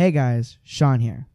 Hey 0.00 0.12
guys, 0.12 0.56
Sean 0.64 0.98
here. 0.98 1.28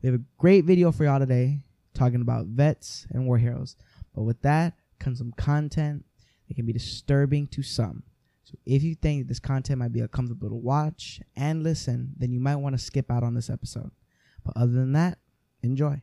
We 0.00 0.08
have 0.08 0.20
a 0.20 0.22
great 0.38 0.64
video 0.64 0.92
for 0.92 1.02
y'all 1.02 1.18
today 1.18 1.62
talking 1.94 2.20
about 2.20 2.46
vets 2.46 3.08
and 3.10 3.26
war 3.26 3.38
heroes. 3.38 3.74
But 4.14 4.22
with 4.22 4.40
that 4.42 4.74
comes 5.00 5.18
some 5.18 5.32
content 5.32 6.04
that 6.46 6.54
can 6.54 6.64
be 6.64 6.72
disturbing 6.72 7.48
to 7.48 7.64
some. 7.64 8.04
So 8.44 8.56
if 8.64 8.84
you 8.84 8.94
think 8.94 9.26
this 9.26 9.40
content 9.40 9.80
might 9.80 9.90
be 9.90 9.98
uncomfortable 9.98 10.48
to 10.48 10.54
watch 10.54 11.22
and 11.34 11.64
listen, 11.64 12.12
then 12.16 12.30
you 12.30 12.38
might 12.38 12.54
want 12.54 12.78
to 12.78 12.80
skip 12.80 13.10
out 13.10 13.24
on 13.24 13.34
this 13.34 13.50
episode. 13.50 13.90
But 14.44 14.56
other 14.56 14.70
than 14.70 14.92
that, 14.92 15.18
enjoy. 15.64 16.00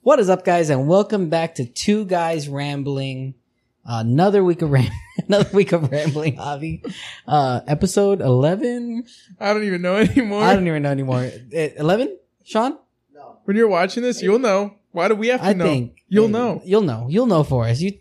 What 0.00 0.18
is 0.18 0.28
up, 0.28 0.44
guys, 0.44 0.70
and 0.70 0.88
welcome 0.88 1.28
back 1.28 1.54
to 1.54 1.66
Two 1.66 2.04
Guys 2.04 2.48
Rambling. 2.48 3.36
Another 3.84 4.42
week 4.44 4.62
of 4.62 4.70
ram- 4.70 4.90
another 5.28 5.50
week 5.54 5.72
of 5.72 5.90
rambling, 5.90 6.36
Javi. 6.36 6.82
Uh, 7.26 7.60
episode 7.66 8.20
eleven. 8.20 9.04
I 9.38 9.52
don't 9.52 9.64
even 9.64 9.82
know 9.82 9.96
anymore. 9.96 10.42
I 10.42 10.54
don't 10.54 10.66
even 10.66 10.82
know 10.82 10.90
anymore. 10.90 11.30
Eh, 11.52 11.70
Eleven, 11.76 12.16
Sean. 12.44 12.78
No. 13.14 13.38
When 13.44 13.56
you're 13.56 13.68
watching 13.68 14.02
this, 14.02 14.22
you'll 14.22 14.38
know. 14.38 14.74
Why 14.92 15.08
do 15.08 15.14
we 15.14 15.28
have 15.28 15.40
to 15.40 15.46
I 15.46 15.52
know? 15.52 15.64
think 15.64 16.02
You'll 16.08 16.28
know. 16.28 16.60
You'll 16.64 16.82
know. 16.82 17.06
You'll 17.08 17.26
know 17.26 17.44
for 17.44 17.64
us. 17.66 17.80
You 17.80 17.92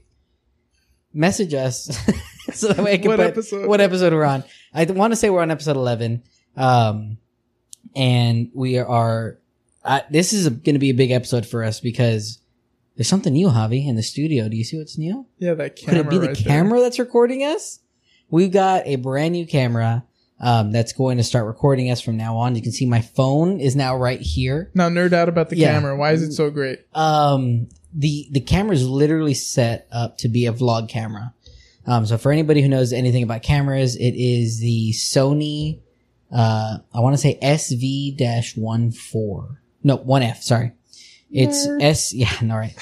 message 1.13 1.53
us 1.53 1.85
so 2.53 2.69
that 2.69 2.83
way 2.83 2.93
I 2.93 2.97
can 2.97 3.07
What 3.09 3.17
put 3.17 3.27
episode? 3.27 3.67
what 3.67 3.81
episode 3.81 4.13
we're 4.13 4.23
on. 4.25 4.43
I 4.73 4.85
want 4.85 5.11
to 5.11 5.15
say 5.15 5.29
we're 5.29 5.41
on 5.41 5.51
episode 5.51 5.75
eleven, 5.77 6.23
um, 6.57 7.17
and 7.95 8.49
we 8.53 8.77
are. 8.79 9.37
Uh, 9.83 10.01
this 10.11 10.33
is 10.33 10.49
going 10.49 10.73
to 10.75 10.79
be 10.79 10.89
a 10.89 10.93
big 10.93 11.09
episode 11.11 11.45
for 11.45 11.63
us 11.63 11.79
because 11.79 12.39
there's 12.99 13.07
something 13.07 13.31
new, 13.31 13.47
Javi, 13.47 13.87
in 13.87 13.95
the 13.95 14.03
studio. 14.03 14.49
Do 14.49 14.57
you 14.57 14.65
see 14.65 14.77
what's 14.77 14.97
new? 14.97 15.25
Yeah, 15.37 15.53
that 15.53 15.77
Could 15.77 15.85
camera. 15.85 16.01
it 16.01 16.09
be 16.09 16.17
the 16.17 16.27
right 16.27 16.35
there. 16.37 16.45
camera 16.45 16.81
that's 16.81 16.99
recording 16.99 17.45
us? 17.45 17.79
We've 18.29 18.51
got 18.51 18.85
a 18.85 18.97
brand 18.97 19.31
new 19.31 19.47
camera 19.47 20.03
um, 20.41 20.73
that's 20.73 20.91
going 20.91 21.15
to 21.17 21.23
start 21.23 21.47
recording 21.47 21.89
us 21.91 22.01
from 22.01 22.17
now 22.17 22.35
on. 22.35 22.57
You 22.57 22.61
can 22.61 22.73
see 22.73 22.85
my 22.85 22.99
phone 22.99 23.61
is 23.61 23.73
now 23.73 23.95
right 23.95 24.19
here. 24.19 24.69
Now 24.73 24.89
nerd 24.89 25.13
out 25.13 25.29
about 25.29 25.49
the 25.49 25.55
Yeah. 25.55 25.71
camera. 25.71 25.95
Why 25.95 26.11
is 26.11 26.23
it 26.23 26.33
so 26.33 26.49
great? 26.51 26.79
Um, 26.93 27.69
the 27.93 28.27
the 28.31 28.41
camera 28.41 28.75
is 28.75 28.85
literally 28.85 29.33
set 29.33 29.87
up 29.93 30.17
to 30.17 30.27
be 30.27 30.45
a 30.45 30.51
vlog 30.51 30.89
camera. 30.89 31.33
Um, 31.87 32.05
so 32.05 32.17
for 32.17 32.33
anybody 32.33 32.61
who 32.61 32.67
knows 32.67 32.91
anything 32.91 33.23
about 33.23 33.43
cameras, 33.43 33.95
it 33.95 34.11
is 34.15 34.59
the 34.59 34.91
Sony. 34.93 35.79
Uh, 36.31 36.79
I 36.93 36.99
want 36.99 37.13
to 37.15 37.17
say 37.17 37.39
SV 37.41 38.57
one 38.57 38.91
four. 38.91 39.61
No, 39.83 39.95
one 39.95 40.21
F. 40.21 40.43
Sorry, 40.43 40.73
it's 41.31 41.67
Nerd. 41.67 41.81
S. 41.83 42.13
Yeah, 42.13 42.31
no, 42.41 42.55
right. 42.55 42.75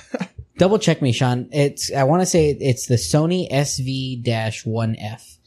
Double 0.58 0.80
check 0.80 1.02
me, 1.02 1.12
Sean. 1.12 1.50
It's 1.52 1.92
I 1.94 2.04
want 2.04 2.22
to 2.22 2.26
say 2.26 2.50
it's 2.50 2.88
the 2.88 2.96
Sony 2.96 3.50
SV 3.52 4.66
one 4.66 4.96
F. 4.98 5.38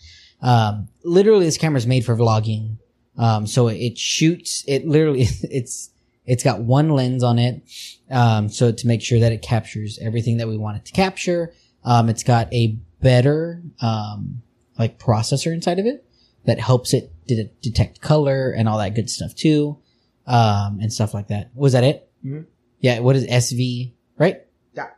Um, 0.41 0.89
literally, 1.05 1.45
this 1.45 1.59
camera 1.59 1.79
is 1.79 1.87
made 1.87 2.05
for 2.05 2.17
vlogging. 2.17 2.77
Um, 3.19 3.47
so 3.47 3.69
it 3.69 3.99
shoots. 3.99 4.65
It 4.67 4.87
literally 4.87 5.23
it's 5.43 5.91
it's 6.27 6.45
got 6.45 6.61
one 6.63 6.91
lens 6.91 7.25
on 7.25 7.39
it. 7.39 7.63
Um, 8.11 8.49
so 8.49 8.71
to 8.73 8.87
make 8.87 9.03
sure 9.03 9.19
that 9.21 9.33
it 9.33 9.43
captures 9.43 9.99
everything 10.01 10.37
that 10.39 10.49
we 10.49 10.57
want 10.57 10.77
it 10.77 10.85
to 10.87 10.93
capture. 10.93 11.53
Um, 11.83 12.09
it's 12.09 12.23
got 12.23 12.53
a 12.53 12.77
better, 13.01 13.63
um, 13.81 14.43
like 14.79 14.99
processor 14.99 15.53
inside 15.53 15.79
of 15.79 15.87
it 15.87 16.05
that 16.45 16.61
helps 16.61 16.93
it 16.93 17.11
de- 17.27 17.51
detect 17.63 18.01
color 18.03 18.51
and 18.51 18.69
all 18.69 18.79
that 18.79 18.95
good 18.95 19.09
stuff 19.09 19.35
too. 19.35 19.79
Um, 20.27 20.79
and 20.81 20.93
stuff 20.93 21.15
like 21.15 21.29
that. 21.29 21.51
Was 21.55 21.73
that 21.73 21.83
it? 21.85 22.09
Mhm. 22.25 22.45
Yeah. 22.81 23.01
What 23.01 23.17
is 23.17 23.27
SV? 23.27 23.93
Right? 24.19 24.43
Yeah. 24.75 24.89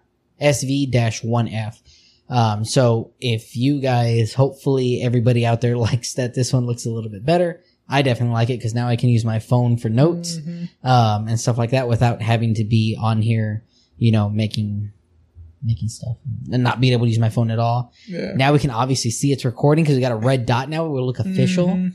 SV 0.40 1.24
one 1.24 1.48
F. 1.48 1.80
Um, 2.28 2.64
so 2.64 3.12
if 3.20 3.56
you 3.56 3.80
guys, 3.80 4.32
hopefully 4.32 5.02
everybody 5.02 5.44
out 5.44 5.60
there 5.60 5.76
likes 5.88 6.14
that 6.14 6.34
this 6.34 6.52
one 6.52 6.66
looks 6.66 6.86
a 6.86 6.90
little 6.90 7.10
bit 7.10 7.24
better. 7.24 7.62
I 7.88 8.00
definitely 8.02 8.32
like 8.34 8.48
it 8.48 8.58
because 8.58 8.74
now 8.74 8.88
I 8.88 8.96
can 8.96 9.10
use 9.10 9.24
my 9.24 9.38
phone 9.38 9.76
for 9.76 9.90
notes 9.90 10.38
Mhm. 10.38 10.68
um, 10.82 11.28
and 11.28 11.38
stuff 11.38 11.58
like 11.58 11.70
that 11.70 11.88
without 11.88 12.22
having 12.22 12.54
to 12.54 12.64
be 12.64 12.96
on 12.98 13.20
here, 13.20 13.64
you 13.98 14.12
know, 14.12 14.30
making 14.30 14.92
making 15.64 15.88
stuff 15.88 16.16
and 16.50 16.62
not 16.64 16.80
being 16.80 16.92
able 16.92 17.04
to 17.06 17.10
use 17.10 17.20
my 17.20 17.28
phone 17.28 17.48
at 17.50 17.58
all. 17.60 17.92
Yeah. 18.08 18.32
Now 18.34 18.52
we 18.52 18.58
can 18.58 18.70
obviously 18.70 19.10
see 19.12 19.30
it's 19.30 19.44
recording 19.44 19.84
because 19.84 19.94
we 19.96 20.00
got 20.00 20.10
a 20.10 20.16
red 20.16 20.44
dot 20.46 20.68
now. 20.68 20.86
It 20.86 20.88
will 20.88 21.06
look 21.06 21.20
official. 21.20 21.68
Mhm. 21.68 21.92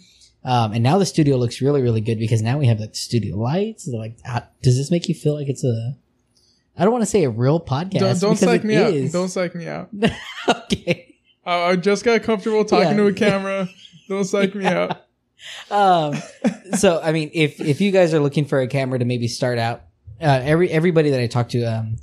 Um, 0.47 0.71
and 0.71 0.81
now 0.81 0.97
the 0.97 1.05
studio 1.05 1.35
looks 1.35 1.61
really, 1.61 1.81
really 1.81 1.99
good 1.99 2.17
because 2.17 2.41
now 2.41 2.57
we 2.57 2.67
have 2.67 2.79
like 2.79 2.95
studio 2.95 3.35
lights. 3.35 3.83
They're 3.83 3.99
like, 3.99 4.17
how, 4.23 4.43
does 4.61 4.77
this 4.77 4.89
make 4.89 5.09
you 5.09 5.13
feel 5.13 5.33
like 5.35 5.49
it's 5.49 5.65
a? 5.65 5.97
I 6.77 6.83
don't 6.85 6.93
want 6.93 7.01
to 7.01 7.09
say 7.09 7.25
a 7.25 7.29
real 7.29 7.59
podcast. 7.59 7.99
Don't, 7.99 8.19
don't 8.21 8.35
psych 8.37 8.63
me 8.63 8.77
out. 8.77 9.11
Don't 9.11 9.27
psych 9.27 9.53
me 9.55 9.67
out. 9.67 9.89
okay. 10.47 11.15
I, 11.45 11.71
I 11.71 11.75
just 11.75 12.05
got 12.05 12.23
comfortable 12.23 12.63
talking 12.63 12.91
Yeah. 12.91 12.95
to 12.97 13.07
a 13.07 13.13
camera. 13.13 13.67
Don't 14.07 14.23
psych 14.23 14.55
me 14.55 14.65
out. 14.65 15.03
um 15.69 16.15
so 16.79 16.99
i 17.03 17.11
mean 17.11 17.29
if 17.31 17.61
if 17.61 17.79
you 17.79 17.91
guys 17.91 18.11
are 18.11 18.19
looking 18.19 18.43
for 18.43 18.59
a 18.59 18.67
camera 18.67 18.97
to 18.97 19.05
maybe 19.05 19.27
start 19.27 19.59
out 19.59 19.83
uh 20.19 20.41
every 20.43 20.67
everybody 20.71 21.11
that 21.11 21.19
i 21.19 21.27
talk 21.27 21.47
to 21.49 21.61
um 21.63 21.95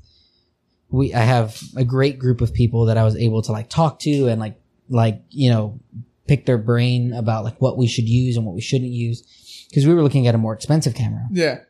we 0.89 1.13
i 1.13 1.19
have 1.19 1.61
a 1.77 1.85
great 1.85 2.17
group 2.17 2.41
of 2.41 2.55
people 2.55 2.85
that 2.85 2.97
i 2.97 3.03
was 3.03 3.17
able 3.17 3.43
to 3.43 3.51
like 3.51 3.69
talk 3.69 3.99
to 3.99 4.29
and 4.29 4.41
like 4.41 4.55
like 4.89 5.21
you 5.31 5.51
know 5.51 5.81
pick 6.27 6.47
their 6.47 6.59
brain 6.59 7.13
about 7.13 7.45
like 7.45 7.61
what 7.61 7.77
we 7.77 7.87
should 7.87 8.09
use 8.09 8.37
and 8.37 8.47
what 8.47 8.55
we 8.55 8.61
shouldn't 8.61 8.91
use. 8.91 9.23
Because 9.69 9.87
we 9.87 9.95
were 9.95 10.03
looking 10.03 10.27
at 10.27 10.35
a 10.35 10.39
more 10.39 10.55
expensive 10.55 10.95
camera. 10.95 11.27
Yeah. 11.31 11.61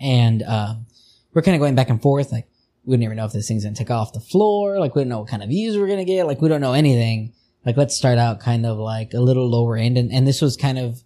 and 0.00 0.42
um 0.42 0.86
we're 1.32 1.42
kind 1.42 1.54
of 1.54 1.60
going 1.60 1.74
back 1.74 1.90
and 1.90 2.00
forth 2.00 2.30
like 2.32 2.48
we 2.84 2.92
didn't 2.92 3.04
even 3.04 3.16
know 3.16 3.24
if 3.24 3.32
this 3.32 3.48
thing's 3.48 3.64
gonna 3.64 3.76
take 3.76 3.90
off 3.90 4.12
the 4.12 4.20
floor. 4.20 4.78
Like 4.78 4.94
we 4.94 5.02
don't 5.02 5.08
know 5.08 5.20
what 5.20 5.28
kind 5.28 5.42
of 5.42 5.48
views 5.48 5.76
we're 5.78 5.88
gonna 5.88 6.04
get. 6.04 6.26
Like 6.26 6.40
we 6.40 6.48
don't 6.48 6.60
know 6.60 6.74
anything. 6.74 7.32
Like 7.64 7.76
let's 7.76 7.96
start 7.96 8.18
out 8.18 8.40
kind 8.40 8.66
of 8.66 8.78
like 8.78 9.14
a 9.14 9.20
little 9.20 9.48
lower 9.48 9.76
end. 9.76 9.96
And, 9.96 10.12
and 10.12 10.26
this 10.26 10.42
was 10.42 10.56
kind 10.56 10.78
of 10.78 11.02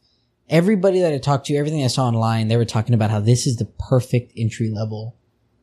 everybody 0.50 1.00
that 1.00 1.12
i 1.12 1.18
talked 1.18 1.44
to 1.44 1.54
everything 1.56 1.84
i 1.84 1.88
saw 1.88 2.06
online 2.06 2.48
they 2.48 2.56
were 2.56 2.64
talking 2.64 2.94
about 2.94 3.10
how 3.10 3.20
this 3.20 3.46
is 3.46 3.56
the 3.56 3.66
perfect 3.90 4.32
entry 4.34 4.70
level 4.70 5.14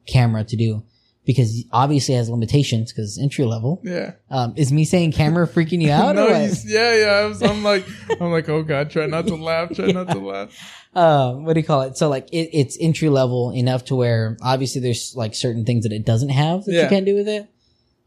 camera 0.06 0.44
to 0.44 0.56
do 0.56 0.84
because 1.25 1.63
obviously 1.72 2.13
it 2.13 2.18
has 2.18 2.30
limitations 2.30 2.91
because 2.91 3.18
it's 3.18 3.22
entry 3.24 3.46
level 3.46 3.81
Yeah. 3.84 4.12
um 4.30 4.53
is 4.56 4.72
me 4.72 4.86
saying 4.86 5.12
camera 5.13 5.47
freaking 5.47 5.81
you 5.81 5.91
out 5.91 6.16
no, 6.16 6.28
yeah, 6.28 6.96
yeah. 6.96 7.06
I 7.24 7.25
was, 7.25 7.41
I'm 7.41 7.63
like, 7.63 7.86
I'm 8.22 8.31
like, 8.31 8.47
oh 8.50 8.63
god, 8.63 8.90
try 8.91 9.06
not 9.08 9.28
to 9.28 9.35
laugh. 9.35 9.74
Try 9.75 9.88
not 9.91 10.08
to 10.09 10.19
laugh. 10.31 10.50
um, 10.94 11.44
what 11.46 11.53
do 11.53 11.59
you 11.59 11.66
call 11.66 11.81
it? 11.81 11.97
So 11.97 12.08
like 12.09 12.28
it, 12.31 12.50
it's 12.53 12.78
entry 12.80 13.09
level 13.09 13.52
enough 13.52 13.85
to 13.85 13.96
where 13.96 14.38
obviously 14.41 14.81
there's 14.81 15.14
like 15.16 15.34
certain 15.35 15.66
things 15.66 15.84
that 15.84 15.91
it 15.91 16.06
doesn't 16.06 16.30
have 16.30 16.64
that 16.66 16.74
you 16.84 16.88
can't 16.88 17.06
do 17.06 17.16
with 17.16 17.28
it, 17.28 17.50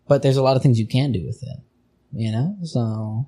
but 0.06 0.22
there's 0.22 0.36
a 0.36 0.42
lot 0.42 0.56
of 0.56 0.62
things 0.62 0.78
you 0.78 0.86
can 0.86 1.12
do 1.12 1.24
with 1.26 1.42
it. 1.42 1.58
You 2.12 2.32
know, 2.32 2.56
so 2.62 3.26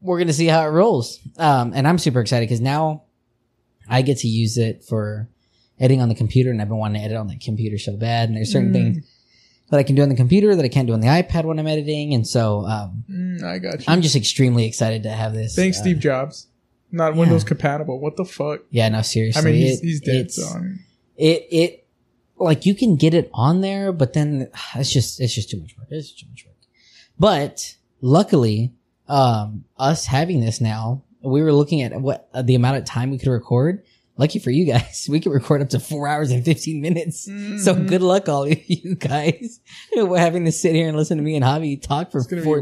we're 0.00 0.18
gonna 0.18 0.32
see 0.32 0.46
how 0.46 0.64
it 0.66 0.70
rolls. 0.70 1.20
Um, 1.38 1.72
and 1.74 1.86
I'm 1.86 1.98
super 1.98 2.20
excited 2.20 2.48
because 2.48 2.60
now 2.60 3.04
I 3.88 4.02
get 4.02 4.18
to 4.18 4.28
use 4.28 4.58
it 4.58 4.84
for 4.84 5.28
editing 5.80 6.00
on 6.00 6.08
the 6.08 6.14
computer, 6.14 6.50
and 6.50 6.60
I've 6.62 6.68
been 6.68 6.78
wanting 6.78 7.00
to 7.00 7.04
edit 7.04 7.16
on 7.16 7.26
the 7.28 7.36
computer 7.38 7.78
so 7.78 7.96
bad. 7.96 8.28
And 8.28 8.36
there's 8.36 8.52
certain 8.52 8.70
Mm. 8.70 8.72
things 8.72 9.06
that 9.70 9.78
I 9.78 9.82
can 9.82 9.94
do 9.96 10.02
on 10.02 10.08
the 10.08 10.14
computer 10.14 10.54
that 10.54 10.64
I 10.64 10.68
can't 10.68 10.86
do 10.86 10.92
on 10.92 11.00
the 11.00 11.08
iPad 11.08 11.44
when 11.44 11.58
I'm 11.58 11.66
editing, 11.66 12.14
and 12.14 12.26
so 12.26 12.64
um, 12.66 13.04
Mm, 13.10 13.42
I 13.42 13.58
got 13.58 13.78
you. 13.80 13.84
I'm 13.88 14.02
just 14.02 14.14
extremely 14.16 14.66
excited 14.66 15.02
to 15.04 15.10
have 15.10 15.32
this. 15.34 15.54
Thanks, 15.56 15.78
uh, 15.78 15.82
Steve 15.82 15.98
Jobs. 15.98 16.46
Not 16.92 17.14
yeah. 17.14 17.20
Windows 17.20 17.42
compatible. 17.44 17.98
What 17.98 18.16
the 18.16 18.24
fuck? 18.24 18.60
Yeah, 18.70 18.88
no, 18.88 19.02
seriously. 19.02 19.40
I 19.40 19.44
mean, 19.44 19.54
he's, 19.56 19.78
it- 19.80 19.84
he's 19.84 20.00
dead. 20.00 20.30
So 20.30 20.46
I 20.46 20.60
mean, 20.60 20.78
it 21.16 21.46
it 21.50 21.86
like 22.36 22.66
you 22.66 22.74
can 22.74 22.94
get 22.96 23.14
it 23.14 23.30
on 23.34 23.60
there, 23.62 23.90
but 23.92 24.12
then 24.12 24.48
it's 24.76 24.92
just 24.92 25.20
it's 25.20 25.34
just 25.34 25.50
too 25.50 25.60
much 25.60 25.76
work. 25.76 25.88
It's 25.90 26.12
too 26.12 26.26
much 26.30 26.44
work. 26.46 26.54
But 27.18 27.76
luckily, 28.00 28.72
um, 29.08 29.64
us 29.76 30.06
having 30.06 30.40
this 30.40 30.60
now, 30.60 31.02
we 31.22 31.42
were 31.42 31.52
looking 31.52 31.82
at 31.82 32.00
what 32.00 32.28
uh, 32.34 32.42
the 32.42 32.54
amount 32.54 32.76
of 32.76 32.84
time 32.84 33.10
we 33.10 33.18
could 33.18 33.28
record. 33.30 33.82
Lucky 34.16 34.38
for 34.38 34.50
you 34.50 34.64
guys, 34.64 35.06
we 35.10 35.18
can 35.20 35.32
record 35.32 35.60
up 35.62 35.70
to 35.70 35.80
four 35.80 36.06
hours 36.06 36.30
and 36.30 36.44
fifteen 36.44 36.80
minutes. 36.80 37.24
So 37.24 37.74
Mhm. 37.74 37.86
good 37.88 38.02
luck, 38.02 38.28
all 38.28 38.44
of 38.44 38.58
you 38.68 38.94
guys. 38.94 39.60
We're 39.96 40.18
having 40.18 40.44
to 40.44 40.52
sit 40.52 40.74
here 40.74 40.86
and 40.88 40.96
listen 40.96 41.16
to 41.18 41.24
me 41.24 41.34
and 41.36 41.44
Javi 41.44 41.80
talk 41.82 42.12
for 42.12 42.22
four, 42.44 42.60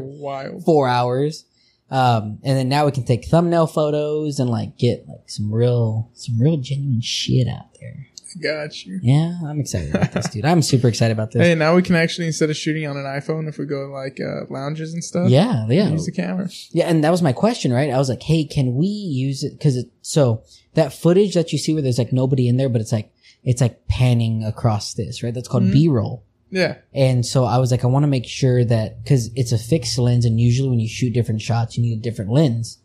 four 0.65 0.89
hours. 0.89 1.45
Um, 1.91 2.39
and 2.43 2.57
then 2.57 2.69
now 2.71 2.87
we 2.87 2.93
can 2.93 3.05
take 3.05 3.27
thumbnail 3.27 3.67
photos 3.67 4.39
and 4.39 4.49
like 4.49 4.79
get 4.79 5.07
like 5.07 5.29
some 5.29 5.53
real, 5.53 6.11
some 6.15 6.41
real 6.41 6.57
genuine 6.57 7.03
shit 7.03 7.47
out 7.47 7.75
there. 7.79 8.07
Got 8.41 8.85
you. 8.87 8.99
Yeah, 9.03 9.39
I'm 9.47 9.61
excited 9.61 9.95
about 9.95 10.13
this, 10.13 10.29
dude. 10.31 10.45
I'm 10.45 10.63
super 10.63 10.89
excited 10.89 11.13
about 11.13 11.33
this. 11.33 11.43
Hey, 11.43 11.55
now 11.55 11.75
we 11.75 11.83
can 11.83 11.97
actually 11.97 12.27
instead 12.29 12.51
of 12.51 12.57
shooting 12.57 12.87
on 12.87 12.97
an 12.97 13.05
iPhone, 13.05 13.49
if 13.49 13.59
we 13.59 13.67
go 13.67 13.87
like 13.91 14.19
uh, 14.21 14.47
lounges 14.49 14.95
and 14.95 15.03
stuff, 15.03 15.29
yeah, 15.29 15.67
yeah, 15.69 15.89
use 15.91 16.07
the 16.07 16.13
camera. 16.13 16.49
yeah. 16.71 16.89
And 16.89 17.03
that 17.05 17.11
was 17.11 17.21
my 17.23 17.33
question, 17.33 17.73
right? 17.73 17.91
I 17.91 17.99
was 17.99 18.09
like, 18.09 18.23
hey, 18.23 18.45
can 18.45 18.75
we 18.75 18.87
use 18.87 19.43
it? 19.45 19.53
Because 19.59 19.77
it, 19.77 19.87
so 20.03 20.45
that 20.75 20.93
footage 20.93 21.35
that 21.35 21.53
you 21.53 21.59
see 21.59 21.73
where 21.75 21.83
there's 21.83 21.99
like 21.99 22.13
nobody 22.13 22.49
in 22.49 22.57
there, 22.57 22.69
but 22.69 22.81
it's 22.81 22.93
like 22.93 23.13
it's 23.45 23.61
like 23.61 23.87
panning 23.89 24.45
across 24.45 24.95
this, 24.95 25.23
right? 25.23 25.35
That's 25.35 25.49
called 25.49 25.65
Mhm. 25.65 25.73
B-roll. 25.73 26.25
Yeah, 26.55 26.77
And 26.93 27.25
so 27.25 27.45
I 27.45 27.57
was 27.57 27.71
like, 27.71 27.83
I 27.83 27.87
want 27.87 28.03
to 28.03 28.07
make 28.09 28.27
sure 28.27 28.63
that 28.63 29.03
because 29.03 29.31
it's 29.35 29.53
a 29.53 29.59
fixed 29.59 29.97
lens, 29.99 30.27
and 30.27 30.39
usually 30.39 30.69
when 30.69 30.81
you 30.81 30.87
shoot 30.89 31.15
different 31.15 31.41
shots, 31.41 31.79
you 31.79 31.83
need 31.83 31.99
a 31.99 32.03
different 32.03 32.31
lens. 32.31 32.77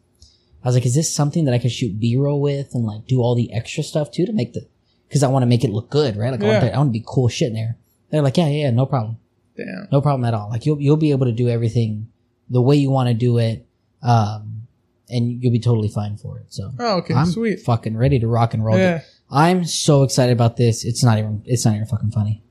I 0.63 0.69
was 0.69 0.75
like, 0.75 0.85
is 0.85 0.95
this 0.95 1.13
something 1.13 1.43
that 1.45 1.53
I 1.53 1.59
could 1.59 1.71
shoot 1.73 1.99
B-roll 1.99 2.39
with 2.41 2.73
and 2.73 2.85
like 2.85 3.05
do 3.07 3.19
all 3.21 3.35
the 3.35 3.51
extra 3.53 3.83
stuff 3.83 4.09
too 4.09 4.25
to 4.25 4.31
make 4.31 4.53
the? 4.53 4.67
Because 5.07 5.23
I 5.23 5.27
want 5.27 5.43
to 5.43 5.47
make 5.47 5.63
it 5.63 5.69
look 5.69 5.89
good, 5.89 6.17
right? 6.17 6.31
Like 6.31 6.41
I, 6.41 6.43
want 6.45 6.53
Yeah. 6.55 6.59
there, 6.59 6.75
I 6.75 6.77
want 6.77 6.89
to 6.89 6.99
be 6.99 7.03
cool 7.05 7.27
shit 7.29 7.47
in 7.49 7.53
there. 7.53 7.77
They're 8.09 8.21
like, 8.21 8.37
yeah, 8.37 8.47
yeah, 8.47 8.63
yeah, 8.65 8.71
no 8.71 8.85
problem. 8.85 9.17
damn. 9.55 9.87
No 9.91 10.01
problem 10.01 10.25
at 10.25 10.33
all. 10.33 10.49
Like 10.49 10.65
you'll 10.65 10.79
you'll 10.81 10.97
be 10.97 11.11
able 11.11 11.25
to 11.25 11.31
do 11.31 11.49
everything 11.49 12.09
the 12.49 12.61
way 12.61 12.75
you 12.75 12.89
want 12.91 13.07
to 13.09 13.13
do 13.13 13.37
it. 13.37 13.65
Um, 14.01 14.63
and 15.09 15.41
you'll 15.41 15.53
be 15.53 15.59
totally 15.59 15.87
fine 15.89 16.17
for 16.17 16.37
it. 16.39 16.45
So 16.49 16.71
Oh, 16.79 16.97
okay, 16.97 17.13
I'm 17.13 17.27
sweet. 17.27 17.61
fucking 17.61 17.95
ready 17.97 18.19
to 18.19 18.27
rock 18.27 18.53
and 18.53 18.63
roll. 18.63 18.77
Yeah, 18.77 19.01
I'm 19.31 19.63
so 19.65 20.03
excited 20.03 20.33
about 20.33 20.57
this. 20.57 20.83
It's 20.85 21.03
not 21.03 21.17
even. 21.17 21.41
It's 21.45 21.65
not 21.65 21.75
even 21.75 21.87
fucking 21.87 22.11
funny. 22.11 22.43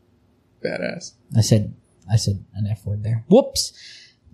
badass. 0.64 1.12
I 1.36 1.40
said. 1.42 1.74
I 2.10 2.16
said 2.16 2.44
an 2.54 2.66
f 2.68 2.86
word 2.86 3.02
there. 3.02 3.24
Whoops. 3.28 3.72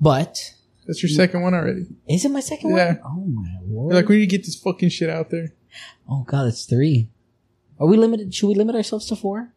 But 0.01 0.39
That's 0.87 1.03
your 1.03 1.09
second 1.11 1.41
one 1.43 1.55
already. 1.55 1.87
is 2.09 2.25
it 2.25 2.31
my 2.31 2.41
second 2.41 2.71
Yeah. 2.77 2.95
one? 2.95 3.01
Oh 3.05 3.25
my 3.27 3.57
lord. 3.67 3.93
You're 3.93 4.03
like, 4.03 4.09
we 4.09 4.17
need 4.19 4.29
to 4.31 4.37
get 4.37 4.45
this 4.45 4.57
fucking 4.57 4.91
shit 4.91 5.09
out 5.09 5.31
there. 5.31 5.55
oh 6.09 6.23
god, 6.25 6.49
it's 6.49 6.65
three. 6.67 7.09
Are 7.83 7.87
we 7.89 7.97
limited? 7.97 8.33
Should 8.33 8.47
we 8.47 8.55
limit 8.55 8.77
ourselves 8.77 9.07
to 9.07 9.17
four? 9.17 9.53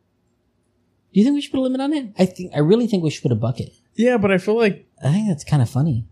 Do 1.14 1.20
you 1.20 1.24
think 1.24 1.36
we 1.36 1.42
should 1.42 1.52
put 1.52 1.60
a 1.60 1.62
limit 1.62 1.80
on 1.80 1.94
it? 1.94 2.08
I 2.18 2.26
think. 2.26 2.52
I 2.56 2.60
really 2.60 2.88
think 2.88 3.04
we 3.04 3.12
should 3.12 3.22
put 3.22 3.32
a 3.32 3.36
bucket. 3.36 3.72
Yeah, 3.94 4.18
but 4.18 4.32
I 4.32 4.40
feel 4.40 4.58
like, 4.58 4.88
I 5.04 5.12
think 5.12 5.28
that's 5.28 5.44
kind 5.44 5.62
of 5.62 5.70
funny. 5.70 6.08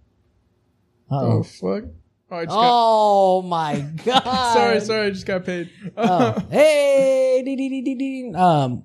oh, 1.09 1.39
Oh. 1.39 1.43
fuck. 1.43 1.85
Oh, 2.31 2.35
I 2.37 2.45
just 2.45 2.55
Oh 2.57 3.41
my 3.41 3.79
god. 4.05 4.53
Sorry, 4.53 4.79
sorry, 4.79 5.07
I 5.07 5.09
just 5.09 5.25
got 5.25 5.43
paid. 5.43 5.69
oh, 5.97 6.37
hey, 6.51 7.41
dee, 7.43 7.55
dee, 7.55 7.69
dee, 7.69 7.81
dee, 7.81 7.95
dee. 7.95 8.33
um, 8.35 8.83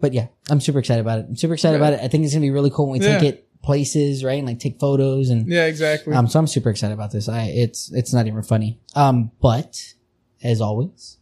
but 0.00 0.12
yeah, 0.14 0.28
I'm 0.48 0.60
super 0.60 0.78
excited 0.78 1.00
about 1.02 1.18
it. 1.20 1.26
I'm 1.28 1.36
super 1.36 1.52
excited 1.54 1.78
Yeah. 1.78 1.86
about 1.88 1.92
it. 2.00 2.04
I 2.04 2.08
think 2.08 2.24
it's 2.24 2.32
gonna 2.32 2.40
be 2.40 2.50
really 2.50 2.70
cool 2.70 2.88
when 2.88 2.98
we 3.00 3.04
take 3.06 3.22
it 3.22 3.46
places, 3.62 4.24
right, 4.24 4.38
and 4.38 4.46
like 4.46 4.58
take 4.58 4.80
photos 4.80 5.28
and 5.28 5.46
yeah, 5.46 5.66
exactly. 5.66 6.14
um. 6.14 6.26
So 6.26 6.38
I'm 6.38 6.46
super 6.46 6.70
excited 6.70 6.94
about 6.94 7.12
this. 7.12 7.28
I 7.28 7.42
it's 7.44 7.92
it's 7.92 8.12
not 8.14 8.26
even 8.26 8.42
funny. 8.42 8.80
Um, 8.96 9.30
but 9.42 9.94
as 10.42 10.60
always, 10.62 11.18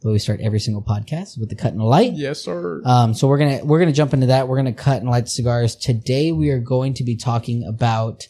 the 0.00 0.08
way 0.08 0.12
we 0.14 0.18
start 0.18 0.40
every 0.40 0.60
single 0.60 0.82
podcast 0.82 1.38
with 1.38 1.48
the 1.50 1.54
cut 1.56 1.72
and 1.72 1.80
the 1.80 1.84
light. 1.84 2.12
yes, 2.14 2.40
sir. 2.42 2.80
Um, 2.84 3.12
so 3.14 3.28
we're 3.28 3.38
gonna 3.38 3.64
we're 3.64 3.78
gonna 3.78 3.92
jump 3.92 4.14
into 4.14 4.26
that. 4.26 4.48
We're 4.48 4.56
gonna 4.56 4.72
cut 4.72 5.00
and 5.00 5.10
light 5.10 5.24
the 5.24 5.30
cigars 5.30 5.76
today. 5.76 6.32
We 6.32 6.50
are 6.50 6.58
going 6.58 6.94
to 6.94 7.04
be 7.04 7.16
talking 7.16 7.64
about. 7.66 8.26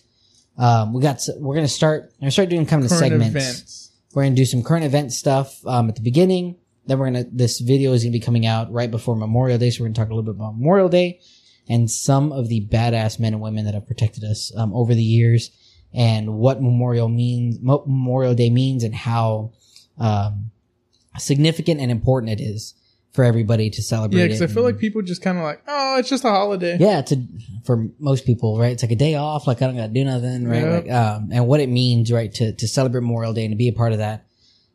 Um, 0.59 0.93
we 0.93 1.01
got. 1.01 1.21
We're 1.39 1.55
gonna 1.55 1.69
start. 1.69 2.13
We're 2.19 2.25
gonna 2.27 2.31
start 2.33 2.49
doing 2.49 2.67
kind 2.67 2.83
of 2.83 2.89
Current 2.91 3.01
segments. 3.01 3.29
events. 3.31 3.91
We're 4.13 4.25
gonna 4.25 4.35
do 4.35 4.45
some 4.45 4.63
current 4.63 4.85
event 4.85 5.13
stuff 5.13 5.65
um, 5.67 5.89
at 5.89 5.95
the 5.95 6.03
beginning. 6.03 6.57
Then 6.87 6.99
we're 6.99 7.07
gonna. 7.07 7.25
This 7.31 7.61
video 7.61 7.93
is 7.93 8.03
gonna 8.03 8.13
be 8.13 8.21
coming 8.21 8.47
out 8.47 8.73
right 8.73 8.91
before 8.91 9.15
Memorial 9.15 9.59
Day, 9.59 9.71
so 9.71 9.83
we're 9.85 9.89
gonna 9.89 9.95
talk 9.95 10.09
a 10.11 10.15
little 10.15 10.25
bit 10.25 10.37
about 10.39 10.57
Memorial 10.57 10.89
Day 10.89 11.21
and 11.69 11.89
some 11.89 12.33
of 12.33 12.49
the 12.49 12.67
badass 12.67 13.21
men 13.21 13.33
and 13.33 13.41
women 13.41 13.65
that 13.65 13.75
have 13.75 13.87
protected 13.87 14.25
us 14.25 14.51
um, 14.57 14.75
over 14.75 14.93
the 14.93 15.03
years, 15.05 15.53
and 15.95 16.35
what 16.35 16.61
Memorial 16.61 17.09
means, 17.09 17.59
what 17.63 17.87
Memorial 17.87 18.35
Day 18.35 18.51
means, 18.51 18.83
and 18.83 18.95
how 18.95 19.53
um, 19.99 20.51
significant 21.19 21.81
and 21.81 21.91
important 21.91 22.41
it 22.41 22.43
is 22.43 22.75
for 23.13 23.25
everybody 23.25 23.71
to 23.71 23.83
celebrate. 23.83 24.21
Yeah, 24.21 24.27
because 24.27 24.43
I 24.43 24.47
feel 24.47 24.63
like 24.63 24.79
people 24.79 25.03
just 25.03 25.23
kind 25.23 25.37
of 25.37 25.45
like, 25.45 25.63
oh, 25.67 25.97
it's 25.99 26.09
just 26.09 26.25
a 26.25 26.31
holiday. 26.31 26.77
yeah, 26.79 27.03
to 27.03 27.27
for 27.65 27.89
most 27.99 28.25
people, 28.25 28.59
right? 28.59 28.73
It's 28.73 28.83
like 28.83 28.93
a 28.93 28.97
day 28.97 29.17
off, 29.17 29.47
like 29.47 29.61
I 29.63 29.67
don't 29.67 29.77
gotta 29.77 29.93
do 29.93 30.05
nothing, 30.05 30.47
right? 30.47 30.63
Yep. 30.63 30.85
Like, 30.85 30.93
um, 30.93 31.31
and 31.33 31.47
what 31.47 31.61
it 31.61 31.69
means, 31.69 32.13
right, 32.13 32.33
to 32.35 32.53
to 32.53 32.69
celebrate 32.69 33.01
Memorial 33.03 33.33
Day 33.33 33.45
and 33.45 33.53
to 33.53 33.57
be 33.57 33.69
a 33.69 33.73
part 33.73 33.93
of 33.93 33.99
that. 33.99 34.27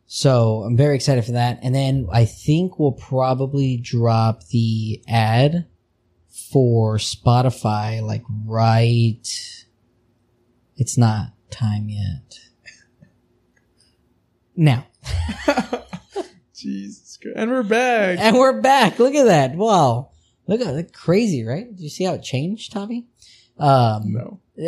So 0.08 0.64
I'm 0.64 0.78
very 0.78 0.96
excited 0.96 1.26
for 1.26 1.32
that. 1.32 1.60
And 1.64 1.74
then 1.74 2.08
I 2.12 2.26
think 2.26 2.78
we'll 2.78 2.92
probably 2.92 3.78
drop 3.78 4.46
the 4.48 5.02
ad 5.08 5.66
for 6.52 6.98
Spotify, 6.98 8.02
like 8.02 8.24
right. 8.46 9.24
It's 10.78 10.98
not 10.98 11.30
time 11.50 11.90
yet. 11.90 12.40
Now, 14.58 14.86
Jesus 16.66 17.18
Christ. 17.22 17.38
And 17.38 17.52
we're 17.52 17.62
back. 17.62 18.18
and 18.20 18.36
we're 18.36 18.60
back. 18.60 18.98
Look 18.98 19.14
at 19.14 19.26
that! 19.26 19.56
Wow, 19.56 20.10
look 20.48 20.62
at 20.62 20.74
that, 20.74 20.94
crazy, 20.94 21.46
right? 21.46 21.70
Did 21.70 21.80
you 21.80 21.90
see 21.90 22.06
how 22.06 22.14
it 22.14 22.24
changed, 22.24 22.72
Tommy? 22.72 23.06
Um, 23.60 24.14
no. 24.14 24.40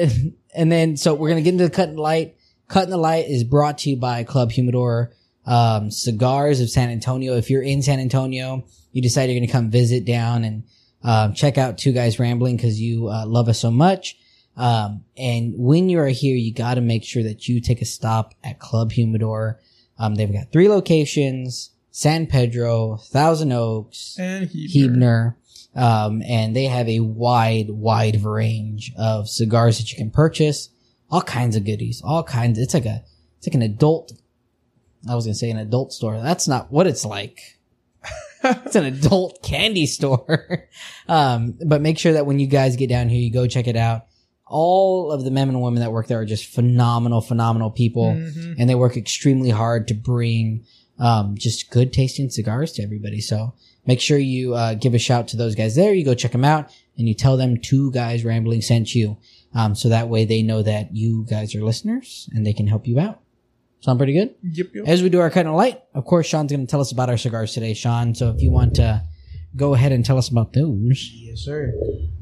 and 0.56 0.72
then 0.72 0.96
so 0.96 1.16
we're 1.16 1.30
gonna 1.30 1.42
get 1.42 1.54
into 1.54 1.64
the 1.64 1.72
cut 1.72 1.90
and 1.90 2.00
light. 2.00 2.36
Cut 2.68 2.84
and 2.84 2.92
the 2.92 2.98
light 2.98 3.28
is 3.30 3.44
brought 3.44 3.80
to 3.80 3.90
you 3.90 3.98
by 3.98 4.24
Club 4.24 4.52
Humidor, 4.52 5.12
um, 5.46 5.90
cigars 5.90 6.62
of 6.62 6.70
San 6.70 6.90
Antonio. 6.90 7.36
If 7.36 7.50
you're 7.50 7.64
in 7.64 7.82
San 7.82 8.00
Antonio, 8.00 8.66
you 8.92 9.02
decide 9.02 9.30
you're 9.32 9.40
gonna 9.40 9.52
come 9.52 9.72
visit 9.72 10.06
down 10.06 10.44
and 10.44 10.66
um, 11.04 11.34
check 11.34 11.58
out 11.58 11.80
Two 11.80 11.94
Guys 11.94 12.20
Rambling 12.20 12.58
because 12.58 12.80
you 12.80 13.08
uh, 13.08 13.26
love 13.26 13.50
us 13.50 13.60
so 13.60 13.72
much. 13.72 14.18
Um, 14.56 15.04
and 15.16 15.54
when 15.58 15.90
you 15.90 16.00
are 16.00 16.08
here, 16.08 16.36
you 16.36 16.54
got 16.54 16.76
to 16.76 16.82
make 16.82 17.04
sure 17.04 17.24
that 17.24 17.48
you 17.48 17.60
take 17.60 17.82
a 17.82 17.86
stop 17.86 18.34
at 18.44 18.60
Club 18.60 18.92
Humidor. 18.92 19.60
Um, 19.98 20.16
they've 20.16 20.32
got 20.32 20.52
three 20.52 20.70
locations: 20.70 21.72
San 21.98 22.28
Pedro, 22.28 22.98
Thousand 22.98 23.52
Oaks, 23.52 24.18
And 24.20 24.48
Huebner. 24.52 24.72
Huebner. 24.72 25.38
Um, 25.76 26.22
and 26.22 26.56
they 26.56 26.66
have 26.66 26.88
a 26.88 27.00
wide, 27.00 27.72
wide 27.72 28.24
range 28.24 28.92
of 29.00 29.28
cigars 29.28 29.80
that 29.80 29.92
you 29.92 29.98
can 29.98 30.12
purchase. 30.12 30.70
All 31.10 31.24
kinds 31.24 31.56
of 31.56 31.66
goodies, 31.66 32.04
all 32.06 32.22
kinds. 32.22 32.60
It's 32.60 32.76
like 32.76 32.86
a, 32.86 33.04
it's 33.40 33.48
like 33.48 33.56
an 33.56 33.64
adult. 33.64 34.12
I 35.10 35.16
was 35.16 35.26
gonna 35.26 35.34
say 35.34 35.50
an 35.50 35.58
adult 35.58 35.92
store. 35.92 36.22
That's 36.22 36.48
not 36.48 36.72
what 36.72 36.86
it's 36.86 37.04
like. 37.04 37.40
it's 38.44 38.76
an 38.76 38.86
adult 38.86 39.42
candy 39.42 39.88
store. 39.88 40.68
um, 41.08 41.58
but 41.66 41.82
make 41.82 41.98
sure 41.98 42.14
that 42.14 42.28
when 42.28 42.38
you 42.38 42.46
guys 42.46 42.76
get 42.76 42.90
down 42.90 43.10
here, 43.10 43.20
you 43.22 43.32
go 43.34 43.48
check 43.48 43.66
it 43.66 43.76
out. 43.76 44.04
All 44.46 45.12
of 45.12 45.24
the 45.24 45.32
men 45.32 45.50
and 45.50 45.64
women 45.64 45.80
that 45.80 45.92
work 45.92 46.06
there 46.08 46.20
are 46.20 46.26
just 46.26 46.46
phenomenal, 46.54 47.22
phenomenal 47.22 47.72
people 47.72 48.14
Mhm. 48.14 48.56
and 48.60 48.70
they 48.70 48.76
work 48.76 48.96
extremely 48.98 49.50
hard 49.50 49.88
to 49.88 49.96
bring 49.96 50.64
um, 51.00 51.36
just 51.38 51.70
good 51.72 51.94
tasting 51.94 52.30
cigars 52.30 52.72
to 52.74 52.84
everybody. 52.84 53.22
So 53.22 53.54
make 53.86 54.02
sure 54.02 54.18
you 54.18 54.56
uh, 54.56 54.74
give 54.74 54.94
a 54.94 55.00
shout 55.00 55.28
to 55.30 55.38
those 55.38 55.56
guys 55.56 55.76
there. 55.76 55.94
You 55.94 56.06
go 56.06 56.16
check 56.16 56.32
them 56.32 56.46
out 56.46 56.72
and 56.98 57.08
you 57.08 57.14
tell 57.14 57.38
them 57.38 57.58
two 57.58 57.92
guys 57.92 58.26
rambling 58.26 58.62
sent 58.62 58.96
you. 58.96 59.18
Um, 59.54 59.76
so 59.76 59.90
that 59.90 60.10
way 60.10 60.26
they 60.26 60.44
know 60.44 60.62
that 60.62 60.96
you 60.96 61.26
guys 61.30 61.56
are 61.56 61.64
listeners 61.64 62.30
and 62.34 62.46
they 62.46 62.54
can 62.54 62.68
help 62.68 62.88
you 62.88 63.00
out. 63.00 63.22
Sound 63.82 64.00
pretty 64.00 64.14
good? 64.14 64.34
Yep, 64.42 64.68
yep. 64.74 64.88
As 64.88 65.04
we 65.04 65.10
do 65.10 65.20
our 65.20 65.30
cut 65.30 65.46
and 65.46 65.56
light, 65.56 65.82
of 65.94 66.04
course, 66.06 66.26
Sean's 66.28 66.52
going 66.52 66.66
to 66.66 66.70
tell 66.70 66.82
us 66.82 66.92
about 66.92 67.10
our 67.10 67.18
cigars 67.18 67.54
today, 67.54 67.74
Sean. 67.74 68.16
So 68.16 68.32
if 68.32 68.42
you 68.42 68.52
want 68.52 68.76
to 68.76 69.04
go 69.56 69.74
ahead 69.74 69.92
and 69.92 70.04
tell 70.04 70.18
us 70.18 70.30
about 70.30 70.54
those. 70.54 71.12
Yes, 71.14 71.40
sir. 71.40 71.74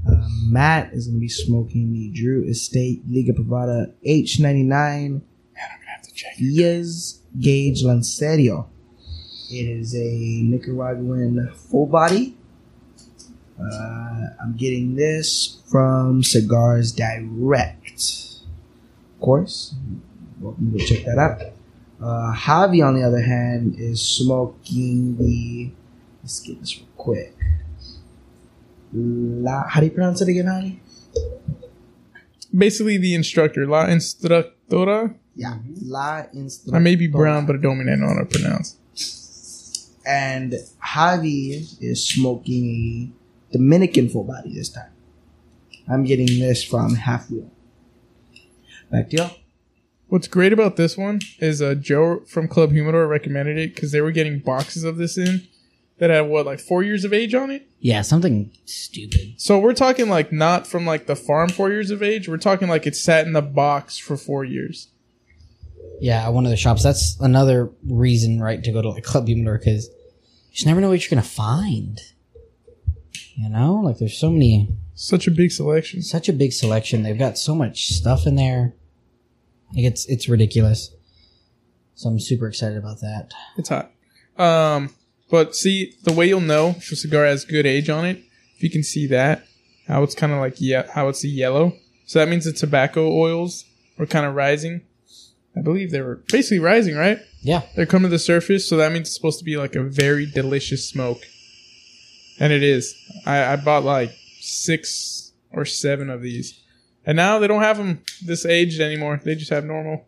Uh, 0.07 0.27
Matt 0.49 0.93
is 0.93 1.07
going 1.07 1.17
to 1.17 1.21
be 1.21 1.29
smoking 1.29 1.93
the 1.93 2.11
Drew 2.13 2.43
Estate 2.47 3.03
Liga 3.07 3.33
Privada 3.33 3.93
H99 4.05 5.21
Fies 6.37 7.21
Gauge 7.39 7.83
Lancerio. 7.83 8.67
It 9.49 9.67
is 9.67 9.95
a 9.95 10.41
Nicaraguan 10.43 11.51
full 11.53 11.85
body. 11.85 12.35
Uh, 13.59 14.27
I'm 14.41 14.55
getting 14.57 14.95
this 14.95 15.61
from 15.69 16.23
Cigars 16.23 16.91
Direct. 16.91 18.01
Of 19.15 19.21
course, 19.21 19.75
welcome 20.39 20.77
to 20.77 20.85
check 20.85 21.05
that 21.05 21.17
out. 21.17 21.41
Uh, 22.01 22.33
Javi, 22.35 22.85
on 22.85 22.95
the 22.99 23.03
other 23.03 23.21
hand, 23.21 23.75
is 23.77 24.01
smoking 24.01 25.17
the. 25.17 25.71
Let's 26.21 26.39
get 26.41 26.59
this 26.59 26.77
real 26.77 26.87
quick. 26.97 27.35
La, 28.93 29.67
how 29.67 29.79
do 29.79 29.85
you 29.85 29.91
pronounce 29.91 30.21
it 30.21 30.29
again, 30.29 30.45
Javi? 30.45 30.79
Basically, 32.55 32.97
the 32.97 33.15
instructor, 33.15 33.65
La 33.67 33.85
Instructora. 33.85 35.15
Yeah, 35.35 35.57
La 35.83 36.23
Instructora. 36.33 36.75
I 36.75 36.79
may 36.79 36.95
be 36.95 37.07
brown, 37.07 37.45
but 37.45 37.57
I 37.57 37.59
don't 37.59 37.77
mean 37.77 37.89
I 37.89 37.95
know 37.95 38.07
how 38.13 38.19
to 38.19 38.25
pronounce. 38.25 38.77
And 40.07 40.53
Javi 40.83 41.81
is 41.81 42.07
smoking 42.07 43.13
a 43.49 43.53
Dominican 43.53 44.07
full 44.09 44.23
body 44.23 44.53
this 44.53 44.69
time. 44.69 44.91
I'm 45.89 46.03
getting 46.03 46.39
this 46.39 46.63
from 46.63 46.95
Half 46.95 47.29
Wheel. 47.29 47.51
Back 48.91 49.09
to 49.09 49.17
you. 49.17 49.29
What's 50.07 50.27
great 50.27 50.53
about 50.53 50.75
this 50.75 50.97
one 50.97 51.19
is 51.39 51.61
uh, 51.61 51.75
Joe 51.75 52.21
from 52.27 52.47
Club 52.47 52.71
Humidor 52.71 53.07
recommended 53.07 53.57
it 53.57 53.75
because 53.75 53.91
they 53.91 54.01
were 54.01 54.11
getting 54.11 54.39
boxes 54.39 54.83
of 54.83 54.97
this 54.97 55.17
in 55.17 55.47
that 55.97 56.09
had 56.09 56.21
what 56.21 56.45
like 56.45 56.59
four 56.59 56.83
years 56.83 57.03
of 57.03 57.13
age 57.13 57.33
on 57.33 57.49
it. 57.49 57.67
Yeah, 57.79 58.01
something 58.01 58.51
stupid. 58.65 59.35
So 59.37 59.57
we're 59.59 59.73
talking 59.73 60.07
like 60.07 60.31
not 60.31 60.67
from 60.67 60.85
like 60.85 61.07
the 61.07 61.15
farm 61.15 61.49
four 61.49 61.71
years 61.71 61.89
of 61.89 62.03
age. 62.03 62.29
We're 62.29 62.37
talking 62.37 62.67
like 62.67 62.85
it 62.85 62.95
sat 62.95 63.25
in 63.25 63.33
the 63.33 63.41
box 63.41 63.97
for 63.97 64.15
four 64.15 64.43
years. 64.43 64.89
Yeah, 66.01 66.27
one 66.29 66.45
of 66.45 66.51
the 66.51 66.57
shops. 66.57 66.83
That's 66.83 67.17
another 67.19 67.71
reason, 67.83 68.39
right, 68.41 68.63
to 68.63 68.71
go 68.71 68.81
to 68.81 68.89
like 68.89 69.03
Club 69.03 69.27
Humidor 69.27 69.57
because 69.59 69.87
you 69.87 70.53
just 70.53 70.65
never 70.65 70.81
know 70.81 70.89
what 70.89 71.01
you're 71.03 71.15
gonna 71.15 71.27
find. 71.27 71.99
You 73.37 73.49
know, 73.49 73.75
like 73.75 73.97
there's 73.97 74.17
so 74.17 74.29
many, 74.31 74.69
Such 74.93 75.27
a 75.27 75.31
big 75.31 75.51
selection. 75.51 76.01
such 76.01 76.29
a 76.29 76.33
big 76.33 76.53
selection. 76.53 77.03
They've 77.03 77.17
got 77.19 77.37
so 77.37 77.53
much 77.53 77.87
stuff 77.87 78.25
in 78.25 78.35
there. 78.35 78.73
Like 79.75 79.83
it's 79.85 80.05
it's 80.07 80.29
ridiculous. 80.29 80.91
So 81.95 82.09
I'm 82.09 82.19
super 82.19 82.47
excited 82.47 82.77
about 82.77 83.01
that. 83.01 83.31
It's 83.57 83.69
hot. 83.69 83.91
Um, 84.37 84.89
but 85.29 85.55
see 85.55 85.93
the 86.03 86.13
way 86.13 86.27
you'll 86.27 86.41
know 86.41 86.75
if 86.77 86.91
a 86.91 86.95
cigar 86.95 87.25
has 87.25 87.45
good 87.45 87.65
age 87.65 87.89
on 87.89 88.05
it, 88.05 88.21
if 88.57 88.63
you 88.63 88.69
can 88.69 88.83
see 88.83 89.07
that, 89.07 89.45
how 89.87 90.03
it's 90.03 90.15
kind 90.15 90.31
of 90.33 90.39
like 90.39 90.55
yeah, 90.59 90.89
how 90.93 91.07
it's 91.09 91.23
a 91.23 91.27
yellow. 91.29 91.73
So 92.05 92.19
that 92.19 92.29
means 92.29 92.45
the 92.45 92.53
tobacco 92.53 93.11
oils 93.11 93.65
are 93.99 94.05
kind 94.05 94.25
of 94.25 94.35
rising. 94.35 94.81
I 95.57 95.61
believe 95.61 95.91
they 95.91 96.01
were 96.01 96.17
basically 96.31 96.59
rising, 96.59 96.95
right? 96.95 97.19
Yeah, 97.41 97.61
They're 97.75 97.85
coming 97.85 98.09
to 98.09 98.09
the 98.09 98.19
surface, 98.19 98.67
so 98.67 98.75
that 98.77 98.91
means 98.91 99.07
it's 99.07 99.15
supposed 99.15 99.39
to 99.39 99.45
be 99.45 99.55
like 99.57 99.75
a 99.75 99.83
very 99.83 100.25
delicious 100.25 100.87
smoke. 100.89 101.21
And 102.39 102.51
it 102.51 102.63
is. 102.63 102.95
I, 103.25 103.53
I 103.53 103.55
bought 103.55 103.83
like 103.83 104.11
six 104.41 105.31
or 105.51 105.63
seven 105.63 106.09
of 106.09 106.21
these. 106.21 106.59
And 107.05 107.15
now 107.15 107.39
they 107.39 107.47
don't 107.47 107.61
have 107.61 107.77
them 107.77 108.01
this 108.25 108.45
aged 108.45 108.81
anymore. 108.81 109.21
They 109.23 109.35
just 109.35 109.51
have 109.51 109.63
normal. 109.63 110.07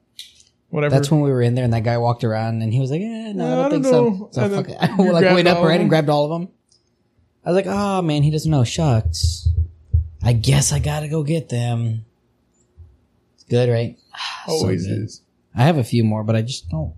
whatever. 0.70 0.96
That's 0.96 1.12
when 1.12 1.22
we 1.22 1.30
were 1.30 1.42
in 1.44 1.54
there, 1.56 1.63
and 1.63 1.72
that 1.74 1.84
guy 1.84 1.98
walked 2.00 2.24
around, 2.24 2.62
and 2.63 2.74
he 2.74 2.80
was 2.80 2.89
like, 2.92 3.01
"Eh, 3.01 3.34
no, 3.34 3.46
I 3.46 3.56
don't 3.56 3.66
I 3.66 3.70
think 3.70 3.84
don't 3.84 3.92
so." 3.94 4.10
know. 4.10 4.30
So 4.32 4.50
fuck 4.50 4.70
it. 4.70 4.77
I 4.82 4.96
like 5.12 5.34
went 5.34 5.48
up 5.48 5.63
right 5.63 5.80
and 5.80 5.88
grabbed 5.89 6.10
all 6.10 6.25
of 6.25 6.42
them. 6.42 6.50
I 7.46 7.51
was 7.51 7.56
like, 7.56 7.68
"Oh 7.68 8.01
man, 8.01 8.24
he 8.24 8.32
doesn't 8.32 8.50
know." 8.50 8.63
Shucks. 8.63 9.48
I 10.24 10.34
guess 10.34 10.74
I 10.74 10.80
gotta 10.80 11.08
go 11.08 11.24
get 11.24 11.50
them. 11.50 12.04
It's 13.36 13.44
good, 13.46 13.70
right? 13.70 13.96
So 14.48 14.54
always 14.54 14.88
good. 14.88 15.04
is. 15.04 15.22
I 15.58 15.64
have 15.64 15.78
a 15.78 15.84
few 15.84 16.04
more, 16.04 16.24
but 16.24 16.36
I 16.36 16.42
just 16.44 16.70
don't. 16.70 16.94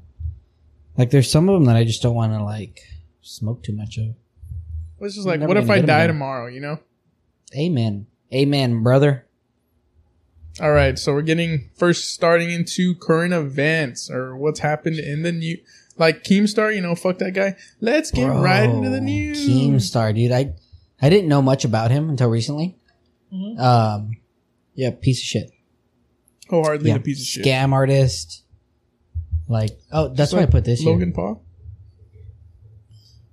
Like, 0.98 1.10
there's 1.12 1.32
some 1.32 1.48
of 1.48 1.54
them 1.54 1.66
that 1.66 1.78
I 1.78 1.86
just 1.86 2.02
don't 2.02 2.14
want 2.16 2.34
to 2.34 2.44
like 2.44 2.82
smoke 3.22 3.64
too 3.64 3.74
much 3.74 3.98
of. 3.98 4.16
It's 5.02 5.16
just 5.16 5.26
like, 5.26 5.40
what 5.40 5.56
if 5.58 5.70
I 5.70 5.80
die 5.80 6.08
tomorrow? 6.08 6.48
You 6.48 6.60
know. 6.60 6.80
Amen, 7.58 8.06
amen, 8.34 8.84
brother. 8.84 9.26
All 10.62 10.72
right, 10.72 11.00
so 11.00 11.14
we're 11.14 11.22
getting 11.22 11.70
first 11.78 12.14
starting 12.14 12.52
into 12.52 12.94
current 12.96 13.34
events 13.34 14.10
or 14.12 14.36
what's 14.36 14.60
happened 14.60 15.00
in 15.00 15.22
the 15.22 15.32
new, 15.32 15.58
like 15.98 16.24
Keemstar. 16.26 16.76
You 16.76 16.82
know, 16.82 16.96
fuck 16.96 17.20
that 17.20 17.32
guy. 17.32 17.56
Let's 17.80 18.12
get 18.12 18.28
right 18.28 18.70
into 18.70 18.90
the 18.90 18.98
Bro, 18.98 19.06
news. 19.06 19.48
Keemstar, 19.48 20.14
dude. 20.14 20.34
I 20.34 20.54
I 21.02 21.10
didn't 21.10 21.30
know 21.30 21.42
much 21.42 21.64
about 21.64 21.92
him 21.92 22.10
until 22.10 22.30
recently. 22.30 22.76
Mhm. 23.34 23.58
Um, 23.58 24.18
yeah, 24.76 24.92
piece 24.92 25.20
of 25.20 25.24
shit. 25.24 25.52
Wholeheartedly 26.50 26.90
Yeah, 26.90 26.98
a 26.98 27.00
piece 27.00 27.22
of 27.22 27.28
shit. 27.28 27.46
scam 27.46 27.72
artist. 27.72 28.44
Like, 29.50 29.78
oh, 29.92 30.08
that's 30.10 30.32
why 30.32 30.44
I 30.44 30.46
put 30.46 30.64
this 30.64 30.84
Logan. 30.84 31.12
Paul. 31.12 31.44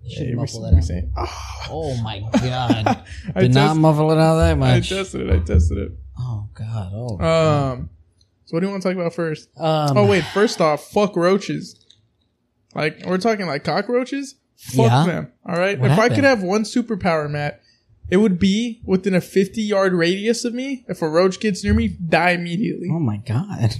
Should 0.08 0.34
muffle 0.36 0.62
that 0.62 0.74
out. 0.74 1.04
Ah. 1.16 1.66
Oh 1.68 1.96
my 2.00 2.20
god! 2.40 3.04
Did 3.36 3.52
not 3.54 3.76
muffle 3.76 4.12
it 4.12 4.18
out 4.18 4.36
that 4.36 4.56
much. 4.56 4.92
I 4.92 4.96
tested 4.96 5.22
it. 5.28 5.32
I 5.34 5.38
tested 5.40 5.78
it. 5.78 5.92
oh 6.18 6.48
god! 6.54 6.92
Oh. 6.94 7.18
Um, 7.20 7.90
so 8.44 8.54
what 8.56 8.60
do 8.60 8.66
you 8.66 8.70
want 8.70 8.82
to 8.84 8.88
talk 8.88 8.96
about 8.96 9.12
first? 9.14 9.48
um. 9.58 9.98
oh 9.98 10.06
wait, 10.06 10.22
first 10.32 10.60
off, 10.60 10.88
fuck 10.90 11.16
roaches. 11.16 11.84
Like 12.72 13.02
we're 13.04 13.18
talking 13.18 13.46
like 13.46 13.64
cockroaches. 13.64 14.36
Fuck 14.56 14.86
Yeah? 14.86 15.06
them. 15.06 15.32
All 15.44 15.56
right. 15.58 15.78
What 15.78 15.90
if 15.90 15.98
I 15.98 16.08
could 16.08 16.24
have 16.24 16.42
one 16.42 16.62
superpower, 16.62 17.28
Matt, 17.28 17.60
it 18.08 18.18
would 18.18 18.38
be 18.38 18.80
within 18.84 19.12
a 19.14 19.20
fifty 19.20 19.62
yard 19.62 19.92
radius 19.92 20.44
of 20.44 20.54
me. 20.54 20.84
If 20.88 21.02
a 21.02 21.08
roach 21.08 21.40
gets 21.40 21.64
near 21.64 21.74
me, 21.74 21.88
die 21.88 22.30
immediately. 22.30 22.88
Oh 22.92 23.00
my 23.00 23.16
god! 23.16 23.74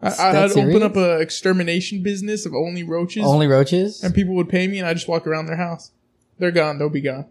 I, 0.00 0.10
that 0.10 0.36
I'd 0.36 0.50
open 0.52 0.82
up 0.82 0.96
a 0.96 1.18
extermination 1.18 2.02
business 2.02 2.46
of 2.46 2.54
only 2.54 2.82
roaches, 2.84 3.24
Only 3.24 3.46
roaches. 3.48 4.02
and 4.04 4.14
people 4.14 4.34
would 4.36 4.48
pay 4.48 4.68
me, 4.68 4.78
and 4.78 4.86
I 4.86 4.94
just 4.94 5.08
walk 5.08 5.26
around 5.26 5.46
their 5.46 5.56
house. 5.56 5.90
They're 6.38 6.52
gone. 6.52 6.78
They'll 6.78 6.88
be 6.88 7.00
gone. 7.00 7.26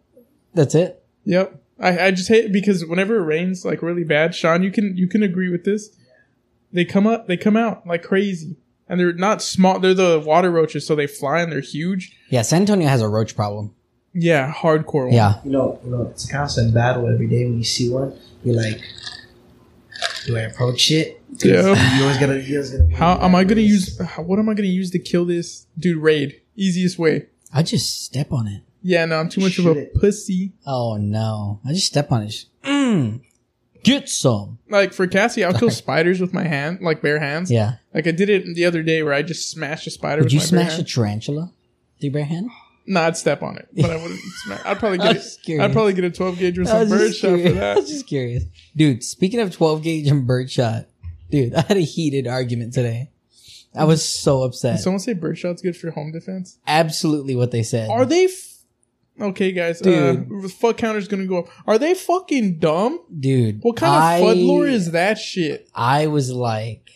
That's 0.53 0.75
it. 0.75 1.01
Yep. 1.23 1.61
I, 1.79 1.99
I 2.07 2.11
just 2.11 2.27
hate 2.27 2.45
it 2.45 2.51
because 2.51 2.85
whenever 2.85 3.15
it 3.17 3.23
rains 3.23 3.63
like 3.63 3.81
really 3.81 4.03
bad, 4.03 4.33
Sean, 4.35 4.63
you 4.63 4.71
can 4.71 4.97
you 4.97 5.07
can 5.07 5.23
agree 5.23 5.49
with 5.49 5.63
this. 5.63 5.95
They 6.73 6.83
come 6.83 7.07
up, 7.07 7.27
they 7.27 7.37
come 7.37 7.55
out 7.55 7.87
like 7.87 8.03
crazy, 8.03 8.57
and 8.89 8.99
they're 8.99 9.13
not 9.13 9.41
small. 9.41 9.79
They're 9.79 9.93
the 9.93 10.19
water 10.25 10.51
roaches, 10.51 10.85
so 10.85 10.95
they 10.95 11.07
fly 11.07 11.39
and 11.41 11.51
they're 11.51 11.61
huge. 11.61 12.17
Yeah, 12.29 12.41
San 12.41 12.61
Antonio 12.61 12.87
has 12.87 13.01
a 13.01 13.07
roach 13.07 13.35
problem. 13.35 13.73
Yeah, 14.13 14.51
hardcore. 14.51 15.05
One. 15.05 15.13
Yeah. 15.13 15.35
You 15.45 15.51
know, 15.51 15.79
you 15.85 15.91
know, 15.91 16.07
it's 16.11 16.27
a 16.27 16.31
constant 16.31 16.73
battle 16.73 17.07
every 17.07 17.27
day 17.27 17.45
when 17.45 17.57
you 17.59 17.63
see 17.63 17.89
one. 17.89 18.13
You're 18.43 18.55
like, 18.55 18.81
do 20.25 20.35
I 20.37 20.41
approach 20.41 20.89
it? 20.91 21.21
'Cause 21.41 21.45
Yeah. 21.51 21.97
You 21.97 22.03
always 22.03 22.17
gotta. 22.17 22.41
You 22.41 22.55
always 22.57 22.71
gotta 22.71 22.95
How 22.95 23.19
am 23.23 23.35
I 23.35 23.43
gonna 23.43 23.61
use? 23.61 23.99
How, 23.99 24.23
what 24.23 24.39
am 24.39 24.49
I 24.49 24.53
gonna 24.53 24.67
use 24.67 24.91
to 24.91 24.99
kill 24.99 25.25
this 25.25 25.67
dude? 25.77 25.97
Raid. 25.97 26.41
Easiest 26.55 26.97
way. 26.97 27.27
I 27.53 27.63
just 27.63 28.03
step 28.03 28.31
on 28.31 28.47
it. 28.47 28.63
Yeah, 28.81 29.05
no, 29.05 29.17
I'm 29.19 29.29
too 29.29 29.41
much 29.41 29.57
of 29.57 29.63
Shoot 29.65 29.77
a 29.77 29.79
it. 29.81 29.93
pussy. 29.95 30.53
Oh 30.65 30.97
no! 30.97 31.59
I 31.65 31.73
just 31.73 31.87
step 31.87 32.11
on 32.11 32.23
it. 32.23 32.45
Mm, 32.63 33.21
get 33.83 34.07
some. 34.09 34.59
Like 34.69 34.93
for 34.93 35.07
Cassie, 35.07 35.43
I'll 35.43 35.53
kill 35.53 35.69
spiders 35.71 36.19
with 36.19 36.33
my 36.33 36.43
hand, 36.43 36.79
like 36.81 37.01
bare 37.01 37.19
hands. 37.19 37.49
Yeah. 37.51 37.75
Like 37.93 38.07
I 38.07 38.11
did 38.11 38.29
it 38.29 38.45
the 38.55 38.65
other 38.65 38.83
day 38.83 39.03
where 39.03 39.13
I 39.13 39.21
just 39.23 39.49
smashed 39.49 39.87
a 39.87 39.91
spider 39.91 40.21
Would 40.21 40.25
with 40.25 40.33
you 40.33 40.39
my 40.39 40.41
bare 40.41 40.49
smash 40.49 40.73
a 40.73 40.75
hand. 40.77 40.87
tarantula? 40.89 41.51
with 41.95 42.03
your 42.03 42.13
bare 42.13 42.25
hand? 42.25 42.49
No, 42.89 43.01
I'd 43.01 43.17
step 43.17 43.43
on 43.43 43.57
it, 43.57 43.67
but 43.75 43.89
I 43.89 43.95
wouldn't 44.01 44.19
smash. 44.45 44.61
I'd 44.65 44.79
probably 44.79 44.99
I 44.99 45.07
get. 45.13 45.15
was 45.17 45.39
It. 45.47 45.59
I'd 45.59 45.73
probably 45.73 45.93
get 45.93 46.05
a 46.05 46.09
12 46.11 46.39
gauge 46.39 46.57
with 46.59 46.67
I 46.67 46.71
some 46.71 46.79
was 46.81 46.89
bird 46.89 47.07
just 47.07 47.19
shot 47.19 47.31
for 47.31 47.37
curious. 47.37 47.57
I 47.57 47.59
that. 47.59 47.75
was 47.77 47.89
just 47.89 48.07
curious, 48.07 48.43
dude. 48.75 49.03
Speaking 49.03 49.39
of 49.41 49.51
twelve 49.53 49.81
gauge 49.83 50.07
and 50.07 50.25
birdshot, 50.27 50.85
dude, 51.29 51.53
I 51.55 51.61
had 51.61 51.77
a 51.77 51.81
heated 51.81 52.27
argument 52.27 52.73
today. 52.73 53.11
I 53.75 53.83
was 53.83 54.03
so 54.07 54.39
Did 54.41 54.45
upset. 54.47 54.79
someone 54.79 54.99
say 54.99 55.13
birdshot's 55.13 55.61
good 55.61 55.75
for 55.77 55.91
home 55.91 56.11
defense? 56.11 56.57
Absolutely, 56.65 57.35
what 57.35 57.51
they 57.51 57.63
said. 57.63 57.89
Are 57.89 58.05
they? 58.05 58.25
F- 58.25 58.63
okay, 59.21 59.51
guys. 59.51 59.79
Dude. 59.81 60.31
Uh, 60.45 60.47
fuck 60.47 60.77
counter's 60.77 61.07
gonna 61.07 61.27
go 61.27 61.39
up. 61.39 61.49
Are 61.67 61.77
they 61.77 61.93
fucking 61.93 62.57
dumb? 62.59 62.99
dude? 63.19 63.59
What 63.61 63.75
kind 63.77 63.93
of 63.93 64.01
I- 64.01 64.21
Fudd 64.35 64.45
lore 64.45 64.65
is 64.67 64.91
that 64.91 65.19
shit? 65.19 65.69
I 65.75 66.07
was 66.07 66.31
like, 66.31 66.89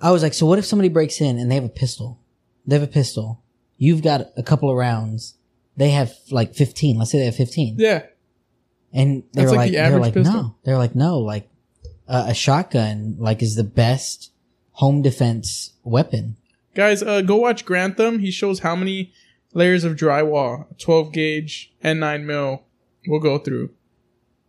I 0.00 0.10
was 0.10 0.22
like, 0.22 0.34
so 0.34 0.46
what 0.46 0.58
if 0.58 0.64
somebody 0.66 0.88
breaks 0.88 1.20
in 1.20 1.38
and 1.38 1.50
they 1.50 1.54
have 1.54 1.64
a 1.64 1.68
pistol? 1.68 2.20
They 2.66 2.74
have 2.76 2.82
a 2.82 2.90
pistol. 2.92 3.42
You've 3.76 4.02
got 4.02 4.28
a 4.36 4.42
couple 4.42 4.70
of 4.70 4.76
rounds. 4.76 5.34
They 5.76 5.90
have 5.90 6.12
like 6.30 6.54
15. 6.54 6.98
Let's 6.98 7.10
say 7.12 7.18
they 7.18 7.24
have 7.26 7.36
15. 7.36 7.76
Yeah, 7.78 8.04
And 8.92 9.22
they're 9.32 9.46
like 9.48 9.56
like, 9.56 9.70
the 9.70 9.76
they're 9.76 9.98
like, 10.00 10.14
pistol. 10.14 10.34
no, 10.34 10.56
they're 10.64 10.78
like, 10.78 10.94
no, 10.94 11.18
like 11.18 11.48
uh, 12.08 12.26
a 12.28 12.34
shotgun, 12.34 13.16
like 13.18 13.42
is 13.42 13.54
the 13.54 13.64
best 13.64 14.32
home 14.72 15.02
defense 15.02 15.72
weapon. 15.84 16.36
guys. 16.74 17.02
Uh, 17.02 17.20
go 17.22 17.36
watch 17.36 17.64
Garand 17.66 17.96
Thumb. 17.96 18.18
He 18.18 18.30
shows 18.30 18.60
how 18.60 18.74
many 18.76 19.12
layers 19.52 19.84
of 19.84 19.96
drywall, 19.96 20.66
12 20.78 21.12
gauge 21.12 21.72
and 21.82 22.00
9 22.00 22.26
mil, 22.26 22.62
will 23.06 23.20
go 23.20 23.38
through. 23.38 23.70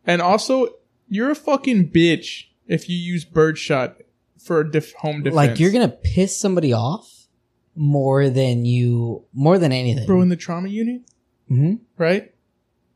And 0.05 0.21
also, 0.21 0.67
you're 1.09 1.31
a 1.31 1.35
fucking 1.35 1.89
bitch 1.89 2.45
if 2.67 2.89
you 2.89 2.97
use 2.97 3.25
birdshot 3.25 3.97
for 4.39 4.61
a 4.61 4.71
def- 4.71 4.93
home 4.95 5.23
defense. 5.23 5.35
Like 5.35 5.59
you're 5.59 5.71
going 5.71 5.89
to 5.89 5.95
piss 5.95 6.37
somebody 6.39 6.73
off 6.73 7.27
more 7.75 8.29
than 8.29 8.65
you, 8.65 9.23
more 9.33 9.57
than 9.57 9.71
anything. 9.71 10.05
bro 10.05 10.21
in 10.21 10.29
the 10.29 10.35
trauma 10.35 10.69
unit, 10.69 11.01
hmm 11.47 11.75
right? 11.97 12.33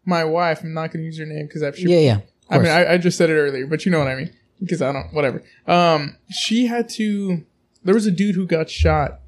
My 0.05 0.23
wife. 0.23 0.63
I'm 0.63 0.73
not 0.73 0.91
gonna 0.91 1.03
use 1.03 1.17
her 1.19 1.25
name 1.25 1.47
because 1.47 1.63
I've. 1.63 1.77
Yeah, 1.77 1.99
yeah. 1.99 2.19
I 2.49 2.57
mean. 2.59 2.67
I, 2.67 2.93
I 2.93 2.97
just 2.97 3.17
said 3.17 3.29
it 3.29 3.33
earlier, 3.33 3.67
but 3.67 3.85
you 3.85 3.91
know 3.91 3.99
what 3.99 4.07
I 4.07 4.15
mean. 4.15 4.31
Because 4.59 4.81
I 4.81 4.91
don't, 4.91 5.13
whatever. 5.13 5.43
Um, 5.67 6.17
she 6.31 6.65
had 6.65 6.89
to. 6.89 7.45
There 7.83 7.93
was 7.93 8.05
a 8.07 8.11
dude 8.11 8.35
who 8.35 8.45
got 8.47 8.69
shot 8.69 9.19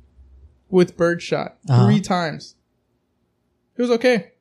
with 0.69 0.97
birdshot 0.97 1.57
Uh-huh. 1.69 1.85
three 1.85 2.01
times. 2.01 2.55
It 3.77 3.81
was 3.81 3.91
okay. 3.91 4.31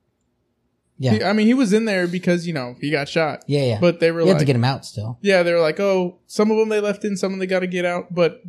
yeah. 0.98 1.12
He- 1.12 1.22
I 1.24 1.32
mean, 1.32 1.46
he 1.46 1.54
was 1.54 1.72
in 1.72 1.84
there 1.84 2.08
because 2.08 2.46
you 2.46 2.52
know 2.52 2.74
he 2.80 2.90
got 2.90 3.08
shot, 3.08 3.44
yeah, 3.46 3.62
yeah. 3.64 3.78
but 3.80 4.00
they 4.00 4.10
were 4.10 4.20
you 4.22 4.26
like, 4.26 4.38
to 4.38 4.44
get 4.44 4.56
him 4.56 4.64
out 4.64 4.84
still. 4.84 5.18
yeah, 5.22 5.42
they 5.42 5.52
were 5.52 5.60
like, 5.60 5.78
oh, 5.78 6.18
some 6.26 6.50
of 6.50 6.56
them 6.56 6.68
they 6.70 6.80
left 6.80 7.04
in, 7.04 7.16
some 7.16 7.28
of 7.28 7.32
them 7.32 7.38
they 7.40 7.46
got 7.46 7.60
to 7.60 7.66
get 7.68 7.84
out, 7.84 8.12
but 8.12 8.42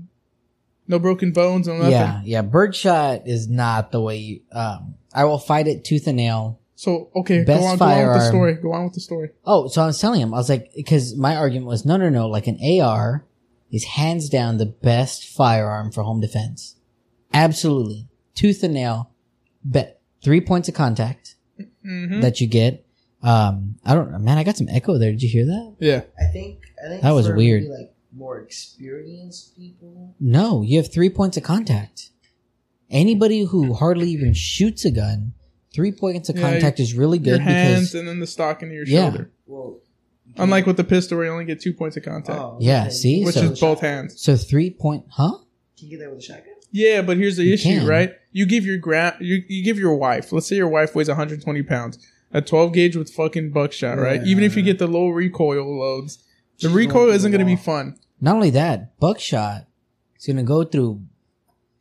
no 0.88 0.98
broken 0.98 1.32
bones, 1.32 1.68
no 1.68 1.76
nothing. 1.76 1.92
Yeah, 1.92 2.22
yeah. 2.26 2.42
Birdshot 2.42 3.28
is 3.28 3.48
not 3.48 3.92
the 3.92 4.02
way 4.02 4.18
you. 4.18 4.42
Um, 4.52 4.96
I 5.14 5.26
will 5.26 5.38
fight 5.38 5.68
it 5.68 5.84
tooth 5.84 6.08
and 6.08 6.18
nail. 6.18 6.59
So 6.80 7.10
okay, 7.14 7.44
Best 7.44 7.60
go 7.60 7.66
on, 7.66 7.78
go 7.78 7.86
on 7.86 8.08
with 8.08 8.14
the 8.14 8.28
story. 8.30 8.54
Go 8.54 8.72
on 8.72 8.84
with 8.86 8.94
the 8.94 9.02
story. 9.02 9.32
Oh, 9.44 9.68
so 9.68 9.82
I 9.82 9.88
was 9.88 10.00
telling 10.00 10.22
him, 10.22 10.34
I 10.34 10.38
was 10.38 10.48
like, 10.48 10.72
because 10.74 11.14
my 11.18 11.36
argument 11.36 11.68
was, 11.68 11.84
no, 11.84 11.98
no, 11.98 12.08
no. 12.08 12.30
Like 12.30 12.48
an 12.48 12.58
AR 12.64 13.26
is 13.70 13.84
hands 13.84 14.30
down 14.30 14.60
the 14.60 14.66
best 14.66 15.26
firearm 15.28 15.92
for 15.92 16.04
home 16.04 16.22
defense. 16.22 16.78
Absolutely, 17.34 18.08
tooth 18.34 18.64
and 18.64 18.74
nail. 18.74 19.12
Bet 19.62 20.00
three 20.24 20.40
points 20.40 20.70
of 20.70 20.74
contact 20.74 21.36
hmm 21.84 22.22
that 22.22 22.40
you 22.40 22.48
get. 22.48 22.86
Um, 23.22 23.76
I 23.84 23.94
don't 23.94 24.14
know, 24.14 24.20
man. 24.20 24.38
I 24.38 24.46
got 24.46 24.56
some 24.56 24.70
echo 24.70 24.98
there. 24.98 25.12
Did 25.12 25.22
you 25.22 25.28
hear 25.28 25.48
that? 25.48 25.76
Yeah, 25.82 26.04
I 26.18 26.32
think. 26.32 26.62
I 26.82 26.88
think 26.88 27.02
That 27.02 27.12
was 27.12 27.28
for 27.28 27.36
weird. 27.36 27.64
maybe, 27.64 27.74
like 27.74 27.94
more 28.16 28.40
experienced 28.40 29.54
people. 29.58 30.16
No, 30.18 30.62
you 30.62 30.78
have 30.78 30.94
three 30.94 31.10
points 31.10 31.36
of 31.36 31.44
contact. 31.44 32.12
Anybody 32.90 33.44
who 33.44 33.74
hardly 33.74 34.12
even 34.12 34.34
shoots 34.34 34.86
a 34.86 34.92
gun, 34.92 35.34
three 35.74 35.92
points 35.92 36.30
of 36.30 36.36
Yeah, 36.38 36.50
contact 36.52 36.80
is 36.80 36.94
really 36.94 37.18
good 37.20 37.28
your 37.28 37.38
good 37.40 37.44
hands 37.44 37.80
because 37.92 37.96
and 37.96 38.08
then 38.08 38.20
the 38.20 38.28
stock 38.28 38.62
into 38.64 38.76
your 38.76 38.86
Yeah. 38.86 39.10
shoulder. 39.10 39.30
Well, 39.48 39.78
Unlike 40.38 40.68
with 40.68 40.78
the 40.78 40.84
pistol, 40.84 41.18
where 41.18 41.26
you 41.26 41.32
only 41.34 41.44
get 41.46 41.60
two 41.60 41.74
points 41.74 41.98
of 41.98 42.04
contact, 42.04 42.40
oh, 42.40 42.58
Yeah, 42.62 42.88
see? 42.90 43.24
which 43.26 43.36
so- 43.36 43.52
is 43.52 43.60
both 43.60 43.82
hands. 43.82 44.22
so 44.22 44.36
three 44.38 44.70
point, 44.70 45.04
huh? 45.10 45.38
Can 45.78 45.88
you 45.90 45.98
get 45.98 46.04
that 46.04 46.10
with 46.12 46.20
a 46.20 46.22
shotgun? 46.22 46.54
Yeah, 46.72 47.02
but 47.02 47.18
here's 47.18 47.36
the 47.38 47.44
You 47.46 47.54
issue, 47.56 47.80
can. 47.80 47.88
right? 47.88 48.14
You 48.32 48.46
give 48.46 48.64
your 48.66 48.78
gra- 48.78 49.18
you, 49.20 49.44
you 49.48 49.64
give 49.64 49.80
your 49.80 49.96
wife. 49.96 50.32
Let's 50.32 50.46
say 50.48 50.56
your 50.56 50.70
wife 50.70 50.94
weighs 50.94 51.08
120 51.10 51.64
pounds, 51.64 51.98
a 52.32 52.42
12 52.42 52.74
gauge 52.74 52.96
with 52.96 53.10
fucking 53.10 53.50
buckshot, 53.50 53.98
right? 53.98 54.22
Yeah. 54.22 54.28
Even 54.32 54.44
if 54.44 54.56
you 54.56 54.62
get 54.62 54.78
the 54.78 54.88
low 54.88 55.10
recoil 55.10 55.80
loads, 55.80 56.20
the 56.60 56.68
She's 56.68 56.72
recoil 56.76 56.94
going 56.94 57.06
through 57.08 57.16
isn't 57.16 57.32
the 57.32 57.38
going 57.40 57.46
to 57.48 57.52
be 57.52 57.56
wall. 57.56 57.64
fun. 57.64 57.96
Not 58.22 58.36
only 58.36 58.52
that, 58.52 58.98
buckshot 59.00 59.66
is 60.20 60.28
going 60.28 60.38
to 60.38 60.44
go 60.44 60.64
through 60.64 61.02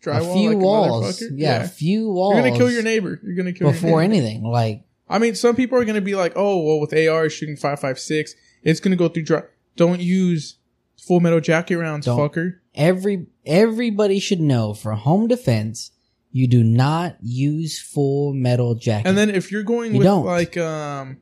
Drywall, 0.03 0.31
a 0.31 0.33
few 0.35 0.49
like 0.51 0.59
walls. 0.59 1.21
a 1.21 1.25
motherfucker. 1.25 1.31
yeah, 1.35 1.63
a 1.65 1.69
few 1.69 2.09
walls. 2.11 2.35
You're 2.37 2.45
gonna 2.45 2.57
kill 2.57 2.71
your 2.71 2.83
neighbor. 2.83 3.21
You're 3.23 3.35
gonna 3.35 3.53
kill 3.53 3.73
before 3.73 3.91
your 3.91 4.01
neighbor. 4.09 4.15
anything. 4.27 4.43
Like, 4.45 4.83
I 5.09 5.19
mean, 5.19 5.35
some 5.35 5.57
people 5.57 5.79
are 5.79 5.85
gonna 5.85 6.01
be 6.01 6.15
like, 6.15 6.33
"Oh, 6.37 6.63
well, 6.63 6.79
with 6.81 6.93
AR 6.93 7.29
shooting 7.29 7.57
five 7.57 7.81
five 7.81 7.99
six, 7.99 8.35
it's 8.63 8.79
gonna 8.81 8.97
go 8.97 9.09
through 9.09 9.25
dry." 9.25 9.43
Don't 9.77 10.01
use 10.01 10.57
full 10.97 11.21
metal 11.21 11.41
jacket 11.41 11.79
rounds, 11.79 12.07
Don't. 12.07 12.19
fucker. 12.19 12.57
every 12.75 13.27
everybody 13.47 14.19
should 14.21 14.41
know 14.41 14.75
for 14.75 14.93
home 14.93 15.27
defense, 15.27 15.91
you 16.33 16.47
do 16.47 16.63
not 16.63 17.17
use 17.23 17.81
full 17.81 18.33
metal 18.35 18.75
jacket. 18.77 19.09
And 19.09 19.17
then 19.19 19.31
if 19.31 19.51
you're 19.51 19.63
going 19.63 19.93
You 19.95 19.99
with 19.99 20.07
don't. 20.07 20.25
like 20.27 20.57
um 20.57 21.17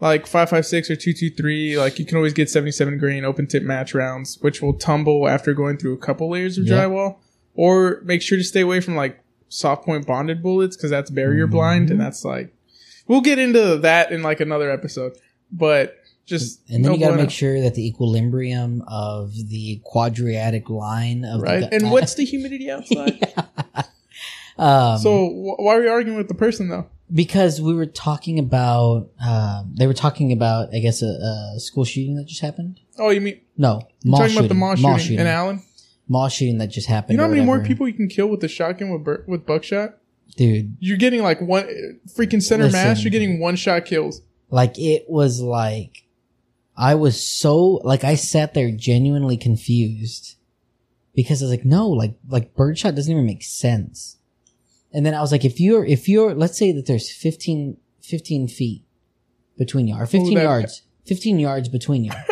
like 0.00 0.26
556 0.26 0.90
or 0.90 0.96
223, 0.96 1.78
like 1.78 1.98
you 1.98 2.04
can 2.04 2.16
always 2.16 2.32
get 2.32 2.50
77 2.50 2.98
grain 2.98 3.24
open 3.24 3.46
tip 3.46 3.62
match 3.62 3.94
rounds, 3.94 4.38
which 4.42 4.60
will 4.60 4.74
tumble 4.74 5.26
after 5.28 5.54
going 5.54 5.78
through 5.78 5.94
a 5.94 5.98
couple 5.98 6.30
layers 6.30 6.58
of 6.58 6.66
Yep. 6.66 6.78
drywall. 6.90 7.16
Or 7.56 8.00
make 8.04 8.22
sure 8.22 8.38
to 8.38 8.44
stay 8.44 8.60
away 8.60 8.80
from 8.80 8.94
like 8.96 9.18
soft 9.48 9.84
point 9.84 10.06
bonded 10.06 10.42
bullets 10.42 10.76
because 10.76 10.90
that's 10.90 11.10
barrier 11.10 11.46
blind 11.46 11.86
Mm-hmm. 11.86 11.92
and 11.92 12.00
that's 12.00 12.24
like 12.24 12.52
we'll 13.08 13.20
get 13.22 13.38
into 13.38 13.78
that 13.78 14.12
in 14.12 14.22
like 14.22 14.40
another 14.40 14.70
episode. 14.70 15.12
But 15.50 15.96
just 16.26 16.60
And 16.68 16.84
then 16.84 16.90
no 16.90 16.94
you 16.94 17.00
got 17.00 17.06
to 17.06 17.12
bueno. 17.12 17.22
make 17.22 17.30
sure 17.30 17.60
that 17.60 17.74
the 17.74 17.86
equilibrium 17.86 18.82
of 18.88 19.32
the 19.48 19.80
quadriatic 19.90 20.68
line 20.68 21.24
of 21.24 21.40
right. 21.42 21.60
the 21.60 21.72
And 21.74 21.90
what's 21.92 22.14
the 22.14 22.24
humidity 22.24 22.68
outside? 22.70 23.32
um, 24.58 24.98
so 24.98 25.28
wh- 25.28 25.58
why 25.60 25.76
are 25.76 25.80
we 25.80 25.88
arguing 25.88 26.16
with 26.18 26.28
the 26.28 26.34
person 26.34 26.68
though? 26.68 26.86
because 27.14 27.60
we 27.62 27.72
were 27.72 27.86
talking 27.86 28.36
about 28.40 29.08
um, 29.24 29.72
they 29.78 29.86
were 29.86 29.94
talking 29.94 30.32
about 30.32 30.74
I 30.74 30.80
guess 30.80 31.02
a, 31.02 31.54
a 31.56 31.60
school 31.60 31.84
shooting 31.84 32.16
that 32.16 32.24
just 32.26 32.40
happened. 32.40 32.80
Oh, 32.98 33.10
you 33.10 33.20
mean 33.20 33.40
No, 33.56 33.82
mall 34.04 34.18
talking 34.20 34.32
shooting, 34.34 34.38
about 34.58 34.76
the 34.76 34.80
mall 34.82 34.98
shooting, 34.98 35.20
in 35.20 35.26
Allen? 35.28 35.62
Mall 36.08 36.28
shooting 36.28 36.58
that 36.58 36.68
just 36.68 36.86
happened. 36.88 37.12
You 37.12 37.16
know 37.18 37.24
how 37.24 37.30
many 37.30 37.42
more 37.44 37.56
whatever. 37.56 37.68
people 37.68 37.88
you 37.88 37.94
can 37.94 38.08
kill 38.08 38.28
with 38.28 38.42
a 38.44 38.48
shotgun 38.48 38.90
with 38.90 39.04
bur- 39.04 39.24
with 39.26 39.46
buckshot? 39.46 39.98
dude? 40.36 40.76
You're 40.80 40.98
getting 40.98 41.22
like 41.22 41.40
one 41.40 41.66
freaking 42.16 42.42
center 42.42 42.64
Listen. 42.64 42.80
mass. 42.82 43.02
You're 43.02 43.10
getting 43.10 43.40
one 43.40 43.56
shot 43.56 43.84
kills. 43.86 44.20
Like 44.50 44.78
it 44.78 45.04
was 45.08 45.40
like 45.40 46.04
I 46.76 46.94
was 46.94 47.20
so 47.26 47.80
like 47.84 48.04
I 48.04 48.14
sat 48.16 48.52
there 48.54 48.70
genuinely 48.70 49.36
confused 49.36 50.36
because 51.14 51.42
I 51.42 51.46
was 51.46 51.50
like, 51.50 51.64
no, 51.64 51.88
like 51.88 52.14
like 52.28 52.54
birdshot 52.54 52.94
doesn't 52.94 53.10
even 53.10 53.24
make 53.26 53.42
sense. 53.42 54.18
And 54.92 55.04
then 55.06 55.14
I 55.14 55.20
was 55.20 55.32
like, 55.32 55.44
if 55.44 55.58
you're 55.60 55.84
if 55.84 56.08
you're 56.08 56.34
let's 56.34 56.58
say 56.58 56.72
that 56.72 56.86
there's 56.86 57.10
15, 57.10 57.76
15 58.02 58.48
feet 58.48 58.84
between 59.56 59.88
you 59.88 59.96
or 59.96 60.06
15 60.06 60.34
that- 60.34 60.42
yards, 60.42 60.82
15 61.06 61.38
yards 61.38 61.68
between 61.68 62.04
you. 62.04 62.12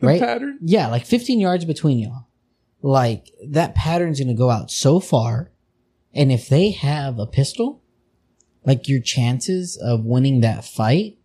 The 0.00 0.06
right? 0.08 0.20
pattern. 0.20 0.58
Yeah, 0.60 0.88
like 0.88 1.04
15 1.06 1.38
yards 1.40 1.64
between 1.64 1.98
y'all. 1.98 2.23
Like 2.84 3.30
that 3.48 3.74
pattern's 3.74 4.20
going 4.20 4.28
to 4.28 4.34
go 4.34 4.50
out 4.50 4.70
so 4.70 5.00
far. 5.00 5.50
And 6.12 6.30
if 6.30 6.50
they 6.50 6.72
have 6.72 7.18
a 7.18 7.26
pistol, 7.26 7.82
like 8.66 8.88
your 8.90 9.00
chances 9.00 9.78
of 9.78 10.04
winning 10.04 10.42
that 10.42 10.66
fight 10.66 11.16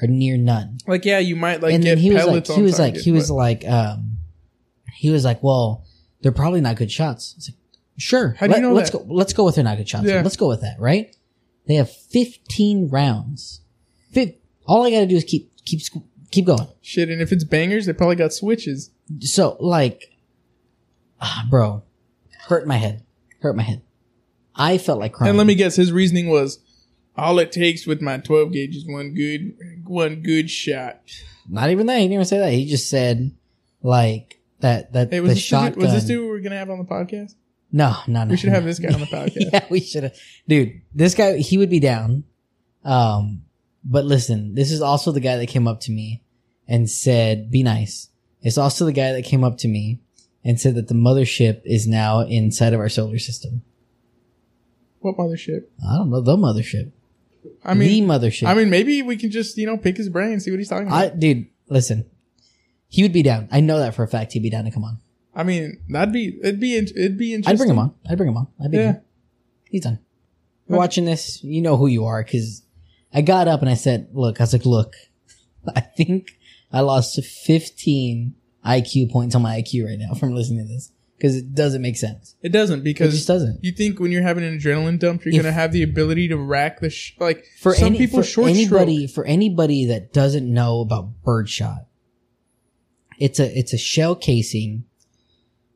are 0.00 0.06
near 0.06 0.36
none. 0.36 0.78
Like 0.86 1.04
yeah, 1.04 1.18
you 1.18 1.34
might 1.34 1.60
like 1.60 1.74
and 1.74 1.82
get 1.82 1.96
then 1.96 1.98
he 1.98 2.14
was 2.14 2.24
like, 2.24 2.46
he 2.46 2.62
was 2.62 2.78
like, 2.78 2.92
target, 2.92 3.02
he 3.04 3.10
was 3.10 3.32
like, 3.32 3.66
um, 3.66 4.18
he 4.94 5.10
was 5.10 5.24
like, 5.24 5.42
well, 5.42 5.84
they're 6.22 6.30
probably 6.30 6.60
not 6.60 6.76
good 6.76 6.92
shots. 6.92 7.34
Like, 7.48 7.58
sure. 7.96 8.36
How 8.38 8.46
do 8.46 8.54
you 8.54 8.62
know 8.62 8.72
let's 8.72 8.90
that? 8.90 8.98
go, 8.98 9.12
let's 9.12 9.32
go 9.32 9.44
with 9.44 9.56
they're 9.56 9.64
not 9.64 9.76
good 9.76 9.88
shots. 9.88 10.04
Yeah. 10.06 10.22
Let's 10.22 10.36
go 10.36 10.46
with 10.46 10.60
that, 10.60 10.78
right? 10.78 11.16
They 11.66 11.74
have 11.74 11.90
15 11.90 12.90
rounds. 12.90 13.62
Fif- 14.12 14.36
all 14.66 14.86
I 14.86 14.90
got 14.92 15.00
to 15.00 15.06
do 15.06 15.16
is 15.16 15.24
keep, 15.24 15.50
keep, 15.64 15.80
keep 16.30 16.46
going. 16.46 16.68
shit. 16.80 17.08
And 17.08 17.20
if 17.20 17.32
it's 17.32 17.42
bangers, 17.42 17.86
they 17.86 17.92
probably 17.92 18.14
got 18.14 18.32
switches. 18.32 18.92
So 19.20 19.56
like, 19.58 20.14
ah, 21.20 21.46
bro, 21.50 21.82
hurt 22.48 22.66
my 22.66 22.76
head, 22.76 23.04
hurt 23.40 23.56
my 23.56 23.62
head. 23.62 23.82
I 24.54 24.78
felt 24.78 24.98
like 24.98 25.12
crying. 25.12 25.30
And 25.30 25.38
let 25.38 25.46
me 25.46 25.54
guess, 25.54 25.76
his 25.76 25.92
reasoning 25.92 26.28
was, 26.30 26.58
all 27.16 27.38
it 27.38 27.52
takes 27.52 27.86
with 27.86 28.00
my 28.02 28.18
12 28.18 28.52
gauge 28.52 28.76
is 28.76 28.86
one 28.86 29.14
good 29.14 29.56
one 29.84 30.22
good 30.22 30.50
shot. 30.50 31.00
Not 31.48 31.70
even 31.70 31.86
that. 31.86 31.96
He 31.96 32.04
didn't 32.04 32.12
even 32.14 32.24
say 32.26 32.38
that. 32.38 32.52
He 32.52 32.66
just 32.66 32.88
said 32.90 33.32
like 33.82 34.40
that. 34.60 34.92
That 34.92 35.10
Hey, 35.12 35.20
was 35.20 35.30
the 35.30 35.34
this, 35.34 35.42
shotgun. 35.42 35.72
dude, 35.74 35.82
was 35.82 35.92
this 35.92 36.04
dude 36.04 36.22
we 36.22 36.28
were 36.28 36.40
gonna 36.40 36.58
have 36.58 36.70
on 36.70 36.78
the 36.78 36.84
podcast? 36.84 37.34
No, 37.72 37.94
no, 38.06 38.24
no. 38.24 38.30
We 38.30 38.36
should 38.36 38.50
have 38.50 38.64
this 38.64 38.78
guy 38.78 38.92
on 38.94 39.00
the 39.00 39.06
podcast. 39.12 39.52
yeah, 39.52 39.64
we 39.70 39.80
should 39.80 40.04
have. 40.04 40.14
Dude, 40.48 40.80
this 40.94 41.14
guy, 41.14 41.36
he 41.38 41.58
would 41.58 41.70
be 41.70 41.80
down. 41.80 42.24
Um, 42.84 43.42
but 43.84 44.04
listen, 44.04 44.54
this 44.54 44.70
is 44.72 44.80
also 44.82 45.12
the 45.12 45.20
guy 45.20 45.36
that 45.36 45.46
came 45.46 45.66
up 45.68 45.80
to 45.80 45.92
me 45.92 46.22
and 46.66 46.88
said, 46.88 47.50
be 47.50 47.62
nice. 47.62 48.08
It's 48.42 48.58
also 48.58 48.84
the 48.84 48.92
guy 48.92 49.12
that 49.12 49.24
came 49.24 49.42
up 49.44 49.58
to 49.58 49.68
me 49.68 50.00
and 50.48 50.58
said 50.58 50.74
that 50.76 50.88
the 50.88 50.94
mothership 50.94 51.60
is 51.66 51.86
now 51.86 52.20
inside 52.20 52.72
of 52.72 52.80
our 52.80 52.88
solar 52.88 53.18
system. 53.18 53.60
What 55.00 55.16
mothership? 55.18 55.64
I 55.86 55.96
don't 55.96 56.08
know, 56.10 56.22
the 56.22 56.36
mothership. 56.36 56.90
I 57.62 57.74
mean, 57.74 58.06
the 58.08 58.12
mothership. 58.14 58.46
I 58.48 58.54
mean, 58.54 58.70
maybe 58.70 59.02
we 59.02 59.16
can 59.18 59.30
just 59.30 59.58
you 59.58 59.66
know 59.66 59.76
pick 59.76 59.98
his 59.98 60.08
brain, 60.08 60.32
and 60.32 60.42
see 60.42 60.50
what 60.50 60.58
he's 60.58 60.68
talking 60.70 60.88
about. 60.88 60.96
I, 60.96 61.08
dude, 61.10 61.46
listen. 61.68 62.06
He 62.88 63.02
would 63.02 63.12
be 63.12 63.22
down. 63.22 63.48
I 63.52 63.60
know 63.60 63.78
that 63.78 63.94
for 63.94 64.02
a 64.02 64.08
fact. 64.08 64.32
He'd 64.32 64.42
be 64.42 64.48
down 64.50 64.64
to 64.64 64.70
come 64.70 64.84
on. 64.84 64.98
I 65.34 65.42
mean, 65.44 65.80
that'd 65.90 66.12
be 66.12 66.38
it'd 66.42 66.58
be 66.60 66.76
in- 66.76 66.86
it'd 66.96 67.18
be 67.18 67.34
interesting. 67.34 67.54
I'd 67.54 67.58
bring 67.58 67.70
him 67.70 67.78
on. 67.78 67.94
I'd 68.08 68.16
bring 68.16 68.30
him 68.30 68.36
on. 68.38 68.48
I'd 68.64 68.70
be 68.70 68.78
Yeah. 68.78 68.92
him. 68.94 69.00
He's 69.70 69.82
done. 69.82 69.98
You're 70.68 70.78
watching 70.78 71.04
this. 71.04 71.44
You 71.44 71.60
know 71.62 71.76
who 71.76 71.86
you 71.86 72.04
are 72.06 72.24
because 72.24 72.62
I 73.12 73.20
got 73.20 73.46
up 73.48 73.60
and 73.60 73.68
I 73.70 73.74
said, 73.74 74.08
"Look," 74.12 74.40
I 74.40 74.44
was 74.44 74.52
like, 74.54 74.64
"Look, 74.66 74.94
I 75.76 75.80
think 75.80 76.38
I 76.72 76.80
lost 76.80 77.22
15 77.22 78.34
IQ 78.66 79.10
points 79.10 79.34
on 79.34 79.42
my 79.42 79.60
IQ 79.62 79.86
right 79.86 79.98
now 79.98 80.14
from 80.18 80.34
listening 80.34 80.66
to 80.66 80.72
this 80.72 80.92
because 81.16 81.34
it 81.36 81.54
doesn't 81.54 81.82
make 81.82 81.96
sense. 81.96 82.36
It 82.42 82.50
doesn't 82.52 82.84
because 82.84 83.12
It 83.14 83.16
just 83.18 83.28
doesn't." 83.28 83.64
you 83.64 83.72
think 83.72 83.98
when 84.00 84.12
you're 84.12 84.22
having 84.22 84.44
an 84.44 84.58
adrenaline 84.58 84.98
dump, 84.98 85.24
you're 85.24 85.34
If- 85.34 85.42
gonna 85.42 85.52
have 85.52 85.72
the 85.72 85.82
ability 85.82 86.28
to 86.28 86.36
rack 86.36 86.80
the 86.80 86.90
sh- 86.90 87.14
like 87.18 87.44
For 87.60 87.74
some 87.74 87.86
any, 87.88 87.98
people 87.98 88.20
for 88.20 88.24
short 88.26 88.50
anybody, 88.50 89.06
stroke. 89.06 89.14
for 89.14 89.24
anybody 89.24 89.84
that 89.86 90.12
doesn't 90.12 90.52
know 90.52 90.80
about 90.80 91.22
birdshot, 91.24 91.86
it's 93.18 93.40
a 93.40 93.58
it's 93.58 93.72
a 93.72 93.78
shell 93.78 94.14
casing 94.14 94.84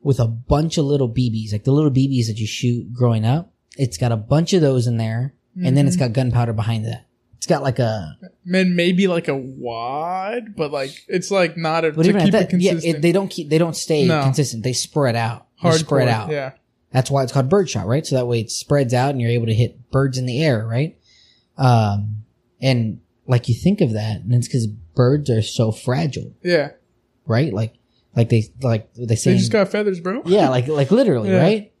with 0.01 0.19
a 0.19 0.27
bunch 0.27 0.77
of 0.77 0.85
little 0.85 1.09
BBs, 1.09 1.51
like 1.53 1.63
the 1.63 1.71
little 1.71 1.91
BBs 1.91 2.27
that 2.27 2.37
you 2.37 2.47
shoot 2.47 2.91
growing 2.93 3.25
up. 3.25 3.53
It's 3.77 3.97
got 3.97 4.11
a 4.11 4.17
bunch 4.17 4.53
of 4.53 4.61
those 4.61 4.85
in 4.87 4.97
there, 4.97 5.33
and 5.61 5.75
then 5.77 5.87
it's 5.87 5.95
Mm-hmm. 5.95 6.05
got 6.07 6.13
gunpowder 6.13 6.53
behind 6.53 6.85
that. 6.85 7.07
It's 7.43 7.49
got 7.49 7.61
like 7.61 7.77
a, 7.79 8.17
Man, 8.45 8.73
maybe 8.73 9.07
like 9.07 9.27
a 9.27 9.35
wad, 9.35 10.55
but 10.55 10.71
like 10.71 10.91
it's 11.09 11.29
like 11.29 11.57
not 11.57 11.83
a 11.83 11.91
but 11.91 12.03
to 12.03 12.07
even 12.07 12.21
at 12.21 12.23
keep 12.23 12.31
that, 12.31 12.53
it 12.53 12.61
yeah, 12.61 12.79
it, 12.81 13.01
they 13.01 13.11
don't 13.11 13.27
keep, 13.27 13.49
they 13.49 13.57
don't 13.57 13.75
stay 13.75 14.07
No. 14.07 14.23
consistent. 14.23 14.63
They 14.63 14.71
spread 14.71 15.17
out, 15.17 15.47
they 15.61 15.67
Hardcore, 15.67 15.79
spread 15.79 16.07
out. 16.07 16.29
Yeah, 16.29 16.53
That's 16.91 17.11
why 17.11 17.21
it's 17.21 17.33
called 17.33 17.49
birdshot, 17.49 17.85
right? 17.85 18.07
So 18.07 18.15
that 18.15 18.27
way 18.27 18.39
it 18.39 18.49
spreads 18.49 18.93
out 18.93 19.09
and 19.09 19.19
you're 19.19 19.29
able 19.29 19.47
to 19.47 19.53
hit 19.53 19.91
birds 19.91 20.17
in 20.17 20.25
the 20.25 20.41
air, 20.41 20.65
right? 20.65 20.97
Um, 21.57 22.23
and 22.61 23.01
like 23.27 23.49
you 23.49 23.55
think 23.55 23.81
of 23.81 23.91
that, 23.91 24.21
and 24.21 24.33
it's 24.33 24.47
because 24.47 24.67
birds 24.67 25.29
are 25.29 25.41
so 25.41 25.73
fragile, 25.73 26.33
yeah. 26.43 26.69
right? 27.27 27.51
Like, 27.53 27.73
like 28.15 28.29
they, 28.29 28.45
like 28.61 28.89
they 28.93 29.17
say, 29.17 29.31
They 29.31 29.35
in- 29.35 29.39
just 29.39 29.51
got 29.51 29.67
feathers, 29.67 29.99
bro. 29.99 30.21
yeah, 30.25 30.47
like, 30.47 30.69
like 30.69 30.91
literally, 30.91 31.29
Yeah. 31.31 31.41
right? 31.41 31.73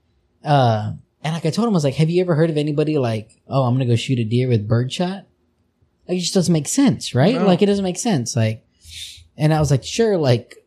Uh, 0.43 0.91
and 1.23 1.33
like 1.33 1.45
I 1.45 1.51
told 1.51 1.69
him, 1.69 1.73
I 1.73 1.75
was 1.75 1.85
like, 1.85 1.95
have 1.95 2.09
you 2.09 2.19
ever 2.21 2.35
heard 2.35 2.49
of 2.49 2.57
anybody 2.57 2.97
like, 2.97 3.29
oh, 3.47 3.63
I'm 3.63 3.75
gonna 3.75 3.85
go 3.85 3.95
shoot 3.95 4.19
a 4.19 4.25
deer 4.25 4.49
with 4.49 4.67
birdshot? 4.67 5.25
Like, 6.07 6.17
it 6.17 6.21
just 6.21 6.33
doesn't 6.33 6.53
make 6.53 6.67
sense, 6.67 7.15
right? 7.15 7.35
No. 7.35 7.45
Like, 7.45 7.61
it 7.61 7.67
doesn't 7.67 7.83
make 7.83 7.97
sense. 7.97 8.35
Like, 8.35 8.65
and 9.37 9.53
I 9.53 9.59
was 9.59 9.71
like, 9.71 9.83
sure, 9.83 10.17
like, 10.17 10.57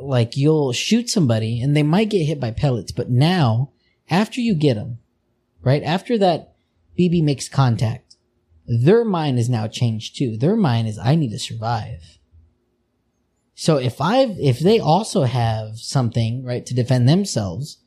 like 0.00 0.36
you'll 0.36 0.72
shoot 0.72 1.08
somebody 1.08 1.60
and 1.60 1.76
they 1.76 1.82
might 1.82 2.10
get 2.10 2.24
hit 2.24 2.40
by 2.40 2.50
pellets, 2.50 2.92
but 2.92 3.10
now, 3.10 3.70
after 4.10 4.40
you 4.40 4.54
get 4.54 4.74
them, 4.74 4.98
right? 5.62 5.82
After 5.82 6.18
that 6.18 6.54
BB 6.98 7.22
makes 7.22 7.48
contact, 7.48 8.16
their 8.66 9.04
mind 9.04 9.38
is 9.38 9.48
now 9.48 9.66
changed 9.66 10.16
too. 10.16 10.36
Their 10.36 10.56
mind 10.56 10.88
is, 10.88 10.98
I 10.98 11.14
need 11.14 11.30
to 11.30 11.38
survive. 11.38 12.18
So 13.54 13.76
if 13.76 14.00
I've, 14.00 14.38
if 14.38 14.58
they 14.58 14.80
also 14.80 15.24
have 15.24 15.78
something, 15.78 16.44
right, 16.44 16.66
to 16.66 16.74
defend 16.74 17.08
themselves, 17.08 17.78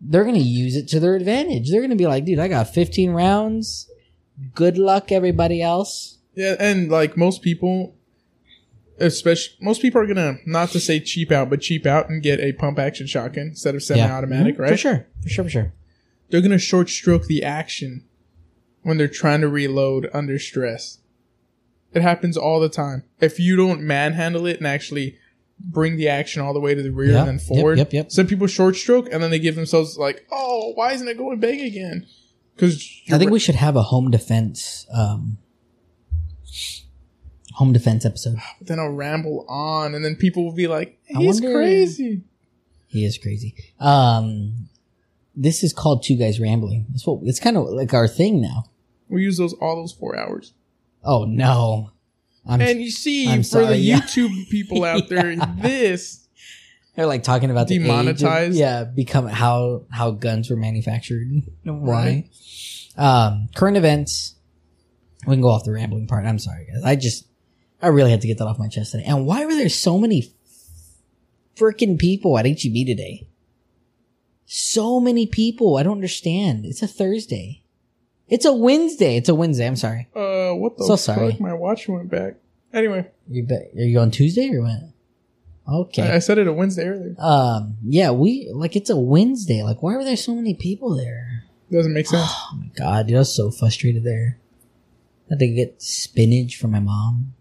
they're 0.00 0.24
going 0.24 0.34
to 0.34 0.40
use 0.40 0.76
it 0.76 0.86
to 0.88 1.00
their 1.00 1.14
advantage. 1.14 1.70
They're 1.70 1.80
going 1.80 1.90
to 1.90 1.96
be 1.96 2.06
like, 2.06 2.24
dude, 2.24 2.38
I 2.38 2.48
got 2.48 2.74
15 2.74 3.12
rounds. 3.12 3.88
Good 4.54 4.76
luck, 4.76 5.10
everybody 5.10 5.62
else. 5.62 6.18
Yeah, 6.34 6.56
and 6.58 6.90
like 6.90 7.16
most 7.16 7.42
people, 7.42 7.94
especially 8.98 9.56
most 9.60 9.82
people 9.82 10.00
are 10.00 10.06
gonna 10.06 10.38
not 10.46 10.70
to 10.70 10.80
say 10.80 11.00
cheap 11.00 11.30
out, 11.32 11.50
but 11.50 11.60
cheap 11.60 11.86
out 11.86 12.08
and 12.08 12.22
get 12.22 12.40
a 12.40 12.52
pump 12.52 12.78
action 12.78 13.06
shotgun 13.06 13.48
instead 13.48 13.74
of 13.74 13.82
semi-automatic, 13.82 14.56
Mhm, 14.56 14.58
right? 14.58 14.70
For 14.70 14.76
sure. 14.76 15.06
For 15.22 15.28
sure, 15.28 15.44
for 15.44 15.50
sure. 15.50 15.72
They're 16.30 16.40
gonna 16.40 16.58
short 16.58 16.88
stroke 16.88 17.26
the 17.26 17.42
action 17.44 18.04
when 18.82 18.96
they're 18.98 19.08
trying 19.08 19.40
to 19.40 19.48
reload 19.48 20.08
under 20.12 20.38
stress. 20.38 20.98
It 21.92 22.02
happens 22.02 22.36
all 22.36 22.58
the 22.60 22.68
time. 22.68 23.04
If 23.20 23.38
you 23.38 23.56
don't 23.56 23.80
manhandle 23.82 24.46
it 24.46 24.58
and 24.58 24.66
actually 24.66 25.16
bring 25.60 25.96
the 25.96 26.08
action 26.08 26.42
all 26.42 26.52
the 26.52 26.58
way 26.60 26.74
to 26.74 26.82
the 26.82 26.90
rear 26.90 27.12
Yep, 27.12 27.18
and 27.20 27.28
then 27.28 27.38
forward, 27.38 27.78
yep, 27.78 27.92
yep. 27.92 28.10
some 28.10 28.26
people 28.26 28.48
short 28.48 28.74
stroke 28.74 29.08
and 29.12 29.22
then 29.22 29.30
they 29.30 29.38
give 29.38 29.54
themselves 29.54 29.96
like, 29.96 30.26
"Oh, 30.32 30.72
why 30.74 30.92
isn't 30.92 31.06
it 31.06 31.16
going 31.16 31.38
bang 31.38 31.60
again?" 31.60 32.06
Because 32.56 32.84
I 33.10 33.18
think 33.18 33.30
we 33.30 33.38
should 33.38 33.54
have 33.54 33.76
a 33.76 33.82
home 33.82 34.10
defense, 34.10 34.86
um, 34.92 35.38
home 37.54 37.72
defense 37.72 38.04
episode. 38.04 38.36
then 38.60 38.78
I'll 38.78 38.90
ramble 38.90 39.44
on, 39.48 39.94
and 39.94 40.04
then 40.04 40.16
people 40.16 40.44
will 40.44 40.54
be 40.54 40.66
like, 40.66 40.98
I 41.14 41.18
"He's 41.18 41.40
wonder- 41.40 41.56
crazy." 41.58 42.22
He 42.86 43.04
is 43.04 43.18
crazy. 43.18 43.54
Um, 43.80 44.68
this 45.34 45.64
is 45.64 45.72
called 45.72 46.04
two 46.04 46.16
guys 46.16 46.38
rambling. 46.38 46.86
That's 46.90 47.04
what, 47.06 47.20
it's 47.24 47.40
kind 47.40 47.56
of 47.56 47.66
like 47.70 47.92
our 47.92 48.06
thing 48.06 48.40
now. 48.40 48.66
We 49.08 49.22
use 49.22 49.36
those 49.36 49.52
all 49.54 49.74
those 49.76 49.92
four 49.92 50.16
hours. 50.16 50.52
Oh 51.02 51.24
no. 51.24 51.90
I'm, 52.46 52.60
And 52.60 52.80
you 52.80 52.90
see, 52.90 53.28
I'm 53.28 53.40
for 53.40 53.44
sorry, 53.44 53.66
the 53.66 53.76
yeah. 53.78 54.00
YouTube 54.00 54.48
people 54.50 54.84
out 54.84 55.08
there, 55.08 55.34
this 55.60 56.28
they're 56.94 57.06
like 57.06 57.22
talking 57.24 57.50
about 57.50 57.66
the 57.68 57.74
age 57.76 57.80
of- 57.80 57.86
Demonetized? 57.88 58.56
yeah, 58.56 58.84
become 58.84 59.26
how, 59.26 59.86
how 59.90 60.12
guns 60.12 60.48
were 60.50 60.56
manufactured. 60.56 61.26
Why? 61.64 62.28
Um, 62.96 63.48
current 63.56 63.76
events. 63.76 64.36
We 65.26 65.34
can 65.34 65.40
go 65.40 65.48
off 65.48 65.64
the 65.64 65.72
rambling 65.72 66.06
part. 66.06 66.26
I'm 66.26 66.38
sorry, 66.38 66.66
guys. 66.72 66.84
I 66.84 66.94
just, 66.96 67.24
I 67.84 67.88
really 67.88 68.10
had 68.10 68.20
to 68.22 68.26
get 68.26 68.38
that 68.38 68.46
off 68.46 68.58
my 68.58 68.68
chest 68.68 68.92
today. 68.92 69.04
And 69.04 69.26
why 69.26 69.44
were 69.44 69.54
there 69.54 69.68
so 69.68 69.98
many 69.98 70.32
freaking 71.56 71.98
people 71.98 72.38
at 72.38 72.46
HEB 72.46 72.86
today? 72.86 73.26
So 74.46 75.00
many 75.00 75.26
people. 75.26 75.76
I 75.76 75.82
don't 75.82 75.92
understand. 75.94 76.66
It's 76.66 76.82
a 76.82 76.86
Thursday. 76.86 77.62
It's 78.28 78.44
a 78.44 78.52
Wednesday. 78.52 79.16
It's 79.16 79.28
a 79.28 79.34
Wednesday. 79.34 79.66
I'm 79.66 79.76
sorry. 79.76 80.08
Uh, 80.14 80.52
what 80.54 80.76
the 80.78 80.84
So 80.84 80.96
fuck? 80.96 81.00
sorry. 81.16 81.36
My 81.40 81.52
watch 81.54 81.88
went 81.88 82.10
back. 82.10 82.36
Anyway, 82.72 83.06
You 83.28 83.44
bet. 83.44 83.70
Are 83.76 83.82
you 83.82 83.98
on 84.00 84.10
Tuesday 84.10 84.50
or 84.52 84.62
what? 84.62 84.80
Okay. 85.68 86.02
I, 86.10 86.16
I 86.16 86.18
said 86.18 86.38
it 86.38 86.46
a 86.46 86.52
Wednesday 86.52 86.84
earlier. 86.84 87.14
Um, 87.18 87.76
yeah, 87.84 88.10
we, 88.10 88.50
like, 88.52 88.76
it's 88.76 88.90
a 88.90 88.96
Wednesday. 88.96 89.62
Like, 89.62 89.82
why 89.82 89.94
were 89.96 90.04
there 90.04 90.16
so 90.16 90.34
many 90.34 90.54
people 90.54 90.96
there? 90.96 91.44
Doesn't 91.70 91.92
make 91.94 92.06
sense. 92.06 92.28
Oh 92.30 92.56
my 92.58 92.66
god, 92.76 93.06
dude, 93.06 93.16
I 93.16 93.20
was 93.20 93.34
so 93.34 93.50
frustrated 93.50 94.04
there. 94.04 94.38
I 95.30 95.34
had 95.34 95.38
to 95.40 95.46
get 95.48 95.80
spinach 95.82 96.56
for 96.56 96.68
my 96.68 96.80
mom. 96.80 97.33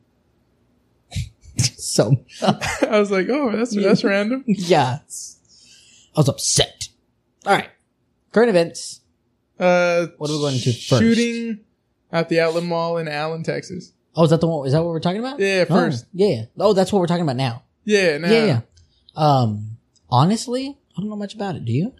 so, 1.77 2.15
I 2.41 2.99
was 2.99 3.11
like, 3.11 3.27
oh, 3.29 3.51
that's 3.55 3.75
that's 3.75 4.03
random. 4.03 4.43
yeah. 4.47 4.99
I 6.15 6.19
was 6.19 6.29
upset. 6.29 6.89
Alright. 7.45 7.69
Current 8.31 8.49
events. 8.49 9.01
Uh, 9.59 10.07
What 10.17 10.29
are 10.29 10.33
we 10.33 10.39
going 10.39 10.59
to 10.59 10.71
first? 10.73 11.01
Shooting 11.01 11.59
at 12.11 12.29
the 12.29 12.39
Outlet 12.39 12.63
Mall 12.63 12.97
in 12.97 13.07
Allen, 13.07 13.43
Texas. 13.43 13.91
Oh, 14.15 14.23
is 14.23 14.29
that 14.29 14.41
the 14.41 14.47
one? 14.47 14.67
Is 14.67 14.73
that 14.73 14.83
what 14.83 14.89
we're 14.91 14.99
talking 14.99 15.19
about? 15.19 15.39
Yeah, 15.39 15.65
Oh, 15.69 15.73
first. 15.73 16.05
yeah, 16.13 16.27
yeah. 16.27 16.43
Oh, 16.59 16.73
that's 16.73 16.91
what 16.93 16.99
we're 16.99 17.07
talking 17.07 17.23
about 17.23 17.35
now. 17.35 17.63
Yeah, 17.83 18.17
now, 18.19 18.31
Yeah, 18.31 18.45
yeah. 18.45 18.61
Um, 19.15 19.77
honestly, 20.09 20.77
I 20.97 21.01
don't 21.01 21.09
know 21.09 21.15
much 21.15 21.33
about 21.33 21.55
it. 21.55 21.65
Do 21.65 21.71
you? 21.71 21.93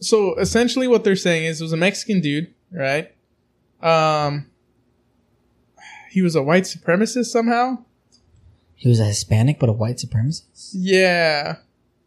So 0.00 0.34
essentially, 0.38 0.86
what 0.86 1.02
they're 1.04 1.16
saying 1.16 1.44
is, 1.46 1.60
it 1.60 1.64
was 1.64 1.72
a 1.72 1.76
Mexican 1.76 2.20
dude, 2.20 2.54
right? 2.70 3.12
Um, 3.82 4.46
he 6.10 6.22
was 6.22 6.34
a 6.36 6.42
white 6.42 6.64
supremacist 6.64 7.26
somehow. 7.26 7.78
He 8.76 8.88
was 8.88 9.00
a 9.00 9.04
Hispanic 9.04 9.58
but 9.58 9.68
a 9.68 9.72
white 9.72 9.96
supremacist. 9.96 10.70
Yeah. 10.74 11.56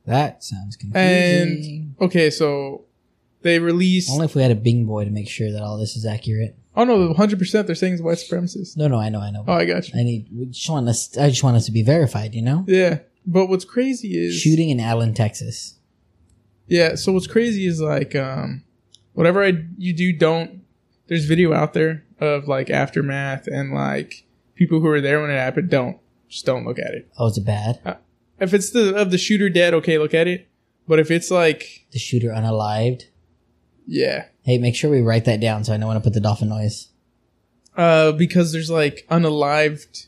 That 0.06 0.44
sounds 0.44 0.76
confusing. 0.76 1.02
And 1.02 1.96
okay, 2.02 2.30
so 2.30 2.86
they 3.42 3.60
released. 3.60 4.10
Only 4.12 4.26
if 4.26 4.36
we 4.36 4.42
had 4.42 4.52
a 4.52 4.56
Bing 4.56 4.86
boy 4.86 5.06
to 5.06 5.12
make 5.12 5.30
sure 5.30 5.52
that 5.52 5.62
all 5.62 5.78
this 5.78 5.96
is 5.96 6.06
accurate. 6.06 6.56
oh 6.76 6.84
no, 6.84 7.14
hundred 7.14 7.40
percent. 7.40 7.68
They're 7.68 7.76
saying 7.76 8.00
a 8.00 8.04
white 8.04 8.18
supremacist. 8.18 8.78
No, 8.78 8.88
no, 8.88 8.98
I 9.00 9.10
know, 9.10 9.20
I 9.20 9.30
know. 9.32 9.44
Oh, 9.48 9.54
I 9.54 9.66
got 9.66 9.88
you. 9.90 10.00
I 10.00 10.04
need. 10.04 10.28
We 10.32 10.46
just 10.48 10.70
want 10.70 10.88
us. 10.90 11.16
I 11.18 11.30
just 11.30 11.44
want 11.44 11.58
us 11.58 11.66
to 11.66 11.72
be 11.72 11.84
verified. 11.84 12.34
You 12.34 12.42
know, 12.42 12.66
Yeah, 12.68 13.00
but 13.26 13.48
what's 13.48 13.66
crazy 13.66 14.18
is 14.18 14.40
shooting 14.40 14.70
in 14.70 14.80
Allen, 14.80 15.14
Texas. 15.14 15.76
Yeah, 16.68 16.96
so 16.96 17.12
what's 17.14 17.28
crazy 17.28 17.66
is 17.66 17.80
like 17.82 18.16
um 18.16 18.64
whatever 19.14 19.44
I 19.44 19.64
you 19.78 19.94
do 19.94 20.14
don't 20.14 20.62
there's 21.08 21.26
video 21.26 21.54
out 21.54 21.74
there 21.74 22.04
of 22.20 22.48
like 22.48 22.70
aftermath 22.70 23.48
and 23.48 23.74
like 23.74 24.26
people 24.56 24.80
who 24.80 24.88
were 24.88 25.02
there 25.02 25.22
when 25.22 25.30
it 25.32 25.36
happened 25.38 25.70
don't 25.70 25.98
just 26.30 26.46
don't 26.46 26.66
look 26.66 26.80
at 26.80 26.94
it. 26.94 27.10
Oh, 27.18 27.28
is 27.28 27.38
it 27.38 27.46
bad? 27.46 27.98
If 28.40 28.54
it's 28.54 28.70
the 28.70 28.96
of 28.96 29.12
the 29.12 29.18
shooter 29.18 29.50
dead, 29.50 29.74
okay, 29.74 29.98
look 29.98 30.14
at 30.14 30.28
it. 30.28 30.48
But 30.88 31.00
if 31.00 31.12
it's 31.12 31.30
like 31.30 31.86
The 31.92 32.00
shooter 32.00 32.30
unalived. 32.30 33.04
yeah, 33.86 34.26
Hey, 34.44 34.58
make 34.58 34.76
sure 34.76 34.90
we 34.90 35.02
write 35.02 35.26
that 35.26 35.40
down 35.42 35.64
so 35.64 35.74
I 35.74 35.78
know 35.78 35.88
when 35.88 35.96
to 35.96 36.02
put 36.02 36.14
the 36.14 36.20
dolphin 36.22 36.50
noise. 36.50 36.88
uh 37.78 38.12
because 38.14 38.52
there's 38.52 38.70
like 38.70 39.06
unalived 39.12 40.08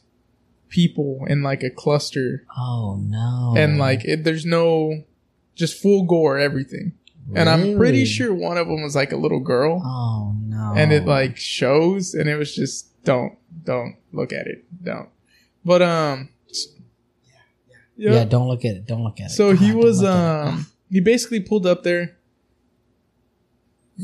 people 0.69 1.25
in 1.27 1.43
like 1.43 1.63
a 1.63 1.69
cluster 1.69 2.45
Oh 2.57 2.97
no! 3.03 3.53
and 3.57 3.77
like 3.77 4.05
it, 4.05 4.23
there's 4.23 4.45
no 4.45 5.03
just 5.55 5.81
full 5.81 6.03
gore 6.05 6.37
everything. 6.39 6.93
And 7.35 7.47
I'm 7.47 7.77
pretty 7.77 8.03
sure 8.05 8.33
one 8.33 8.57
of 8.57 8.67
them 8.67 8.81
was 8.81 8.95
like 8.95 9.11
a 9.13 9.17
little 9.17 9.39
girl. 9.39 9.81
Oh 9.85 10.35
no! 10.47 10.73
and 10.75 10.91
it 10.91 11.05
like 11.05 11.37
shows 11.37 12.13
and 12.13 12.29
it 12.29 12.35
was 12.37 12.55
just 12.55 13.03
don't 13.03 13.37
don't 13.63 13.95
look 14.11 14.31
at 14.33 14.47
it 14.47 14.65
don't 14.83 15.09
but 15.65 15.81
um 15.81 16.29
yeah, 17.97 18.13
yeah. 18.13 18.25
Don't 18.25 18.47
look 18.47 18.65
at 18.65 18.75
it. 18.77 18.85
Don't 18.87 19.03
look 19.03 19.19
at 19.19 19.27
it. 19.27 19.29
so 19.33 19.53
God, 19.53 19.61
he 19.63 19.73
was 19.73 20.01
look 20.01 20.09
at 20.11 20.47
it. 20.47 20.47
um 20.49 20.65
he 20.89 20.99
basically 20.99 21.39
pulled 21.39 21.65
up 21.65 21.83
there 21.83 22.17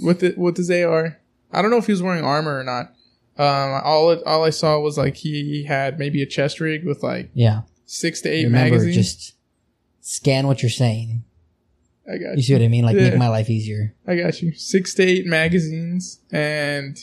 with 0.01 0.23
it 0.23 0.37
with 0.37 0.57
his 0.57 0.69
ar 0.69 1.19
i 1.51 1.61
don't 1.61 1.71
know 1.71 1.77
if 1.77 1.87
he 1.87 1.91
was 1.91 2.03
wearing 2.03 2.23
armor 2.23 2.59
or 2.59 2.63
not 2.63 2.93
um 3.37 3.81
all 3.83 4.11
it, 4.11 4.21
all 4.25 4.43
i 4.43 4.49
saw 4.51 4.79
was 4.79 4.97
like 4.97 5.15
he 5.15 5.63
had 5.63 5.97
maybe 5.97 6.21
a 6.21 6.25
chest 6.25 6.59
rig 6.59 6.85
with 6.85 7.01
like 7.01 7.31
yeah. 7.33 7.61
six 7.85 8.21
to 8.21 8.29
eight 8.29 8.43
Remember, 8.43 8.75
magazines 8.75 8.95
just 8.95 9.33
scan 10.01 10.45
what 10.47 10.61
you're 10.61 10.69
saying. 10.69 11.23
i 12.07 12.17
got 12.17 12.37
You 12.37 12.43
see 12.43 12.53
what 12.53 12.61
I 12.61 12.67
mean? 12.67 12.85
Like 12.85 12.95
Yeah. 12.95 13.09
make 13.09 13.17
my 13.17 13.27
life 13.29 13.49
easier. 13.49 13.93
I 14.05 14.15
got 14.15 14.41
you. 14.41 14.53
Six 14.53 14.93
to 14.95 15.03
eight 15.03 15.25
magazines, 15.25 16.19
and 16.31 16.97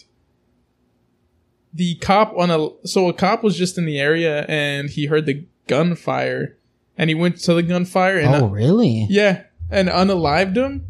the 1.74 1.96
cop 1.96 2.32
on 2.38 2.50
a 2.50 2.68
so 2.86 3.08
a 3.08 3.12
cop 3.12 3.42
was 3.42 3.56
just 3.56 3.76
in 3.76 3.84
the 3.84 3.98
area, 3.98 4.44
and 4.48 4.88
he 4.90 5.06
heard 5.06 5.26
the 5.26 5.44
gunfire, 5.66 6.56
and 6.96 7.10
he 7.10 7.14
went 7.14 7.38
to 7.40 7.54
the 7.54 7.62
gunfire, 7.62 8.18
and 8.18 8.34
oh 8.34 8.46
really? 8.48 9.06
yeah, 9.10 9.42
and 9.70 9.88
unalived 9.88 10.56
him 10.56 10.86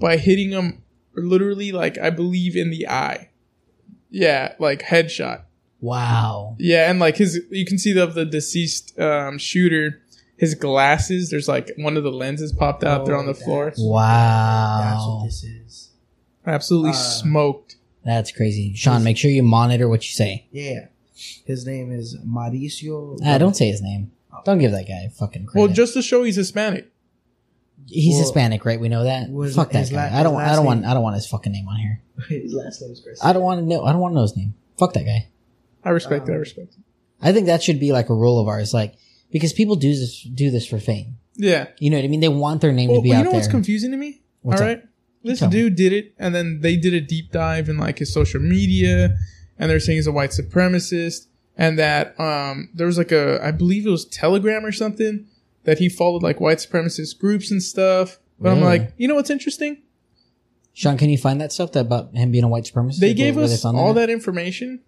by 0.00 0.16
hitting 0.16 0.50
him 0.50 0.82
literally 1.14 1.72
like 1.72 1.98
I 1.98 2.10
believe 2.10 2.56
in 2.56 2.70
the 2.70 2.88
eye. 2.88 3.30
Yeah, 4.10 4.54
like 4.58 4.82
headshot. 4.82 5.42
Wow. 5.80 6.56
Yeah, 6.58 6.88
and 6.90 6.98
like 6.98 7.16
his, 7.18 7.40
you 7.50 7.66
can 7.66 7.76
see 7.78 7.92
the 7.92 8.06
the 8.06 8.24
deceased 8.24 8.98
um, 8.98 9.36
shooter. 9.38 10.00
His 10.38 10.54
glasses, 10.54 11.30
there's 11.30 11.48
like 11.48 11.70
one 11.78 11.96
of 11.96 12.02
the 12.04 12.10
lenses 12.12 12.52
popped 12.52 12.84
out 12.84 13.06
there 13.06 13.16
on 13.16 13.24
the 13.24 13.32
Oh, 13.32 13.34
floor. 13.34 13.72
Wow. 13.78 14.80
That's 14.82 15.06
what 15.06 15.24
this 15.24 15.44
is. 15.44 15.90
Absolutely 16.46 16.90
Uh, 16.90 16.92
smoked. 16.92 17.65
That's 18.06 18.30
crazy. 18.32 18.72
Sean, 18.74 19.02
make 19.04 19.16
sure 19.18 19.30
you 19.30 19.42
monitor 19.42 19.88
what 19.88 20.02
you 20.08 20.12
say. 20.14 20.46
Yeah. 20.52 20.86
His 21.44 21.66
name 21.66 21.90
is 21.92 22.16
Mauricio. 22.24 23.18
Ah, 23.24 23.36
don't 23.38 23.56
say 23.56 23.68
his 23.68 23.82
name. 23.82 24.12
Don't 24.44 24.58
give 24.58 24.70
that 24.72 24.86
guy 24.86 25.08
fucking 25.18 25.46
credit. 25.46 25.58
Well, 25.66 25.74
just 25.74 25.94
to 25.94 26.02
show 26.02 26.22
he's 26.22 26.36
Hispanic. 26.36 26.88
he's 27.86 28.14
well, 28.14 28.22
Hispanic, 28.22 28.64
right? 28.64 28.78
We 28.80 28.88
know 28.88 29.04
that. 29.04 29.28
was 29.30 29.56
Fuck 29.56 29.72
that 29.72 29.80
his 29.80 29.90
guy. 29.90 30.10
la- 30.10 30.18
I 30.18 30.22
don't. 30.22 30.34
his 30.34 30.40
I 30.42 30.46
last 30.46 30.56
don't 30.56 30.66
want. 30.66 30.80
name- 30.82 30.90
I 30.90 30.94
don't 30.94 31.02
want 31.02 31.14
his 31.16 31.26
fucking 31.26 31.52
name 31.52 31.66
on 31.68 31.76
here. 31.78 32.02
His 32.28 32.52
last 32.54 32.80
name 32.80 32.92
is 32.92 33.00
Chris. 33.00 33.22
I 33.24 33.32
don't 33.34 33.42
want 33.42 33.60
to 33.60 33.66
know. 33.66 33.84
I 33.84 33.92
don't 33.92 34.00
want 34.00 34.12
to 34.12 34.16
know 34.16 34.22
his 34.22 34.36
name. 34.36 34.54
Fuck 34.78 34.94
that 34.94 35.04
guy. 35.04 35.28
I 35.84 35.90
respect 35.90 36.28
it. 36.28 36.32
I 36.32 36.34
Um, 36.36 36.40
respect 36.40 36.72
it. 36.74 36.80
I 37.20 37.32
think 37.32 37.46
that 37.46 37.62
should 37.62 37.78
be 37.80 37.92
like 37.92 38.08
a 38.08 38.14
rule 38.14 38.38
of 38.40 38.48
ours, 38.48 38.72
like 38.72 38.94
because 39.30 39.52
people 39.52 39.76
do 39.76 39.90
this 39.94 40.22
do 40.22 40.50
this 40.50 40.66
for 40.66 40.78
fame. 40.78 41.16
Yeah. 41.34 41.66
You 41.78 41.90
know 41.90 41.96
what 41.98 42.04
I 42.04 42.08
mean? 42.08 42.20
They 42.20 42.28
want 42.28 42.60
their 42.62 42.72
name 42.72 42.88
Well, 42.90 42.98
to 43.00 43.02
be 43.02 43.08
you 43.10 43.14
out 43.14 43.24
know 43.24 43.30
there. 43.32 43.40
what's 43.40 43.48
confusing 43.50 43.90
to 43.90 43.96
me? 43.98 44.22
What's 44.42 44.60
All 44.62 44.68
up? 44.68 44.76
right. 44.78 44.84
This 45.22 45.40
tell 45.40 45.48
me. 45.48 45.52
dude 45.56 45.76
did 45.76 45.92
it, 45.92 46.14
and 46.18 46.34
then 46.34 46.60
they 46.60 46.76
did 46.76 46.94
a 46.94 47.00
deep 47.00 47.30
dive 47.32 47.68
in 47.68 47.78
like 47.78 47.98
his 47.98 48.12
social 48.12 48.40
media, 48.40 49.16
and 49.58 49.70
they're 49.70 49.80
saying 49.80 49.98
he's 49.98 50.06
a 50.06 50.12
white 50.12 50.30
supremacist, 50.30 51.26
and 51.56 51.78
that 51.78 52.18
um 52.20 52.68
there 52.74 52.86
was 52.86 52.98
like 52.98 53.12
a 53.12 53.40
I 53.44 53.50
believe 53.50 53.86
it 53.86 53.90
was 53.90 54.04
Telegram 54.04 54.64
or 54.64 54.72
something 54.72 55.26
that 55.64 55.78
he 55.78 55.88
followed 55.88 56.22
like 56.22 56.40
white 56.40 56.58
supremacist 56.58 57.18
groups 57.18 57.50
and 57.50 57.62
stuff. 57.62 58.18
But 58.38 58.50
I'm 58.52 58.60
like, 58.60 58.92
you 58.98 59.08
know 59.08 59.14
what's 59.14 59.30
interesting? 59.30 59.82
Sean, 60.74 60.98
can 60.98 61.08
you 61.08 61.16
find 61.16 61.40
that 61.40 61.52
stuff 61.52 61.72
that 61.72 61.80
about 61.80 62.14
him 62.14 62.30
being 62.30 62.44
a 62.44 62.48
white 62.48 62.64
supremacist? 62.64 62.98
They 63.00 63.14
gave 63.14 63.38
us 63.38 63.64
all 63.64 63.94
there? 63.94 64.06
that 64.06 64.12
information, 64.12 64.82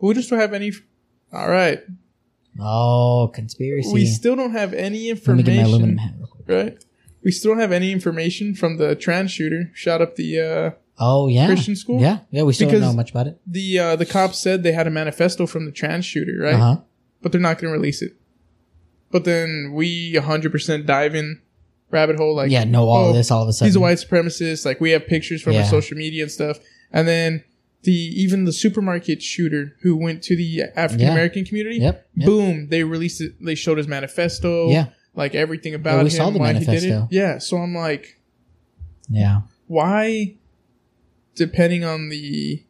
but 0.00 0.06
we 0.06 0.14
just 0.14 0.30
don't 0.30 0.38
have 0.38 0.52
any. 0.54 0.72
All 1.32 1.48
right, 1.50 1.80
Oh, 2.60 3.30
conspiracy. 3.34 3.92
we 3.92 4.06
still 4.06 4.36
don't 4.36 4.52
have 4.52 4.72
any 4.72 5.08
information. 5.10 5.44
Let 5.44 5.52
me 5.52 5.56
get 5.56 5.62
my 5.62 5.68
aluminum 5.68 5.96
hat 5.98 6.14
real 6.18 6.26
quick. 6.28 6.48
Right, 6.48 6.84
we 7.22 7.30
still 7.30 7.52
don't 7.52 7.60
have 7.60 7.72
any 7.72 7.92
information 7.92 8.54
from 8.54 8.76
the 8.78 8.94
trans 8.94 9.30
shooter 9.30 9.70
shot 9.74 10.00
up 10.00 10.16
the 10.16 10.40
uh 10.40 10.70
Oh 11.02 11.28
yeah, 11.28 11.46
Christian 11.46 11.76
school? 11.76 12.00
Yeah, 12.00 12.18
yeah. 12.30 12.42
We 12.42 12.52
still 12.52 12.68
Because- 12.68 12.82
don't 12.82 12.90
know 12.90 12.96
much 12.96 13.10
about 13.10 13.26
it. 13.26 13.40
the 13.46 13.78
uh 13.78 13.96
the 13.96 14.06
cops 14.06 14.38
said 14.38 14.62
they 14.62 14.72
had 14.72 14.86
a 14.86 14.90
manifesto 14.90 15.46
from 15.46 15.64
the 15.66 15.72
trans 15.72 16.04
shooter, 16.04 16.38
right? 16.40 16.54
Uh 16.54 16.58
huh. 16.58 16.76
But 17.22 17.32
they're 17.32 17.40
not 17.40 17.58
going 17.58 17.72
to 17.72 17.78
release 17.78 18.00
it. 18.02 18.16
But 19.10 19.24
then 19.24 19.72
we 19.74 20.14
100% 20.14 20.86
dive 20.86 21.14
in 21.14 21.40
rabbit 21.90 22.16
hole 22.16 22.36
like 22.36 22.50
yeah, 22.50 22.64
know 22.64 22.88
all 22.88 23.06
oh, 23.06 23.08
of 23.10 23.14
this 23.16 23.30
all 23.30 23.42
of 23.42 23.48
a 23.48 23.52
sudden. 23.52 23.68
he's 23.68 23.76
a 23.76 23.80
white 23.80 23.98
supremacist. 23.98 24.64
Like 24.64 24.80
we 24.80 24.90
have 24.92 25.06
pictures 25.06 25.42
from 25.42 25.54
Yeah. 25.54 25.62
his 25.62 25.70
social 25.70 25.96
media 25.96 26.22
and 26.22 26.30
stuff. 26.30 26.58
And 26.92 27.08
then 27.08 27.44
the 27.82 27.92
even 27.92 28.44
the 28.44 28.52
supermarket 28.52 29.22
shooter 29.22 29.76
who 29.82 29.96
went 29.96 30.22
to 30.24 30.36
the 30.36 30.62
African 30.76 31.08
American 31.08 31.44
community, 31.44 31.78
Yep. 31.78 32.08
yep. 32.14 32.26
boom, 32.26 32.68
they 32.68 32.84
released 32.84 33.20
it. 33.22 33.42
They 33.44 33.54
showed 33.54 33.78
his 33.78 33.88
manifesto, 33.88 34.68
Yeah. 34.70 34.86
Like 35.14 35.34
everything 35.34 35.74
about 35.74 35.98
we 36.04 36.10
him, 36.10 36.16
saw 36.16 36.30
the 36.30 36.38
why 36.38 36.52
he 36.52 36.58
did 36.60 36.66
manifesto. 36.68 37.02
it. 37.10 37.14
Yeah, 37.14 37.38
so 37.38 37.56
I'm 37.58 37.74
like, 37.74 38.18
Yeah. 39.08 39.42
why, 39.66 40.36
depending 41.34 41.84
on 41.84 42.08
the 42.10 42.62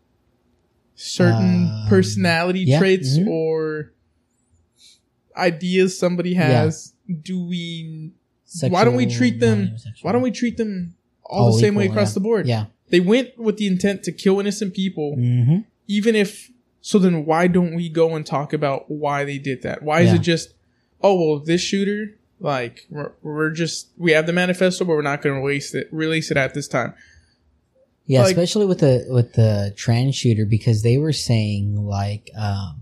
certain 0.95 1.65
Um, 1.69 1.87
personality 1.89 2.61
yeah, 2.61 2.79
traits 2.79 3.19
mhm. 3.19 3.27
or 3.29 3.93
ideas 5.37 5.99
somebody 5.99 6.31
Yeah. 6.31 6.63
has, 6.63 6.93
do 7.23 7.43
we? 7.45 8.13
why 8.69 8.85
don't 8.85 8.97
we 8.97 9.07
treat 9.07 9.39
them? 9.41 9.77
Why 10.03 10.13
don't 10.13 10.23
we 10.23 10.31
treat 10.33 10.57
them 10.57 10.95
all, 11.25 11.47
All 11.47 11.53
the 11.53 11.61
same 11.61 11.75
way 11.77 11.87
across 11.87 12.11
yeah. 12.11 12.15
the 12.15 12.21
board? 12.21 12.47
Yeah. 12.49 12.67
They 12.89 12.99
went 13.01 13.39
with 13.39 13.57
the 13.59 13.67
intent 13.69 14.03
to 14.05 14.13
kill 14.13 14.41
innocent 14.41 14.75
people, 14.75 15.15
Mm-hmm. 15.17 15.59
even 15.89 16.17
if. 16.17 16.51
So 16.83 16.99
then, 16.99 17.27
why 17.27 17.47
don't 17.47 17.75
we 17.75 17.89
go 17.91 18.17
and 18.17 18.25
talk 18.25 18.53
about 18.55 18.91
why 18.91 19.25
they 19.25 19.37
did 19.39 19.61
that? 19.63 19.83
Why 19.83 20.01
is 20.01 20.15
it 20.15 20.21
just, 20.23 20.55
oh 21.03 21.15
well, 21.15 21.39
this 21.39 21.61
shooter, 21.61 22.17
like 22.41 22.87
we're, 22.91 23.13
we're 23.23 23.51
just 23.51 23.91
we 23.97 24.13
have 24.13 24.27
the 24.27 24.33
manifesto, 24.33 24.85
but 24.85 24.93
we're 24.95 25.03
not 25.03 25.23
going 25.23 25.37
to 25.37 25.41
release 25.47 25.75
it 25.75 25.89
release 25.93 26.31
it 26.31 26.37
at 26.37 26.55
this 26.55 26.67
time. 26.69 26.95
Yeah, 28.07 28.23
Like- 28.23 28.31
especially 28.31 28.67
with 28.67 28.81
the 28.81 29.07
with 29.09 29.35
the 29.35 29.73
trans 29.77 30.17
shooter 30.17 30.45
because 30.47 30.83
they 30.83 30.99
were 30.99 31.13
saying 31.13 31.77
like 31.87 32.31
um 32.37 32.81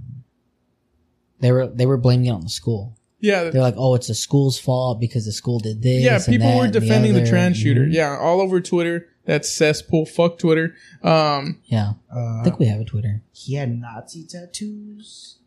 They 1.40 1.52
were 1.52 1.66
they 1.66 1.86
were 1.86 1.96
blaming 1.98 2.26
it 2.26 2.30
on 2.30 2.40
the 2.42 2.48
school. 2.48 2.96
Yeah, 3.20 3.50
They're 3.50 3.60
like, 3.62 3.74
oh, 3.76 3.96
it's 3.96 4.06
the 4.06 4.14
school's 4.14 4.60
fault 4.60 5.00
because 5.00 5.24
the 5.24 5.32
school 5.32 5.58
did 5.58 5.82
this. 5.82 6.04
yeah. 6.04 6.14
and 6.16 6.24
People 6.24 6.48
that 6.50 6.56
were 6.56 6.64
and 6.66 6.72
the 6.72 6.78
defending 6.80 7.14
the, 7.14 7.26
trans 7.26 7.56
shooter. 7.56 7.80
Mhm. 7.86 7.92
Yeah, 7.92 8.16
all 8.16 8.40
over 8.40 8.60
Twitter. 8.60 9.08
That's 9.24 9.50
cesspool. 9.52 10.06
Fuck 10.06 10.38
Twitter. 10.38 10.74
Um, 11.02 11.60
Yeah. 11.64 11.94
Uh, 12.14 12.40
I 12.40 12.44
think 12.44 12.60
we 12.60 12.66
have 12.66 12.80
a 12.80 12.84
Twitter. 12.84 13.22
he 13.32 13.54
had 13.56 13.76
Nazi 13.76 14.24
tattoos. 14.24 15.38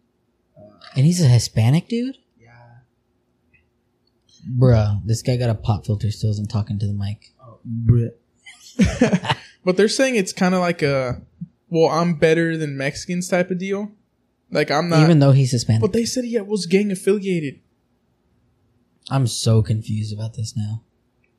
And 0.97 1.05
he's 1.05 1.21
a 1.21 1.27
Hispanic 1.29 1.87
dude? 1.87 2.17
Yeah. 4.43 4.51
Bruh, 4.59 5.01
this 5.05 5.21
guy 5.21 5.37
got 5.37 5.49
a 5.49 5.55
pop 5.55 5.85
filter, 5.85 6.11
still 6.11 6.31
isn't 6.31 6.49
talking 6.49 6.79
to 6.79 6.87
the 6.87 6.93
mic. 6.93 7.31
Oh, 7.41 7.59
Brit. 7.63 8.19
but 9.65 9.77
they're 9.77 9.87
saying 9.87 10.15
it's 10.15 10.33
kind 10.33 10.55
of 10.55 10.61
like 10.61 10.81
a, 10.81 11.21
well, 11.69 11.89
I'm 11.89 12.15
better 12.15 12.57
than 12.57 12.77
Mexicans 12.77 13.27
type 13.27 13.51
of 13.51 13.57
deal. 13.59 13.91
Like 14.51 14.69
I'm 14.69 14.89
not. 14.89 15.03
Even 15.03 15.19
though 15.19 15.31
he's 15.31 15.51
Hispanic. 15.51 15.81
but 15.81 15.93
they 15.93 16.05
said 16.05 16.25
he 16.25 16.39
was 16.41 16.65
gang 16.65 16.91
affiliated. 16.91 17.59
I'm 19.09 19.27
so 19.27 19.61
confused 19.61 20.13
about 20.13 20.35
this 20.35 20.55
now. 20.55 20.83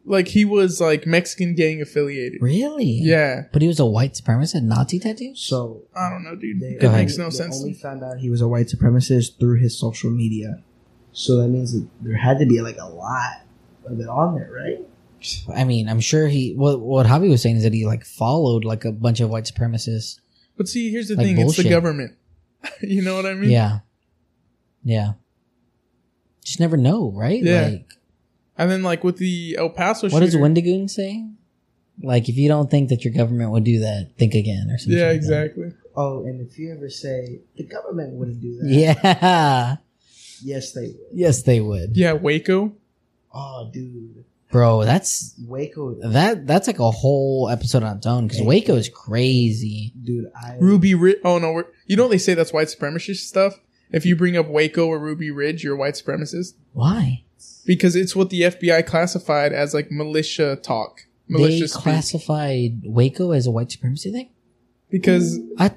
Like 0.05 0.29
he 0.29 0.45
was 0.45 0.81
like 0.81 1.07
Mexican 1.07 1.55
gang 1.55 1.81
affiliated. 1.81 2.43
Really? 2.43 2.99
Yeah, 3.03 3.43
But 3.53 3.63
he 3.63 3.69
was 3.69 3.79
a 3.79 3.87
white 3.87 4.15
supremacist, 4.15 4.63
Nazi 4.65 4.99
tattoos? 4.99 5.41
So 5.41 5.83
I 5.95 6.11
don't 6.11 6.25
know, 6.25 6.35
dude. 6.35 6.61
they, 6.61 6.85
it 6.85 6.91
makes 6.91 7.17
no 7.17 7.27
they 7.27 7.31
sense. 7.37 7.57
to 7.59 7.63
only 7.63 7.75
found 7.75 8.03
out 8.03 8.19
he 8.19 8.29
was 8.29 8.41
a 8.41 8.49
white 8.49 8.67
supremacist 8.67 9.39
through 9.39 9.61
his 9.61 9.79
social 9.79 10.11
media. 10.11 10.63
So 11.13 11.37
that 11.39 11.49
means 11.49 11.73
that 11.75 11.87
there 12.01 12.17
had 12.17 12.39
to 12.39 12.47
be 12.47 12.61
like 12.63 12.79
a 12.79 12.87
lot 12.89 13.43
of 13.87 14.01
it 14.01 14.09
on 14.09 14.35
there, 14.35 14.51
right? 14.51 14.81
I 15.55 15.65
mean, 15.65 15.89
I'm 15.89 16.01
sure 16.01 16.27
he. 16.29 16.55
What 16.55 16.81
what 16.81 17.07
Javi 17.07 17.31
was 17.31 17.43
saying 17.43 17.57
is 17.57 17.63
that 17.63 17.73
he 17.73 17.87
like 17.87 18.05
followed 18.05 18.65
like 18.65 18.85
a 18.85 18.93
bunch 18.93 19.21
of 19.21 19.31
white 19.31 19.45
supremacists. 19.45 20.19
But 20.57 20.69
see, 20.69 20.91
here's 20.91 21.09
the 21.09 21.15
Like 21.17 21.27
thing: 21.27 21.39
it's 21.39 21.57
the 21.57 21.69
government. 21.69 22.17
you 22.83 23.03
know 23.03 23.15
what 23.15 23.27
I 23.27 23.35
mean? 23.35 23.51
Yeah, 23.51 23.81
yeah. 24.85 25.13
Just 26.45 26.59
never 26.61 26.77
know, 26.77 27.13
right? 27.15 27.41
Yeah. 27.43 27.63
Like, 27.69 27.93
And 28.59 28.71
then 28.71 28.83
like 28.83 29.05
with 29.05 29.19
the 29.19 29.57
El 29.59 29.71
Paso 29.71 30.09
what 30.09 30.21
does 30.21 30.31
shooter- 30.33 30.43
Wendigoon 30.43 30.89
say? 30.89 31.25
Like, 32.03 32.29
if 32.29 32.37
you 32.37 32.49
don't 32.49 32.71
think 32.71 32.89
that 32.89 33.05
your 33.05 33.13
government 33.15 33.51
would 33.53 33.65
do 33.65 33.79
that, 33.81 34.11
think 34.19 34.35
again, 34.35 34.69
or 34.71 34.79
something. 34.79 34.99
Yeah, 34.99 35.05
like 35.09 35.11
that. 35.13 35.17
exactly. 35.17 35.73
Oh, 35.95 36.25
and 36.25 36.41
if 36.41 36.59
you 36.59 36.73
ever 36.73 36.89
say 36.89 37.41
the 37.57 37.65
government 37.65 38.15
wouldn't 38.15 38.41
do 38.41 38.57
that, 38.59 38.69
Yeah. 38.69 39.77
yes, 40.43 40.73
they 40.73 40.87
would. 40.89 40.97
Yes, 41.13 41.43
they 41.43 41.61
would, 41.61 41.97
Yeah, 41.97 42.13
Waco. 42.15 42.73
Oh, 43.35 43.71
dude, 43.73 44.25
bro. 44.51 44.85
That's 44.85 45.35
Waco, 45.47 45.95
that. 46.11 46.47
That's 46.47 46.67
like 46.67 46.79
a 46.79 46.91
whole 46.91 47.49
episode 47.51 47.83
on 47.83 47.97
its 47.99 48.07
own 48.07 48.27
because 48.27 48.43
Waco 48.43 48.75
is 48.77 48.89
crazy. 48.89 49.93
dude. 50.03 50.27
I 50.37 50.57
Ruby 50.61 50.95
Ridge. 50.95 51.19
Oh 51.25 51.39
no, 51.39 51.53
we're, 51.53 51.65
you 51.87 51.97
know 51.97 52.09
they 52.09 52.19
say 52.19 52.35
that's 52.35 52.53
white 52.53 52.69
supremacist 52.69 53.27
stuff. 53.27 53.55
If 53.91 54.05
you 54.07 54.17
bring 54.17 54.37
up 54.37 54.49
Waco 54.49 54.87
or 54.87 54.99
Ruby 54.99 55.31
Ridge, 55.31 55.63
you're 55.65 55.77
white 55.77 55.95
supremacist 55.95 56.55
Why? 56.73 57.25
because 57.67 57.95
it's 57.97 58.15
what 58.17 58.31
the 58.31 58.43
FBI 58.43 58.87
classified 58.87 59.53
as 59.53 59.73
like 59.75 59.91
militia 59.91 60.57
talk, 60.57 61.07
They 61.29 61.35
militia 61.35 61.69
speak. 61.69 61.83
classified 61.83 62.83
Waco 62.85 63.33
as 63.33 63.47
a 63.47 63.51
white 63.51 63.71
supremacy 63.71 64.11
thing. 64.13 64.31
Because 64.91 65.39
I, 65.59 65.73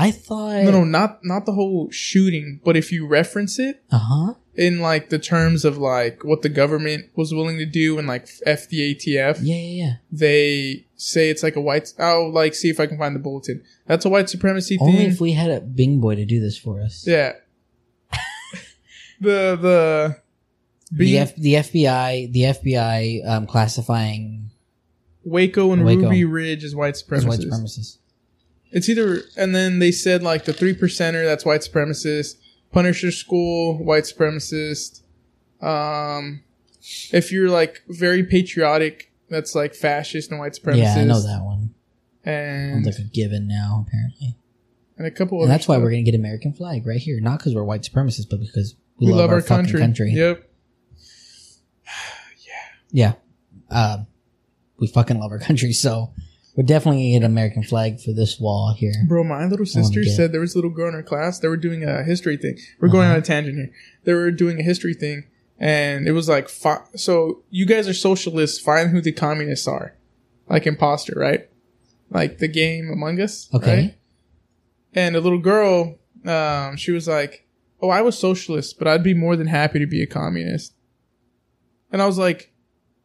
I 0.00 0.12
thought. 0.12 0.62
no, 0.64 0.70
no, 0.70 0.84
not 0.84 1.20
not 1.24 1.44
the 1.44 1.52
whole 1.52 1.90
shooting, 1.90 2.60
but 2.64 2.76
if 2.76 2.92
you 2.92 3.06
reference 3.06 3.58
it 3.58 3.82
Uh 3.90 3.98
huh. 3.98 4.34
in 4.54 4.78
like 4.80 5.08
the 5.10 5.18
terms 5.18 5.64
of 5.64 5.76
like 5.76 6.22
what 6.24 6.42
the 6.42 6.48
government 6.48 7.06
was 7.16 7.34
willing 7.34 7.58
to 7.58 7.66
do 7.66 7.98
and 7.98 8.06
like 8.06 8.26
FDATF, 8.46 9.38
Yeah, 9.42 9.56
yeah, 9.56 9.84
yeah. 9.84 9.92
they 10.12 10.86
say 10.96 11.30
it's 11.30 11.42
like 11.42 11.56
a 11.56 11.60
white. 11.60 11.92
I'll 11.98 12.30
like 12.32 12.54
see 12.54 12.68
if 12.70 12.78
I 12.78 12.86
can 12.86 12.96
find 12.96 13.14
the 13.16 13.20
bulletin. 13.20 13.62
That's 13.86 14.04
a 14.04 14.08
white 14.08 14.30
supremacy 14.30 14.78
Only 14.80 14.98
thing. 14.98 15.10
if 15.10 15.20
we 15.20 15.32
had 15.32 15.50
a 15.50 15.60
Bing 15.60 15.98
boy 16.00 16.14
to 16.14 16.24
do 16.24 16.38
this 16.40 16.56
for 16.56 16.80
us. 16.80 17.04
yeah. 17.06 17.32
the 19.20 19.58
the 19.60 20.16
The, 20.92 21.18
F, 21.18 21.34
the 21.36 21.54
FBI, 21.54 22.32
the 22.32 22.40
FBI, 22.42 23.28
um, 23.28 23.46
classifying 23.46 24.50
Waco 25.24 25.72
and 25.72 25.84
Waco. 25.84 26.02
Ruby 26.04 26.24
Ridge 26.24 26.64
as 26.64 26.74
white 26.74 26.94
as 26.94 27.26
white 27.26 27.40
supremacists. 27.40 27.98
It's 28.70 28.88
either 28.88 29.22
and 29.36 29.54
then 29.54 29.78
they 29.78 29.92
said 29.92 30.22
like 30.22 30.44
the 30.44 30.52
three 30.52 30.74
percenter 30.74 31.24
that's 31.24 31.44
white 31.44 31.62
supremacist, 31.62 32.36
Punisher 32.72 33.10
skull 33.10 33.78
white 33.78 34.04
supremacist. 34.04 35.02
Um, 35.60 36.42
if 37.12 37.32
you're 37.32 37.48
like 37.48 37.82
very 37.88 38.22
patriotic, 38.24 39.12
that's 39.28 39.54
like 39.54 39.74
fascist 39.74 40.30
and 40.30 40.38
white 40.38 40.52
supremacist. 40.52 40.78
Yeah, 40.78 40.96
I 40.98 41.04
know 41.04 41.20
that 41.20 41.42
one. 41.42 41.74
And 42.24 42.84
like 42.84 42.98
a 42.98 43.02
given 43.02 43.48
now, 43.48 43.86
apparently. 43.86 44.36
and 44.98 45.06
a 45.06 45.10
couple. 45.10 45.42
And 45.42 45.50
that's 45.50 45.66
why 45.66 45.78
we're 45.78 45.90
gonna 45.90 46.02
get 46.02 46.14
American 46.14 46.52
flag 46.52 46.86
right 46.86 47.00
here, 47.00 47.20
not 47.20 47.38
because 47.38 47.54
we're 47.54 47.64
white 47.64 47.82
supremacists, 47.82 48.28
but 48.28 48.40
because 48.40 48.74
we, 48.98 49.06
we 49.06 49.12
love, 49.12 49.30
our, 49.30 49.40
fucking 49.40 49.64
country. 49.64 49.80
country. 49.80 50.12
Yep. 50.12 50.44
Yeah, 52.90 53.16
um, 53.68 54.06
we 54.78 54.86
fucking 54.86 55.20
love 55.20 55.30
our 55.30 55.38
country, 55.38 55.74
so 55.74 56.14
we're 56.58 56.64
definitely 56.66 57.02
gonna 57.02 57.10
get 57.20 57.24
an 57.26 57.30
American 57.32 57.62
flag 57.62 58.00
for 58.00 58.12
this 58.12 58.40
wall 58.40 58.74
here. 58.76 58.92
Bro, 59.06 59.22
my 59.24 59.46
little 59.46 59.64
sister 59.64 60.02
get- 60.02 60.10
said 60.16 60.32
there 60.32 60.40
was 60.40 60.54
a 60.54 60.58
little 60.58 60.72
girl 60.72 60.88
in 60.88 60.94
her 60.94 61.04
class. 61.04 61.38
They 61.38 61.46
were 61.46 61.56
doing 61.56 61.84
a 61.84 62.02
history 62.02 62.36
thing. 62.36 62.58
We're 62.80 62.88
going 62.88 63.04
Uh-huh. 63.04 63.14
on 63.14 63.18
a 63.20 63.22
tangent 63.22 63.56
here. 63.56 63.70
They 64.02 64.12
were 64.12 64.32
doing 64.32 64.58
a 64.58 64.64
history 64.64 64.92
thing, 64.94 65.24
and 65.60 66.08
it 66.08 66.12
was 66.12 66.28
like, 66.28 66.48
fi- 66.48 66.82
so 66.96 67.44
you 67.48 67.64
guys 67.64 67.86
are 67.86 67.94
socialists. 67.94 68.58
Find 68.58 68.90
who 68.90 69.00
the 69.00 69.12
communists 69.12 69.68
are, 69.68 69.94
like 70.50 70.66
imposter, 70.66 71.14
right? 71.16 71.48
Like 72.10 72.38
the 72.38 72.48
game 72.48 72.90
Among 72.90 73.20
Us. 73.20 73.48
Okay, 73.54 73.76
right? 73.76 73.94
And 74.94 75.14
a 75.14 75.20
little 75.20 75.38
girl, 75.38 75.98
um, 76.24 76.76
she 76.76 76.90
was 76.90 77.06
like, 77.06 77.46
"Oh, 77.80 77.90
I 77.90 78.02
was 78.02 78.18
socialist, 78.18 78.80
but 78.80 78.88
I'd 78.88 79.04
be 79.04 79.14
more 79.14 79.36
than 79.36 79.46
happy 79.46 79.78
to 79.78 79.86
be 79.86 80.02
a 80.02 80.06
communist." 80.06 80.72
And 81.92 82.02
I 82.02 82.06
was 82.06 82.18
like, 82.18 82.52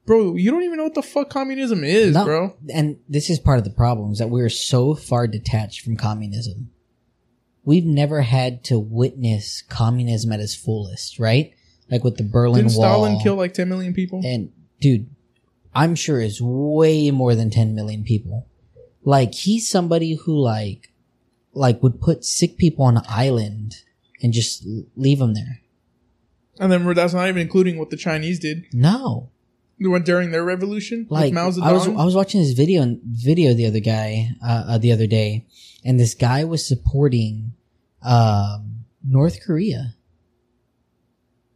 "Bro, 0.06 0.36
you 0.36 0.52
don't 0.52 0.64
even 0.64 0.78
know 0.78 0.84
what 0.84 0.96
the 0.96 1.02
fuck 1.02 1.30
communism 1.30 1.84
is, 1.84 2.14
No, 2.14 2.26
bro." 2.26 2.58
and 2.74 2.98
this 3.08 3.30
is 3.30 3.40
part 3.40 3.58
of 3.58 3.64
the 3.64 3.70
problem 3.70 4.12
is 4.12 4.20
that 4.20 4.30
we're 4.30 4.50
so 4.50 4.96
far 4.96 5.28
detached 5.28 5.82
from 5.82 5.98
communism. 5.98 6.70
We've 7.66 7.86
never 7.86 8.22
had 8.22 8.64
to 8.66 8.78
witness 8.78 9.64
communism 9.70 10.32
at 10.34 10.40
its 10.40 10.56
fullest, 10.56 11.20
right? 11.20 11.54
Like 11.90 12.04
with 12.04 12.18
the 12.18 12.24
Berlin 12.24 12.66
Wall. 12.66 12.70
Didn't 12.70 12.78
Wall. 12.78 12.90
Stalin 12.90 13.20
kill 13.20 13.36
like 13.36 13.54
ten 13.54 13.70
million 13.70 13.94
people? 13.94 14.22
And 14.24 14.52
dude, 14.82 15.10
I'm 15.76 15.96
sure 15.96 16.20
it's 16.20 16.42
way 16.42 17.10
more 17.12 17.36
than 17.36 17.50
10 17.50 17.74
million 17.74 18.04
people. 18.04 18.48
Like 19.04 19.34
he's 19.34 19.70
somebody 19.70 20.16
who 20.16 20.38
like, 20.38 20.94
like 21.54 21.82
would 21.82 22.00
put 22.00 22.24
sick 22.24 22.58
people 22.58 22.86
on 22.86 22.98
an 22.98 23.04
island 23.08 23.78
and 24.22 24.34
just 24.34 24.66
leave 24.96 25.20
them 25.20 25.34
there. 25.34 25.62
And 26.60 26.72
then 26.72 26.86
that's 26.94 27.14
not 27.14 27.28
even 27.28 27.42
including 27.42 27.78
what 27.78 27.90
the 27.90 27.98
Chinese 27.98 28.40
did 28.40 28.66
No, 28.72 29.32
during 29.80 30.32
their 30.32 30.44
revolution 30.44 31.08
like 31.10 31.34
Mao 31.34 31.50
Zedong. 31.50 31.64
I 31.64 31.72
was 31.74 31.88
I 31.88 32.06
was 32.06 32.16
watching 32.16 32.42
this 32.42 32.54
video 32.54 32.98
video 33.06 33.54
the 33.54 33.66
other 33.66 33.80
guy 33.80 34.30
uh, 34.46 34.64
uh, 34.68 34.78
the 34.78 34.92
other 34.92 35.08
day, 35.08 35.46
and 35.84 36.00
this 36.00 36.14
guy 36.14 36.44
was 36.44 36.68
supporting 36.68 37.54
um, 38.02 38.86
North 39.04 39.40
Korea. 39.46 39.96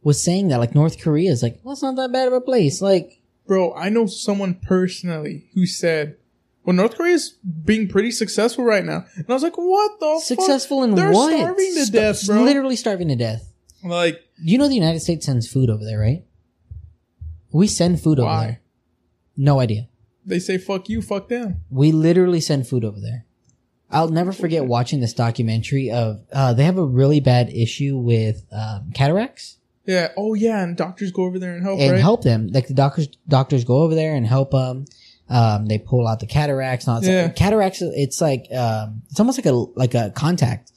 Was 0.02 0.22
saying 0.22 0.48
that 0.48 0.58
like 0.58 0.74
North 0.74 1.00
Korea 1.00 1.30
is 1.30 1.42
like 1.42 1.60
well, 1.62 1.72
it's 1.72 1.82
not 1.82 1.96
that 1.96 2.12
bad 2.12 2.28
of 2.28 2.34
a 2.34 2.40
place. 2.40 2.80
Like 2.80 3.20
Bro, 3.46 3.74
I 3.74 3.88
know 3.88 4.06
someone 4.06 4.54
personally 4.54 5.48
who 5.54 5.66
said, 5.66 6.16
"Well, 6.64 6.76
North 6.76 6.96
Korea's 6.96 7.34
being 7.64 7.88
pretty 7.88 8.10
successful 8.10 8.64
right 8.64 8.84
now," 8.84 9.06
and 9.16 9.24
I 9.28 9.32
was 9.32 9.42
like, 9.42 9.56
"What 9.56 10.00
the 10.00 10.20
successful 10.20 10.82
in 10.82 10.94
They're 10.94 11.10
what? 11.10 11.34
starving 11.36 11.74
to 11.74 11.90
death, 11.90 12.26
bro. 12.26 12.42
Literally 12.42 12.76
starving 12.76 13.08
to 13.08 13.16
death. 13.16 13.52
Like, 13.82 14.20
You 14.42 14.58
know 14.58 14.68
the 14.68 14.74
United 14.74 15.00
States 15.00 15.26
sends 15.26 15.50
food 15.50 15.70
over 15.70 15.84
there, 15.84 15.98
right? 15.98 16.24
We 17.52 17.66
send 17.66 18.00
food 18.00 18.18
over 18.18 18.40
there. 18.40 18.60
No 19.36 19.60
idea. 19.60 19.88
they 20.26 20.38
say, 20.38 20.58
"Fuck 20.58 20.88
you, 20.88 21.00
fuck 21.00 21.28
them." 21.28 21.62
We 21.70 21.92
literally 21.92 22.40
send 22.40 22.66
food 22.66 22.84
over 22.84 23.00
there. 23.00 23.24
I'll 23.90 24.08
never 24.10 24.32
forget 24.32 24.66
watching 24.66 25.00
this 25.00 25.14
documentary 25.14 25.90
of 25.90 26.20
uh, 26.32 26.52
they 26.52 26.64
have 26.64 26.76
a 26.76 26.84
really 26.84 27.20
bad 27.20 27.48
issue 27.48 27.96
with 27.96 28.44
um, 28.52 28.90
cataracts 28.94 29.56
Yeah. 29.86 30.08
Oh 30.16 30.34
yeah, 30.34 30.62
and 30.62 30.76
doctors 30.76 31.10
go 31.12 31.22
over 31.24 31.38
there 31.38 31.54
and 31.54 31.62
help, 31.62 31.80
and 31.80 31.92
right? 31.92 32.00
help 32.00 32.22
them. 32.22 32.48
Like 32.48 32.68
the 32.68 32.74
doctors 32.74 33.08
doctors 33.26 33.64
go 33.64 33.78
over 33.82 33.94
there 33.94 34.14
and 34.14 34.26
help 34.26 34.50
them. 34.50 34.84
Um, 35.30 35.66
they 35.66 35.78
pull 35.78 36.06
out 36.08 36.20
the 36.20 36.26
cataracts. 36.26 36.86
And 36.86 36.94
all 36.94 37.00
that 37.00 37.06
stuff. 37.06 37.14
Yeah. 37.14 37.28
Cataracts. 37.28 37.80
It's 37.82 38.20
like 38.20 38.46
um, 38.52 39.02
it's 39.10 39.20
almost 39.20 39.38
like 39.38 39.46
a 39.46 39.52
like 39.52 39.94
a 39.94 40.10
contact, 40.14 40.72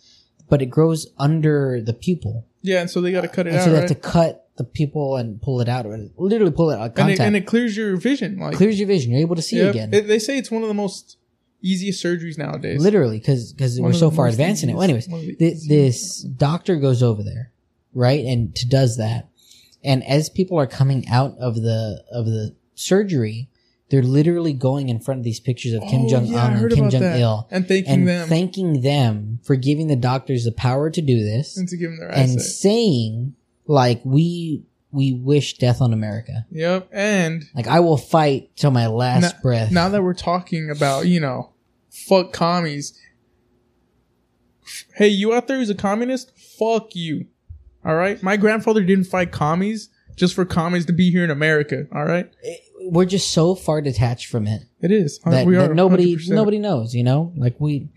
but 0.49 0.61
it 0.61 0.67
grows 0.67 1.07
under 1.17 1.81
the 1.81 1.93
pupil, 1.93 2.45
Yeah, 2.61 2.79
and 2.81 2.89
so 2.89 3.01
they 3.01 3.11
got 3.11 3.21
to 3.21 3.27
cut 3.27 3.47
it 3.47 3.51
and 3.51 3.59
out, 3.59 3.63
so 3.65 3.69
they 3.71 3.79
right? 3.79 3.89
have 3.89 4.01
to 4.01 4.09
cut 4.09 4.47
the 4.61 4.69
pupil 4.69 5.15
and 5.17 5.41
pull 5.41 5.61
it 5.61 5.69
out, 5.69 5.85
or 5.85 5.97
literally 6.17 6.51
pull 6.51 6.71
it 6.71 6.77
out. 6.79 6.97
and, 6.97 7.09
it, 7.09 7.19
and 7.19 7.35
it 7.35 7.45
clears 7.45 7.75
your 7.75 7.95
vision. 7.97 8.37
Like, 8.39 8.55
clears 8.55 8.79
your 8.79 8.87
vision. 8.87 9.11
You're 9.11 9.21
able 9.21 9.35
to 9.35 9.41
see 9.41 9.57
Yep. 9.57 9.69
again. 9.75 9.93
It- 9.93 10.07
they 10.07 10.19
say 10.19 10.37
it's 10.37 10.51
one 10.51 10.61
of 10.61 10.67
the 10.67 10.73
most 10.73 11.17
easiest 11.63 12.03
surgeries 12.03 12.37
nowadays. 12.37 12.81
literally 12.81 13.19
because 13.19 13.53
because 13.53 13.79
we're 13.79 13.89
of 13.89 13.95
so 13.95 14.09
the 14.09 14.15
far 14.15 14.25
most 14.25 14.33
advanced 14.35 14.63
in 14.63 14.69
it. 14.69 14.73
Well, 14.73 14.83
anyways, 14.83 15.03
easiest- 15.07 15.11
one 15.11 15.19
of 15.21 15.25
the 15.27 15.35
th- 15.35 15.67
this 15.67 16.21
doctor 16.23 16.75
goes 16.77 17.03
over 17.03 17.21
there, 17.23 17.51
right, 17.93 18.23
and 18.25 18.55
to 18.55 18.67
does 18.67 18.97
that, 18.97 19.29
and 19.83 20.03
as 20.05 20.29
people 20.29 20.57
are 20.57 20.67
coming 20.67 21.07
out 21.07 21.37
of 21.39 21.55
the 21.55 22.03
of 22.11 22.25
the 22.25 22.55
surgery, 22.75 23.47
They're 23.91 24.01
literally 24.01 24.53
going 24.53 24.87
in 24.87 25.01
front 25.01 25.19
of 25.19 25.25
these 25.25 25.41
pictures 25.41 25.73
of 25.73 25.81
Kim 25.83 26.03
Oh, 26.05 26.07
Jong 26.07 26.25
yeah, 26.27 26.45
I 26.45 26.45
Un 26.45 26.53
heard 26.53 26.71
and 26.71 26.75
Kim 26.79 26.85
about 26.85 26.91
Jong 26.93 27.01
that. 27.01 27.19
Il 27.19 27.47
and 27.51 27.67
thanking 27.67 27.93
and 27.93 28.07
them 28.07 28.29
thanking 28.29 28.81
them 28.83 29.39
for 29.43 29.57
giving 29.57 29.87
the 29.87 29.97
doctors 29.97 30.45
the 30.45 30.53
power 30.53 30.89
to 30.89 31.01
do 31.01 31.21
this 31.21 31.57
and 31.57 31.67
to 31.67 31.75
give 31.75 31.89
them 31.91 31.99
their 31.99 32.07
and 32.07 32.31
eyesight. 32.31 32.41
saying 32.41 33.33
like 33.71 34.01
we 34.03 34.63
we 34.91 35.13
wish 35.13 35.57
death 35.57 35.81
on 35.81 35.93
America. 35.93 36.45
Yep. 36.51 36.89
And 36.91 37.45
Like 37.55 37.67
I 37.67 37.79
will 37.79 37.97
fight 37.97 38.55
till 38.57 38.71
my 38.71 38.87
last 38.87 39.41
breath. 39.41 39.71
now 39.71 39.87
that 39.89 40.03
we're 40.03 40.13
talking 40.13 40.69
about, 40.69 41.07
you 41.07 41.19
know, 41.21 41.51
fuck 41.89 42.33
commies. 42.33 42.99
Hey, 44.95 45.07
you 45.07 45.33
out 45.33 45.47
there 45.47 45.57
who's 45.57 45.69
a 45.69 45.75
communist? 45.75 46.37
Fuck 46.59 46.93
you. 46.95 47.27
All 47.85 47.95
right. 47.95 48.21
My 48.21 48.35
grandfather 48.37 48.83
didn't 48.83 49.05
fight 49.05 49.31
commies 49.31 49.89
just 50.17 50.35
for 50.35 50.43
commies 50.45 50.85
to 50.87 50.93
be 50.93 51.09
here 51.09 51.23
in 51.23 51.31
America. 51.31 51.87
All 51.95 52.05
right. 52.05 52.29
We're 52.81 53.05
just 53.05 53.31
so 53.31 53.55
far 53.55 53.79
detached 53.81 54.27
from 54.27 54.47
it 54.47 54.63
It 54.81 54.91
is. 54.91 55.19
Uh, 55.25 55.31
that, 55.31 55.45
we 55.47 55.55
that 55.55 55.71
are 55.71 55.73
nobody 55.73 56.17
100%. 56.17 56.29
nobody 56.29 56.59
knows. 56.59 56.93
You 56.93 57.03
know, 57.05 57.31
like 57.37 57.55
we 57.59 57.87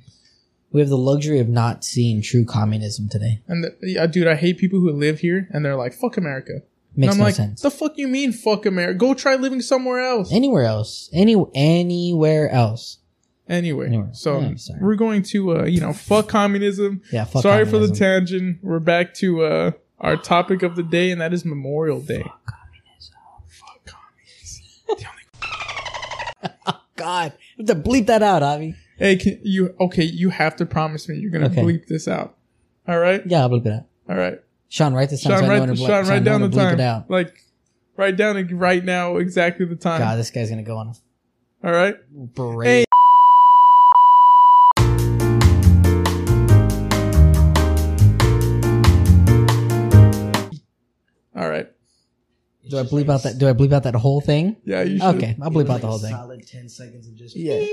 we 0.75 0.81
have 0.81 0.91
the 0.91 0.99
luxury 0.99 1.39
of 1.39 1.49
not 1.49 1.85
seeing 1.85 2.21
true 2.21 2.45
communism 2.45 3.09
today. 3.09 3.41
And 3.47 3.63
the, 3.63 3.77
yeah, 3.81 4.07
dude, 4.09 4.27
I 4.27 4.35
hate 4.35 4.59
people 4.59 4.81
who 4.81 4.91
live 4.91 5.21
here 5.21 5.49
and 5.53 5.65
they're 5.65 5.77
like, 5.77 5.95
"Fuck 5.95 6.17
America." 6.17 6.63
Makes 6.97 6.97
and 6.97 7.11
I'm 7.13 7.19
no 7.19 7.25
like, 7.25 7.35
sense. 7.37 7.63
"The 7.63 7.71
fuck 7.71 7.93
you 7.97 8.09
mean, 8.09 8.33
fuck 8.33 8.67
America? 8.67 8.99
Go 8.99 9.15
try 9.15 9.37
living 9.37 9.61
somewhere 9.61 10.01
else." 10.01 10.33
Anywhere 10.33 10.65
else, 10.65 11.09
any 11.13 11.37
anywhere 11.55 12.51
else. 12.51 12.99
Anyway, 13.49 13.87
Anyway, 13.87 14.09
so 14.13 14.41
yeah, 14.41 14.55
we're 14.81 14.95
going 14.97 15.23
to, 15.23 15.59
uh, 15.59 15.65
you 15.65 15.79
know, 15.79 15.93
fuck 15.93 16.29
communism. 16.29 17.03
Yeah, 17.13 17.25
fuck 17.25 17.43
Sorry 17.43 17.67
for 17.67 17.79
the 17.79 17.95
tangent. 17.95 18.59
We're 18.63 18.79
back 18.81 19.13
to 19.17 19.45
uh, 19.45 19.71
our 20.01 20.17
topic 20.17 20.63
of 20.63 20.77
the 20.77 20.83
day, 20.83 21.11
and 21.11 21.21
that 21.21 21.35
is 21.35 21.45
Memorial 21.45 22.01
Day. 22.01 22.23
Fuck 22.23 22.57
communism. 24.97 26.77
God, 26.97 27.35
we 27.59 27.67
have 27.67 27.77
to 27.77 27.89
bleep 27.89 28.07
that 28.07 28.23
out, 28.23 28.41
Javi. 28.43 28.77
Hey, 28.99 29.17
can 29.17 29.39
you? 29.43 29.75
Okay, 29.81 30.05
you 30.05 30.31
have 30.31 30.57
to 30.57 30.67
promise 30.67 31.09
me 31.09 31.17
you're 31.17 31.31
gonna 31.31 31.47
Okay. 31.47 31.63
bleep 31.63 31.87
this 31.87 32.07
out. 32.09 32.37
All 32.87 32.99
right, 32.99 33.23
Yeah, 33.27 33.41
I'll 33.41 33.51
bleep 33.51 33.67
it 33.67 33.73
out. 33.73 33.87
all 34.09 34.17
right. 34.17 34.39
Sean, 34.69 34.93
write 34.95 35.11
this 35.11 35.23
down. 35.23 35.33
Sean, 35.33 35.43
so 35.45 35.49
write, 35.49 35.61
when 35.61 35.69
to 35.69 35.75
ble- 35.75 35.87
Sean, 35.87 36.07
write 36.07 36.23
know 36.23 36.33
down 36.33 36.41
the 36.43 36.49
time. 36.57 36.75
It 36.75 36.81
out. 36.83 37.11
Like, 37.11 37.45
write 37.97 38.17
down 38.17 38.37
right 38.57 38.85
now 38.85 39.17
exactly 39.17 39.67
the 39.67 39.77
time. 39.77 40.01
God, 40.01 40.19
this 40.19 40.31
guy's 40.31 40.51
gonna 40.51 40.63
go 40.63 40.77
on 40.77 40.89
All 41.63 41.73
right. 41.73 41.97
Hey. 42.63 42.84
Do 52.69 52.79
I 52.79 52.83
bleep 52.83 53.11
out 53.11 53.23
that? 53.25 53.39
Do 53.39 53.49
I 53.49 53.53
bleep 53.53 53.73
out 53.73 53.83
that 53.83 53.95
whole 53.95 54.21
thing? 54.21 54.57
Yeah, 54.65 54.83
you 54.83 54.99
should. 54.99 55.17
Okay, 55.17 55.37
I'll 55.43 55.51
bleep 55.51 55.69
out 55.69 55.81
the 55.83 55.87
whole 55.87 55.99
thing. 55.99 56.13
Solid 56.13 56.47
ten 56.47 56.69
seconds 56.69 57.07
of 57.07 57.17
just 57.17 57.37
Yeah. 57.37 57.65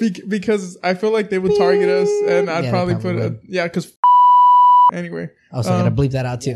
Bec- 0.00 0.28
because 0.28 0.76
I 0.82 0.94
feel 0.94 1.10
like 1.12 1.30
they 1.30 1.38
would 1.38 1.56
target 1.56 1.88
us, 1.88 2.08
and 2.28 2.50
I'd 2.50 2.64
Yeah, 2.64 2.70
probably, 2.70 2.94
probably 2.94 3.20
put 3.20 3.32
a 3.32 3.36
yeah. 3.48 3.64
Because 3.64 3.92
anyway, 4.92 5.30
Oh, 5.52 5.62
so 5.62 5.70
I 5.72 5.78
gotta 5.78 5.88
Um, 5.88 5.96
bleep 5.96 6.12
that 6.12 6.26
out 6.26 6.40
too. 6.40 6.54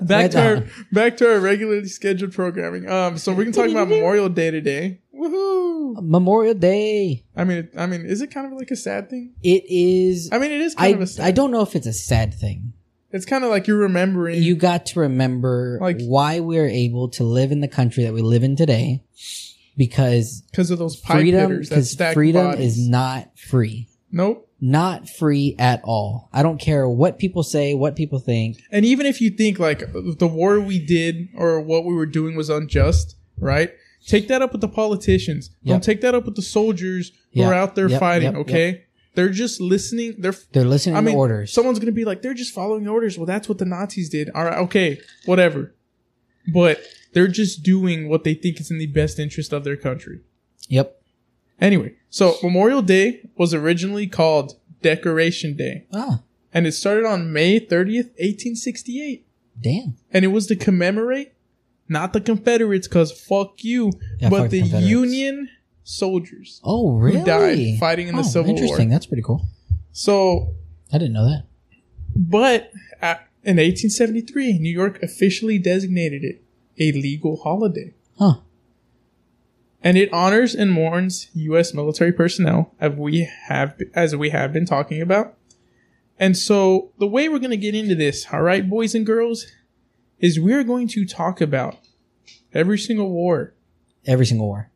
back 0.00 0.22
Right 0.22 0.30
to 0.32 0.46
our 0.56 0.64
back 0.92 1.16
to 1.18 1.32
our 1.32 1.40
regularly 1.40 1.86
scheduled 1.88 2.32
programming. 2.32 2.88
Um, 2.90 3.16
so 3.18 3.32
we 3.32 3.44
can 3.44 3.52
talk 3.52 3.68
about 3.70 3.88
Memorial 3.88 4.28
Day 4.28 4.50
today. 4.50 4.98
Woohoo! 5.14 6.02
Memorial 6.02 6.54
Day. 6.54 7.22
I 7.36 7.44
mean, 7.44 7.68
I 7.76 7.86
mean, 7.86 8.06
is 8.06 8.20
it 8.22 8.30
kind 8.30 8.46
of 8.46 8.52
like 8.58 8.70
a 8.70 8.76
sad 8.76 9.10
thing? 9.10 9.32
It 9.42 9.64
is. 9.68 10.30
I 10.32 10.38
mean, 10.38 10.50
it 10.52 10.60
is 10.60 10.74
kind 10.74 10.86
I 10.86 10.96
of 10.96 11.00
a 11.02 11.06
sad. 11.06 11.26
I 11.26 11.30
don't 11.30 11.50
know 11.50 11.62
if 11.62 11.74
it's 11.76 11.86
a 11.86 11.92
sad 11.92 12.32
thing. 12.34 12.72
It's 13.12 13.24
kind 13.26 13.42
of 13.44 13.50
like 13.50 13.66
you're 13.66 13.78
remembering. 13.78 14.42
You 14.42 14.54
got 14.54 14.86
to 14.86 15.00
remember 15.00 15.78
Like- 15.80 16.00
why 16.00 16.40
we're 16.40 16.68
able 16.68 17.08
to 17.10 17.24
live 17.24 17.50
in 17.52 17.60
the 17.60 17.68
country 17.68 18.04
that 18.04 18.12
we 18.14 18.22
live 18.22 18.42
in 18.44 18.54
today, 18.56 19.02
because 19.76 20.42
because 20.50 20.70
of 20.70 20.78
those 20.78 20.96
pipe 20.96 21.18
freedom. 21.18 21.58
Because 21.60 21.94
freedom 22.12 22.46
bodies. 22.46 22.76
is 22.78 22.88
not 22.88 23.30
free. 23.38 23.88
nope. 24.10 24.46
Not 24.62 25.08
free 25.08 25.56
at 25.58 25.80
all. 25.84 26.28
I 26.34 26.42
don't 26.42 26.60
care 26.60 26.86
what 26.86 27.18
people 27.18 27.42
say, 27.42 27.72
what 27.72 27.96
people 27.96 28.18
think. 28.18 28.58
And 28.70 28.84
even 28.84 29.06
if 29.06 29.18
you 29.18 29.30
think 29.30 29.58
like 29.58 29.90
the 29.90 30.26
war 30.28 30.60
we 30.60 30.78
did 30.78 31.30
or 31.34 31.62
what 31.62 31.86
we 31.86 31.94
were 31.94 32.04
doing 32.04 32.36
was 32.36 32.50
unjust, 32.50 33.16
right? 33.38 33.70
Take 34.06 34.28
that 34.28 34.42
up 34.42 34.52
with 34.52 34.60
the 34.60 34.68
politicians. 34.68 35.48
Don't 35.64 35.82
take 35.82 36.02
that 36.02 36.14
up 36.14 36.26
with 36.26 36.36
the 36.36 36.42
soldiers 36.42 37.10
who 37.32 37.40
Yep. 37.40 37.48
are 37.50 37.54
out 37.54 37.74
there 37.74 37.88
Yep. 37.88 38.00
fighting. 38.00 38.32
Yep. 38.32 38.40
Okay, 38.42 38.82
they're 39.20 39.28
just 39.28 39.60
listening. 39.60 40.14
They're 40.18 40.34
They're 40.52 40.64
listening 40.64 40.96
I 40.96 41.00
mean, 41.02 41.14
to 41.14 41.18
orders. 41.18 41.52
someone's 41.52 41.78
gonna 41.78 41.92
be 41.92 42.04
like, 42.04 42.22
they're 42.22 42.34
just 42.34 42.54
following 42.54 42.88
orders. 42.88 43.18
Well, 43.18 43.26
that's 43.26 43.48
what 43.48 43.58
the 43.58 43.64
Nazis 43.66 44.08
did. 44.08 44.30
All 44.34 44.44
right, 44.44 44.58
okay, 44.58 44.98
whatever. 45.26 45.74
But 46.52 46.82
they're 47.12 47.28
just 47.28 47.62
doing 47.62 48.08
what 48.08 48.24
they 48.24 48.34
think 48.34 48.60
is 48.60 48.70
in 48.70 48.78
the 48.78 48.86
best 48.86 49.18
interest 49.18 49.52
of 49.52 49.64
their 49.64 49.76
country. 49.76 50.20
yep. 50.68 50.96
Anyway, 51.60 51.92
so 52.08 52.36
Memorial 52.42 52.80
Day 52.80 53.20
was 53.36 53.52
originally 53.52 54.06
called 54.06 54.54
Decoration 54.80 55.54
Day, 55.56 55.84
Ah, 55.92 56.22
and 56.54 56.66
it 56.66 56.72
started 56.72 57.04
on 57.04 57.30
May 57.34 57.60
30th, 57.60 58.08
1868. 58.16 59.26
damn. 59.60 59.96
And 60.10 60.24
it 60.24 60.28
was 60.28 60.46
to 60.46 60.56
commemorate 60.56 61.32
not 61.88 62.12
the 62.14 62.20
Confederates, 62.22 62.88
because 62.88 63.12
fuck 63.12 63.62
you, 63.62 63.92
Yeah, 64.20 64.30
but 64.30 64.42
fuck 64.42 64.50
the 64.50 64.60
Union 64.60 65.50
soldiers 65.82 66.60
Oh, 66.64 66.92
really? 66.96 67.18
who 67.20 67.24
died 67.24 67.78
fighting 67.78 68.08
in 68.08 68.14
the 68.14 68.20
Oh, 68.20 68.24
Civil 68.24 68.50
interesting. 68.50 68.66
War. 68.68 68.74
Interesting. 68.76 68.90
That's 68.90 69.06
pretty 69.06 69.22
cool. 69.22 69.46
So 69.92 70.54
I 70.92 70.98
didn't 70.98 71.14
know 71.14 71.24
that. 71.24 71.44
But 72.14 72.70
at, 73.00 73.28
in 73.44 73.56
1873, 73.56 74.58
New 74.58 74.70
York 74.72 75.02
officially 75.02 75.58
designated 75.58 76.22
it 76.24 76.42
a 76.78 76.92
legal 76.92 77.36
holiday. 77.36 77.94
Huh. 78.18 78.40
And 79.82 79.96
it 79.96 80.12
honors 80.12 80.54
and 80.54 80.70
mourns 80.70 81.28
U.S. 81.34 81.72
military 81.72 82.12
personnel, 82.12 82.74
as 82.80 82.92
we 82.94 83.28
have 83.48 83.80
as 83.94 84.14
we 84.14 84.28
have 84.30 84.52
been 84.52 84.66
talking 84.66 85.00
about. 85.00 85.34
And 86.18 86.36
so, 86.36 86.92
the 86.98 87.06
way 87.06 87.30
we're 87.30 87.38
going 87.38 87.50
to 87.50 87.56
get 87.56 87.74
into 87.74 87.94
this, 87.94 88.26
all 88.30 88.42
right, 88.42 88.68
boys 88.68 88.94
and 88.94 89.06
girls, 89.06 89.46
is 90.18 90.38
we're 90.38 90.64
going 90.64 90.86
to 90.88 91.06
talk 91.06 91.40
about 91.40 91.78
every 92.52 92.78
single 92.78 93.08
war. 93.10 93.54
Every 94.04 94.26
single 94.26 94.48
war. 94.48 94.69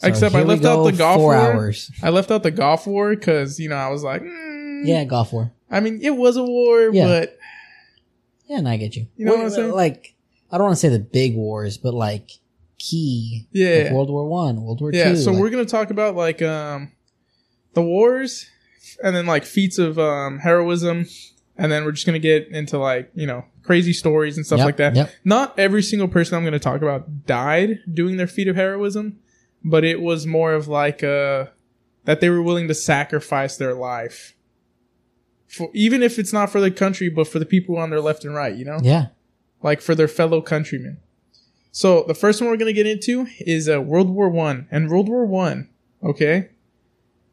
So 0.00 0.08
Except 0.08 0.34
I 0.34 0.42
left 0.42 0.64
out 0.64 0.84
the 0.84 0.92
Gulf 0.92 1.16
four 1.16 1.34
War. 1.34 1.36
hours. 1.36 1.90
I 2.02 2.08
left 2.10 2.30
out 2.30 2.42
the 2.42 2.50
Gulf 2.50 2.86
War 2.86 3.14
because 3.14 3.60
you 3.60 3.68
know 3.68 3.76
I 3.76 3.88
was 3.90 4.02
like, 4.02 4.22
mm. 4.22 4.86
Yeah, 4.86 5.04
Gulf 5.04 5.32
War. 5.32 5.52
I 5.70 5.80
mean, 5.80 6.00
it 6.02 6.16
was 6.16 6.36
a 6.36 6.42
war, 6.42 6.88
Yeah. 6.92 7.06
but 7.06 7.38
Yeah, 8.46 8.58
and 8.58 8.68
I 8.68 8.76
get 8.78 8.96
you. 8.96 9.06
You 9.16 9.26
know 9.26 9.34
what 9.36 9.44
I'm 9.44 9.50
saying? 9.50 9.72
Like, 9.72 10.14
I 10.50 10.56
don't 10.58 10.64
want 10.68 10.76
to 10.76 10.80
say 10.80 10.88
the 10.88 10.98
big 10.98 11.36
wars, 11.36 11.76
but 11.78 11.92
like 11.94 12.30
key. 12.78 13.46
Yeah. 13.52 13.82
Like 13.84 13.92
World 13.92 14.08
War 14.10 14.26
One, 14.26 14.62
World 14.62 14.80
War 14.80 14.90
Yeah, 14.92 15.10
Two. 15.10 15.16
so 15.16 15.32
like- 15.32 15.40
we're 15.40 15.50
gonna 15.50 15.64
talk 15.66 15.90
about 15.90 16.16
like 16.16 16.40
um 16.40 16.92
the 17.74 17.82
wars 17.82 18.46
and 19.04 19.14
then 19.14 19.26
like 19.26 19.44
feats 19.44 19.78
of 19.78 19.98
um 19.98 20.38
heroism 20.38 21.06
and 21.58 21.70
then 21.70 21.84
we're 21.84 21.92
just 21.92 22.06
gonna 22.06 22.18
get 22.18 22.48
into 22.48 22.78
like, 22.78 23.10
you 23.14 23.26
know, 23.26 23.44
crazy 23.62 23.92
stories 23.92 24.38
and 24.38 24.46
stuff 24.46 24.58
Yep, 24.60 24.64
like 24.66 24.76
that. 24.78 24.96
yep. 24.96 25.10
Not 25.24 25.58
every 25.58 25.82
single 25.82 26.08
person 26.08 26.38
I'm 26.38 26.44
gonna 26.44 26.58
talk 26.58 26.80
about 26.80 27.26
died 27.26 27.80
doing 27.92 28.16
their 28.16 28.26
feat 28.26 28.48
of 28.48 28.56
heroism, 28.56 29.18
but 29.64 29.84
it 29.84 30.00
was 30.00 30.26
more 30.26 30.52
of 30.54 30.68
like 30.68 31.02
uh 31.02 31.46
that 32.04 32.20
they 32.20 32.30
were 32.30 32.42
willing 32.42 32.68
to 32.68 32.74
sacrifice 32.74 33.56
their 33.56 33.74
life. 33.74 34.34
For, 35.46 35.70
even 35.74 36.02
if 36.02 36.18
it's 36.18 36.32
not 36.32 36.50
for 36.50 36.60
the 36.60 36.70
country, 36.70 37.08
but 37.08 37.28
for 37.28 37.38
the 37.38 37.46
people 37.46 37.76
on 37.76 37.90
their 37.90 38.00
left 38.00 38.24
and 38.24 38.34
right, 38.34 38.54
you 38.54 38.64
know? 38.64 38.78
Yeah. 38.82 39.06
like 39.62 39.80
for 39.80 39.94
their 39.94 40.08
fellow 40.08 40.40
countrymen. 40.40 40.98
So 41.72 42.04
the 42.06 42.14
first 42.14 42.40
one 42.40 42.50
we're 42.50 42.56
gonna 42.56 42.72
get 42.72 42.86
into 42.86 43.26
is 43.40 43.68
uh, 43.68 43.80
World 43.80 44.10
War 44.10 44.28
One, 44.28 44.66
and 44.70 44.88
World 44.90 45.08
War 45.08 45.24
One. 45.26 45.68
Okay, 46.02 46.48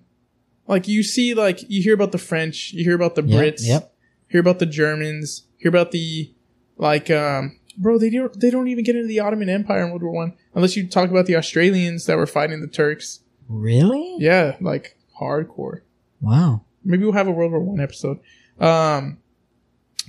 Like 0.65 0.88
you 0.88 1.03
see, 1.03 1.33
like 1.33 1.69
you 1.69 1.83
hear 1.83 1.93
about 1.93 2.13
the 2.13 2.17
French, 2.17 2.71
you 2.71 2.85
hear 2.85 2.95
about 2.95 3.15
the 3.15 3.21
Yep, 3.21 3.43
Brits, 3.55 3.67
Yep. 3.67 3.93
hear 4.29 4.39
about 4.39 4.59
the 4.59 4.65
Germans, 4.65 5.43
hear 5.57 5.67
about 5.67 5.91
the 5.91 6.33
like 6.77 7.12
um 7.12 7.59
bro, 7.77 7.97
they 7.97 8.09
don't 8.09 8.39
they 8.39 8.50
don't 8.50 8.69
even 8.69 8.85
get 8.85 8.95
into 8.95 9.10
the 9.10 9.19
Ottoman 9.19 9.50
Empire 9.50 9.83
in 9.83 9.89
World 9.89 10.04
War 10.04 10.13
One 10.13 10.37
unless 10.56 10.77
you 10.77 10.87
talk 10.87 11.10
about 11.10 11.25
the 11.25 11.35
Australians 11.35 12.06
that 12.06 12.15
were 12.15 12.25
fighting 12.25 12.62
the 12.62 12.67
Turks. 12.67 13.19
Really? 13.50 14.15
Yeah, 14.19 14.56
like 14.62 14.97
hardcore. 15.19 15.81
Wow. 16.21 16.62
Maybe 16.85 17.04
we'll 17.04 17.12
have 17.12 17.27
a 17.27 17.31
World 17.31 17.52
War 17.52 17.60
One 17.60 17.81
episode. 17.81 18.19
Um 18.58 19.17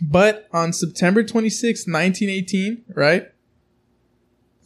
but 0.01 0.47
on 0.53 0.73
September 0.73 1.25
26, 1.25 1.89
1918, 1.89 2.85
right? 2.95 3.27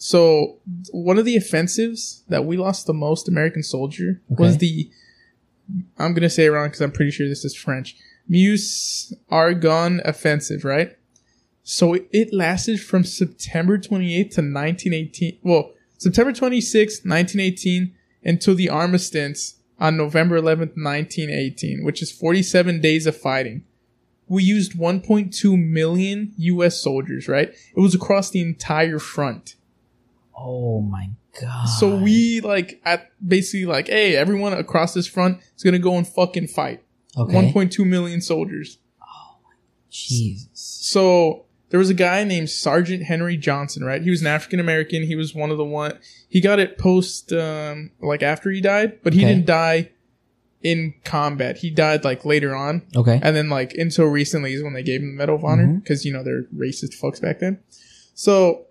So 0.04 0.58
one 0.92 1.18
of 1.18 1.24
the 1.24 1.34
offensives 1.34 2.24
that 2.28 2.44
we 2.44 2.58
lost 2.58 2.86
the 2.86 2.92
most 2.92 3.26
American 3.26 3.62
soldier 3.62 4.20
was 4.28 4.58
the 4.58 4.90
I'm 5.98 6.12
gonna 6.12 6.28
say 6.28 6.44
it 6.44 6.50
wrong 6.50 6.66
because 6.66 6.82
I'm 6.82 6.92
pretty 6.92 7.10
sure 7.10 7.26
this 7.26 7.42
is 7.42 7.54
French. 7.54 7.96
Meuse 8.28 9.14
Argonne 9.30 10.02
offensive, 10.04 10.62
right? 10.62 10.94
So 11.62 11.94
it- 11.94 12.06
it 12.12 12.34
lasted 12.34 12.80
from 12.82 13.02
September 13.04 13.78
28th 13.78 14.34
to 14.34 14.42
1918. 14.42 15.38
Well, 15.42 15.72
September 15.96 16.34
26, 16.34 17.02
1918, 17.06 17.92
until 18.22 18.54
the 18.54 18.68
armistice 18.68 19.54
on 19.80 19.96
November 19.96 20.36
11th, 20.36 20.76
1918, 20.76 21.82
which 21.82 22.02
is 22.02 22.12
47 22.12 22.82
days 22.82 23.06
of 23.06 23.16
fighting. 23.16 23.62
We 24.28 24.42
used 24.42 24.74
1.2 24.74 25.56
million 25.56 26.32
U.S. 26.36 26.78
soldiers, 26.78 27.26
right? 27.26 27.48
It 27.74 27.80
was 27.80 27.94
across 27.94 28.28
the 28.28 28.40
entire 28.42 28.98
front. 28.98 29.54
Oh 30.36 30.80
my 30.80 31.10
god. 31.40 31.66
So 31.66 31.96
we 31.96 32.40
like 32.40 32.80
at 32.84 33.10
basically 33.26 33.66
like, 33.66 33.88
hey, 33.88 34.16
everyone 34.16 34.52
across 34.52 34.94
this 34.94 35.06
front 35.06 35.38
is 35.56 35.62
gonna 35.62 35.78
go 35.78 35.96
and 35.96 36.06
fucking 36.06 36.48
fight. 36.48 36.82
okay. 37.16 37.52
1.2 37.52 37.86
million 37.86 38.20
soldiers. 38.20 38.78
Oh 39.02 39.36
Jesus. 39.90 40.48
So 40.54 41.44
there 41.70 41.78
was 41.78 41.90
a 41.90 41.94
guy 41.94 42.24
named 42.24 42.50
Sergeant 42.50 43.04
Henry 43.04 43.36
Johnson, 43.36 43.84
right? 43.84 44.02
He 44.02 44.10
was 44.10 44.20
an 44.20 44.26
African 44.28 44.60
American. 44.60 45.02
He 45.04 45.16
was 45.16 45.34
one 45.34 45.50
of 45.50 45.56
the 45.58 45.64
one. 45.64 45.98
He 46.28 46.40
got 46.40 46.58
it 46.58 46.78
post, 46.78 47.32
um, 47.32 47.90
like 48.00 48.22
after 48.22 48.50
he 48.50 48.60
died, 48.60 49.00
but 49.02 49.12
he 49.12 49.20
Okay. 49.20 49.28
didn't 49.34 49.46
die 49.46 49.90
in 50.62 50.94
combat. 51.04 51.58
He 51.58 51.70
died 51.70 52.04
like 52.04 52.24
later 52.24 52.54
on, 52.54 52.82
Okay. 52.96 53.18
and 53.22 53.34
then 53.36 53.48
like 53.50 53.74
until 53.74 54.06
recently 54.06 54.52
is 54.54 54.62
when 54.62 54.72
they 54.72 54.82
gave 54.82 55.00
him 55.00 55.08
the 55.12 55.16
Medal 55.18 55.36
of 55.36 55.44
Honor 55.44 55.66
because 55.82 56.04
you 56.04 56.12
know 56.12 56.22
they're 56.24 56.44
racist 56.56 56.98
fucks 57.00 57.20
back 57.20 57.40
then. 57.40 57.58
So 58.14 58.66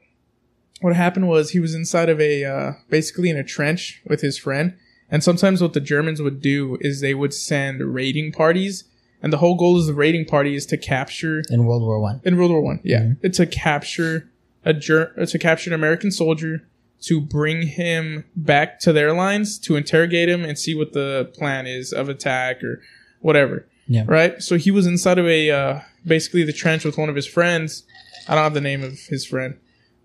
what 0.84 0.96
happened 0.96 1.28
was 1.28 1.50
he 1.52 1.60
was 1.60 1.74
inside 1.74 2.10
of 2.10 2.20
a 2.22 2.44
uh, 2.46 2.74
basically 2.90 3.30
in 3.30 3.38
a 3.38 3.44
trench 3.44 4.02
with 4.06 4.22
his 4.22 4.38
friend, 4.38 4.74
and 5.10 5.24
sometimes 5.24 5.62
what 5.62 5.74
the 5.74 5.80
Germans 5.80 6.22
would 6.22 6.42
do 6.42 6.78
is 6.82 7.02
they 7.02 7.14
would 7.14 7.34
send 7.34 7.82
raiding 7.82 8.32
parties, 8.32 8.84
and 9.22 9.32
the 9.34 9.38
whole 9.38 9.56
goal 9.56 9.80
of 9.80 9.86
the 9.86 9.94
raiding 9.94 10.26
party 10.26 10.56
is 10.56 10.66
to 10.68 10.78
capture 10.78 11.42
In 11.50 11.66
World 11.66 11.82
War 11.84 12.00
One. 12.00 12.22
in 12.24 12.38
World 12.38 12.52
War 12.52 12.62
One. 12.62 12.80
Yeah, 12.84 13.02
Mhm. 13.02 13.18
it's 13.24 13.38
to 13.38 13.46
capture 13.46 14.30
a 14.66 14.74
ger- 14.74 15.12
uh, 15.18 15.26
to 15.26 15.40
capture 15.40 15.70
an 15.70 15.74
American 15.74 16.12
soldier 16.12 16.64
to 17.02 17.20
bring 17.20 17.68
him 17.68 18.24
back 18.36 18.80
to 18.80 18.94
their 18.94 19.12
lines 19.14 19.58
to 19.60 19.76
interrogate 19.76 20.30
him 20.30 20.44
and 20.46 20.58
see 20.58 20.74
what 20.74 20.94
the 20.94 21.30
plan 21.34 21.68
is 21.68 21.92
of 21.92 22.08
attack 22.10 22.64
or 22.64 22.82
whatever. 23.20 23.66
Yeah. 23.88 24.06
Right. 24.08 24.42
So 24.42 24.58
he 24.58 24.72
was 24.72 24.86
inside 24.88 25.18
of 25.20 25.28
a 25.28 25.50
uh, 25.52 25.80
basically 26.06 26.44
the 26.44 26.54
trench 26.54 26.86
with 26.86 26.98
one 26.98 27.10
of 27.10 27.16
his 27.16 27.26
friends. 27.28 27.84
I 28.30 28.36
don't 28.36 28.44
have 28.46 28.54
the 28.54 28.62
name 28.62 28.84
of 28.84 28.98
his 29.10 29.26
friend, 29.26 29.56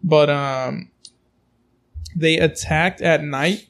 but 0.03 0.31
um, 0.31 0.91
they 2.17 2.39
attacked 2.39 3.01
at 3.01 3.23
night, 3.23 3.69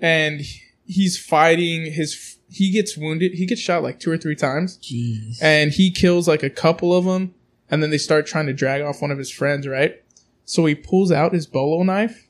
and 0.00 0.42
he's 0.86 1.18
fighting 1.18 1.92
his. 1.92 2.36
He 2.50 2.70
gets 2.70 2.96
wounded. 2.96 3.32
He 3.34 3.44
gets 3.46 3.60
shot 3.60 3.82
like 3.82 4.00
two 4.00 4.10
or 4.10 4.16
three 4.16 4.34
times 4.36 4.78
Jeez. 4.78 5.38
and 5.42 5.70
he 5.70 5.90
kills 5.90 6.26
like 6.26 6.42
a 6.42 6.48
couple 6.48 6.94
of 6.96 7.04
them 7.04 7.34
and 7.70 7.82
then 7.82 7.90
they 7.90 7.98
start 7.98 8.26
trying 8.26 8.46
to 8.46 8.54
drag 8.54 8.80
off 8.82 9.02
one 9.02 9.10
of 9.10 9.18
his 9.18 9.30
friends 9.30 9.66
right 9.66 10.02
so 10.46 10.64
he 10.64 10.74
pulls 10.74 11.12
out 11.12 11.34
his 11.34 11.46
bolo 11.46 11.82
knife 11.82 12.26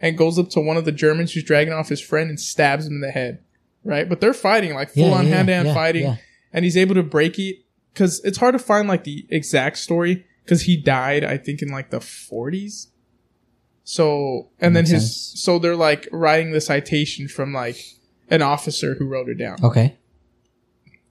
and 0.00 0.16
goes 0.16 0.38
up 0.38 0.48
to 0.50 0.60
one 0.60 0.76
of 0.76 0.84
the 0.84 0.92
germans 0.92 1.32
who's 1.32 1.42
dragging 1.42 1.72
off 1.72 1.88
his 1.88 2.00
friend 2.00 2.30
and 2.30 2.38
stabs 2.38 2.86
him 2.86 2.94
in 2.94 3.00
the 3.00 3.10
head 3.10 3.42
right 3.82 4.08
but 4.08 4.20
they're 4.20 4.32
fighting 4.32 4.72
like 4.74 4.90
full 4.90 5.08
Yeah, 5.08 5.14
on 5.16 5.26
hand 5.26 5.48
to 5.48 5.54
hand 5.54 5.74
fighting 5.74 6.04
yeah. 6.04 6.16
and 6.52 6.64
he's 6.64 6.76
able 6.76 6.94
to 6.94 7.02
break 7.02 7.38
it 7.40 7.56
because 7.92 8.20
it's 8.24 8.38
hard 8.38 8.52
to 8.52 8.60
find 8.60 8.86
like 8.86 9.02
the 9.02 9.26
exact 9.30 9.78
story 9.78 10.24
because 10.50 10.62
he 10.62 10.76
died 10.76 11.22
i 11.22 11.36
think 11.36 11.62
in 11.62 11.68
like 11.68 11.90
the 11.90 11.98
40s 12.00 12.88
so 13.84 14.50
and 14.58 14.74
then 14.74 14.82
Makes 14.82 14.90
his 14.90 15.02
sense. 15.30 15.42
so 15.42 15.58
they're 15.60 15.76
like 15.76 16.08
writing 16.12 16.50
the 16.50 16.60
citation 16.60 17.28
from 17.28 17.52
like 17.52 17.76
an 18.28 18.42
officer 18.42 18.94
who 18.96 19.06
wrote 19.06 19.28
it 19.28 19.36
down 19.38 19.58
Okay. 19.62 19.96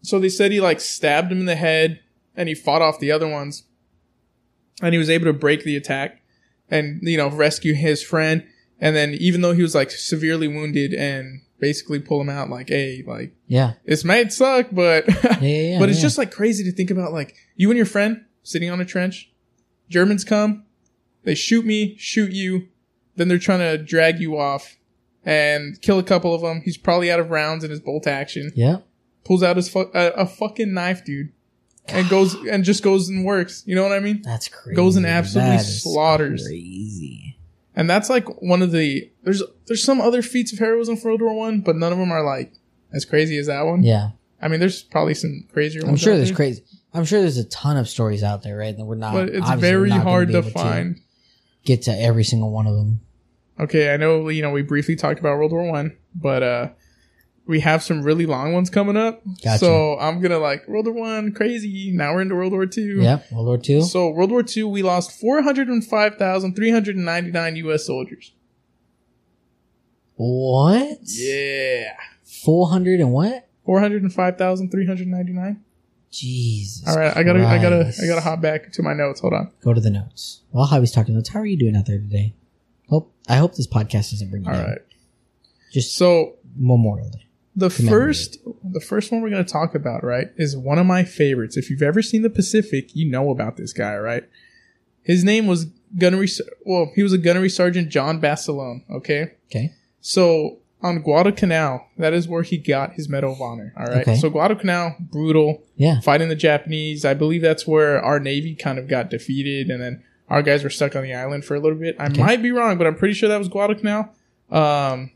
so 0.02 0.20
they 0.20 0.30
said 0.30 0.52
he 0.52 0.60
like 0.62 0.80
stabbed 0.82 1.32
him 1.32 1.40
in 1.40 1.46
the 1.46 1.56
head 1.56 2.02
and 2.36 2.50
he 2.50 2.56
fought 2.56 2.82
off 2.82 3.00
the 3.00 3.12
other 3.12 3.28
ones 3.28 3.64
and 4.82 4.94
he 4.94 4.98
was 4.98 5.10
able 5.10 5.26
to 5.26 5.34
break 5.34 5.64
the 5.64 5.76
attack 5.78 6.22
and 6.70 7.00
you 7.04 7.18
know 7.18 7.30
rescue 7.30 7.74
his 7.74 8.04
friend 8.04 8.46
and 8.80 8.96
then 8.96 9.14
even 9.20 9.42
though 9.42 9.54
he 9.54 9.62
was 9.62 9.76
like 9.76 9.92
severely 9.92 10.48
wounded 10.48 10.94
and 10.94 11.42
basically 11.60 12.00
pull 12.00 12.22
him 12.22 12.30
out 12.30 12.50
like 12.50 12.70
hey 12.70 13.04
like 13.06 13.34
Yeah. 13.48 13.74
this 13.86 14.04
might 14.06 14.32
suck 14.32 14.68
but 14.72 15.06
Yeah. 15.08 15.40
yeah, 15.40 15.40
yeah 15.74 15.80
but 15.80 15.90
it's 15.90 16.02
just 16.02 16.18
like 16.18 16.32
crazy 16.32 16.64
to 16.66 16.72
think 16.72 16.92
about 16.92 17.12
like 17.12 17.36
you 17.56 17.70
and 17.70 17.76
your 17.78 17.86
friend 17.86 18.24
sitting 18.44 18.70
on 18.70 18.80
a 18.80 18.86
trench 18.86 19.29
germans 19.90 20.24
come 20.24 20.64
they 21.24 21.36
shoot 21.36 21.66
me 21.66 21.96
shoot 21.98 22.32
you 22.32 22.68
then 23.16 23.28
they're 23.28 23.38
trying 23.40 23.60
to 23.60 23.78
drag 23.84 24.20
you 24.20 24.38
off 24.38 24.78
and 25.26 25.82
kill 25.82 26.00
a 26.00 26.04
couple 26.04 26.34
of 26.34 26.42
them 26.42 26.62
he's 26.64 26.78
probably 26.78 27.12
out 27.12 27.20
of 27.20 27.30
rounds 27.30 27.64
in 27.64 27.70
his 27.70 27.80
bolt 27.80 28.08
action 28.08 28.52
Yeah. 28.56 28.78
pulls 29.26 29.44
out 29.44 29.56
his 29.58 29.68
fu- 29.70 29.92
a, 29.94 30.08
a 30.12 30.26
fucking 30.26 30.74
knife, 30.74 31.04
dude, 31.04 31.32
and 31.88 32.08
goes 32.10 32.34
and 32.36 32.64
just 32.64 32.84
goes 32.84 33.10
and 33.10 33.26
works. 33.26 33.64
You 33.66 33.76
know 33.76 33.84
what 33.84 33.92
I 33.92 34.00
mean? 34.00 34.22
That's 34.22 34.48
crazy. 34.48 34.76
Goes 34.76 34.96
and 34.96 35.06
absolutely 35.06 35.58
That 35.58 35.62
is 35.62 35.84
slaughters. 35.84 36.44
Crazy. 36.48 37.38
And 37.76 37.90
that's 37.90 38.10
like 38.10 38.28
one 38.42 38.62
of 38.62 38.72
the 38.72 39.12
there's 39.24 39.44
there's 39.68 39.84
some 39.84 40.00
other 40.00 40.22
feats 40.22 40.54
of 40.54 40.60
heroism 40.60 40.96
for 40.98 41.10
World 41.10 41.22
War 41.22 41.34
One, 41.36 41.62
but 41.62 41.76
none 41.76 41.92
of 41.92 41.98
them 42.00 42.12
are 42.12 42.24
like 42.24 42.54
as 42.94 43.06
crazy 43.06 43.38
as 43.38 43.48
that 43.48 43.64
one. 43.64 43.84
Yeah. 43.84 44.12
I 44.42 44.48
mean, 44.48 44.60
there's 44.62 44.84
probably 44.84 45.14
some 45.16 45.46
crazier 45.52 45.82
I'm 45.82 45.90
ones. 45.90 46.02
sure 46.02 46.14
out 46.14 46.18
there's 46.18 46.30
there, 46.30 46.36
crazy. 46.36 46.64
I'm 46.94 47.06
sure 47.06 47.22
there's 47.22 47.38
a 47.38 47.46
ton 47.46 47.78
of 47.78 47.88
stories 47.88 48.24
out 48.24 48.42
there, 48.44 48.58
right? 48.58 48.76
That 48.76 48.84
we're 48.86 48.96
not. 48.96 49.14
but 49.14 49.30
it's 49.30 49.50
very 49.52 49.90
not 49.90 50.04
hard 50.04 50.30
to 50.30 50.42
find. 50.44 51.00
get 51.64 51.84
to 51.84 51.92
every 51.92 52.24
single 52.24 52.52
one 52.52 52.66
of 52.68 52.76
them. 52.76 53.02
Okay, 53.60 53.94
I 53.94 53.98
know 53.98 54.30
you 54.30 54.42
know 54.42 54.52
we 54.52 54.62
briefly 54.62 54.96
talked 54.96 55.20
about 55.20 55.38
World 55.38 55.52
War 55.52 55.70
One, 55.70 55.98
but 56.16 56.44
uh 56.44 56.70
we 57.46 57.60
have 57.62 57.82
some 57.84 58.04
really 58.04 58.26
long 58.28 58.54
ones 58.54 58.70
coming 58.70 58.96
up. 58.96 59.22
Gotcha. 59.44 59.58
So 59.60 59.98
I'm 60.00 60.22
gonna 60.22 60.38
like 60.40 60.66
World 60.68 60.86
War 60.86 60.96
One, 60.96 61.34
crazy. 61.34 61.92
Now 61.94 62.14
we're 62.14 62.22
into 62.22 62.36
World 62.36 62.54
War 62.54 62.66
Two. 62.66 63.02
Yep. 63.02 63.32
World 63.32 63.46
War 63.48 63.58
Two. 63.58 63.82
So 63.82 64.10
World 64.10 64.32
War 64.32 64.44
II, 64.56 64.64
we 64.66 64.84
lost 64.84 65.12
405,399 65.20 67.56
U.S. 67.58 67.86
soldiers. 67.86 68.34
What? 70.16 71.00
Yeah. 71.04 71.94
Four 72.24 72.70
hundred 72.70 73.00
and 73.00 73.12
what? 73.12 73.48
405,399. 73.66 75.64
Jesus. 76.12 76.88
All 76.88 76.98
right, 76.98 77.16
I 77.16 77.24
gotta, 77.24 77.46
I 77.46 77.62
gotta, 77.62 77.92
I 78.02 78.08
gotta 78.08 78.22
hop 78.22 78.42
back 78.42 78.72
to 78.74 78.84
my 78.84 78.94
notes. 78.94 79.20
Hold 79.22 79.34
on. 79.34 79.52
Go 79.64 79.74
to 79.74 79.82
the 79.82 79.90
notes. 79.92 80.42
Well, 80.52 80.68
Javi's 80.68 80.92
talking 80.92 81.14
notes. 81.14 81.30
How 81.30 81.40
are 81.40 81.46
you 81.46 81.58
doing 81.58 81.76
out 81.76 81.86
there 81.86 81.98
today? 82.00 82.34
Hope 82.90 83.14
I 83.28 83.36
hope 83.38 83.56
this 83.56 83.68
podcast 83.68 84.12
doesn't 84.12 84.30
bring 84.32 84.44
you 84.44 84.50
All 84.50 84.56
down. 84.58 84.66
right. 84.70 84.80
Just 85.72 85.96
So 85.96 86.36
Memorial 86.56 87.10
Day. 87.10 87.26
the 87.56 87.70
first, 87.70 88.38
the 88.64 88.80
first 88.80 89.12
one 89.12 89.22
we're 89.22 89.30
gonna 89.30 89.44
talk 89.44 89.76
about, 89.76 90.04
right, 90.04 90.28
is 90.38 90.58
one 90.58 90.80
of 90.80 90.86
my 90.88 91.04
favorites. 91.04 91.58
If 91.58 91.70
you've 91.70 91.84
ever 91.84 92.02
seen 92.02 92.22
the 92.24 92.30
Pacific, 92.30 92.96
you 92.96 93.10
know 93.10 93.30
about 93.30 93.58
this 93.58 93.74
guy, 93.74 93.96
right? 93.98 94.24
His 95.04 95.24
name 95.24 95.46
was 95.48 95.66
gunnery. 95.98 96.28
Well, 96.66 96.92
he 96.96 97.04
was 97.04 97.14
a 97.14 97.18
gunnery 97.18 97.50
sergeant, 97.50 97.90
John 97.90 98.20
Basilone. 98.20 98.84
Okay. 98.90 99.34
Okay. 99.48 99.74
So 100.02 100.59
on 100.82 101.00
Guadalcanal, 101.02 101.86
that 101.98 102.14
is 102.14 102.28
where 102.28 102.42
he 102.44 102.58
got 102.58 102.94
his 102.94 103.10
Medal 103.10 103.34
of 103.34 103.42
Honor. 103.42 103.74
All 103.78 103.86
right. 103.86 104.08
Okay. 104.08 104.16
So 104.16 104.30
Guadalcanal, 104.30 104.96
brutal. 105.00 105.62
Yeah. 105.76 106.00
fighting 106.02 106.30
the 106.30 106.36
Japanese. 106.36 107.04
I 107.06 107.14
believe 107.14 107.42
that's 107.42 107.68
where 107.68 108.02
our 108.02 108.20
navy 108.20 108.56
kind 108.56 108.80
of 108.80 108.88
got 108.88 109.10
defeated, 109.10 109.70
and 109.70 109.82
then 109.82 110.04
our 110.30 110.42
guys 110.42 110.64
were 110.64 110.70
stuck 110.70 110.96
on 110.96 111.04
the 111.04 111.14
island 111.14 111.44
for 111.46 111.56
a 111.56 111.60
little 111.60 111.78
bit. 111.78 111.96
I 112.00 112.08
Okay. 112.08 112.22
might 112.22 112.42
be 112.42 112.52
wrong, 112.52 112.78
but 112.78 112.88
I'm 112.88 112.96
pretty 112.96 113.14
sure 113.14 113.28
that 113.30 113.38
was 113.40 113.48
Guadalcanal. 113.50 114.10
Um, 114.52 115.12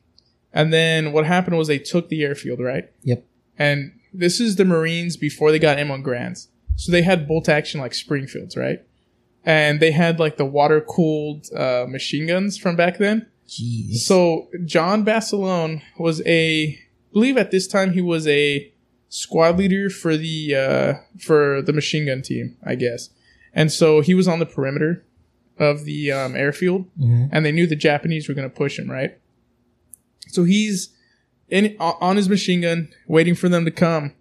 and 0.53 0.71
then 0.73 1.11
what 1.13 1.25
happened 1.25 1.57
was 1.57 1.67
they 1.67 1.79
took 1.79 2.09
the 2.09 2.23
airfield, 2.23 2.59
right? 2.59 2.89
Yep. 3.03 3.25
And 3.57 3.93
this 4.13 4.39
is 4.39 4.55
the 4.57 4.65
Marines 4.65 5.17
before 5.17 5.51
they 5.51 5.59
got 5.59 5.77
M1 5.77 6.03
Garands, 6.03 6.49
so 6.75 6.91
they 6.91 7.01
had 7.03 7.27
bolt 7.27 7.47
action 7.49 7.79
like 7.79 7.93
Springfields, 7.93 8.55
right? 8.57 8.79
And 9.45 9.79
they 9.79 9.91
had 9.91 10.19
like 10.19 10.37
the 10.37 10.45
water 10.45 10.81
cooled 10.81 11.47
uh, 11.53 11.85
machine 11.87 12.27
guns 12.27 12.57
from 12.57 12.75
back 12.75 12.97
then. 12.97 13.27
Jeez. 13.61 13.97
So 13.97 14.49
John 14.65 15.03
Basilone 15.05 15.81
was 15.97 16.21
a, 16.25 16.69
I 16.69 16.77
believe 17.13 17.37
at 17.37 17.51
this 17.51 17.67
time 17.67 17.93
he 17.93 18.01
was 18.01 18.27
a 18.27 18.71
squad 19.09 19.57
leader 19.59 19.89
for 19.89 20.17
the 20.17 20.55
uh, 20.55 20.93
for 21.19 21.61
the 21.61 21.73
machine 21.73 22.05
gun 22.07 22.21
team, 22.21 22.57
I 22.65 22.75
guess. 22.75 23.09
And 23.53 23.71
so 23.71 24.01
he 24.01 24.13
was 24.15 24.27
on 24.27 24.39
the 24.39 24.45
perimeter 24.47 25.05
of 25.59 25.85
the 25.85 26.11
um, 26.11 26.35
airfield, 26.35 26.85
Mhm. 26.99 27.29
and 27.31 27.45
they 27.45 27.51
knew 27.51 27.67
the 27.67 27.75
Japanese 27.75 28.27
were 28.27 28.33
going 28.33 28.49
to 28.49 28.55
push 28.55 28.79
him, 28.79 28.89
right? 28.89 29.15
So 30.29 30.43
he's 30.45 30.89
in 31.49 31.75
on 31.79 32.15
his 32.17 32.27
machine 32.27 32.61
gun, 32.61 32.89
waiting 33.07 33.35
for 33.35 33.49
them 33.49 33.63
to 33.65 33.71
come, 33.71 34.13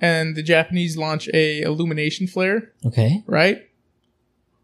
and 0.00 0.36
the 0.36 0.42
Japanese 0.44 0.96
launch 0.96 1.28
a 1.34 1.62
illumination 1.62 2.28
flare, 2.28 2.70
Okay. 2.84 3.24
right? 3.26 3.65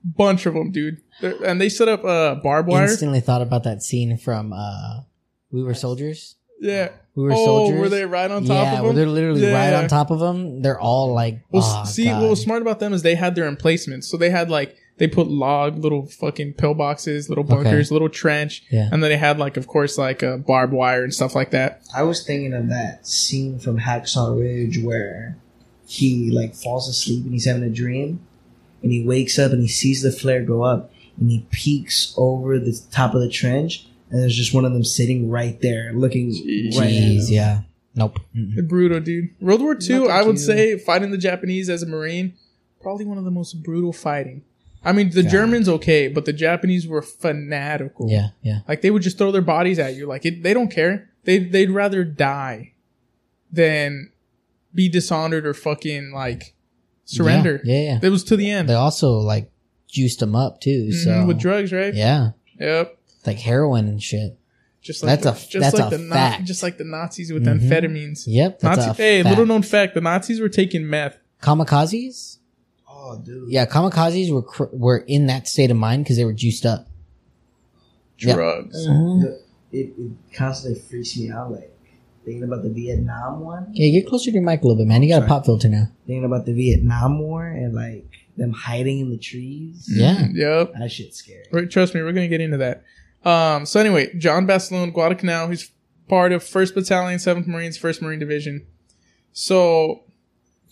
Bunch 0.04 0.46
of 0.46 0.54
them, 0.54 0.70
dude, 0.72 1.00
They're, 1.20 1.34
and 1.44 1.60
they 1.60 1.68
set 1.68 1.88
up 1.88 2.02
a 2.04 2.06
uh, 2.08 2.34
barbed 2.36 2.68
wire. 2.68 2.82
I 2.82 2.90
instantly 2.90 3.20
thought 3.20 3.42
about 3.42 3.62
that 3.64 3.82
scene 3.82 4.16
from 4.16 4.52
uh 4.52 5.02
We 5.50 5.62
Were 5.62 5.74
Soldiers. 5.74 6.36
Yeah. 6.60 6.90
We 7.14 7.24
Were 7.24 7.32
oh, 7.32 7.44
Soldiers. 7.44 7.80
were 7.80 7.88
they 7.88 8.04
right 8.04 8.30
on 8.30 8.44
top 8.44 8.64
yeah, 8.66 8.72
of 8.78 8.84
where 8.84 8.88
them? 8.92 8.96
they're 8.96 9.06
literally 9.06 9.42
Yeah. 9.42 9.52
right 9.54 9.74
on 9.74 9.88
top 9.88 10.10
of 10.10 10.18
them. 10.18 10.62
They're 10.62 10.80
all 10.80 11.12
like, 11.12 11.40
Well, 11.50 11.62
oh, 11.64 11.84
see, 11.84 12.04
God. 12.06 12.20
what 12.22 12.30
was 12.30 12.42
smart 12.42 12.62
about 12.62 12.80
them 12.80 12.92
is 12.92 13.02
they 13.02 13.14
had 13.14 13.34
their 13.34 13.46
emplacements. 13.46 14.08
So 14.08 14.16
they 14.16 14.30
had 14.30 14.50
like 14.50 14.76
they 14.98 15.06
put 15.08 15.26
log, 15.28 15.78
little 15.78 16.06
fucking 16.06 16.54
pillboxes, 16.54 17.28
little 17.28 17.44
bunkers, 17.44 17.90
little 17.90 18.08
trench, 18.08 18.62
Yeah. 18.70 18.88
and 18.92 19.02
then 19.02 19.10
they 19.10 19.16
had 19.16 19.38
like, 19.38 19.56
of 19.56 19.66
course, 19.66 19.98
like 19.98 20.22
uh, 20.22 20.36
barbed 20.36 20.72
wire 20.72 21.02
and 21.02 21.12
stuff 21.14 21.34
like 21.34 21.50
that. 21.52 21.82
I 21.94 22.02
was 22.02 22.24
thinking 22.24 22.54
of 22.54 22.68
that 22.68 23.06
scene 23.06 23.58
from 23.58 23.78
Hacksaw 23.80 24.38
Ridge 24.38 24.78
where 24.82 25.36
he 25.86 26.30
like 26.30 26.54
falls 26.54 26.88
asleep 26.88 27.24
and 27.24 27.32
he's 27.32 27.44
having 27.46 27.62
a 27.64 27.70
dream, 27.70 28.20
and 28.82 28.92
he 28.92 29.04
wakes 29.04 29.38
up 29.38 29.52
and 29.52 29.60
he 29.62 29.68
sees 29.68 30.02
the 30.02 30.10
flare 30.12 30.42
go 30.44 30.62
up, 30.62 30.90
and 31.18 31.30
he 31.30 31.46
peeks 31.50 32.14
over 32.16 32.58
the 32.58 32.78
top 32.90 33.14
of 33.14 33.20
the 33.20 33.28
trench, 33.28 33.86
and 34.10 34.20
there's 34.22 34.36
just 34.36 34.52
one 34.54 34.64
of 34.64 34.72
them 34.72 34.84
sitting 34.84 35.30
right 35.30 35.60
there, 35.60 35.92
looking 35.94 36.28
right 36.30 36.86
at 36.86 36.92
Jeez, 36.92 37.28
him. 37.28 37.34
yeah. 37.34 37.60
Nope. 37.94 38.20
Mm-mm. 38.34 38.66
Brutal, 38.68 39.00
dude. 39.00 39.30
World 39.40 39.60
War 39.60 39.76
II, 39.80 40.08
I 40.08 40.22
would 40.22 40.36
to- 40.36 40.42
say 40.42 40.78
fighting 40.78 41.10
the 41.10 41.18
Japanese 41.18 41.68
as 41.68 41.82
a 41.82 41.86
Marine, 41.86 42.34
probably 42.80 43.04
one 43.04 43.18
of 43.18 43.24
the 43.24 43.30
most 43.30 43.62
brutal 43.62 43.92
fighting. 43.92 44.42
I 44.84 44.92
mean, 44.92 45.10
the 45.10 45.22
Yeah. 45.22 45.30
Germans 45.30 45.68
okay, 45.68 46.08
but 46.08 46.24
the 46.24 46.32
Japanese 46.32 46.88
were 46.88 47.02
fanatical. 47.02 48.10
Yeah, 48.10 48.28
yeah. 48.42 48.60
Like 48.66 48.80
they 48.80 48.90
would 48.90 49.02
just 49.02 49.16
throw 49.18 49.30
their 49.30 49.42
bodies 49.42 49.78
at 49.78 49.94
you. 49.94 50.06
Like 50.06 50.24
it, 50.24 50.42
they 50.42 50.54
don't 50.54 50.70
care. 50.70 51.08
They 51.24 51.38
they'd 51.38 51.70
rather 51.70 52.02
die 52.02 52.72
than 53.52 54.10
be 54.74 54.88
dishonored 54.88 55.46
or 55.46 55.54
fucking 55.54 56.12
like 56.12 56.54
surrender. 57.04 57.60
Yeah, 57.64 57.74
yeah. 57.74 57.82
yeah. 57.94 57.98
It 58.02 58.08
was 58.10 58.24
to 58.24 58.36
the 58.36 58.50
end 58.50 58.68
They 58.68 58.74
also 58.74 59.12
like 59.18 59.50
juiced 59.88 60.20
them 60.20 60.34
up 60.34 60.60
too. 60.60 60.90
Mhm, 60.92 61.26
with 61.26 61.38
drugs, 61.38 61.72
right? 61.72 61.94
yeah, 61.94 62.30
Yep. 62.58 62.96
like 63.26 63.38
heroin 63.38 63.88
and 63.88 64.02
shit. 64.02 64.38
Just 64.80 65.04
like 65.04 65.20
That's 65.20 65.40
the, 65.42 65.46
a- 65.46 65.50
just 65.50 65.72
that's 65.72 65.78
like 65.84 65.92
a 65.92 65.96
the 65.98 66.02
Na- 66.04 66.14
fact. 66.14 66.44
just 66.44 66.62
like 66.62 66.76
the 66.78 66.84
Nazis 66.84 67.32
with 67.32 67.44
Mhm. 67.44 67.60
amphetamines. 67.60 68.24
Yep. 68.26 68.58
That's 68.60 68.78
Nazi, 68.78 68.90
a 68.90 68.94
hey, 68.94 69.22
fact. 69.22 69.30
little 69.30 69.46
known 69.46 69.62
fact: 69.62 69.94
the 69.94 70.00
Nazis 70.00 70.40
were 70.40 70.48
taking 70.48 70.88
meth. 70.88 71.18
kamikazes. 71.40 72.38
Oh, 72.88 73.18
dude. 73.24 73.50
Yeah, 73.50 73.66
kamikazes 73.66 74.30
were 74.32 74.42
cr- 74.42 74.64
were 74.72 74.98
in 74.98 75.26
that 75.26 75.46
state 75.48 75.70
of 75.70 75.76
mind 75.76 76.04
because 76.04 76.16
they 76.16 76.24
were 76.24 76.32
juiced 76.32 76.64
up. 76.66 76.88
Yeah. 78.18 78.34
Drugs. 78.34 78.84
The- 78.84 79.40
it, 79.72 79.92
it 79.98 80.10
constantly 80.34 80.80
freaks 80.80 81.16
me 81.16 81.30
out. 81.30 81.50
Like 81.52 81.71
thinking 82.24 82.42
about 82.44 82.62
the 82.62 82.70
Vietnam 82.70 83.40
one, 83.40 83.68
Yeah, 83.72 83.90
get 84.00 84.08
closer 84.08 84.30
to 84.30 84.34
your 84.34 84.42
mic 84.42 84.60
a 84.62 84.66
little 84.66 84.76
bit, 84.76 84.86
man. 84.86 85.02
You 85.02 85.08
got 85.08 85.22
a 85.24 85.26
pop 85.26 85.44
filter 85.46 85.68
now. 85.68 85.88
thinking 86.06 86.24
about 86.24 86.46
the 86.46 86.52
Vietnam 86.54 87.18
War 87.18 87.46
and 87.46 87.74
like 87.74 88.06
them 88.36 88.52
hiding 88.52 89.00
in 89.00 89.10
the 89.10 89.18
trees. 89.18 89.86
Yeah. 89.92 90.14
Mhm, 90.16 90.34
Yep. 90.36 90.72
That 90.78 90.90
shit's 90.90 91.16
scary. 91.18 91.44
Right, 91.52 91.70
Trust 91.70 91.94
me, 91.94 92.02
we're 92.02 92.12
gonna 92.12 92.28
get 92.28 92.40
into 92.40 92.56
that. 92.58 92.84
Um, 93.24 93.66
so 93.66 93.78
anyway, 93.80 94.12
John 94.18 94.46
Basilone, 94.46 94.92
Guadalcanal, 94.92 95.48
he's 95.48 95.70
part 96.08 96.32
of 96.32 96.42
First 96.42 96.74
Battalion, 96.74 97.18
Seventh 97.18 97.46
Marines, 97.46 97.76
First 97.76 98.00
Marine 98.02 98.18
Division. 98.18 98.66
So 99.32 100.02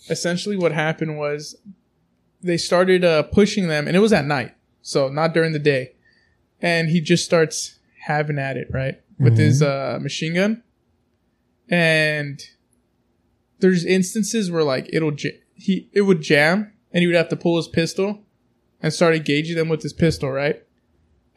essentially, 0.09 0.57
what 0.57 0.71
happened 0.71 1.17
was 1.17 1.55
they 2.41 2.57
started 2.57 3.03
uh, 3.03 3.23
pushing 3.23 3.67
them, 3.67 3.87
and 3.87 3.95
it 3.95 3.99
was 3.99 4.13
at 4.13 4.25
night, 4.25 4.53
so 4.81 5.07
not 5.09 5.33
during 5.33 5.51
the 5.53 5.59
day. 5.59 5.91
And 6.61 6.89
he 6.89 7.01
just 7.01 7.23
starts 7.25 7.79
having 8.05 8.37
at 8.37 8.57
it, 8.57 8.67
right, 8.71 8.99
with 9.19 9.37
his 9.37 9.61
uh, 9.61 9.99
machine 10.01 10.33
gun. 10.35 10.63
And 11.71 12.39
there's 13.59 13.85
instances 13.85 14.51
where 14.51 14.63
like 14.63 14.89
it'll 14.91 15.11
j- 15.11 15.39
he 15.55 15.89
it 15.93 16.01
would 16.01 16.21
jam, 16.21 16.73
and 16.91 17.01
he 17.01 17.07
would 17.07 17.15
have 17.15 17.29
to 17.29 17.35
pull 17.35 17.55
his 17.57 17.67
pistol 17.67 18.23
and 18.83 18.93
start 18.93 19.15
engaging 19.15 19.55
them 19.55 19.69
with 19.69 19.81
his 19.81 19.93
pistol, 19.93 20.29
right? 20.31 20.61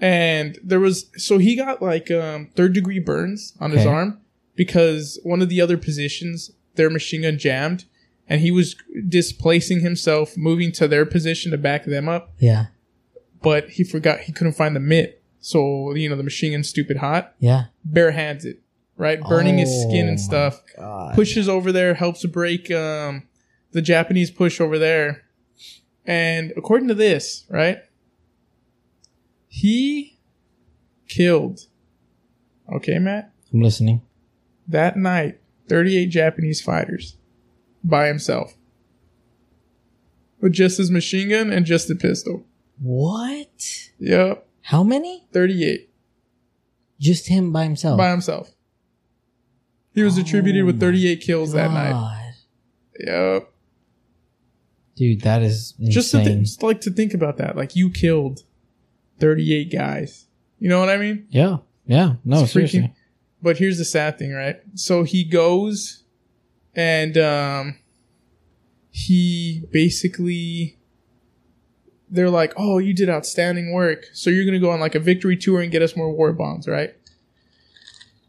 And 0.00 0.58
there 0.62 0.80
was 0.80 1.06
so 1.16 1.38
he 1.38 1.54
got 1.56 1.80
like 1.80 2.10
um, 2.10 2.50
third 2.56 2.72
degree 2.74 2.98
burns 2.98 3.54
on 3.60 3.70
his 3.70 3.82
Okay. 3.82 3.90
arm 3.90 4.20
because 4.56 5.20
one 5.22 5.40
of 5.40 5.48
the 5.48 5.60
other 5.60 5.76
positions 5.78 6.50
their 6.74 6.90
machine 6.90 7.22
gun 7.22 7.38
jammed, 7.38 7.84
and 8.28 8.40
he 8.40 8.50
was 8.50 8.74
displacing 9.08 9.80
himself, 9.80 10.36
moving 10.36 10.72
to 10.72 10.88
their 10.88 11.06
position 11.06 11.52
to 11.52 11.58
back 11.58 11.84
them 11.84 12.08
up, 12.08 12.32
Yeah, 12.40 12.66
but 13.42 13.68
he 13.70 13.84
forgot 13.84 14.20
he 14.20 14.32
couldn't 14.32 14.54
find 14.54 14.74
the 14.74 14.80
mitt. 14.80 15.22
So 15.38 15.94
you 15.94 16.08
know 16.08 16.16
the 16.16 16.24
machine 16.24 16.50
gun's 16.52 16.68
stupid 16.68 16.96
hot, 16.96 17.34
yeah. 17.38 17.66
bare 17.84 18.10
hands 18.10 18.44
it, 18.44 18.60
right, 18.96 19.20
burning 19.20 19.58
his 19.58 19.70
skin 19.82 20.06
Oh 20.06 20.08
and 20.10 20.20
stuff 20.20 20.60
God. 20.76 21.14
pushes 21.14 21.48
over 21.48 21.72
there, 21.72 21.94
helps 21.94 22.24
break 22.26 22.70
um, 22.70 23.24
the 23.72 23.82
Japanese 23.82 24.30
push 24.30 24.60
over 24.60 24.78
there. 24.78 25.22
And 26.06 26.52
according 26.56 26.88
to 26.88 26.94
this, 26.94 27.46
right, 27.48 27.78
he 29.48 30.18
killed, 31.08 31.60
okay, 32.74 32.98
Matt, 32.98 33.32
I'm 33.52 33.60
listening. 33.62 34.02
that 34.68 34.96
night, 34.96 35.40
38 35.68 36.06
Japanese 36.06 36.60
fighters 36.60 37.16
by 37.82 38.06
himself 38.08 38.54
with 40.40 40.52
just 40.52 40.76
his 40.78 40.90
machine 40.90 41.30
gun 41.30 41.50
and 41.52 41.64
just 41.64 41.90
a 41.90 41.94
pistol. 41.94 42.44
What? 42.80 43.88
Yep, 43.98 44.46
How 44.62 44.82
many? 44.82 45.26
38 45.32 45.88
Just 47.00 47.28
him 47.28 47.52
by 47.52 47.64
himself. 47.64 47.96
by 47.96 48.10
himself. 48.10 48.53
He 49.94 50.02
was 50.02 50.18
attributed 50.18 50.62
Oh 50.62 50.66
with 50.66 50.80
38 50.80 51.20
kills 51.20 51.52
that 51.52 51.70
night. 51.70 51.92
God. 51.92 52.32
Yep. 53.00 53.50
Dude, 54.96 55.20
that 55.22 55.42
is 55.42 55.74
insane. 55.78 55.90
just 55.92 56.10
to 56.12 56.24
th- 56.24 56.38
just 56.40 56.62
like 56.62 56.80
to 56.82 56.90
think 56.90 57.14
about 57.14 57.36
that 57.38 57.56
like 57.56 57.74
you 57.74 57.90
killed 57.90 58.42
38 59.18 59.72
guys 59.72 60.26
you 60.60 60.68
know 60.68 60.78
what 60.78 60.88
i 60.88 60.96
mean 60.96 61.26
yeah, 61.30 61.56
yeah. 61.86 62.14
No, 62.24 62.42
It's 62.44 62.52
seriously. 62.52 62.80
freaking- 62.80 62.92
but 63.42 63.58
here's 63.58 63.78
the 63.78 63.84
sad 63.84 64.18
thing 64.18 64.32
right 64.32 64.56
so 64.74 65.02
he 65.02 65.24
goes 65.24 66.04
and 66.76 67.18
um 67.18 67.78
he 68.90 69.64
basically 69.72 70.78
they're 72.08 72.30
like 72.30 72.52
oh 72.56 72.78
you 72.78 72.94
did 72.94 73.10
outstanding 73.10 73.72
work 73.72 74.04
so 74.12 74.30
you're 74.30 74.44
gonna 74.44 74.60
go 74.60 74.70
on 74.70 74.78
like 74.78 74.94
a 74.94 75.00
victory 75.00 75.36
tour 75.36 75.60
and 75.60 75.72
get 75.72 75.82
us 75.82 75.96
more 75.96 76.12
war 76.12 76.32
bonds 76.32 76.68
right 76.68 76.94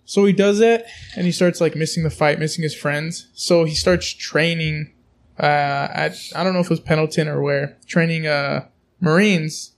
so 0.06 0.24
he 0.26 0.34
does 0.34 0.60
that 0.60 0.86
and 1.16 1.26
he 1.26 1.32
starts 1.32 1.60
like 1.60 1.76
missing 1.76 2.04
the 2.04 2.10
fight 2.10 2.40
missing 2.40 2.64
his 2.64 2.76
friends. 2.76 3.28
So 3.34 3.66
he 3.66 3.74
starts 3.74 4.08
training 4.14 4.92
uh 5.38 5.90
at 5.92 6.16
i 6.34 6.46
don't 6.46 6.54
know 6.54 6.62
if 6.62 6.68
it 6.68 6.70
was 6.70 6.80
pendleton 6.80 7.28
or 7.28 7.42
where 7.42 7.78
training 7.88 8.26
uh 8.28 8.66
marines. 9.02 9.72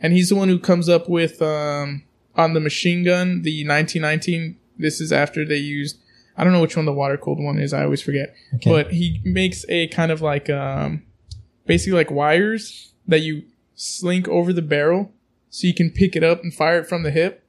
And 0.00 0.12
he's 0.12 0.28
the 0.28 0.36
one 0.36 0.48
who 0.48 0.58
comes 0.58 0.88
up 0.88 1.08
with 1.08 1.40
um 1.42 2.04
on 2.36 2.54
the 2.54 2.60
machine 2.60 3.04
gun 3.04 3.42
the 3.42 3.66
1919 3.66 4.56
this 4.78 5.00
is 5.00 5.12
after 5.12 5.44
they 5.44 5.56
used 5.56 5.98
i 6.36 6.42
don't 6.44 6.52
know 6.52 6.60
which 6.62 6.76
one 6.76 6.86
the 6.86 6.92
water 6.92 7.16
cooled 7.16 7.42
one 7.42 7.58
is 7.58 7.72
i 7.72 7.82
always 7.82 8.02
forget. 8.02 8.34
Okay. 8.54 8.70
but 8.70 8.92
he 8.92 9.20
makes 9.24 9.64
a 9.68 9.88
kind 9.88 10.10
of 10.12 10.20
like 10.20 10.48
um 10.50 11.02
basically 11.66 11.96
like 11.96 12.10
wires 12.10 12.92
that 13.06 13.20
you 13.20 13.42
slink 13.74 14.28
over 14.28 14.52
the 14.52 14.62
barrel 14.62 15.12
so 15.50 15.66
you 15.66 15.74
can 15.74 15.90
pick 15.90 16.16
it 16.16 16.22
up 16.24 16.42
and 16.42 16.54
fire 16.54 16.78
it 16.80 16.86
from 16.86 17.02
the 17.02 17.10
hip 17.10 17.41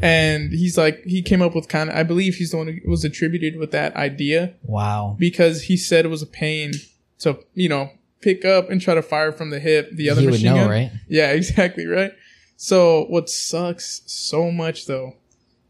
and 0.00 0.52
he's 0.52 0.76
like 0.76 1.02
he 1.04 1.22
came 1.22 1.40
up 1.42 1.54
with 1.54 1.68
kind 1.68 1.90
of 1.90 1.96
i 1.96 2.02
believe 2.02 2.34
he's 2.36 2.50
the 2.50 2.56
one 2.56 2.66
who 2.66 2.90
was 2.90 3.04
attributed 3.04 3.56
with 3.56 3.70
that 3.70 3.94
idea 3.96 4.54
wow. 4.62 5.16
because 5.18 5.62
he 5.62 5.76
said 5.76 6.04
it 6.04 6.08
was 6.08 6.22
a 6.22 6.26
pain 6.26 6.72
to 7.18 7.38
you 7.54 7.68
know 7.68 7.90
pick 8.24 8.44
up 8.44 8.70
and 8.70 8.80
try 8.80 8.94
to 8.94 9.02
fire 9.02 9.30
from 9.30 9.50
the 9.50 9.60
hip 9.60 9.90
the 9.92 10.08
other 10.08 10.22
he 10.22 10.26
would 10.26 10.32
machine 10.32 10.46
know, 10.46 10.56
gun 10.56 10.70
right? 10.70 10.92
yeah, 11.08 11.30
exactly 11.40 11.86
right. 11.86 12.12
So 12.56 13.04
what 13.04 13.28
sucks 13.28 14.02
so 14.06 14.50
much 14.50 14.86
though 14.86 15.16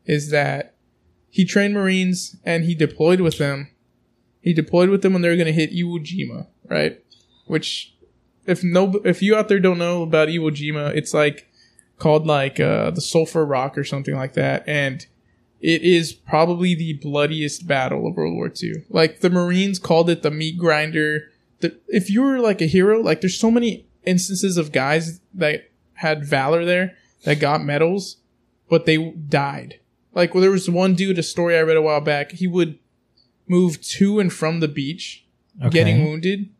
is 0.07 0.31
that 0.31 0.75
he 1.29 1.45
trained 1.45 1.75
Marines 1.75 2.37
and 2.45 2.64
he 2.64 2.75
deployed 2.75 3.20
with 3.20 3.39
them. 3.39 3.68
He 4.41 4.53
deployed 4.53 4.89
with 4.89 5.03
them 5.03 5.14
when 5.14 5.22
they 5.22 5.29
were 5.29 5.37
going 5.37 5.47
to 5.47 5.53
hit 5.53 5.72
Iwo 5.72 5.99
Jima, 5.99 6.47
right? 6.70 7.03
Which, 7.47 7.95
if 8.47 8.62
no, 8.62 9.01
if 9.05 9.22
you 9.22 9.35
out 9.35 9.49
there 9.49 9.59
don't 9.59 9.79
know 9.79 10.03
about 10.03 10.29
Iwo 10.29 10.51
Jima, 10.51 10.95
it's 10.95 11.12
like 11.12 11.49
called 12.05 12.26
like 12.26 12.61
uh, 12.61 12.90
the 12.90 13.00
Sulphur 13.00 13.46
Rock 13.46 13.78
or 13.78 13.82
something 13.84 14.14
like 14.14 14.34
that, 14.34 14.62
and 14.68 15.07
it 15.62 15.80
is 15.80 16.12
probably 16.12 16.74
the 16.74 16.92
bloodiest 16.92 17.66
battle 17.66 18.07
of 18.07 18.14
World 18.14 18.34
War 18.34 18.52
II. 18.62 18.84
Like 18.90 19.20
the 19.20 19.30
Marines 19.30 19.78
called 19.78 20.11
it 20.11 20.22
the 20.22 20.30
meat 20.30 20.59
grinder. 20.59 21.32
The, 21.61 21.74
if 21.88 22.11
you 22.11 22.20
were 22.22 22.40
like 22.40 22.61
a 22.61 22.66
hero, 22.66 23.00
like 23.00 23.22
there's 23.22 23.40
so 23.40 23.50
many 23.50 23.86
instances 24.05 24.59
of 24.59 24.70
guys 24.70 25.20
that 25.32 25.70
had 25.94 26.26
valor 26.26 26.66
there 26.66 26.94
that 27.24 27.40
got 27.40 27.64
medals, 27.64 28.18
but 28.68 28.84
they 28.84 28.98
died. 29.12 29.80
Like 30.12 30.34
well, 30.34 30.42
there 30.42 30.50
was 30.50 30.68
one 30.68 30.94
dude, 30.94 31.18
a 31.18 31.22
story 31.22 31.57
I 31.57 31.62
read 31.62 31.78
a 31.78 31.82
while 31.82 32.02
back. 32.02 32.32
He 32.32 32.46
would 32.46 32.78
move 33.48 33.80
to 33.80 34.20
and 34.20 34.30
from 34.30 34.61
the 34.61 34.68
beach, 34.68 35.24
Okay. 35.61 35.70
getting 35.70 36.05
wounded, 36.05 36.50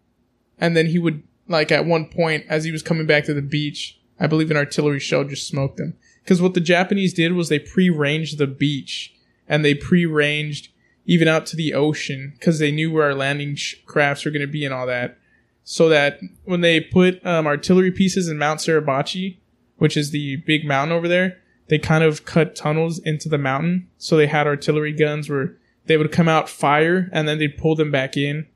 and 0.59 0.74
then 0.74 0.86
he 0.86 0.99
would 0.99 1.22
like 1.49 1.70
at 1.70 1.84
one 1.84 2.07
point 2.07 2.47
as 2.49 2.64
he 2.64 2.72
was 2.72 2.82
coming 2.82 3.07
back 3.07 3.24
to 3.26 3.34
the 3.34 3.42
beach, 3.42 4.01
I 4.25 4.27
believe 4.27 4.51
an 4.51 4.57
artillery 4.57 5.01
shell 5.01 5.25
just 5.25 5.47
smoked 5.47 5.77
them. 5.77 5.99
Because 6.22 6.41
what 6.41 6.55
the 6.55 6.61
Japanese 6.61 7.12
did 7.12 7.35
was 7.35 7.51
they 7.51 7.59
pre-ranged 7.59 8.39
the 8.39 8.47
beach 8.47 9.14
and 9.47 9.62
they 9.62 9.75
pre-ranged 9.75 10.70
even 11.05 11.29
out 11.29 11.45
to 11.45 11.57
the 11.57 11.75
ocean 11.75 12.33
because 12.33 12.59
they 12.59 12.72
knew 12.72 12.91
where 12.91 13.05
our 13.05 13.14
landing 13.14 13.55
sh- 13.55 13.75
crafts 13.85 14.25
were 14.25 14.31
going 14.31 14.41
to 14.41 14.47
be 14.47 14.64
and 14.64 14.72
all 14.72 14.87
that. 14.87 15.18
So 15.62 15.91
that 15.91 16.20
when 16.45 16.62
they 16.62 16.81
put 16.81 17.25
um, 17.27 17.47
artillery 17.47 17.91
pieces 17.91 18.27
in 18.27 18.39
Mount 18.39 18.61
Suribachi, 18.61 19.37
which 19.77 19.95
is 19.95 20.11
the 20.11 20.37
big 20.37 20.64
mountain 20.64 20.97
over 20.97 21.07
there, 21.07 21.37
they 21.68 21.79
kind 21.79 22.03
of 22.03 22.25
cut 22.25 22.57
tunnels 22.57 22.99
into 23.01 23.29
the 23.29 23.37
mountain. 23.37 23.91
So 23.99 24.16
they 24.16 24.27
had 24.27 24.47
artillery 24.47 24.93
guns 24.93 25.29
where 25.29 25.55
they 25.85 25.99
would 25.99 26.12
come 26.12 26.31
out 26.31 26.49
fire 26.49 27.11
and 27.12 27.29
then 27.29 27.39
they'd 27.39 27.59
pull 27.59 27.77
them 27.77 27.91
back 27.91 28.16
in. 28.16 28.47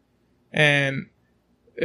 And 0.50 1.10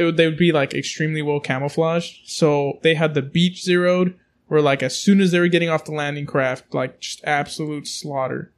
would, 0.02 0.16
they 0.16 0.26
would 0.26 0.36
be 0.38 0.50
like 0.52 0.74
extremely 0.74 1.22
well 1.22 1.40
camouflaged. 1.40 2.28
So 2.28 2.78
they 2.82 2.94
had 2.94 3.14
the 3.14 3.22
beach 3.22 3.62
zeroed 3.62 4.18
where 4.48 4.60
like 4.60 4.82
as 4.82 4.98
soon 4.98 5.20
as 5.20 5.30
they 5.30 5.40
were 5.40 5.48
getting 5.48 5.68
off 5.68 5.84
the 5.84 5.92
landing 5.92 6.26
craft, 6.26 6.74
like 6.74 7.00
just 7.00 7.22
absolute 7.24 7.86
slaughter. 7.86 8.52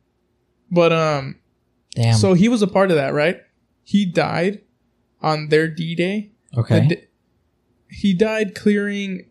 But 0.71 0.93
um 0.93 1.37
Damn. 1.95 2.15
so 2.15 2.35
he 2.35 2.49
was 2.49 2.63
a 2.63 2.67
part 2.67 2.91
of 2.91 2.97
that, 2.97 3.13
right? 3.15 3.41
He 3.85 4.05
died 4.05 4.63
on 5.23 5.49
their 5.49 5.69
D 5.69 5.95
Day. 5.95 6.31
okay. 6.57 7.07
he 7.89 8.15
died 8.15 8.55
clearing 8.55 9.27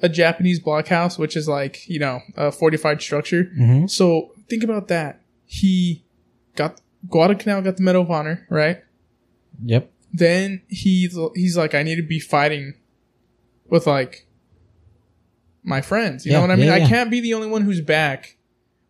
a 0.00 0.08
Japanese 0.08 0.60
blockhouse, 0.60 1.18
which 1.18 1.36
is 1.36 1.48
like 1.48 1.88
you 1.88 1.98
know 1.98 2.20
a 2.36 2.52
fortified 2.52 3.02
structure. 3.02 3.44
hmm 3.56 3.86
So 3.86 4.32
think 4.48 4.62
about 4.64 4.88
that. 4.88 5.20
He 5.44 6.04
got 6.56 6.80
Guadalcanal 7.08 7.62
got 7.62 7.76
the 7.76 7.82
Medal 7.82 8.02
of 8.02 8.10
Honor, 8.10 8.46
right? 8.50 8.82
Yep. 9.64 9.90
Then 10.12 10.62
he's 10.68 11.16
he's 11.34 11.56
like, 11.56 11.74
I 11.74 11.82
need 11.82 11.96
to 11.96 12.02
be 12.02 12.18
fighting 12.20 12.74
with 13.68 13.86
like 13.86 14.26
my 15.62 15.80
friends. 15.80 16.24
You 16.24 16.32
Yeah, 16.32 16.38
know 16.38 16.42
what 16.42 16.50
I 16.52 16.56
mean? 16.56 16.66
yeah, 16.66 16.74
I 16.74 16.80
can't 16.88 17.10
be 17.10 17.20
the 17.20 17.34
only 17.34 17.48
one 17.48 17.62
who's 17.62 17.80
back 17.80 18.36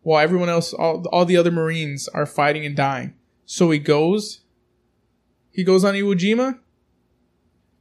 while 0.01 0.23
everyone 0.23 0.47
else, 0.49 0.73
all, 0.73 1.05
all 1.11 1.25
the 1.25 1.35
other 1.35 1.51
Marines 1.51 2.07
are 2.09 2.25
fighting 2.25 2.65
and 2.65 2.75
dying. 2.75 3.13
So 3.45 3.69
he 3.71 3.79
goes, 3.79 4.41
he 5.51 5.63
goes 5.65 5.83
on 5.83 5.93
Iwo 5.93 6.15
Jima, 6.15 6.57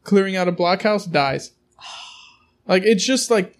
clearing 0.02 0.34
out 0.36 0.48
a 0.48 0.52
blockhouse, 0.52 1.10
dies. 1.10 1.52
Like 2.66 2.82
it's 2.82 3.02
just 3.06 3.30
like 3.30 3.56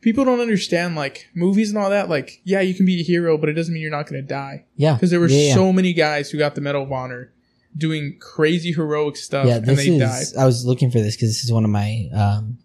people 0.00 0.24
don't 0.24 0.40
understand 0.40 0.96
like 0.96 1.28
movies 1.36 1.68
and 1.68 1.78
all 1.78 1.90
that. 1.90 2.08
Like 2.08 2.40
yeah, 2.42 2.60
you 2.60 2.74
can 2.74 2.84
be 2.84 2.98
a 3.00 3.04
hero, 3.04 3.38
but 3.38 3.48
it 3.48 3.52
doesn't 3.52 3.72
mean 3.72 3.80
you're 3.80 3.92
not 3.92 4.08
going 4.08 4.20
to 4.20 4.26
die 4.26 4.64
Yeah. 4.74 4.94
because 4.94 5.10
there 5.12 5.20
were 5.20 5.28
yeah, 5.28 5.48
yeah. 5.50 5.54
so 5.54 5.72
many 5.72 5.92
guys 5.92 6.30
who 6.30 6.38
got 6.38 6.56
the 6.56 6.60
Medal 6.60 6.82
of 6.82 6.90
Honor 6.90 7.32
doing 7.76 8.18
crazy 8.20 8.72
heroic 8.72 9.16
stuff 9.16 9.46
yeah, 9.46 9.56
and 9.56 9.66
this 9.66 9.78
they 9.78 9.88
is. 9.96 10.32
died. 10.32 10.40
I 10.42 10.46
was 10.46 10.64
looking 10.66 10.90
for 10.90 10.98
this 11.00 11.16
because 11.16 11.30
this 11.30 11.44
is 11.44 11.52
one 11.52 11.64
of 11.64 11.70
my. 11.70 12.08
Um, 12.14 12.58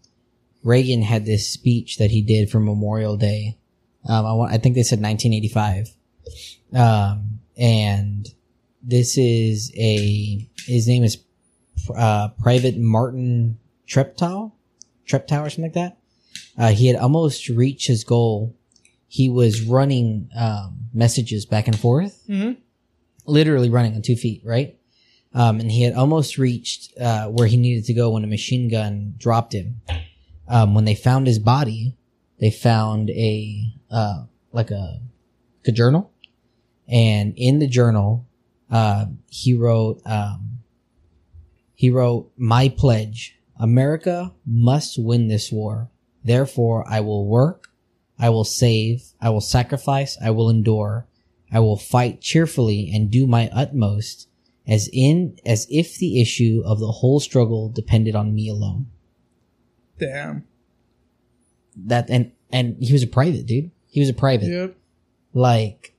Reagan 0.63 1.03
had 1.03 1.25
this 1.25 1.47
speech 1.49 1.97
that 1.99 2.09
he 2.09 2.21
did 2.23 2.49
for 2.49 2.59
Memorial 2.59 3.17
Day. 3.17 3.57
Um, 4.09 4.25
I, 4.25 4.33
want, 4.33 4.51
I 4.51 4.57
think 4.57 4.75
they 4.75 4.81
said 4.83 4.99
1985, 5.01 5.89
um, 6.73 7.39
and 7.57 8.27
this 8.81 9.17
is 9.17 9.71
a 9.77 10.47
his 10.65 10.87
name 10.87 11.03
is 11.03 11.17
uh, 11.95 12.29
Private 12.41 12.77
Martin 12.77 13.59
Treptow, 13.87 14.51
Treptow 15.07 15.45
or 15.45 15.49
something 15.49 15.63
like 15.65 15.73
that. 15.73 15.97
Uh, 16.57 16.71
he 16.71 16.87
had 16.87 16.95
almost 16.95 17.47
reached 17.49 17.87
his 17.87 18.03
goal. 18.03 18.55
He 19.07 19.29
was 19.29 19.61
running 19.61 20.29
um, 20.37 20.77
messages 20.93 21.45
back 21.45 21.67
and 21.67 21.77
forth 21.77 22.23
Mhm. 22.27 22.57
literally 23.25 23.69
running 23.69 23.95
on 23.95 24.01
two 24.01 24.15
feet, 24.15 24.41
right? 24.43 24.77
Um, 25.35 25.59
and 25.59 25.69
he 25.69 25.83
had 25.83 25.93
almost 25.93 26.37
reached 26.37 26.97
uh, 26.97 27.27
where 27.27 27.45
he 27.45 27.57
needed 27.57 27.83
to 27.85 27.93
go 27.93 28.11
when 28.11 28.23
a 28.23 28.27
machine 28.27 28.69
gun 28.69 29.15
dropped 29.17 29.53
him. 29.53 29.81
Um, 30.47 30.73
when 30.73 30.85
they 30.85 30.95
found 30.95 31.27
his 31.27 31.39
body, 31.39 31.97
they 32.39 32.51
found 32.51 33.09
a 33.09 33.73
uh, 33.91 34.23
like 34.53 34.71
a, 34.71 35.01
a 35.67 35.71
journal, 35.73 36.11
and 36.87 37.33
in 37.35 37.59
the 37.59 37.67
journal, 37.67 38.25
uh, 38.71 39.07
he 39.29 39.53
wrote 39.53 40.01
um, 40.05 40.59
he 41.73 41.89
wrote 41.89 42.31
my 42.37 42.69
pledge: 42.69 43.37
America 43.59 44.33
must 44.45 44.97
win 44.97 45.27
this 45.27 45.51
war. 45.51 45.89
Therefore, 46.23 46.85
I 46.89 47.01
will 47.01 47.27
work, 47.27 47.67
I 48.17 48.29
will 48.29 48.45
save, 48.45 49.03
I 49.19 49.31
will 49.31 49.41
sacrifice, 49.41 50.17
I 50.23 50.31
will 50.31 50.49
endure. 50.49 51.07
I 51.51 51.59
will 51.59 51.77
fight 51.77 52.21
cheerfully 52.21 52.91
and 52.93 53.11
do 53.11 53.27
my 53.27 53.49
utmost 53.53 54.27
as 54.67 54.89
in 54.91 55.37
as 55.45 55.67
if 55.69 55.97
the 55.97 56.21
issue 56.21 56.61
of 56.65 56.79
the 56.79 56.91
whole 56.91 57.19
struggle 57.19 57.69
depended 57.69 58.15
on 58.15 58.33
me 58.33 58.49
alone. 58.49 58.87
Damn. 59.99 60.47
That 61.75 62.09
and 62.09 62.31
and 62.51 62.77
he 62.79 62.93
was 62.93 63.03
a 63.03 63.07
private 63.07 63.45
dude. 63.45 63.71
He 63.87 63.99
was 63.99 64.09
a 64.09 64.13
private. 64.13 64.47
Yep. 64.47 64.75
Like 65.33 65.95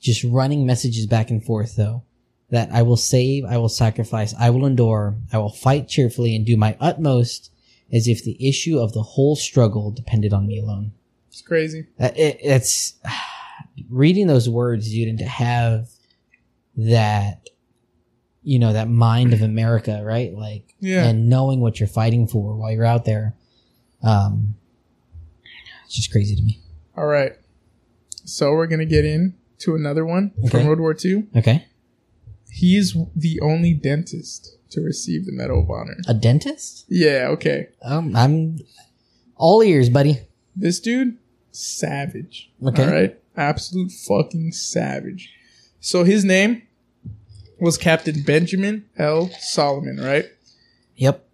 just 0.00 0.24
running 0.24 0.66
messages 0.66 1.06
back 1.06 1.30
and 1.30 1.44
forth 1.44 1.76
though. 1.76 2.04
That 2.50 2.70
I 2.72 2.82
will 2.82 2.96
save, 2.96 3.44
I 3.44 3.58
will 3.58 3.68
sacrifice, 3.68 4.34
I 4.38 4.50
will 4.50 4.66
endure, 4.66 5.16
I 5.32 5.38
will 5.38 5.52
fight 5.52 5.86
cheerfully 5.86 6.34
and 6.34 6.44
do 6.44 6.56
my 6.56 6.76
utmost 6.80 7.52
as 7.92 8.08
if 8.08 8.24
the 8.24 8.36
issue 8.46 8.78
of 8.78 8.92
the 8.92 9.02
whole 9.02 9.36
struggle 9.36 9.90
depended 9.90 10.32
on 10.32 10.46
me 10.46 10.58
alone. 10.58 10.92
It's 11.28 11.42
crazy. 11.42 11.86
Uh, 11.98 12.10
it, 12.16 12.38
it's 12.40 12.94
reading 13.88 14.26
those 14.26 14.48
words, 14.48 14.90
dude, 14.90 15.08
and 15.08 15.18
to 15.18 15.24
have 15.26 15.88
that, 16.76 17.49
you 18.42 18.58
know, 18.58 18.72
that 18.72 18.88
mind 18.88 19.32
of 19.32 19.42
America, 19.52 20.02
right? 20.04 20.32
Like, 20.34 20.74
Yeah. 20.80 21.04
and 21.06 21.28
knowing 21.28 21.60
what 21.60 21.78
you're 21.80 21.88
fighting 21.88 22.26
for 22.26 22.54
while 22.56 22.72
you're 22.72 22.84
out 22.84 23.04
there, 23.04 23.34
um, 24.02 24.54
it's 25.84 25.96
just 25.96 26.10
crazy 26.12 26.36
to 26.36 26.42
me. 26.42 26.60
All 26.96 27.06
right. 27.06 27.32
So 28.24 28.52
we're 28.52 28.66
gonna 28.66 28.84
get 28.86 29.04
in 29.04 29.34
to 29.58 29.74
another 29.74 30.04
one 30.06 30.32
Okay. 30.38 30.48
from 30.48 30.66
World 30.66 30.80
War 30.80 30.96
II. 31.04 31.26
Okay, 31.36 31.66
He 32.52 32.76
is 32.76 32.96
the 33.14 33.40
only 33.40 33.74
dentist 33.74 34.56
to 34.70 34.80
receive 34.80 35.26
the 35.26 35.32
Medal 35.32 35.62
of 35.62 35.70
Honor. 35.70 35.96
a 36.08 36.14
dentist? 36.14 36.84
Yeah. 36.88 37.26
Okay. 37.30 37.68
Um, 37.82 38.14
I'm 38.16 38.58
all 39.36 39.62
ears, 39.62 39.88
buddy. 39.88 40.20
This 40.56 40.80
dude, 40.80 41.16
savage. 41.52 42.50
Okay. 42.64 42.84
All 42.84 42.90
right. 42.92 43.18
Absolute 43.36 43.90
fucking 43.92 44.52
savage. 44.52 45.32
So 45.80 46.04
his 46.04 46.24
name 46.24 46.62
was 47.60 47.78
Captain 47.78 48.22
Benjamin 48.22 48.86
L. 48.96 49.30
Salomon, 49.38 49.98
right? 49.98 50.26
Yep. 50.96 51.26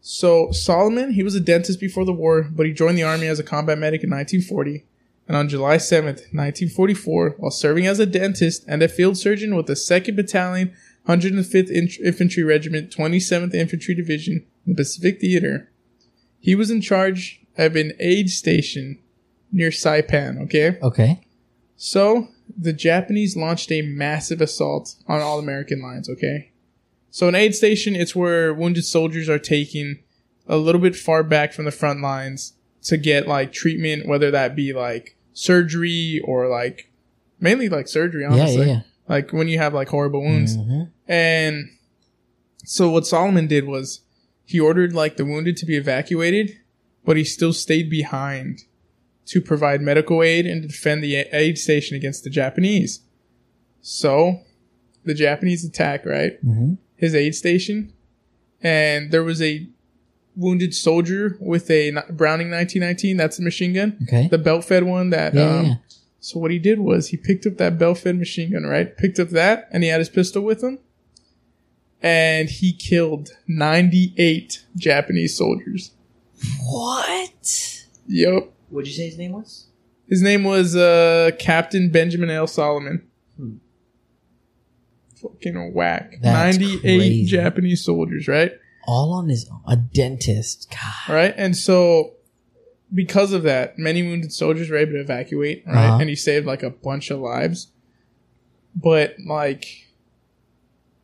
So 0.00 0.50
Salomon, 0.52 1.12
he 1.12 1.22
was 1.22 1.34
a 1.34 1.40
dentist 1.40 1.80
before 1.80 2.04
the 2.04 2.12
war, 2.12 2.42
but 2.42 2.66
he 2.66 2.72
joined 2.72 2.98
the 2.98 3.04
army 3.04 3.26
as 3.26 3.38
a 3.38 3.44
combat 3.44 3.78
medic 3.78 4.04
in 4.04 4.10
1940. 4.10 4.84
And 5.26 5.36
on 5.36 5.48
July 5.48 5.76
7th, 5.76 6.28
1944, 6.34 7.36
while 7.38 7.50
serving 7.50 7.86
as 7.86 7.98
a 7.98 8.04
dentist 8.04 8.64
and 8.68 8.82
a 8.82 8.88
field 8.88 9.16
surgeon 9.16 9.56
with 9.56 9.66
the 9.66 9.72
2nd 9.72 10.14
Battalion, 10.16 10.74
105th 11.08 11.70
Int- 11.70 12.00
Infantry 12.00 12.42
Regiment, 12.42 12.90
27th 12.90 13.54
Infantry 13.54 13.94
Division 13.94 14.44
in 14.66 14.72
the 14.72 14.76
Pacific 14.76 15.20
Theater, 15.20 15.70
he 16.38 16.54
was 16.54 16.70
in 16.70 16.82
charge 16.82 17.40
of 17.56 17.76
an 17.76 17.92
aid 17.98 18.28
station 18.28 18.98
near 19.50 19.70
Saipan, 19.70 20.42
okay? 20.42 20.78
Okay. 20.82 21.20
So 21.76 22.28
the 22.56 22.72
Japanese 22.72 23.36
launched 23.36 23.70
a 23.72 23.82
massive 23.82 24.40
assault 24.40 24.94
on 25.06 25.20
all 25.20 25.38
American 25.38 25.82
lines, 25.82 26.08
okay? 26.08 26.50
So 27.10 27.28
an 27.28 27.34
aid 27.34 27.54
station, 27.54 27.94
it's 27.94 28.14
where 28.16 28.52
wounded 28.52 28.84
soldiers 28.84 29.28
are 29.28 29.38
taken 29.38 30.00
a 30.46 30.56
little 30.56 30.80
bit 30.80 30.96
far 30.96 31.22
back 31.22 31.52
from 31.52 31.64
the 31.64 31.70
front 31.70 32.00
lines 32.00 32.54
to 32.82 32.96
get 32.96 33.26
like 33.28 33.52
treatment, 33.52 34.06
whether 34.06 34.30
that 34.30 34.54
be 34.56 34.72
like 34.72 35.16
surgery 35.32 36.20
or 36.24 36.48
like 36.48 36.90
mainly 37.40 37.68
like 37.68 37.88
surgery, 37.88 38.24
honestly. 38.24 38.66
yeah, 38.66 38.72
yeah. 38.72 38.80
Like 39.08 39.32
when 39.32 39.48
you 39.48 39.58
have 39.58 39.74
like 39.74 39.88
horrible 39.88 40.22
wounds. 40.22 40.56
Mhm. 40.56 40.90
And 41.06 41.70
so 42.64 42.90
what 42.90 43.06
Salomon 43.06 43.46
did 43.46 43.66
was 43.66 44.00
he 44.44 44.58
ordered 44.60 44.92
like 44.92 45.16
the 45.16 45.24
wounded 45.24 45.56
to 45.58 45.66
be 45.66 45.76
evacuated, 45.76 46.58
but 47.04 47.16
he 47.16 47.24
still 47.24 47.52
stayed 47.52 47.88
behind 47.90 48.64
to 49.26 49.40
provide 49.40 49.80
medical 49.80 50.22
aid 50.22 50.46
and 50.46 50.62
to 50.62 50.68
defend 50.68 51.02
the 51.02 51.16
aid 51.16 51.58
station 51.58 51.96
against 51.96 52.24
the 52.24 52.30
Japanese. 52.30 53.00
So 53.80 54.40
the 55.04 55.14
Japanese 55.14 55.64
attack, 55.64 56.04
right? 56.06 56.44
Mhm. 56.44 56.78
His 56.96 57.14
aid 57.14 57.34
station 57.34 57.92
and 58.62 59.10
there 59.10 59.22
was 59.24 59.42
a 59.42 59.66
wounded 60.36 60.74
soldier 60.74 61.36
with 61.40 61.70
a 61.70 61.90
Browning 62.10 62.50
1919, 62.50 63.16
that's 63.16 63.36
the 63.36 63.42
machine 63.42 63.72
gun, 63.74 63.96
Okay. 64.04 64.26
the 64.28 64.38
belt-fed 64.38 64.84
one 64.84 65.10
that 65.10 65.34
Yeah, 65.34 65.58
um 65.60 65.78
so 66.20 66.38
what 66.40 66.50
he 66.50 66.58
did 66.58 66.78
was 66.80 67.08
he 67.08 67.18
picked 67.18 67.44
up 67.46 67.58
that 67.58 67.78
belt 67.78 67.98
fed 67.98 68.16
machine 68.16 68.52
gun, 68.52 68.64
right? 68.64 68.96
Picked 68.96 69.18
up 69.20 69.28
that, 69.30 69.68
and 69.70 69.82
he 69.82 69.90
had 69.90 69.98
his 70.00 70.08
pistol 70.08 70.42
with 70.42 70.62
him, 70.64 70.78
and 72.02 72.48
he 72.48 72.72
killed 72.72 73.36
98 73.46 74.62
Japanese 74.74 75.36
soldiers. 75.36 75.90
What? 76.62 77.82
Yep. 78.08 78.50
What'd 78.74 78.88
you 78.88 78.94
say 78.94 79.06
his 79.06 79.16
name 79.16 79.30
was? 79.30 79.68
His 80.08 80.20
name 80.20 80.42
was 80.42 80.74
uh, 80.74 81.30
Captain 81.38 81.90
Benjamin 81.90 82.28
L. 82.28 82.48
Salomon. 82.48 83.06
Hmm. 83.36 83.58
Fucking 85.22 85.72
whack. 85.72 86.16
That's 86.20 86.58
98 86.58 86.80
crazy. 86.80 87.24
Japanese 87.24 87.84
soldiers, 87.84 88.26
right? 88.26 88.50
All 88.88 89.12
on 89.12 89.28
his 89.28 89.48
own. 89.48 89.60
A 89.68 89.76
dentist. 89.76 90.72
God. 90.72 91.14
Right? 91.14 91.34
And 91.36 91.56
so, 91.56 92.14
because 92.92 93.32
of 93.32 93.44
that, 93.44 93.78
many 93.78 94.02
wounded 94.02 94.32
soldiers 94.32 94.68
were 94.68 94.76
able 94.76 94.94
to 94.94 95.00
evacuate, 95.00 95.62
right? 95.68 95.86
Uh-huh. 95.86 95.98
And 96.00 96.08
he 96.08 96.16
saved 96.16 96.44
like 96.44 96.64
a 96.64 96.70
bunch 96.70 97.12
of 97.12 97.20
lives. 97.20 97.70
But, 98.74 99.14
like, 99.24 99.86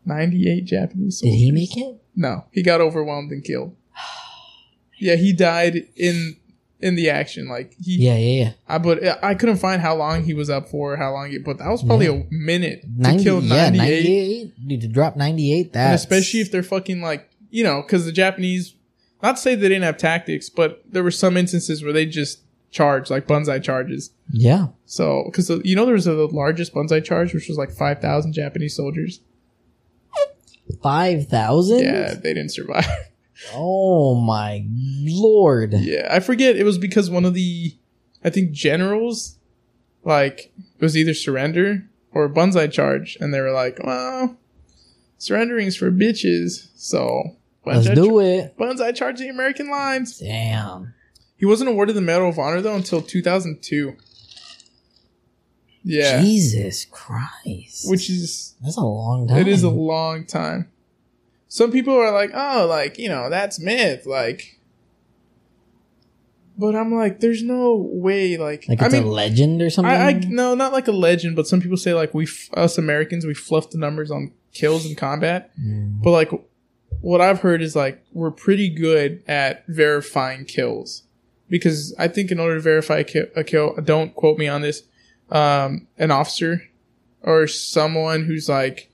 98 0.06 0.64
Japanese 0.64 1.20
Did 1.20 1.34
he 1.34 1.52
make 1.52 1.76
it? 1.76 2.02
No, 2.16 2.46
he 2.50 2.64
got 2.64 2.80
overwhelmed 2.80 3.30
and 3.30 3.44
killed. 3.44 3.76
Yeah, 4.98 5.14
he 5.14 5.32
died 5.32 5.86
in 5.96 6.39
in 6.80 6.94
the 6.94 7.10
action. 7.10 7.48
Like 7.48 7.74
he, 7.82 7.96
Yeah, 8.06 8.16
yeah, 8.16 8.44
yeah. 8.44 8.52
I 8.68 8.78
but 8.78 9.02
I 9.24 9.34
couldn't 9.34 9.56
find 9.58 9.80
how 9.82 9.94
long 9.96 10.24
he 10.24 10.34
was 10.34 10.48
up 10.50 10.68
for, 10.68 10.96
how 10.96 11.12
long. 11.12 11.30
He, 11.30 11.38
but 11.38 11.58
that 11.58 11.68
was 11.68 11.82
probably 11.82 12.06
Yeah. 12.06 12.12
a 12.12 12.24
minute 12.30 12.82
to 12.82 12.88
90, 13.02 13.24
kill 13.24 13.42
yeah, 13.42 13.70
98, 13.70 13.78
98. 13.78 14.68
Dude, 14.68 14.80
to 14.82 14.88
drop 14.88 15.16
98, 15.16 15.72
That 15.72 15.94
especially 15.94 16.40
if 16.40 16.50
they're 16.50 16.62
fucking 16.62 17.00
like 17.00 17.28
you 17.50 17.64
know, 17.64 17.82
because 17.82 18.04
the 18.04 18.12
Japanese. 18.12 18.74
Not 19.22 19.36
to 19.36 19.42
say 19.42 19.54
they 19.54 19.68
didn't 19.68 19.82
have 19.82 19.98
tactics, 19.98 20.48
but 20.48 20.82
there 20.90 21.02
were 21.02 21.10
some 21.10 21.36
instances 21.36 21.84
where 21.84 21.92
they 21.92 22.06
just 22.06 22.40
charged 22.70 23.10
like 23.10 23.26
banzai 23.26 23.58
charges. 23.58 24.12
Yeah. 24.32 24.68
So, 24.86 25.24
because 25.26 25.50
you 25.62 25.76
know 25.76 25.84
there 25.84 25.94
was 25.94 26.06
the 26.06 26.14
largest 26.14 26.72
banzai 26.72 27.00
charge, 27.00 27.34
which 27.34 27.46
was 27.48 27.58
like 27.58 27.70
five 27.70 28.00
thousand 28.00 28.32
Japanese 28.32 28.74
soldiers. 28.74 29.20
5,000? 30.82 31.78
Yeah, 31.80 32.14
they 32.14 32.32
didn't 32.34 32.50
survive. 32.52 32.86
Oh 33.54 34.14
my 34.14 34.64
lord. 34.68 35.72
Yeah, 35.74 36.08
I 36.10 36.20
forget. 36.20 36.56
It 36.56 36.64
was 36.64 36.78
because 36.78 37.10
one 37.10 37.24
of 37.24 37.34
the, 37.34 37.74
I 38.24 38.30
think 38.30 38.50
generals, 38.52 39.38
like 40.04 40.52
it 40.58 40.82
was 40.82 40.96
either 40.96 41.14
surrender 41.14 41.88
or 42.12 42.28
banzai 42.28 42.66
charge, 42.66 43.16
and 43.20 43.32
they 43.32 43.40
were 43.40 43.52
like, 43.52 43.78
"Well, 43.82 44.36
surrendering's 45.18 45.76
for 45.76 45.90
bitches." 45.90 46.68
So 46.74 47.36
Let's 47.64 47.88
do 47.90 48.20
it. 48.20 48.56
banzai 48.58 48.92
charge 48.92 49.18
the 49.18 49.28
American 49.28 49.70
lines. 49.70 50.18
Damn. 50.18 50.94
He 51.36 51.46
wasn't 51.46 51.70
awarded 51.70 51.96
the 51.96 52.00
Medal 52.02 52.28
of 52.28 52.38
Honor 52.38 52.60
though 52.60 52.74
until 52.74 53.00
2002. 53.00 53.96
Yeah, 55.82 56.20
Jesus 56.20 56.84
Christ. 56.84 57.88
which 57.88 58.10
is 58.10 58.54
that's 58.62 58.76
a 58.76 58.82
long 58.82 59.28
time. 59.28 59.38
it 59.38 59.48
is 59.48 59.62
a 59.62 59.70
long 59.70 60.26
time. 60.26 60.70
Some 61.50 61.72
people 61.72 61.92
are 61.94 62.12
like, 62.12 62.30
"Oh, 62.32 62.66
like 62.70 62.96
you 62.96 63.08
know, 63.08 63.28
that's 63.28 63.58
myth." 63.58 64.06
Like, 64.06 64.60
but 66.56 66.76
I'm 66.76 66.94
like, 66.94 67.18
there's 67.18 67.42
no 67.42 67.74
way. 67.74 68.36
Like, 68.36 68.68
like 68.68 68.80
I 68.80 68.86
it's 68.86 68.94
mean, 68.94 69.02
a 69.02 69.06
legend 69.06 69.60
or 69.60 69.68
something. 69.68 69.92
I, 69.92 70.10
I 70.10 70.12
no, 70.12 70.54
not 70.54 70.72
like 70.72 70.86
a 70.86 70.92
legend, 70.92 71.34
but 71.34 71.48
some 71.48 71.60
people 71.60 71.76
say 71.76 71.92
like 71.92 72.14
we 72.14 72.24
f- 72.24 72.50
us 72.54 72.78
Americans 72.78 73.26
we 73.26 73.34
fluff 73.34 73.70
the 73.70 73.78
numbers 73.78 74.12
on 74.12 74.32
kills 74.52 74.86
in 74.86 74.94
combat. 74.94 75.50
Mm. 75.60 76.00
But 76.00 76.12
like 76.12 76.30
what 77.00 77.20
I've 77.20 77.40
heard 77.40 77.62
is 77.62 77.74
like 77.74 78.00
we're 78.12 78.30
pretty 78.30 78.68
good 78.68 79.24
at 79.26 79.66
verifying 79.66 80.44
kills 80.44 81.02
because 81.48 81.92
I 81.98 82.06
think 82.06 82.30
in 82.30 82.38
order 82.38 82.54
to 82.54 82.60
verify 82.60 82.98
a 82.98 83.04
kill, 83.04 83.26
a 83.34 83.42
kill 83.42 83.74
don't 83.82 84.14
quote 84.14 84.38
me 84.38 84.46
on 84.46 84.62
this, 84.62 84.84
um, 85.32 85.88
an 85.98 86.12
officer 86.12 86.62
or 87.22 87.48
someone 87.48 88.24
who's 88.24 88.48
like 88.48 88.89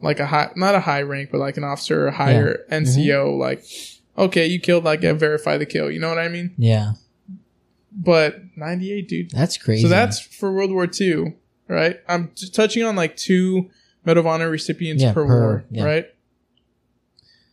like 0.00 0.20
a 0.20 0.26
high 0.26 0.50
not 0.56 0.74
a 0.74 0.80
high 0.80 1.02
rank 1.02 1.30
but 1.32 1.38
like 1.38 1.56
an 1.56 1.64
officer 1.64 2.06
or 2.08 2.10
higher 2.10 2.64
NCO 2.70 3.36
like 3.38 3.64
okay 4.16 4.46
you 4.46 4.60
killed 4.60 4.84
like 4.84 5.04
uh, 5.04 5.14
verify 5.14 5.56
the 5.58 5.66
kill 5.66 5.90
you 5.90 5.98
know 6.00 6.08
what 6.08 6.18
I 6.18 6.28
mean 6.28 6.54
Yeah, 6.56 6.92
but 7.92 8.36
98 8.56 9.08
dude 9.08 9.30
that's 9.30 9.56
crazy. 9.56 9.82
so 9.82 9.88
that's 9.88 10.20
for 10.20 10.52
World 10.52 10.70
War 10.70 10.88
II, 11.00 11.34
right? 11.68 11.98
I'm 12.08 12.30
just 12.34 12.54
touching 12.54 12.84
on 12.84 12.96
like 12.96 13.16
two 13.16 13.70
Medal 14.04 14.20
of 14.22 14.26
Honor 14.26 14.48
recipients 14.50 15.02
Yeah, 15.02 15.12
per, 15.12 15.26
per- 15.26 15.40
war, 15.40 15.64
yeah. 15.70 15.84
right? 15.84 16.06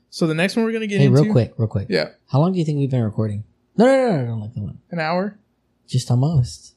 So 0.10 0.28
the 0.28 0.34
next 0.34 0.56
one 0.56 0.66
we're 0.66 0.72
gonna 0.72 0.88
get 0.88 1.00
hey, 1.00 1.08
into, 1.08 1.22
real 1.24 1.32
quick, 1.32 1.54
real 1.58 1.68
quick. 1.68 1.88
yeah, 1.90 2.10
How 2.30 2.40
long 2.40 2.54
do 2.54 2.60
you 2.60 2.66
think 2.66 2.78
we've 2.78 2.90
been 2.92 3.04
recording? 3.04 3.44
No, 3.78 3.86
no, 3.86 3.92
no, 3.92 4.18
no, 4.22 4.26
no, 4.28 4.42
like 4.44 4.54
that 4.54 4.62
one. 4.62 4.80
an 4.92 5.00
hour. 5.00 5.38
Just 5.88 6.10
almost. 6.10 6.74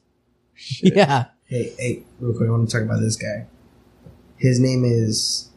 Shit. 0.53 0.93
Yeah. 0.97 1.25
Hey, 1.45 1.73
hey, 1.79 2.03
real 2.19 2.35
quick, 2.35 2.47
I 2.47 2.51
want 2.51 2.69
to 2.69 2.75
talk 2.75 2.83
about 2.85 2.99
this 2.99 3.15
guy. 3.15 3.47
His 4.37 4.59
name 4.59 4.83
is 4.85 5.48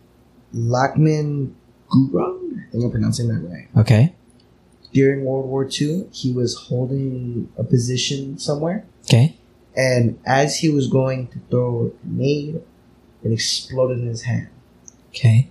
Lakman 0.55 1.53
Gurung. 1.91 2.59
I 2.59 2.71
think 2.71 2.85
I'm 2.85 2.91
pronouncing 2.91 3.29
that 3.29 3.41
right. 3.49 3.69
Okay. 3.77 4.15
During 4.93 5.25
World 5.25 5.47
War 5.49 5.67
II, 5.69 6.07
he 6.13 6.33
was 6.33 6.55
holding 6.55 7.49
a 7.57 7.65
position 7.65 8.39
somewhere, 8.39 8.85
Okay. 9.05 9.37
and 9.75 10.19
as 10.27 10.59
he 10.59 10.69
was 10.69 10.87
going 10.89 11.29
to 11.29 11.39
throw 11.51 11.87
a 11.87 12.07
grenade, 12.07 12.61
it 13.25 13.33
exploded 13.33 14.01
in 14.01 14.07
his 14.07 14.23
hand. 14.23 14.49
Okay. 15.09 15.49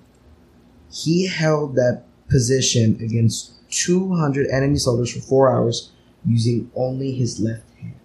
He 0.92 1.26
held 1.28 1.76
that 1.76 2.04
position 2.30 2.98
against 3.02 3.54
200 3.72 4.48
enemy 4.52 4.78
soldiers 4.78 5.12
for 5.14 5.22
four 5.22 5.52
hours 5.52 5.92
using 6.26 6.70
only 6.76 7.14
his 7.14 7.40
left 7.40 7.64
hand. 7.80 7.96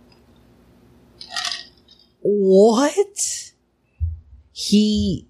What? 2.22 3.53
He, 4.53 5.26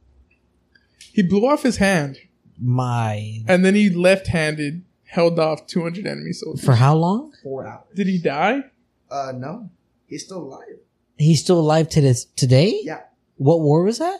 He 1.16 1.22
blew 1.22 1.46
off 1.48 1.62
his 1.62 1.78
hand, 1.78 2.18
my, 2.60 3.40
and 3.48 3.64
then 3.64 3.74
he 3.74 3.88
left-handed 3.88 4.84
held 5.04 5.38
off 5.38 5.66
200 5.66 6.06
enemy 6.06 6.32
soldiers. 6.32 6.62
for 6.64 6.74
how 6.74 6.94
long? 6.94 7.32
Four 7.42 7.66
hours. 7.66 7.86
Did 7.94 8.06
he 8.06 8.18
die? 8.18 8.64
Uh, 9.10 9.32
no, 9.34 9.70
he's 10.06 10.24
still 10.26 10.42
alive. 10.42 10.76
He's 11.16 11.40
still 11.40 11.58
alive 11.58 11.88
to 11.90 12.02
this 12.02 12.26
today? 12.36 12.80
Yeah, 12.84 13.00
What 13.38 13.60
war 13.60 13.82
was 13.82 13.98
that? 13.98 14.18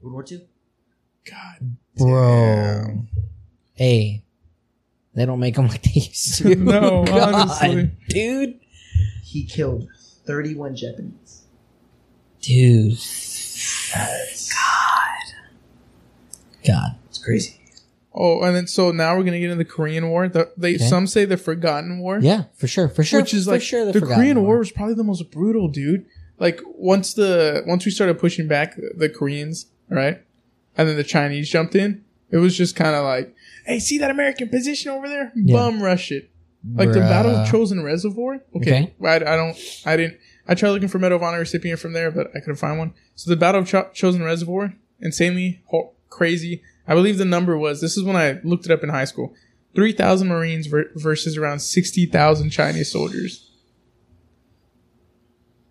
World 0.00 0.12
War 0.14 0.24
II. 0.30 0.46
God, 1.28 1.76
Bro. 1.96 2.84
Damn. 2.86 3.08
Hey. 3.74 4.22
They 5.14 5.26
don't 5.26 5.40
make 5.40 5.56
them 5.56 5.66
like 5.66 5.82
they 5.82 5.90
used 6.00 6.38
to. 6.38 6.54
No, 6.56 7.04
God, 7.06 7.34
honestly. 7.34 7.90
Dude. 8.08 8.60
He 9.24 9.44
killed 9.44 9.88
31 10.26 10.76
Japanese. 10.76 11.42
Dude. 12.40 12.96
That's, 16.64 16.68
God. 16.78 16.96
it's 17.08 17.18
crazy. 17.18 17.60
Oh, 18.14 18.42
and 18.42 18.56
then 18.56 18.66
so 18.66 18.90
now 18.90 19.16
we're 19.16 19.22
gonna 19.24 19.38
get 19.38 19.50
into 19.50 19.62
the 19.62 19.64
Korean 19.70 20.08
War. 20.10 20.28
The, 20.28 20.50
they 20.56 20.74
Okay. 20.74 20.84
some 20.84 21.06
say 21.06 21.24
the 21.24 21.36
Forgotten 21.36 21.98
War. 22.00 22.18
Yeah, 22.20 22.44
for 22.56 22.66
sure. 22.66 22.88
For 22.88 23.04
sure. 23.04 23.20
which 23.20 23.32
is 23.34 23.44
for 23.44 23.52
like 23.52 23.62
sure 23.62 23.84
the, 23.84 23.92
Forgotten 23.92 24.16
Korean 24.16 24.42
War 24.42 24.58
was 24.58 24.72
probably 24.72 24.94
the 24.94 25.04
most 25.04 25.30
brutal, 25.30 25.68
dude. 25.68 26.04
Like 26.38 26.60
once 26.66 27.14
the 27.14 27.62
once 27.66 27.84
we 27.84 27.90
started 27.90 28.18
pushing 28.18 28.48
back 28.48 28.76
the, 28.76 28.90
the 28.96 29.08
Koreans, 29.08 29.66
right, 29.88 30.20
and 30.76 30.88
then 30.88 30.96
the 30.96 31.04
Chinese 31.04 31.48
jumped 31.48 31.74
in, 31.76 32.04
it 32.30 32.38
was 32.38 32.56
just 32.56 32.74
kind 32.74 32.94
of 32.96 33.04
like, 33.04 33.34
hey, 33.66 33.78
see 33.78 33.98
that 33.98 34.10
American 34.10 34.48
position 34.48 34.90
over 34.90 35.08
there? 35.08 35.30
Yeah. 35.36 35.56
Bum 35.56 35.80
rush 35.82 36.10
it. 36.10 36.30
Like 36.74 36.90
the 36.92 37.00
Battle 37.00 37.36
of 37.36 37.48
Chosin 37.48 37.84
Reservoir. 37.84 38.40
Okay, 38.56 38.92
I, 39.04 39.14
I 39.16 39.18
don't, 39.36 39.56
I 39.86 39.96
didn't. 39.96 40.18
I 40.48 40.54
tried 40.54 40.70
looking 40.70 40.88
for 40.88 40.98
Medal 40.98 41.16
of 41.16 41.22
Honor 41.22 41.38
recipient 41.38 41.78
from 41.78 41.92
there, 41.92 42.10
but 42.10 42.28
I 42.34 42.40
couldn't 42.40 42.56
find 42.56 42.78
one. 42.78 42.94
So 43.14 43.30
the 43.30 43.36
Battle 43.36 43.60
of 43.60 43.68
Cho- 43.68 43.90
Chosin 43.94 44.24
Reservoir, 44.24 44.74
insanely 45.00 45.62
ho- 45.66 45.92
crazy. 46.08 46.62
I 46.86 46.94
believe 46.94 47.18
the 47.18 47.24
number 47.24 47.56
was. 47.58 47.80
This 47.80 47.96
is 47.96 48.02
when 48.04 48.16
I 48.16 48.40
looked 48.44 48.64
it 48.64 48.70
up 48.72 48.82
in 48.82 48.88
high 48.88 49.04
school. 49.04 49.34
Three 49.74 49.92
thousand 49.92 50.28
Marines 50.28 50.66
ver- 50.66 50.90
versus 50.96 51.36
around 51.36 51.60
sixty 51.60 52.06
thousand 52.06 52.50
Chinese 52.50 52.90
soldiers, 52.90 53.50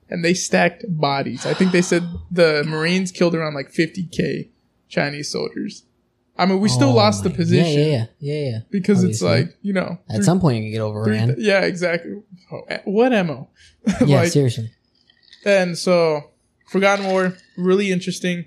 and 0.09 0.23
they 0.23 0.33
stacked 0.33 0.85
bodies. 0.87 1.45
I 1.45 1.53
think 1.53 1.71
they 1.71 1.81
said 1.81 2.03
the 2.31 2.63
Marines 2.67 3.11
killed 3.11 3.35
around 3.35 3.53
like 3.55 3.69
fifty 3.69 4.03
k 4.05 4.49
Chinese 4.87 5.31
soldiers. 5.31 5.83
I 6.39 6.45
mean, 6.45 6.59
we 6.59 6.69
still 6.69 6.89
Oh 6.89 6.93
lost 6.95 7.23
the 7.23 7.31
position 7.31 7.79
Yeah, 7.79 7.85
yeah, 7.87 8.05
yeah, 8.19 8.33
yeah, 8.33 8.49
yeah. 8.51 8.59
because 8.69 9.03
it's 9.03 9.23
like 9.23 9.57
you 9.63 9.73
know 9.73 9.97
At 10.09 10.17
three- 10.17 10.23
some 10.23 10.39
point, 10.39 10.57
you 10.57 10.63
can 10.63 10.71
get 10.71 10.77
three- 10.77 10.81
overran. 10.85 11.35
yeah, 11.39 11.61
exactly. 11.61 12.21
Oh, 12.51 12.61
what 12.85 13.11
ammo? 13.11 13.49
Yeah, 14.05 14.17
like, 14.21 14.31
seriously. 14.31 14.69
and 15.45 15.75
so 15.77 16.29
Forgotten 16.67 17.07
War, 17.07 17.33
really 17.57 17.91
interesting. 17.91 18.45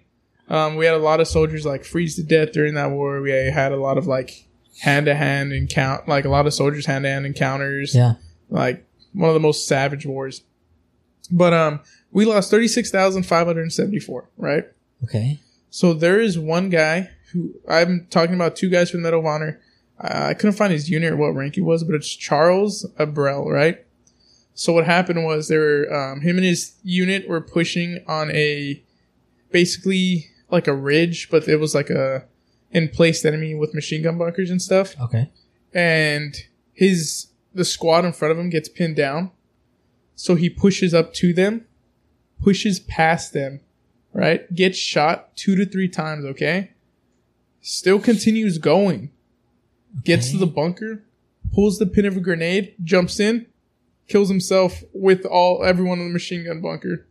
Um, 0.51 0.75
we 0.75 0.85
had 0.85 0.95
a 0.95 0.99
lot 0.99 1.21
of 1.21 1.29
soldiers 1.29 1.65
like 1.65 1.85
freeze 1.85 2.17
to 2.17 2.23
death 2.25 2.53
during 2.53 2.75
that 2.75 2.91
war. 2.91 3.23
We 3.23 3.31
had 3.31 3.73
a 3.73 3.77
lot 3.77 3.97
of 3.97 4.07
like 4.07 4.47
hand 4.81 5.07
to 5.07 5.15
hand 5.15 5.53
encounter, 5.53 6.03
like 6.07 6.25
a 6.25 6.29
lot 6.29 6.47
of 6.47 6.53
soldiers 6.53 6.87
hand 6.87 7.05
to 7.05 7.09
hand 7.09 7.25
encounters. 7.25 7.95
Yeah. 7.95 8.15
Like 8.49 8.85
one 9.13 9.31
of 9.31 9.35
the 9.35 9.41
most 9.41 9.69
savage 9.69 10.05
wars. 10.05 10.43
But 11.31 11.55
um, 11.55 11.81
we 12.11 12.25
lost 12.25 12.51
thirty 12.51 12.67
six 12.67 12.91
thousand 12.91 13.23
five 13.23 13.47
hundred 13.47 13.73
seventy 13.73 14.01
four. 14.01 14.29
Right. 14.37 14.65
Okay. 15.05 15.39
So 15.71 15.95
there 15.95 16.21
is 16.21 16.37
one 16.37 16.69
guy 16.69 17.11
who 17.33 17.55
I'm 17.69 18.09
talking 18.11 18.35
about 18.35 18.57
two 18.57 18.69
guys 18.69 18.91
from 18.91 19.03
the 19.03 19.07
Medal 19.07 19.21
of 19.21 19.27
Honor. 19.27 19.61
Uh, 20.03 20.29
I 20.31 20.35
couldn't 20.35 20.57
find 20.57 20.73
his 20.73 20.91
unit 20.91 21.13
or 21.13 21.17
what 21.17 21.35
rank 21.35 21.55
he 21.55 21.61
was, 21.61 21.85
but 21.85 21.95
it's 21.95 22.13
Charles 22.13 22.87
Abrell, 22.99 23.47
right? 23.47 23.85
So 24.55 24.73
what 24.73 24.85
happened 24.85 25.25
was 25.25 25.47
there 25.47 25.61
were 25.61 25.95
um, 25.95 26.23
him 26.23 26.37
and 26.37 26.45
his 26.45 26.75
unit 26.83 27.29
were 27.29 27.41
pushing 27.41 28.03
on 28.09 28.31
a 28.33 28.83
basically 29.53 30.30
like 30.53 30.67
a 30.67 30.75
ridge, 30.75 31.29
but 31.31 31.49
it 31.49 31.57
was 31.57 31.75
like 31.75 31.91
a 31.91 32.25
in 32.71 32.89
place 32.89 33.25
enemy 33.25 33.55
with 33.55 33.75
machine 33.75 34.03
gun 34.03 34.19
bunkers 34.19 34.51
and 34.51 34.63
stuff. 34.63 34.95
Okay. 35.01 35.31
And 35.73 36.37
his 36.73 37.29
the 37.55 37.65
squad 37.65 38.05
in 38.05 38.13
front 38.13 38.33
of 38.33 38.39
him 38.39 38.49
gets 38.51 38.69
pinned 38.69 38.97
down, 38.97 39.33
so 40.15 40.35
he 40.35 40.49
pushes 40.49 40.95
up 40.95 41.13
to 41.15 41.33
them, 41.33 41.67
pushes 42.43 42.79
past 42.81 43.33
them, 43.33 43.61
right? 44.13 44.53
Gets 44.55 44.79
shot 44.79 45.37
two 45.37 45.57
to 45.57 45.67
three 45.67 45.89
times, 45.89 46.25
okay? 46.25 46.71
Still 47.61 47.99
continues 47.99 48.59
going. 48.59 49.11
Gets 50.05 50.31
to 50.31 50.39
the 50.39 50.47
bunker, 50.47 51.03
pulls 51.53 51.79
the 51.79 51.87
pin 51.87 52.07
of 52.07 52.17
a 52.17 52.21
grenade, 52.21 52.75
jumps 52.85 53.19
in, 53.19 53.47
kills 54.07 54.29
himself 54.29 54.83
with 54.93 55.25
all 55.27 55.65
everyone 55.65 55.99
in 55.99 56.07
the 56.07 56.13
machine 56.13 56.45
gun 56.45 56.61
bunker. 56.61 57.07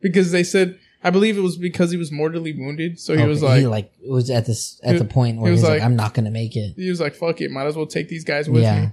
Because 0.00 0.30
they 0.30 0.44
said 0.44 0.78
I 1.02 1.10
believe 1.10 1.38
it 1.38 1.40
was 1.40 1.56
because 1.56 1.90
he 1.90 1.96
was 1.96 2.12
mortally 2.12 2.52
wounded, 2.52 3.00
so 3.00 3.16
he 3.16 3.24
was 3.24 3.42
Okay, 3.42 3.66
like 3.66 3.92
he 3.98 4.06
like 4.06 4.10
was 4.12 4.28
at 4.30 4.44
this 4.46 4.78
at 4.82 4.92
He- 4.92 4.98
the 4.98 5.04
point 5.06 5.38
where 5.38 5.46
he 5.46 5.52
was 5.52 5.60
he's 5.60 5.68
like, 5.68 5.78
like- 5.80 5.86
I'm 5.86 5.96
not 5.96 6.12
gonna 6.14 6.30
make 6.30 6.56
it. 6.56 6.74
he 6.76 6.90
was 6.90 7.00
like, 7.00 7.14
fuck 7.14 7.40
it, 7.40 7.50
might 7.50 7.66
as 7.66 7.76
well 7.76 7.86
take 7.86 8.08
these 8.08 8.24
guys 8.24 8.48
with 8.50 8.62
Yeah. 8.62 8.80
me. 8.86 8.88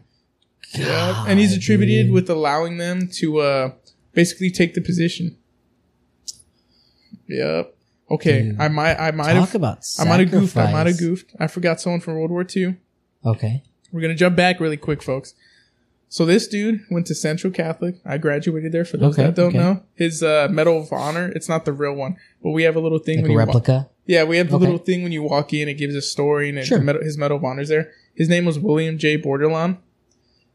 Yeah. 0.75 1.25
And 1.27 1.39
he's 1.39 1.51
God, 1.51 1.57
attributed 1.59 2.05
dude. 2.07 2.13
with 2.13 2.29
allowing 2.29 2.77
them 2.77 3.09
to 3.15 3.39
uh 3.39 3.71
basically 4.13 4.49
take 4.51 4.73
the 4.73 4.81
position. 4.81 5.37
Yep. 7.27 7.75
Okay. 8.09 8.41
Dude. 8.43 8.59
I 8.59 8.67
might 8.69 8.95
I 8.95 9.11
might 9.11 9.33
talk 9.33 9.49
have 9.49 9.55
about 9.55 9.79
I 9.99 10.05
might 10.05 10.19
have 10.21 10.31
goofed. 10.31 10.55
I 10.57 10.71
might 10.71 10.87
have 10.87 10.95
sacrifice. 10.95 10.99
goofed. 10.99 11.35
I 11.39 11.47
forgot 11.47 11.81
someone 11.81 11.99
from 12.01 12.15
World 12.15 12.31
War 12.31 12.45
II. 12.55 12.75
Okay. 13.25 13.63
We're 13.91 14.01
gonna 14.01 14.15
jump 14.15 14.35
back 14.35 14.59
really 14.59 14.77
quick, 14.77 15.01
folks. 15.03 15.33
So 16.09 16.25
this 16.25 16.47
dude 16.47 16.81
went 16.89 17.05
to 17.07 17.15
Central 17.15 17.51
Catholic. 17.51 17.95
I 18.05 18.17
graduated 18.17 18.71
there. 18.71 18.85
For 18.85 18.95
those 18.97 19.13
Okay, 19.15 19.23
that 19.23 19.35
don't 19.35 19.49
okay. 19.49 19.57
know, 19.57 19.83
his 19.95 20.23
uh, 20.23 20.47
Medal 20.49 20.81
of 20.81 20.91
Honor. 20.93 21.31
It's 21.35 21.49
not 21.49 21.65
the 21.65 21.73
real 21.73 21.93
one, 21.93 22.15
but 22.41 22.51
we 22.51 22.63
have 22.63 22.75
a 22.75 22.79
little 22.79 22.99
thing 22.99 23.17
Like 23.17 23.23
when 23.23 23.31
a 23.31 23.33
you 23.33 23.39
replica. 23.39 23.89
yeah, 24.05 24.23
we 24.23 24.37
have 24.37 24.49
the 24.49 24.55
Okay. 24.55 24.65
little 24.65 24.79
thing 24.79 25.03
when 25.03 25.11
you 25.11 25.21
walk 25.23 25.53
in. 25.53 25.67
It 25.67 25.73
gives 25.73 25.95
a 25.95 26.01
story, 26.01 26.49
and 26.49 26.65
Sure. 26.65 26.79
medal, 26.79 27.03
his 27.03 27.17
Medal 27.17 27.37
of 27.37 27.43
Honor's 27.43 27.67
there. 27.69 27.91
His 28.15 28.29
name 28.29 28.45
was 28.45 28.57
William 28.57 28.97
J. 28.97 29.17
Bordelon. 29.17 29.77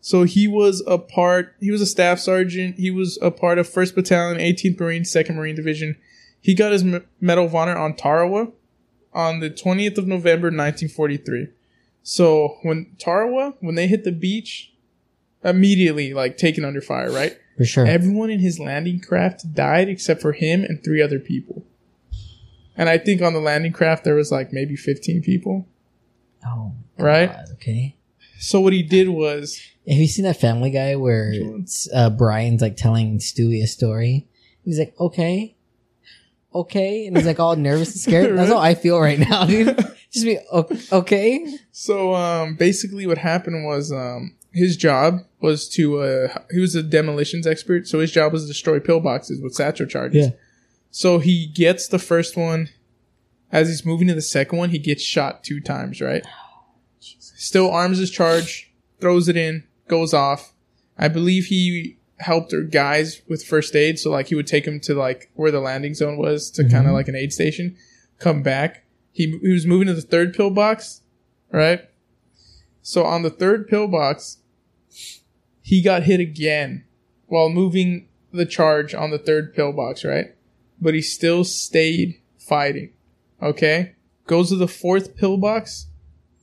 So 0.01 0.25
he 0.25 0.49
was 0.49 0.83
a 0.87 0.97
part. 0.99 1.55
He 1.61 1.71
was 1.71 1.81
a 1.83 1.87
staff 1.87 2.19
sergeant. 2.19 2.77
He 2.77 2.91
was 2.91 3.19
a 3.23 3.31
part 3.31 3.59
of 3.59 3.69
First 3.69 3.95
Battalion, 3.95 4.41
18th 4.41 4.81
Marine, 4.81 5.05
Second 5.05 5.37
Marine 5.37 5.55
Division. 5.55 5.97
He 6.41 6.55
got 6.55 6.73
his 6.73 6.83
M- 6.83 7.05
Medal 7.21 7.45
of 7.45 7.55
Honor 7.55 7.77
on 7.77 7.95
Tarawa 7.95 8.49
on 9.13 9.41
the 9.41 9.51
20th 9.51 9.99
of 9.99 10.09
November, 10.09 10.51
1943. 10.51 11.49
So 12.03 12.57
when 12.63 12.87
Tarawa, 12.99 13.55
when 13.61 13.77
they 13.77 13.87
hit 13.87 14.03
the 14.03 14.11
beach, 14.11 14.72
immediately 15.45 16.15
like 16.15 16.37
taken 16.37 16.65
under 16.65 16.81
fire, 16.81 17.11
right? 17.11 17.37
For 17.57 17.65
sure. 17.65 17.87
Everyone 17.87 18.31
in 18.31 18.41
his 18.41 18.59
landing 18.59 19.01
craft 19.01 19.55
died 19.55 19.89
except 19.89 20.23
for 20.23 20.33
him 20.33 20.65
and 20.65 20.83
three 20.83 21.03
other 21.03 21.19
people. 21.19 21.65
And 22.77 22.89
I 22.89 22.99
think 22.99 23.21
on 23.21 23.35
the 23.35 23.41
landing 23.41 23.73
craft 23.73 24.05
there 24.05 24.15
was 24.15 24.33
like 24.33 24.53
maybe 24.53 24.77
15 24.77 25.23
people, 25.23 25.69
oh, 26.47 26.73
right? 26.99 27.31
God, 27.31 27.47
okay. 27.55 27.97
So 28.39 28.61
what 28.61 28.73
he 28.73 28.83
did 28.83 29.09
was 29.09 29.61
Have 29.87 29.99
you 29.99 30.07
seen 30.07 30.25
that 30.25 30.41
Family 30.41 30.71
Guy 30.71 30.97
where 30.97 31.31
Which 31.31 31.43
one? 31.43 31.61
it's, 31.63 31.89
uh, 31.95 32.11
Brian's 32.11 32.63
like 32.63 32.77
telling 32.77 33.19
Stewie 33.19 33.63
a 33.63 33.67
story? 33.67 34.27
He's 34.65 34.79
like, 34.79 34.95
okay, 34.99 35.55
okay, 36.55 37.07
and 37.07 37.17
he's 37.17 37.27
like 37.27 37.41
all 37.41 37.57
nervous 37.57 37.93
and 37.93 38.01
scared. 38.01 38.37
That's 38.39 38.51
how 38.51 38.59
I 38.59 38.75
feel 38.75 39.01
right 39.01 39.19
now, 39.19 39.45
dude. 39.45 39.77
Just 40.13 40.27
be 40.27 40.39
okay. 40.93 41.57
so 41.71 42.15
um 42.15 42.55
basically 42.57 43.07
what 43.07 43.17
happened 43.17 43.65
was 43.65 43.91
um 43.93 44.37
his 44.53 44.77
job 44.77 45.21
was 45.41 45.69
to 45.71 46.01
uh 46.01 46.39
he 46.51 46.61
was 46.61 46.75
a 46.75 46.83
demolitions 46.83 47.47
expert, 47.47 47.87
so 47.89 48.01
his 48.01 48.13
job 48.13 48.33
was 48.33 48.43
to 48.43 48.49
destroy 48.49 48.79
pillboxes 48.79 49.43
with 49.43 49.55
satchel 49.55 49.87
charges. 49.87 50.27
Yeah. 50.27 50.33
So 50.91 51.19
he 51.19 51.47
gets 51.47 51.89
the 51.89 51.99
first 51.99 52.37
one. 52.37 52.69
As 53.51 53.69
he's 53.69 53.85
moving 53.85 54.09
to 54.09 54.15
the 54.15 54.23
second 54.23 54.59
one, 54.59 54.71
he 54.71 54.79
gets 54.79 55.03
shot 55.03 55.45
two 55.45 55.61
times, 55.61 56.01
right? 56.01 56.25
Still 57.01 57.71
arms 57.71 57.99
his 57.99 58.11
charge, 58.11 58.73
throws 59.01 59.29
it 59.29 59.37
in, 59.37 59.65
goes 59.89 60.15
off. 60.15 60.55
I 60.97 61.09
believe 61.09 61.47
he 61.47 61.99
helped 62.19 62.55
our 62.55 62.63
guys 62.63 63.21
with 63.29 63.45
first 63.45 63.75
aid, 63.75 63.99
so 63.99 64.11
like 64.11 64.29
he 64.29 64.35
would 64.35 64.47
take 64.47 64.65
them 64.65 64.81
to 64.81 64.95
like 64.95 65.31
where 65.35 65.51
the 65.51 65.61
landing 65.61 65.95
zone 65.95 66.17
was 66.17 66.51
to 66.53 66.69
kind 66.69 66.87
of 66.87 66.93
like 66.93 67.09
an 67.09 67.17
aid 67.17 67.33
station. 67.33 67.77
Come 68.19 68.43
back. 68.43 68.85
He 69.13 69.39
he 69.43 69.53
was 69.53 69.67
moving 69.67 69.89
to 69.89 69.95
the 69.95 70.03
third 70.03 70.35
pillbox, 70.35 71.03
right? 71.51 71.89
So 72.81 73.05
on 73.05 73.23
the 73.23 73.31
third 73.31 73.69
pillbox, 73.69 74.39
he 75.63 75.81
got 75.81 76.03
hit 76.03 76.21
again 76.21 76.85
while 77.27 77.49
moving 77.49 78.09
the 78.33 78.47
charge 78.47 78.95
on 78.95 79.11
the 79.11 79.19
third 79.19 79.55
pillbox, 79.55 80.05
right? 80.05 80.35
But 80.81 80.95
he 80.95 81.03
still 81.03 81.45
stayed 81.45 82.21
fighting. 82.39 82.93
Okay? 83.41 83.95
Goes 84.27 84.51
to 84.51 84.57
the 84.57 84.69
fourth 84.69 85.17
pillbox, 85.17 85.87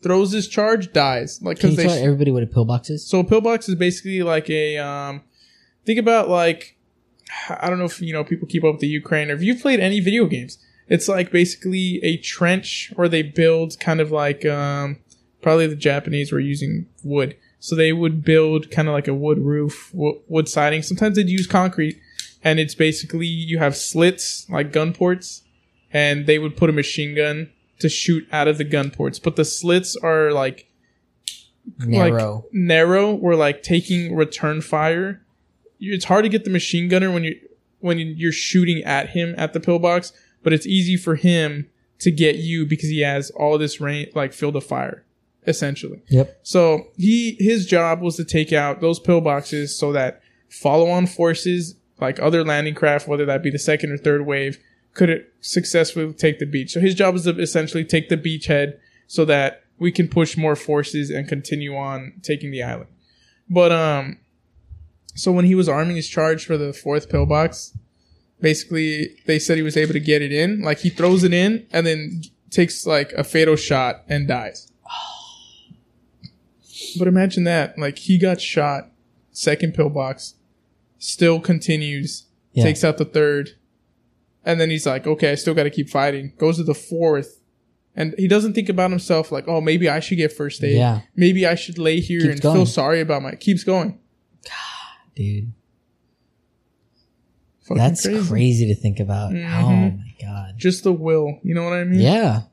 throws 0.01 0.31
his 0.31 0.47
charge, 0.47 0.91
dies. 0.93 1.41
Like 1.41 1.59
Can 1.59 1.71
because 1.71 1.83
you 1.83 1.89
they 1.89 1.95
tell 1.95 2.05
everybody 2.05 2.31
what 2.31 2.43
a 2.43 2.47
pillbox 2.47 2.89
is? 2.89 3.05
so 3.05 3.19
a 3.19 3.23
pillbox 3.23 3.69
is 3.69 3.75
basically 3.75 4.21
like 4.23 4.49
a 4.49 4.77
um 4.77 5.21
think 5.85 5.99
about 5.99 6.29
like 6.29 6.77
I 7.49 7.69
don't 7.69 7.79
know 7.79 7.85
if 7.85 8.01
you 8.01 8.13
know 8.13 8.23
people 8.23 8.47
keep 8.47 8.63
up 8.63 8.73
with 8.73 8.81
the 8.81 8.87
Ukraine 8.87 9.29
or 9.29 9.33
if 9.33 9.41
you've 9.41 9.61
played 9.61 9.79
any 9.79 9.99
video 9.99 10.25
games. 10.25 10.57
It's 10.87 11.07
like 11.07 11.31
basically 11.31 11.99
a 12.03 12.17
trench 12.17 12.91
where 12.95 13.07
they 13.07 13.21
build 13.21 13.79
kind 13.79 14.01
of 14.01 14.11
like 14.11 14.45
um 14.45 14.97
probably 15.41 15.67
the 15.67 15.75
Japanese 15.75 16.31
were 16.31 16.39
using 16.39 16.87
wood. 17.03 17.35
So 17.59 17.75
they 17.75 17.91
would 17.91 18.23
build 18.23 18.71
kind 18.71 18.87
of 18.87 18.93
like 18.93 19.07
a 19.07 19.13
wood 19.13 19.39
roof, 19.39 19.93
wo- 19.93 20.21
wood 20.27 20.47
siding. 20.47 20.81
Sometimes 20.81 21.15
they'd 21.17 21.29
use 21.29 21.45
concrete 21.47 21.99
and 22.43 22.59
it's 22.59 22.75
basically 22.75 23.27
you 23.27 23.57
have 23.57 23.75
slits 23.75 24.49
like 24.49 24.71
gun 24.71 24.93
ports 24.93 25.43
and 25.91 26.25
they 26.25 26.39
would 26.39 26.55
put 26.55 26.69
a 26.69 26.73
machine 26.73 27.15
gun 27.15 27.49
to 27.79 27.89
shoot 27.89 28.27
out 28.31 28.47
of 28.47 28.57
the 28.57 28.63
gun 28.63 28.91
ports. 28.91 29.19
But 29.19 29.35
the 29.35 29.45
slits 29.45 29.95
are 29.97 30.31
like 30.31 30.67
Narrow. 31.77 32.35
like 32.35 32.43
narrow 32.53 33.13
where 33.13 33.35
like 33.35 33.61
taking 33.61 34.15
return 34.15 34.59
fire 34.61 35.21
it's 35.79 36.05
hard 36.05 36.23
to 36.23 36.29
get 36.29 36.43
the 36.43 36.49
machine 36.49 36.89
gunner 36.89 37.11
when 37.11 37.23
you 37.23 37.39
when 37.79 37.99
you're 37.99 38.31
shooting 38.31 38.83
at 38.83 39.09
him 39.09 39.35
at 39.37 39.53
the 39.53 39.59
pillbox 39.59 40.11
but 40.41 40.51
it's 40.51 40.65
easy 40.65 40.97
for 40.97 41.15
him 41.15 41.69
to 41.99 42.09
get 42.09 42.37
you 42.37 42.65
because 42.65 42.89
he 42.89 43.01
has 43.01 43.29
all 43.31 43.57
this 43.59 43.79
range 43.79 44.09
like 44.15 44.33
field 44.33 44.55
of 44.55 44.63
fire 44.63 45.03
essentially. 45.47 46.01
Yep. 46.09 46.39
so 46.43 46.87
he 46.97 47.35
his 47.39 47.65
job 47.65 48.01
was 48.01 48.15
to 48.17 48.25
take 48.25 48.51
out 48.53 48.81
those 48.81 48.99
pillboxes 48.99 49.69
so 49.69 49.91
that 49.93 50.21
follow-on 50.49 51.07
forces 51.07 51.75
like 51.99 52.19
other 52.19 52.43
landing 52.43 52.73
craft 52.73 53.07
whether 53.07 53.25
that 53.25 53.43
be 53.43 53.51
the 53.51 53.59
second 53.59 53.91
or 53.91 53.97
third 53.97 54.25
wave 54.25 54.57
could 54.93 55.25
successfully 55.39 56.11
take 56.13 56.39
the 56.39 56.45
beach. 56.45 56.71
So 56.71 56.79
his 56.79 56.95
job 56.95 57.13
was 57.13 57.23
to 57.23 57.37
essentially 57.39 57.85
take 57.85 58.09
the 58.09 58.17
beachhead 58.17 58.77
so 59.07 59.23
that 59.25 59.63
we 59.77 59.91
can 59.91 60.07
push 60.07 60.35
more 60.35 60.55
forces 60.55 61.09
and 61.09 61.27
continue 61.27 61.75
on 61.75 62.13
taking 62.23 62.51
the 62.51 62.63
island. 62.63 62.89
But 63.49 63.71
um 63.71 64.19
so 65.15 65.31
when 65.31 65.45
he 65.45 65.55
was 65.55 65.69
arming 65.69 65.95
his 65.95 66.07
charge 66.07 66.45
for 66.45 66.57
the 66.57 66.73
fourth 66.73 67.09
pillbox 67.09 67.77
basically 68.41 69.17
they 69.25 69.39
said 69.39 69.57
he 69.57 69.63
was 69.63 69.77
able 69.77 69.93
to 69.93 69.99
get 69.99 70.21
it 70.21 70.31
in. 70.31 70.61
Like 70.61 70.79
he 70.79 70.89
throws 70.89 71.23
it 71.23 71.33
in 71.33 71.65
and 71.71 71.85
then 71.85 72.23
takes 72.49 72.85
like 72.85 73.11
a 73.13 73.23
fatal 73.23 73.55
shot 73.55 74.03
and 74.09 74.27
dies 74.27 74.71
but 76.97 77.07
imagine 77.07 77.43
that. 77.45 77.77
Like 77.77 77.97
he 77.99 78.17
got 78.17 78.39
shot, 78.41 78.91
second 79.31 79.73
pillbox, 79.73 80.35
still 80.97 81.39
continues, 81.39 82.25
Yeah. 82.53 82.63
takes 82.63 82.83
out 82.83 82.97
the 82.97 83.05
third, 83.05 83.51
and 84.45 84.59
then 84.59 84.69
he's 84.69 84.85
like, 84.85 85.05
okay, 85.07 85.31
I 85.31 85.35
still 85.35 85.53
got 85.53 85.63
to 85.63 85.69
keep 85.69 85.89
fighting. 85.89 86.33
Goes 86.37 86.57
to 86.57 86.63
the 86.63 86.73
fourth, 86.73 87.41
and 87.95 88.15
he 88.17 88.27
doesn't 88.27 88.53
think 88.53 88.69
about 88.69 88.89
himself 88.89 89.31
like, 89.31 89.47
oh, 89.47 89.61
maybe 89.61 89.87
I 89.89 89.99
should 89.99 90.17
get 90.17 90.31
first 90.33 90.63
aid. 90.63 90.77
Yeah. 90.77 91.01
Maybe 91.15 91.45
I 91.45 91.55
should 91.55 91.77
lay 91.77 91.99
here 91.99 92.21
Keeps 92.21 92.31
and 92.33 92.41
going. 92.41 92.55
feel 92.57 92.65
sorry 92.65 93.01
about 93.01 93.21
my. 93.21 93.35
Keeps 93.35 93.63
going. 93.63 93.99
God, 94.45 95.13
dude. 95.15 95.51
Fucking 97.63 97.77
That's 97.77 98.07
crazy. 98.27 98.65
to 98.67 98.75
think 98.75 98.99
about. 98.99 99.31
Mhm. 99.31 99.61
Oh 99.63 99.69
my 99.97 100.13
god. 100.19 100.55
Just 100.57 100.83
the 100.83 100.91
will. 100.93 101.39
You 101.43 101.53
know 101.53 101.63
what 101.63 101.73
I 101.73 101.83
mean? 101.83 101.99
Yeah. 101.99 102.43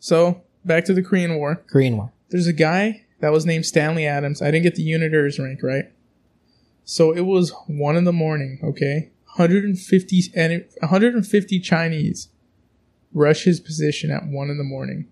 So 0.00 0.42
back 0.64 0.84
to 0.86 0.94
the 0.94 1.02
Korean 1.02 1.36
War. 1.36 1.62
Korean 1.70 1.96
War. 1.96 2.12
there's 2.30 2.46
a 2.48 2.52
guy 2.52 3.04
that 3.20 3.32
was 3.32 3.46
named 3.46 3.66
Stanley 3.66 4.06
Adams. 4.06 4.42
I 4.42 4.50
didn't 4.50 4.64
get 4.64 4.76
the 4.76 4.82
unit 4.82 5.14
or 5.14 5.24
his 5.24 5.38
rank 5.38 5.62
right. 5.62 5.86
So 6.84 7.12
it 7.12 7.22
was 7.22 7.52
one 7.66 7.96
in 7.96 8.04
the 8.04 8.12
morning. 8.12 8.58
Okay, 8.62 9.10
150 9.36 10.22
and 10.34 10.64
150 10.80 11.60
Chinese 11.60 12.28
rush 13.12 13.44
his 13.44 13.60
position 13.60 14.10
at 14.10 14.26
one 14.26 14.50
in 14.50 14.58
the 14.58 14.64
morning. 14.64 15.08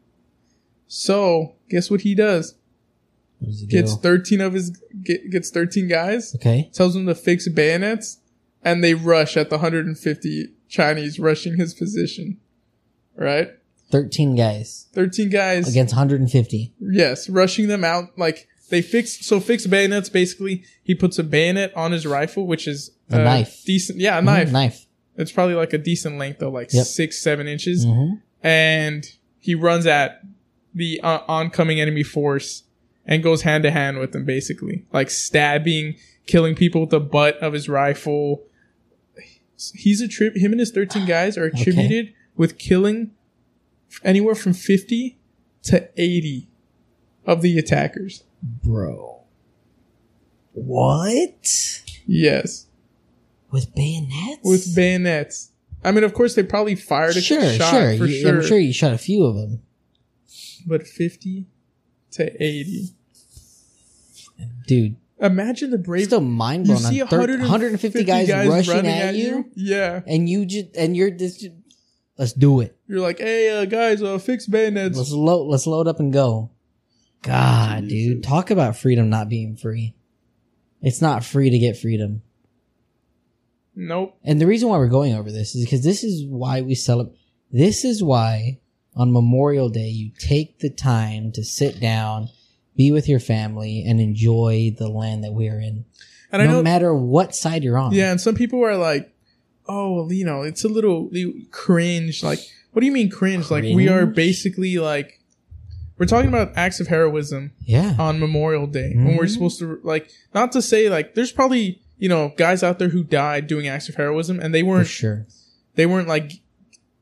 So 0.86 1.54
guess 1.68 1.90
what 1.90 2.02
he 2.02 2.14
does? 2.14 2.54
What 3.38 3.48
does 3.48 3.60
he 3.60 3.66
Gets 3.66 3.94
do? 3.96 4.00
13 4.00 4.40
of 4.40 4.52
his 4.52 4.70
get, 5.02 5.30
gets 5.30 5.50
13 5.50 5.88
guys. 5.88 6.34
Okay. 6.36 6.70
Tells 6.72 6.94
them 6.94 7.06
to 7.06 7.14
fix 7.14 7.48
bayonets, 7.48 8.18
and 8.62 8.82
they 8.82 8.94
rush 8.94 9.36
at 9.36 9.50
the 9.50 9.56
150 9.56 10.48
Chinese 10.68 11.18
rushing 11.18 11.56
his 11.56 11.74
position. 11.74 12.38
Right, 13.18 13.50
13 13.90 14.34
guys 14.36 14.86
13 14.94 15.30
guys. 15.30 15.68
against 15.68 15.94
150. 15.94 16.72
Yes, 16.80 17.28
rushing 17.28 17.68
them 17.68 17.84
out 17.84 18.18
like 18.18 18.48
they 18.68 18.82
fix 18.82 19.24
so 19.24 19.38
fix 19.40 19.66
bayonets. 19.66 20.08
Basically, 20.08 20.64
he 20.82 20.94
puts 20.94 21.18
a 21.18 21.22
bayonet 21.24 21.76
on 21.76 21.92
his 21.92 22.04
rifle, 22.06 22.46
which 22.46 22.66
is 22.66 22.90
A 23.10 23.20
uh, 23.20 23.24
knife. 23.24 23.62
decent. 23.64 24.00
Yeah, 24.00 24.18
a 24.18 24.22
knife. 24.22 24.48
Mhm, 24.48 24.52
Knife. 24.52 24.86
It's 25.16 25.32
probably 25.32 25.54
like 25.54 25.72
a 25.72 25.78
decent 25.78 26.18
length 26.18 26.40
though, 26.40 26.50
like 26.50 26.72
Yep. 26.72 26.86
six 26.86 27.18
seven 27.22 27.46
inches, 27.46 27.86
Mhm. 27.86 28.20
and 28.42 29.06
he 29.38 29.54
runs 29.54 29.86
at 29.86 30.20
the 30.74 31.00
uh, 31.02 31.20
oncoming 31.28 31.80
enemy 31.80 32.02
force 32.02 32.64
and 33.06 33.22
goes 33.22 33.42
hand 33.42 33.62
to 33.62 33.70
hand 33.70 33.98
with 33.98 34.10
them, 34.12 34.24
basically 34.24 34.84
like 34.92 35.10
stabbing, 35.10 35.94
killing 36.26 36.54
people 36.56 36.80
with 36.82 36.90
the 36.90 36.98
butt 37.00 37.38
of 37.38 37.52
his 37.52 37.68
rifle. 37.68 38.42
He's 39.74 40.00
a 40.02 40.08
trip. 40.08 40.36
Him 40.36 40.50
and 40.52 40.60
his 40.60 40.70
thirteen 40.70 41.06
guys 41.06 41.38
are 41.38 41.44
attributed 41.44 42.12
with 42.36 42.58
killing 42.58 43.12
anywhere 44.04 44.34
from 44.34 44.52
fifty 44.52 45.18
to 45.64 45.88
eighty 45.96 46.48
of 47.24 47.42
the 47.42 47.58
attackers. 47.58 48.24
Bro. 48.42 49.22
What? 50.52 51.82
Yes, 52.06 52.66
With 53.50 53.74
bayonets? 53.74 54.40
with 54.42 54.74
bayonets. 54.74 55.50
I 55.84 55.90
mean, 55.92 56.04
of 56.04 56.14
course, 56.14 56.34
they 56.34 56.42
probably 56.42 56.74
fired 56.74 57.16
a 57.16 57.20
Sure, 57.20 57.52
shot 57.54 57.70
sure. 57.70 57.96
for 57.98 58.06
You- 58.06 58.20
sure, 58.22 58.36
I'm 58.40 58.46
sure 58.46 58.58
you 58.58 58.72
shot 58.72 58.92
a 58.92 58.98
few 58.98 59.24
of 59.24 59.34
them. 59.36 59.62
but 60.66 60.86
fifty 60.86 61.46
to 62.12 62.42
eighty. 62.42 62.94
Dude, 64.66 64.96
Imagine 65.20 65.70
the 65.70 65.78
brave. 65.78 66.06
still 66.06 66.20
mind 66.20 66.66
you 66.66 66.76
see 66.76 67.00
on 67.00 67.08
thir- 67.08 67.18
150 67.38 68.04
guys, 68.04 68.28
rushing 68.30 68.74
running 68.74 68.90
at, 68.90 69.14
you, 69.14 69.50
Yeah, 69.54 70.02
and 70.06 70.28
you 70.28 70.44
just, 70.44 70.76
and 70.76 70.96
you're 70.96 71.10
just, 71.10 71.46
let's 72.18 72.32
do 72.32 72.60
it. 72.60 72.76
you're 72.86 73.00
like, 73.00 73.18
hey, 73.18 73.62
uh, 73.62 73.64
guys, 73.64 74.02
uh, 74.02 74.18
fix 74.18 74.46
bayonets. 74.46 74.96
Let's 74.96 75.12
load, 75.12 75.44
let's 75.44 75.66
load 75.66 75.88
up 75.88 76.00
and 76.00 76.12
go. 76.12 76.50
God, 77.22 77.88
Jesus. 77.88 78.14
dude, 78.14 78.22
talk 78.22 78.50
about 78.50 78.76
freedom 78.76 79.10
not 79.10 79.28
being 79.28 79.56
free. 79.56 79.94
It's 80.82 81.02
not 81.02 81.24
free 81.24 81.50
to 81.50 81.58
get 81.58 81.78
freedom. 81.78 82.22
Nope. 83.74 84.18
And 84.24 84.40
the 84.40 84.46
reason 84.46 84.68
why 84.68 84.78
we're 84.78 84.88
going 84.88 85.14
over 85.14 85.30
this 85.30 85.54
is 85.54 85.64
because 85.64 85.82
this 85.82 86.04
is 86.04 86.24
why 86.24 86.62
we 86.62 86.74
celebrate. 86.74 87.16
This 87.50 87.84
is 87.84 88.02
why 88.02 88.60
on 88.94 89.12
Memorial 89.12 89.68
Day 89.68 89.88
you 89.88 90.10
take 90.18 90.60
the 90.60 90.70
time 90.70 91.32
to 91.32 91.44
sit 91.44 91.80
down 91.80 92.28
be 92.76 92.92
with 92.92 93.08
your 93.08 93.20
family, 93.20 93.84
and 93.86 94.00
enjoy 94.00 94.74
the 94.78 94.88
land 94.88 95.24
that 95.24 95.32
we're 95.32 95.58
in. 95.60 95.84
And 96.30 96.42
I 96.42 96.46
no 96.46 96.62
matter 96.62 96.94
what 96.94 97.34
side 97.34 97.64
you're 97.64 97.78
on. 97.78 97.92
yeah, 97.92 98.10
and 98.10 98.20
some 98.20 98.34
people 98.34 98.64
are 98.64 98.76
like, 98.76 99.12
"Oh, 99.68 99.94
well, 99.94 100.12
you 100.12 100.24
know, 100.24 100.42
it's 100.42 100.64
a 100.64 100.68
little 100.68 101.10
cringe." 101.50 102.22
Like, 102.22 102.40
what 102.72 102.80
do 102.80 102.86
you 102.86 102.92
mean 102.92 103.10
cringe? 103.10 103.50
Like, 103.50 103.64
we 103.64 103.88
are 103.88 104.06
basically 104.06 104.76
like, 104.78 105.20
we're 105.98 106.06
talking 106.06 106.28
about 106.28 106.52
acts 106.56 106.78
of 106.80 106.88
heroism 106.88 107.52
Yeah. 107.64 107.94
on 107.98 108.20
Memorial 108.20 108.66
Day 108.66 108.92
when 108.94 109.16
we're 109.16 109.24
Mhm. 109.24 109.30
supposed 109.30 109.58
to 109.60 109.80
like, 109.82 110.10
not 110.34 110.52
to 110.52 110.60
say 110.62 110.88
like, 110.90 111.14
there's 111.14 111.32
probably 111.32 111.80
you 111.98 112.08
know 112.08 112.32
guys 112.36 112.62
out 112.62 112.78
there 112.78 112.90
who 112.90 113.02
died 113.02 113.46
doing 113.46 113.66
acts 113.68 113.88
of 113.88 113.94
heroism, 113.94 114.38
and 114.40 114.54
they 114.54 114.62
weren't 114.62 114.86
sure. 114.88 115.26
they 115.76 115.86
weren't 115.86 116.08
like 116.08 116.32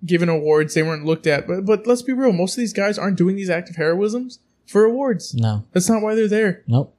given 0.05 0.29
awards, 0.29 0.75
they 0.75 0.83
weren't 0.83 1.05
looked 1.05 1.27
at. 1.27 1.47
But 1.49 1.65
but 1.65 1.87
let's 1.87 2.03
be 2.03 2.13
real, 2.13 2.33
most 2.33 2.53
of 2.53 2.59
these 2.59 2.73
guys 2.73 2.99
aren't 2.99 3.17
doing 3.19 3.35
these 3.37 3.51
acts 3.51 3.71
of 3.71 3.77
heroisms 3.77 4.39
for 4.67 4.85
awards. 4.85 5.35
No. 5.35 5.65
That's 5.73 5.89
not 5.89 6.03
why 6.03 6.15
they're 6.15 6.29
there. 6.29 6.63
Nope. 6.69 6.95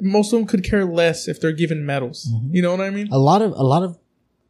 Most 0.00 0.32
of 0.32 0.38
them 0.38 0.46
could 0.46 0.62
care 0.62 0.84
less 0.84 1.26
if 1.28 1.40
they're 1.40 1.52
given 1.52 1.86
medals. 1.86 2.28
Mhm. 2.30 2.54
You 2.54 2.60
know 2.62 2.70
what 2.72 2.82
I 2.82 2.90
mean? 2.90 3.08
A 3.10 3.18
lot 3.18 3.40
of 3.40 3.52
a 3.52 3.62
lot 3.64 3.82
of 3.82 3.96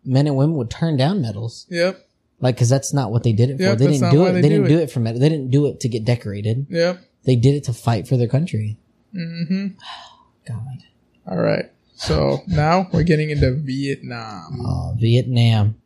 men 0.04 0.26
and 0.26 0.36
women 0.36 0.56
would 0.56 0.70
turn 0.70 0.96
down 0.96 1.20
medals, 1.20 1.66
Yep. 1.70 2.06
like 2.40 2.54
because 2.56 2.68
that's 2.68 2.92
not 2.94 3.10
what 3.10 3.22
they 3.22 3.32
did 3.32 3.50
it 3.50 3.56
for. 3.58 3.62
Yep, 3.64 3.78
they 3.78 3.86
didn't 3.88 4.10
do 4.10 4.26
it. 4.26 4.32
they 4.32 4.40
They, 4.42 4.48
didn't 4.48 4.68
do 4.68 4.78
it 4.78 4.90
for 4.90 5.00
medal. 5.00 5.20
They 5.20 5.28
didn't 5.28 5.50
do 5.50 5.66
it 5.66 5.80
to 5.80 5.88
get 5.88 6.04
decorated. 6.04 6.66
Yep. 6.70 7.00
They 7.24 7.36
did 7.36 7.54
it 7.54 7.64
to 7.64 7.72
fight 7.72 8.08
for 8.08 8.16
their 8.16 8.28
country. 8.28 8.78
hmm 9.12 9.66
God. 10.46 10.78
All 11.26 11.36
right. 11.38 11.66
So 11.96 12.40
now 12.46 12.88
we're 12.92 13.02
getting 13.02 13.30
into 13.30 13.52
Vietnam. 13.54 14.60
Oh, 14.64 14.96
Vietnam. 14.98 15.76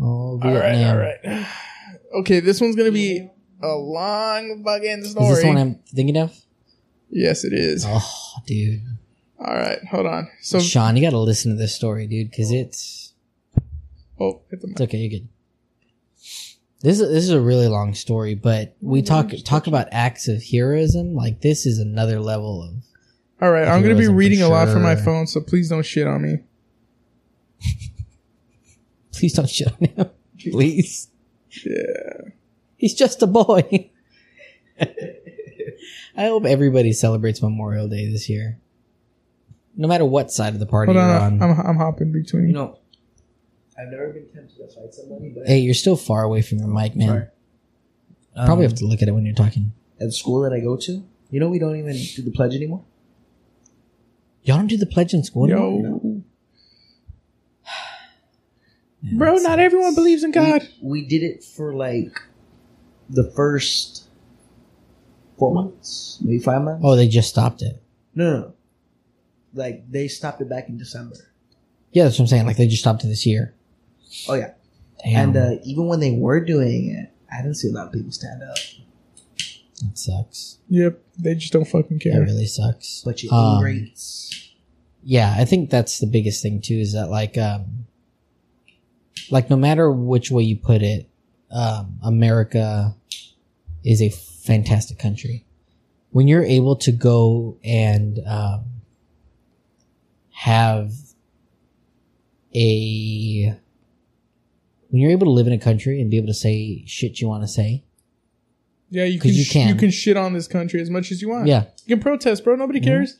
Oh, 0.00 0.38
Vietnam. 0.42 0.96
right. 0.98 1.18
All 1.24 1.32
right. 1.36 1.46
Okay, 2.14 2.38
this 2.38 2.60
one's 2.60 2.76
gonna 2.76 2.92
be 2.92 3.28
a 3.60 3.74
long 3.74 4.62
fucking 4.64 5.02
story. 5.02 5.26
Is 5.30 5.36
this 5.36 5.44
one 5.44 5.56
I'm 5.58 5.80
thinking 5.92 6.16
of? 6.16 6.32
yes, 7.10 7.42
it 7.44 7.52
is. 7.52 7.84
Oh, 7.88 8.34
dude. 8.46 8.82
All 9.38 9.54
right. 9.54 9.78
Hold 9.90 10.06
on. 10.06 10.28
So, 10.40 10.60
Sean, 10.60 10.96
you 10.96 11.02
got 11.02 11.10
to 11.10 11.18
listen 11.18 11.50
to 11.52 11.56
this 11.58 11.74
story, 11.74 12.06
dude, 12.06 12.30
because 12.30 12.50
it's 12.50 13.12
oh, 14.20 14.40
hit 14.50 14.60
the 14.60 14.68
it's 14.68 14.80
okay. 14.82 14.98
You're 14.98 15.20
good. 15.20 15.28
This 16.80 17.00
is 17.00 17.08
this 17.10 17.24
is 17.24 17.30
a 17.30 17.40
really 17.40 17.66
long 17.68 17.94
story, 17.94 18.34
but 18.34 18.76
we 18.80 19.00
talk 19.02 19.30
talk 19.44 19.66
about 19.66 19.88
acts 19.90 20.28
of 20.28 20.42
heroism. 20.42 21.14
Like 21.14 21.40
this 21.40 21.64
is 21.66 21.78
another 21.78 22.20
level 22.20 22.62
of. 22.62 22.74
All 23.42 23.50
right. 23.50 23.66
I'm 23.66 23.82
gonna 23.82 23.94
be 23.96 24.08
reading 24.08 24.42
a 24.42 24.48
lot 24.48 24.68
from 24.68 24.82
my 24.82 24.94
phone, 24.96 25.26
so 25.26 25.40
please 25.40 25.68
don't 25.70 25.84
shit 25.84 26.06
on 26.06 26.22
me. 26.22 26.38
Please 29.12 29.32
don't 29.32 29.48
shit 29.48 29.68
on 29.68 29.88
him. 29.88 30.10
Please, 30.50 31.08
Yeah. 31.64 32.30
he's 32.76 32.94
just 32.94 33.22
a 33.22 33.28
boy. 33.28 33.90
I 34.80 36.26
hope 36.26 36.44
everybody 36.44 36.92
celebrates 36.92 37.40
Memorial 37.40 37.88
Day 37.88 38.10
this 38.10 38.28
year, 38.28 38.58
no 39.76 39.88
matter 39.88 40.04
what 40.04 40.30
side 40.30 40.54
of 40.54 40.60
the 40.60 40.66
party 40.66 40.92
Hold 40.92 41.02
you're 41.04 41.14
on. 41.20 41.42
on. 41.42 41.50
I'm 41.60 41.66
I'm 41.66 41.76
hopping 41.76 42.12
between. 42.12 42.46
You 42.48 42.52
know, 42.54 42.78
I've 43.78 43.88
never 43.88 44.08
been 44.12 44.26
tempted 44.34 44.56
to 44.56 44.66
fight 44.68 44.92
somebody, 44.94 45.30
but 45.34 45.46
hey, 45.46 45.58
you're 45.58 45.74
still 45.74 45.96
far 45.96 46.22
away 46.22 46.42
from 46.42 46.58
your 46.58 46.68
mic, 46.68 46.94
man. 46.96 47.08
Sorry. 47.08 47.26
Probably 48.46 48.64
Um, 48.66 48.70
have 48.70 48.78
to 48.78 48.86
look 48.86 49.00
at 49.02 49.08
it 49.08 49.12
when 49.12 49.24
you're 49.24 49.34
talking. 49.34 49.72
at 50.00 50.06
the 50.06 50.12
school 50.12 50.40
that 50.42 50.52
I 50.52 50.60
go 50.60 50.76
to. 50.76 51.04
You 51.30 51.40
know, 51.40 51.48
we 51.48 51.58
don't 51.58 51.76
even 51.76 51.92
do 52.16 52.22
the 52.22 52.30
pledge 52.32 52.54
anymore. 52.54 52.84
Y'all 54.42 54.56
don't 54.58 54.66
do 54.66 54.76
the 54.76 54.86
pledge 54.86 55.14
in 55.14 55.22
school 55.24 55.48
Yo. 55.48 55.56
anymore? 55.78 56.00
Yeah, 59.02 59.12
Bro, 59.18 59.36
that 59.36 59.42
not 59.42 59.48
sucks. 59.52 59.60
everyone 59.60 59.94
believes 59.94 60.22
in 60.24 60.32
God. 60.32 60.68
We, 60.82 61.02
we 61.02 61.06
did 61.06 61.22
it 61.22 61.42
for 61.44 61.74
like 61.74 62.18
the 63.08 63.30
first 63.32 64.04
four 65.38 65.52
months, 65.54 66.18
maybe 66.22 66.38
five 66.38 66.62
months. 66.62 66.82
Oh, 66.84 66.96
they 66.96 67.08
just 67.08 67.28
stopped 67.28 67.62
it. 67.62 67.82
no, 68.14 68.24
no, 68.24 68.38
no. 68.40 68.53
Like 69.54 69.90
they 69.90 70.08
stopped 70.08 70.40
it 70.40 70.48
back 70.48 70.68
in 70.68 70.76
December. 70.76 71.16
Yeah, 71.92 72.04
that's 72.04 72.18
what 72.18 72.24
I'm 72.24 72.28
saying. 72.28 72.46
Like 72.46 72.56
they 72.56 72.66
just 72.66 72.82
stopped 72.82 73.04
it 73.04 73.08
this 73.08 73.24
year. 73.24 73.54
Oh 74.28 74.34
yeah, 74.34 74.52
Damn, 75.04 75.28
and 75.28 75.36
uh, 75.36 75.62
even 75.64 75.86
when 75.86 76.00
they 76.00 76.12
were 76.12 76.40
doing 76.44 76.90
it, 76.90 77.10
I 77.32 77.42
didn't 77.42 77.56
see 77.56 77.68
a 77.68 77.72
lot 77.72 77.86
of 77.86 77.92
people 77.92 78.12
stand 78.12 78.42
up. 78.42 78.56
that 79.80 79.98
sucks. 79.98 80.58
Yep. 80.68 81.00
They 81.18 81.34
just 81.34 81.52
don't 81.52 81.64
fucking 81.66 81.98
care. 82.00 82.12
That 82.14 82.20
really 82.20 82.46
sucks. 82.46 83.02
But 83.04 83.22
you 83.22 83.30
Um, 83.30 83.62
rates, 83.62 84.50
Yeah, 85.02 85.34
I 85.36 85.44
think 85.44 85.70
that's 85.70 85.98
the 85.98 86.06
biggest 86.06 86.42
thing 86.42 86.60
too. 86.60 86.74
Is 86.78 86.92
that 86.92 87.10
like, 87.10 87.36
um, 87.38 87.86
like 89.30 89.50
no 89.50 89.56
matter 89.56 89.90
which 89.90 90.30
way 90.30 90.42
you 90.42 90.56
put 90.56 90.82
it, 90.82 91.08
um, 91.50 91.98
America 92.02 92.96
is 93.84 94.00
a 94.02 94.08
fantastic 94.10 94.98
country. 94.98 95.44
When 96.10 96.28
you're 96.28 96.44
able 96.44 96.76
to 96.76 96.92
go 96.92 97.58
and 97.64 98.20
um, 98.26 98.64
have 100.36 100.92
a 102.54 103.54
when 104.90 105.00
you're 105.00 105.10
able 105.10 105.26
to 105.26 105.30
live 105.30 105.46
in 105.46 105.52
a 105.52 105.58
country 105.58 106.00
and 106.00 106.10
be 106.10 106.16
able 106.16 106.26
to 106.28 106.34
say 106.34 106.84
shit 106.86 107.20
you 107.20 107.26
want 107.28 107.42
to 107.42 107.48
say, 107.48 107.84
Yeah, 108.90 109.04
you 109.04 109.18
can, 109.18 109.32
you 109.32 109.42
sh- 109.44 109.50
can. 109.52 109.68
you 109.68 109.74
can 109.74 109.90
shit 109.90 110.16
on 110.16 110.32
this 110.34 110.46
country 110.46 110.80
as 110.80 110.88
much 110.90 111.10
as 111.10 111.20
you 111.20 111.28
want. 111.28 111.46
yeah, 111.48 111.64
You 111.86 111.96
can 111.96 112.02
protest, 112.02 112.44
bro. 112.44 112.54
Nobody 112.56 112.80
Mhm. 112.80 112.84
cares. 112.84 113.18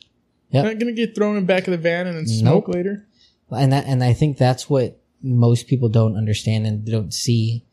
You're 0.51 0.63
not 0.63 0.79
gonna 0.79 0.93
get 0.93 1.15
thrown 1.15 1.35
in 1.35 1.43
the 1.43 1.47
back 1.47 1.67
of 1.67 1.71
the 1.71 1.77
van 1.77 2.07
and 2.07 2.15
then 2.17 2.27
smoke 2.27 2.67
Nope. 2.67 2.75
later. 2.75 3.07
and 3.51 3.71
that 3.73 3.85
and 3.85 4.03
I 4.03 4.13
think 4.13 4.37
that's 4.37 4.69
what 4.69 5.01
most 5.21 5.67
people 5.67 5.89
don't 5.89 6.15
understand 6.15 6.65
and 6.67 6.85
don't 6.85 7.13
see. 7.13 7.63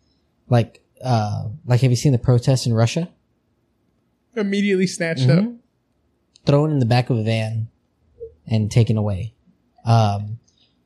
Like, 0.49 0.83
uh, 1.03 1.49
like 1.67 1.81
have 1.81 1.91
you 1.91 1.97
seen 1.97 2.13
the 2.13 2.19
protests 2.19 2.67
in 2.67 2.73
Russia? 2.75 3.09
Immediately 4.37 4.87
snatched 4.87 5.29
up. 5.29 5.45
Mhm. 5.45 5.57
Thrown 6.47 6.71
in 6.73 6.79
the 6.79 6.87
back 6.87 7.09
of 7.11 7.19
a 7.19 7.23
van 7.23 7.69
and 8.47 8.71
taken 8.71 8.97
away. 8.97 9.35
Um, 9.85 10.39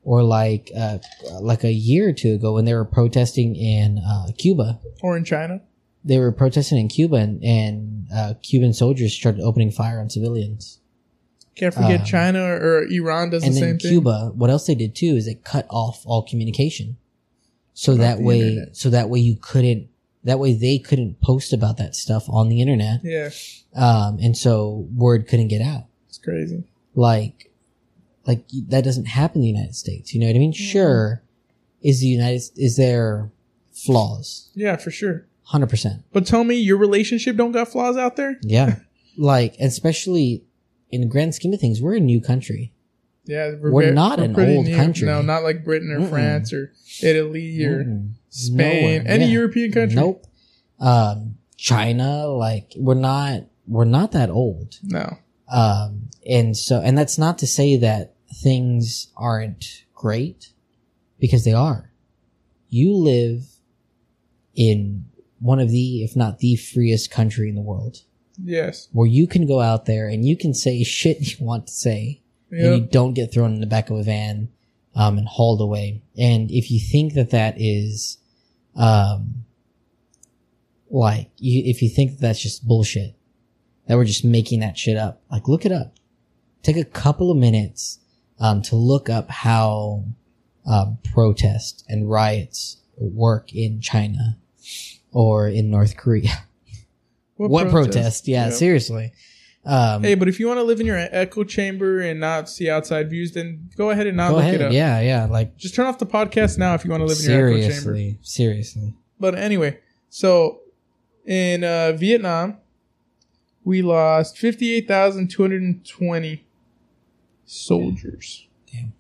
or 0.03 0.23
like 0.23 0.71
uh, 0.77 0.99
like 1.41 1.65
a 1.65 1.73
year 1.73 2.09
or 2.09 2.13
two 2.13 2.35
ago 2.35 2.55
when 2.55 2.65
they 2.65 2.75
were 2.75 2.85
protesting 2.85 3.57
in 3.57 3.99
uh, 3.99 4.29
Cuba. 4.39 4.79
Or 5.03 5.17
in 5.17 5.25
China. 5.25 5.61
They 6.05 6.19
were 6.19 6.31
protesting 6.31 6.79
in 6.79 6.87
Cuba 6.89 7.17
and, 7.17 7.43
and 7.43 8.07
uh, 8.15 8.35
Cuban 8.43 8.73
soldiers 8.73 9.13
started 9.13 9.41
opening 9.43 9.73
fire 9.73 9.99
on 9.99 10.09
civilians. 10.09 10.79
Can't 11.57 11.75
forget 11.75 12.01
Um, 12.01 12.07
China 12.07 12.41
or, 12.45 12.55
or 12.83 12.85
Iran 12.89 13.31
does 13.31 13.43
the 13.43 13.51
same 13.51 13.61
then 13.61 13.79
thing. 13.81 13.91
Cuba, 13.91 14.31
what 14.37 14.49
else 14.51 14.67
they 14.67 14.75
did 14.77 14.95
too 14.95 15.17
is 15.17 15.27
they 15.27 15.35
cut 15.35 15.67
off 15.71 16.03
all 16.07 16.23
communication, 16.23 16.97
so 17.75 17.95
About 17.95 18.03
that 18.19 18.21
way, 18.21 18.41
internet. 18.51 18.77
so 18.77 18.91
that 18.91 19.09
way 19.09 19.19
you 19.21 19.37
couldn't, 19.41 19.89
that 20.23 20.39
way 20.39 20.53
they 20.53 20.79
couldn't 20.79 21.21
post 21.23 21.53
about 21.53 21.79
that 21.79 21.97
stuff 21.97 22.29
on 22.29 22.49
the 22.51 22.61
internet, 22.61 23.01
Yeah, 23.03 23.31
um, 23.75 24.19
and 24.21 24.37
so 24.37 24.87
word 24.95 25.27
couldn't 25.27 25.49
get 25.49 25.63
out. 25.63 25.85
it's 26.09 26.19
crazy. 26.19 26.63
Like, 26.97 27.53
like 28.27 28.45
that 28.69 28.83
doesn't 28.83 29.05
happen 29.05 29.37
in 29.37 29.43
the 29.43 29.49
United 29.53 29.77
States. 29.77 30.13
You 30.13 30.21
know 30.21 30.27
what 30.27 30.35
I 30.35 30.39
mean? 30.41 30.53
Sure, 30.53 31.23
is 31.83 32.01
the 32.01 32.07
United 32.07 32.43
is 32.57 32.77
there 32.77 33.31
flaws? 33.73 34.51
Yeah, 34.55 34.77
for 34.77 34.91
sure. 34.91 35.27
Hundred 35.45 35.69
percent. 35.69 36.03
But 36.13 36.27
tell 36.27 36.43
me, 36.43 36.57
your 36.57 36.77
relationship 36.79 37.37
don't 37.37 37.53
got 37.53 37.69
flaws 37.69 37.97
out 37.97 38.17
there? 38.17 38.39
Yeah, 38.43 38.77
like 39.17 39.55
especially 39.61 40.43
in 40.91 41.03
the 41.03 41.07
grand 41.07 41.35
scheme 41.37 41.53
of 41.53 41.61
things, 41.61 41.81
we're 41.81 41.95
a 41.95 42.01
new 42.01 42.21
country. 42.21 42.73
Yeah, 43.27 43.55
We're 43.61 43.89
ve- 43.89 43.91
not 43.91 44.21
an 44.21 44.35
pretty 44.35 44.57
old 44.57 44.67
country. 44.69 45.07
No, 45.07 45.21
not 45.21 45.43
like 45.43 45.65
Britain 45.65 45.91
or 45.91 45.99
Mm-mm. 45.99 46.09
France 46.11 46.53
or 46.53 46.73
Italy 47.03 47.65
or 47.65 47.83
Mm-mm. 47.85 48.13
Spain, 48.31 48.57
Nowhere, 48.57 49.03
any 49.05 49.25
yeah. 49.25 49.31
European 49.33 49.73
country. 49.73 49.97
Nope. 49.97 50.25
Um, 50.79 51.37
China, 51.57 52.29
like 52.29 52.73
we're 52.77 52.95
not 52.95 53.43
we're 53.67 53.85
not 53.85 54.13
that 54.13 54.31
old. 54.31 54.77
No. 54.83 55.19
Um, 55.49 56.11
and 56.29 56.57
so 56.57 56.81
and 56.81 56.99
that's 56.99 57.19
not 57.19 57.39
to 57.39 57.47
say 57.47 57.77
that 57.77 58.15
things 58.43 59.09
aren't 59.17 59.85
great 59.95 60.53
because 61.19 61.45
they 61.45 61.53
are. 61.53 61.91
You 62.69 62.95
live 62.95 63.45
in 64.55 65.07
one 65.39 65.61
of 65.61 65.71
the, 65.71 66.03
if 66.03 66.17
not 66.17 66.39
the 66.39 66.57
freest 66.57 67.11
country 67.11 67.49
in 67.49 67.55
the 67.55 67.61
world 67.61 67.99
Yes. 68.43 68.89
where 68.93 69.07
you 69.07 69.27
can 69.27 69.47
go 69.47 69.61
out 69.61 69.87
there 69.87 70.09
and 70.09 70.25
you 70.25 70.37
can 70.37 70.53
say 70.55 70.83
shit 70.83 71.21
you 71.39 71.45
want 71.45 71.67
to 71.69 71.73
say 71.73 72.21
and 72.51 72.75
you 72.77 72.81
don't 72.87 73.15
get 73.15 73.33
thrown 73.33 73.53
in 73.55 73.61
the 73.61 73.67
back 73.67 73.91
of 73.91 73.97
a 73.99 74.03
van 74.03 74.49
um, 74.95 75.19
and 75.19 75.27
hauled 75.27 75.61
away. 75.61 76.03
And 76.17 76.51
if 76.51 76.71
you 76.71 76.79
think 76.81 77.15
that 77.15 77.31
that 77.31 77.55
is, 77.59 78.19
um, 78.77 79.45
like, 80.91 81.31
you, 81.39 81.63
if 81.65 81.83
you 81.83 81.89
think 81.89 82.13
that 82.13 82.21
that's 82.21 82.41
just 82.41 82.67
bullshit, 82.67 83.16
that 83.87 83.97
we're 83.97 84.05
just 84.05 84.25
making 84.25 84.61
that 84.61 84.77
shit 84.79 84.97
up, 84.97 85.23
like, 85.31 85.49
look 85.49 85.65
it 85.65 85.73
up. 85.73 85.95
Take 86.63 86.77
a 86.77 86.85
couple 86.85 87.31
of 87.31 87.37
minutes 87.37 88.01
um, 88.41 88.61
to 88.63 88.77
look 88.77 89.09
up 89.09 89.31
how 89.31 90.05
um, 90.67 90.99
protests 91.13 91.85
and 91.89 92.11
riots 92.11 92.79
work 92.97 93.55
in 93.55 93.81
China 93.81 94.39
or 95.13 95.49
in 95.49 95.71
North 95.71 95.97
Korea. 95.97 96.31
What, 97.39 97.69
protest? 97.69 98.27
Yeah, 98.29 98.47
Yep. 98.47 98.55
seriously. 98.55 99.13
Um, 99.63 100.03
Hey, 100.03 100.15
but 100.15 100.27
if 100.27 100.41
you 100.41 100.47
want 100.47 100.59
to 100.59 100.63
live 100.63 100.81
in 100.81 100.87
your 100.87 100.97
echo 100.97 101.45
chamber 101.45 102.01
and 102.01 102.19
not 102.19 102.49
see 102.49 102.71
outside 102.71 103.11
views, 103.11 103.33
then 103.33 103.69
go 103.77 103.91
ahead 103.91 104.07
and 104.07 104.17
not 104.17 104.33
look 104.33 104.41
ahead. 104.41 104.55
it 104.55 104.63
up. 104.63 104.73
Yeah, 104.73 105.01
yeah. 105.01 105.27
Like 105.27 105.55
Just 105.59 105.75
turn 105.75 105.85
off 105.87 105.99
the 105.99 106.07
podcast 106.07 106.57
now 106.57 106.73
if 106.73 106.83
you 106.83 106.91
want 106.91 107.03
to 107.03 107.07
live 107.07 107.19
in 107.23 107.31
your 107.31 107.49
echo 107.51 107.57
chamber. 107.61 107.73
seriously, 107.75 108.19
seriously. 108.23 108.95
But 109.21 109.35
anyway, 109.35 109.81
so 110.09 110.61
in 111.27 111.63
uh, 111.63 111.93
Vietnam, 111.93 112.57
we 113.67 113.83
lost 113.83 114.39
58,220 114.39 116.47
soldiers. 117.45 118.49
Damn. 118.73 118.95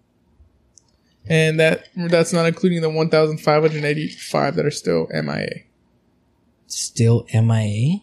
And 1.29 1.59
that 1.61 1.89
that's 1.95 2.33
not 2.33 2.47
including 2.47 2.81
the 2.83 2.91
1,585 2.91 4.57
that 4.57 4.67
are 4.67 4.71
still 4.73 5.07
MIA. 5.12 5.61
Still 6.67 7.25
MIA. 7.33 8.01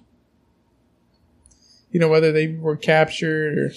You 1.92 2.00
know, 2.00 2.08
whether 2.08 2.32
they 2.32 2.48
were 2.48 2.78
captured 2.78 3.58
or 3.58 3.70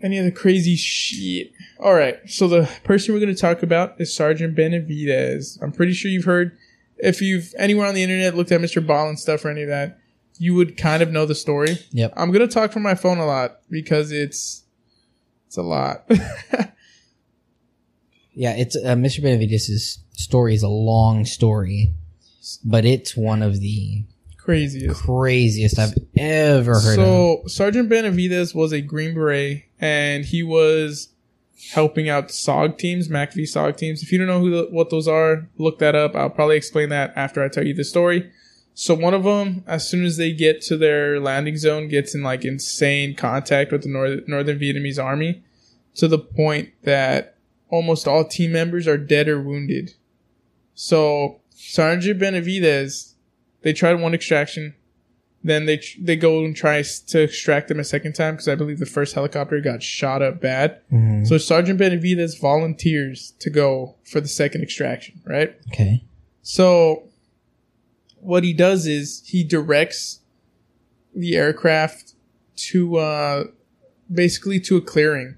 any 0.00 0.20
other 0.20 0.30
crazy 0.30 0.76
shit. 0.76 1.50
All 1.80 1.94
right. 1.94 2.20
So 2.26 2.46
the 2.46 2.70
person 2.84 3.12
we're 3.12 3.20
going 3.20 3.34
to 3.34 3.40
talk 3.40 3.64
about 3.64 4.00
is 4.00 4.14
Sergeant 4.14 4.56
Benavidez. 4.56 5.60
I'm 5.60 5.72
pretty 5.72 5.94
sure 5.94 6.08
you've 6.08 6.24
heard, 6.24 6.56
if 6.98 7.20
you've 7.20 7.52
anywhere 7.58 7.88
on 7.88 7.96
the 7.96 8.04
internet 8.04 8.36
looked 8.36 8.52
at 8.52 8.60
MrBallen 8.60 9.18
stuff 9.18 9.44
or 9.44 9.50
any 9.50 9.62
of 9.62 9.68
that, 9.68 9.99
you 10.40 10.54
would 10.54 10.76
kind 10.76 11.02
of 11.02 11.12
know 11.12 11.26
the 11.26 11.34
story. 11.34 11.76
Yep. 11.92 12.14
I'm 12.16 12.32
to 12.32 12.48
talk 12.48 12.72
from 12.72 12.82
my 12.82 12.96
phone 12.96 13.18
a 13.18 13.26
lot 13.26 13.58
because 13.70 14.10
it's, 14.10 14.64
it's 15.46 15.56
a 15.56 15.62
lot. 15.62 16.10
Yeah, 18.40 18.54
it's 18.56 18.74
uh, 18.74 18.94
Mr. 18.94 19.20
Benavidez' 19.22 19.98
story 20.12 20.54
is 20.54 20.62
a 20.62 20.68
long 20.68 21.26
story, 21.26 21.92
but 22.64 22.86
it's 22.86 23.14
one 23.16 23.42
of 23.42 23.60
the 23.60 24.04
Craziest. 24.38 25.02
craziest 25.02 25.78
I've 25.78 25.94
ever 26.16 26.72
heard 26.80 26.98
of. 26.98 27.04
So 27.04 27.42
Sergeant 27.46 27.90
Benavidez 27.90 28.54
was 28.54 28.72
a 28.72 28.80
Green 28.80 29.12
Beret, 29.12 29.64
and 29.78 30.24
he 30.24 30.42
was 30.42 31.08
helping 31.72 32.08
out 32.08 32.28
SOG 32.28 32.78
teams, 32.78 33.08
MACV 33.08 33.42
SOG 33.42 33.76
teams. 33.76 34.02
If 34.02 34.10
you 34.10 34.16
don't 34.16 34.26
know 34.26 34.40
who 34.40 34.50
the, 34.50 34.68
what 34.70 34.88
those 34.88 35.06
are, 35.06 35.48
look 35.58 35.78
that 35.80 35.94
up. 35.94 36.16
I'll 36.16 36.30
probably 36.30 36.56
explain 36.56 36.88
that 36.88 37.12
after 37.16 37.44
I 37.44 37.48
tell 37.48 37.66
you 37.66 37.74
the 37.74 37.84
story. 37.84 38.30
So 38.74 38.94
one 38.94 39.14
of 39.14 39.24
them, 39.24 39.62
as 39.66 39.88
soon 39.88 40.04
as 40.04 40.16
they 40.16 40.32
get 40.32 40.62
to 40.62 40.76
their 40.76 41.20
landing 41.20 41.56
zone, 41.56 41.88
gets 41.88 42.14
in 42.14 42.22
like 42.22 42.44
insane 42.44 43.14
contact 43.14 43.72
with 43.72 43.82
the 43.82 43.88
North, 43.88 44.26
Northern 44.26 44.58
Vietnamese 44.58 45.02
army, 45.02 45.42
to 45.96 46.08
the 46.08 46.18
point 46.18 46.70
that 46.82 47.36
almost 47.68 48.08
all 48.08 48.24
team 48.24 48.52
members 48.52 48.86
are 48.88 48.96
dead 48.96 49.28
or 49.28 49.40
wounded. 49.40 49.94
So 50.74 51.40
Sergeant 51.50 52.20
Benavidez, 52.20 53.14
they 53.62 53.72
tried 53.72 53.94
one 54.00 54.14
extraction, 54.14 54.74
then 55.42 55.66
they 55.66 55.76
tr- 55.78 55.98
they 56.00 56.16
go 56.16 56.44
and 56.44 56.54
try 56.56 56.82
to 56.82 57.20
extract 57.22 57.68
them 57.68 57.80
a 57.80 57.84
second 57.84 58.14
time 58.14 58.34
because 58.34 58.48
I 58.48 58.54
believe 58.54 58.78
the 58.78 58.86
first 58.86 59.14
helicopter 59.14 59.60
got 59.60 59.82
shot 59.82 60.22
up 60.22 60.40
bad. 60.40 60.80
Mhm. 60.92 61.26
So 61.26 61.38
Sergeant 61.38 61.78
Benavidez 61.80 62.38
volunteers 62.40 63.34
to 63.40 63.50
go 63.50 63.96
for 64.04 64.20
the 64.20 64.28
second 64.28 64.62
extraction, 64.62 65.20
right? 65.24 65.54
Okay. 65.72 66.02
So 66.42 67.09
what 68.20 68.44
he 68.44 68.52
does 68.52 68.86
is 68.86 69.22
he 69.26 69.42
directs 69.44 70.20
the 71.14 71.36
aircraft 71.36 72.14
to 72.56 72.96
uh 72.96 73.44
basically 74.12 74.60
to 74.60 74.76
a 74.76 74.80
clearing. 74.80 75.36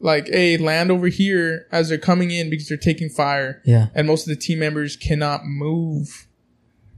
Like, 0.00 0.26
hey, 0.28 0.58
land 0.58 0.90
over 0.90 1.06
here 1.08 1.66
as 1.72 1.88
they're 1.88 1.96
coming 1.98 2.30
in 2.30 2.50
because 2.50 2.68
they're 2.68 2.76
taking 2.76 3.08
fire 3.08 3.62
Yeah. 3.64 3.86
and 3.94 4.06
most 4.06 4.28
of 4.28 4.34
the 4.34 4.40
team 4.40 4.58
members 4.58 4.96
cannot 4.96 5.46
move 5.46 6.26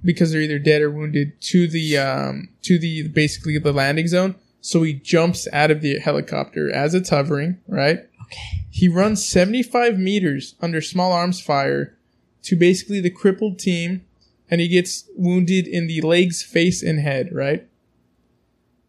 because 0.05 0.33
they're 0.33 0.41
either 0.41 0.59
dead 0.59 0.83
or 0.83 0.91
wounded 0.91 1.41
to 1.43 1.69
the 1.69 1.99
um 1.99 2.49
to 2.63 2.79
the 2.79 3.09
basically 3.09 3.59
the 3.59 3.73
landing 3.73 4.09
zone. 4.09 4.35
So 4.61 4.83
he 4.83 4.95
jumps 4.95 5.47
out 5.53 5.71
of 5.71 5.81
the 5.81 5.99
helicopter 6.01 6.73
as 6.73 6.95
it's 6.95 7.11
hovering, 7.11 7.59
right? 7.69 8.01
Okay. 8.23 8.65
He 8.71 8.89
runs 8.89 9.25
75 9.25 9.97
meters 9.99 10.57
under 10.61 10.81
small 10.81 11.13
arms 11.13 11.41
fire 11.41 11.97
to 12.43 12.57
basically 12.57 13.01
the 13.01 13.11
crippled 13.11 13.59
team, 13.61 14.05
and 14.51 14.61
he 14.61 14.69
gets 14.69 15.09
wounded 15.17 15.67
in 15.67 15.87
the 15.87 16.01
legs, 16.03 16.43
face, 16.43 16.83
and 16.83 17.01
head, 17.01 17.31
right? 17.33 17.67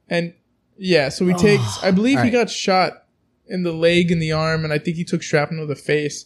And 0.09 0.33
yeah, 0.77 1.09
so 1.09 1.25
he 1.25 1.33
takes, 1.33 1.63
oh, 1.63 1.79
I 1.83 1.91
believe 1.91 2.21
he 2.21 2.29
got 2.29 2.49
shot 2.49 3.05
in 3.47 3.63
the 3.63 3.71
leg 3.71 4.11
and 4.11 4.21
the 4.21 4.31
arm, 4.31 4.63
and 4.63 4.71
I 4.73 4.77
think 4.77 4.97
he 4.97 5.03
took 5.03 5.21
shrapnel 5.21 5.63
to 5.63 5.73
the 5.73 5.75
face. 5.79 6.25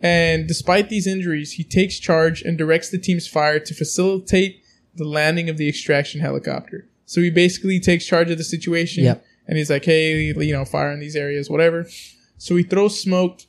And 0.00 0.46
despite 0.48 0.88
these 0.88 1.06
injuries, 1.06 1.52
he 1.52 1.64
takes 1.64 1.98
charge 1.98 2.42
and 2.42 2.56
directs 2.56 2.90
the 2.90 2.98
team's 2.98 3.26
fire 3.28 3.58
to 3.60 3.74
facilitate 3.74 4.62
the 4.94 5.04
landing 5.04 5.48
of 5.48 5.56
the 5.56 5.68
extraction 5.68 6.20
helicopter. 6.20 6.88
So 7.04 7.20
he 7.20 7.30
basically 7.30 7.80
takes 7.80 8.06
charge 8.06 8.30
of 8.30 8.38
the 8.38 8.44
situation 8.44 9.04
Yep. 9.04 9.24
and 9.46 9.58
he's 9.58 9.70
like, 9.70 9.84
hey, 9.84 10.22
you 10.32 10.52
know, 10.52 10.64
fire 10.64 10.92
in 10.92 11.00
these 11.00 11.16
areas, 11.16 11.50
whatever. 11.50 11.86
So 12.38 12.56
he 12.56 12.62
throws 12.62 13.00
smoke. 13.00 13.40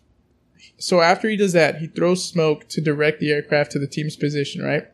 So 0.77 1.01
after 1.01 1.29
he 1.29 1.37
does 1.37 1.53
that, 1.53 1.77
he 1.77 1.87
throws 1.87 2.27
smoke 2.27 2.67
to 2.69 2.81
direct 2.81 3.19
the 3.19 3.31
aircraft 3.31 3.71
to 3.73 3.79
the 3.79 3.87
team's 3.87 4.15
position, 4.15 4.63
right? 4.63 4.87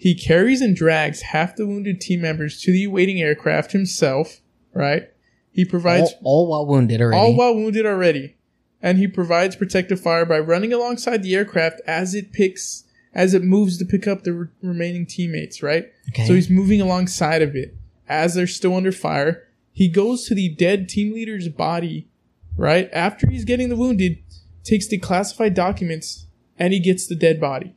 He 0.00 0.14
carries 0.14 0.62
and 0.62 0.74
drags 0.74 1.20
half 1.20 1.56
the 1.56 1.66
wounded 1.66 2.00
team 2.00 2.22
members 2.22 2.58
to 2.62 2.72
the 2.72 2.84
awaiting 2.84 3.20
aircraft 3.20 3.72
himself, 3.72 4.40
right? 4.72 5.10
He 5.52 5.66
provides 5.66 6.14
All, 6.22 6.46
all 6.46 6.46
while 6.46 6.66
wounded 6.66 7.02
already. 7.02 7.20
all 7.20 7.36
while 7.36 7.54
wounded 7.54 7.84
already. 7.84 8.34
And 8.80 8.96
he 8.96 9.06
provides 9.06 9.56
protective 9.56 10.00
fire 10.00 10.24
by 10.24 10.38
running 10.38 10.72
alongside 10.72 11.22
the 11.22 11.34
aircraft 11.34 11.82
as 11.86 12.14
it 12.14 12.32
picks, 12.32 12.84
as 13.12 13.34
it 13.34 13.44
moves 13.44 13.76
to 13.76 13.84
pick 13.84 14.08
up 14.08 14.22
the 14.22 14.32
re- 14.32 14.46
remaining 14.62 15.04
teammates, 15.04 15.62
right? 15.62 15.92
okay. 16.08 16.26
So 16.26 16.32
he's 16.32 16.48
moving 16.48 16.80
alongside 16.80 17.42
of 17.42 17.54
it 17.54 17.76
as 18.08 18.34
they're 18.34 18.46
still 18.46 18.74
under 18.74 18.92
fire. 18.92 19.48
He 19.70 19.88
goes 19.88 20.26
to 20.28 20.34
the 20.34 20.48
dead 20.48 20.88
team 20.88 21.12
leader's 21.12 21.50
body, 21.50 22.08
right? 22.56 22.88
After 22.94 23.28
he's 23.28 23.44
getting 23.44 23.68
the 23.68 23.76
wounded, 23.76 24.16
takes 24.64 24.88
the 24.88 24.96
classified 24.96 25.52
documents, 25.52 26.26
and 26.58 26.72
he 26.72 26.80
gets 26.80 27.06
the 27.06 27.14
dead 27.14 27.38
body 27.38 27.74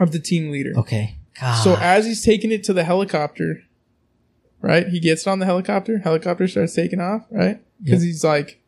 of 0.00 0.10
the 0.12 0.18
team 0.18 0.50
leader. 0.50 0.72
okay. 0.76 1.16
God. 1.40 1.62
So 1.62 1.76
as 1.76 2.06
he's 2.06 2.24
taking 2.24 2.50
it 2.50 2.64
to 2.64 2.72
the 2.72 2.82
helicopter, 2.84 3.62
right? 4.60 4.88
He 4.88 4.98
gets 5.00 5.26
it 5.26 5.30
on 5.30 5.38
the 5.38 5.46
helicopter. 5.46 5.98
Helicopter 5.98 6.48
starts 6.48 6.74
taking 6.74 7.00
off, 7.00 7.26
right? 7.30 7.60
Because 7.82 8.02
Yep. 8.02 8.06
he's 8.08 8.24
like 8.24 8.60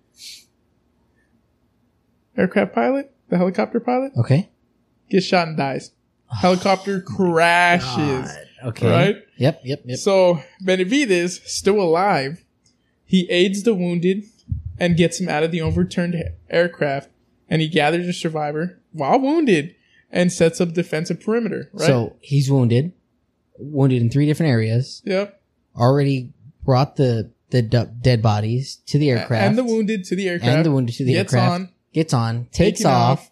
aircraft 2.36 2.74
pilot, 2.74 3.12
the 3.28 3.36
helicopter 3.36 3.80
pilot 3.80 4.12
okay. 4.16 4.48
gets 5.10 5.26
shot 5.26 5.48
and 5.48 5.56
dies. 5.56 5.92
Helicopter 6.40 7.04
oh 7.10 7.14
crashes, 7.14 8.28
God. 8.28 8.38
Okay. 8.68 8.88
right? 8.90 9.16
Yep. 9.36 9.60
Yep. 9.64 9.82
Yep. 9.86 9.98
So 9.98 10.40
Benavidez, 10.64 11.44
still 11.46 11.80
alive, 11.80 12.44
he 13.04 13.28
aids 13.30 13.62
the 13.64 13.74
wounded 13.74 14.24
and 14.78 14.96
gets 14.96 15.20
him 15.20 15.28
out 15.28 15.42
of 15.42 15.50
the 15.50 15.60
overturned 15.60 16.16
aircraft, 16.48 17.10
and 17.48 17.60
he 17.60 17.68
gathers 17.68 18.06
a 18.08 18.12
survivor 18.12 18.78
while 18.92 19.18
wounded 19.20 19.74
and 20.12 20.30
sets 20.32 20.60
up 20.60 20.72
defensive 20.74 21.20
perimeter. 21.20 21.70
Right? 21.72 21.86
So 21.86 22.16
he's 22.20 22.50
wounded, 22.50 22.92
wounded 23.58 24.02
in 24.02 24.10
three 24.10 24.26
different 24.26 24.50
areas. 24.50 25.02
yep. 25.04 25.40
Already 25.76 26.32
brought 26.64 26.96
the 26.96 27.30
the 27.50 27.62
du- 27.62 27.90
dead 28.00 28.22
bodies 28.22 28.76
to 28.86 28.98
the 28.98 29.10
aircraft 29.10 29.44
and 29.46 29.58
the 29.58 29.64
wounded 29.64 30.04
to 30.04 30.16
the 30.16 30.28
aircraft. 30.28 30.56
and 30.56 30.64
the 30.66 30.70
wounded 30.70 30.94
to 30.96 31.04
the 31.04 31.16
aircraft. 31.16 31.32
gets 31.32 31.34
aircraft. 31.34 31.60
on, 31.62 31.68
Gets 31.92 32.14
on, 32.14 32.44
takes 32.52 32.78
taken 32.80 32.92
off, 32.92 33.30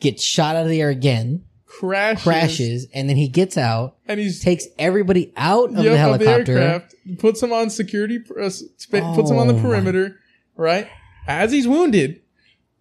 gets 0.00 0.22
shot 0.22 0.56
out 0.56 0.64
of 0.64 0.68
the 0.68 0.80
air 0.82 0.90
again, 0.90 1.44
crashes, 1.64 2.22
crashes, 2.22 2.86
and 2.92 3.08
then 3.08 3.16
he 3.16 3.28
gets 3.28 3.56
out, 3.56 3.96
and 4.06 4.20
he 4.20 4.30
takes 4.30 4.66
everybody 4.78 5.32
out 5.36 5.70
of 5.70 5.76
yep, 5.76 5.84
the 5.92 5.98
helicopter. 5.98 6.58
aircraft, 6.58 6.94
puts 7.18 7.42
him 7.42 7.52
on 7.54 7.70
security, 7.70 8.18
uh, 8.38 8.50
sp- 8.52 9.00
puts 9.14 9.30
him 9.30 9.38
on 9.38 9.46
the 9.48 9.54
Oh 9.54 9.56
my- 9.56 9.62
perimeter, 9.62 10.16
right? 10.56 10.88
As 11.26 11.52
he's 11.52 11.66
wounded, 11.66 12.20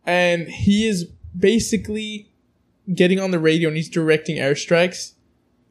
and 0.06 0.48
he 0.50 0.86
is 0.88 1.06
basically 1.38 2.31
getting 2.94 3.20
on 3.20 3.32
the 3.32 3.40
radio 3.40 3.68
and 3.70 3.78
he's 3.78 3.90
directing 3.90 4.38
airstrikes 4.38 5.14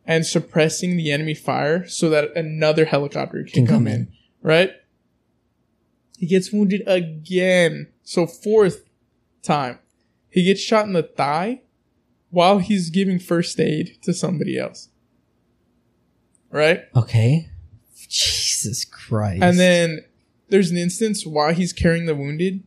and 0.06 0.24
suppressing 0.26 0.96
the 0.96 1.10
enemy 1.10 1.34
fire 1.34 1.86
so 1.86 2.08
that 2.10 2.34
another 2.36 2.84
helicopter 2.86 3.42
can, 3.44 3.52
Can 3.52 3.66
come, 3.66 3.74
come 3.76 3.86
in, 3.86 3.92
in. 3.94 4.12
right? 4.42 4.72
He 6.18 6.26
gets 6.26 6.52
wounded 6.52 6.82
again, 6.86 7.88
so 8.02 8.26
fourth 8.26 8.84
time. 9.42 9.78
He 10.28 10.44
gets 10.44 10.60
shot 10.60 10.86
in 10.86 10.92
the 10.92 11.02
thigh 11.02 11.62
while 12.30 12.58
he's 12.58 12.90
giving 12.90 13.18
first 13.18 13.58
aid 13.58 13.98
to 14.02 14.12
somebody 14.12 14.58
else. 14.58 14.88
Right? 16.50 16.82
Okay. 16.96 17.48
Jesus 18.08 18.84
Christ. 18.84 19.42
And 19.42 19.58
then 19.58 20.04
there's 20.48 20.70
an 20.70 20.76
instance 20.76 21.24
while 21.24 21.52
he's 21.54 21.72
carrying 21.72 22.06
the 22.06 22.14
wounded 22.14 22.64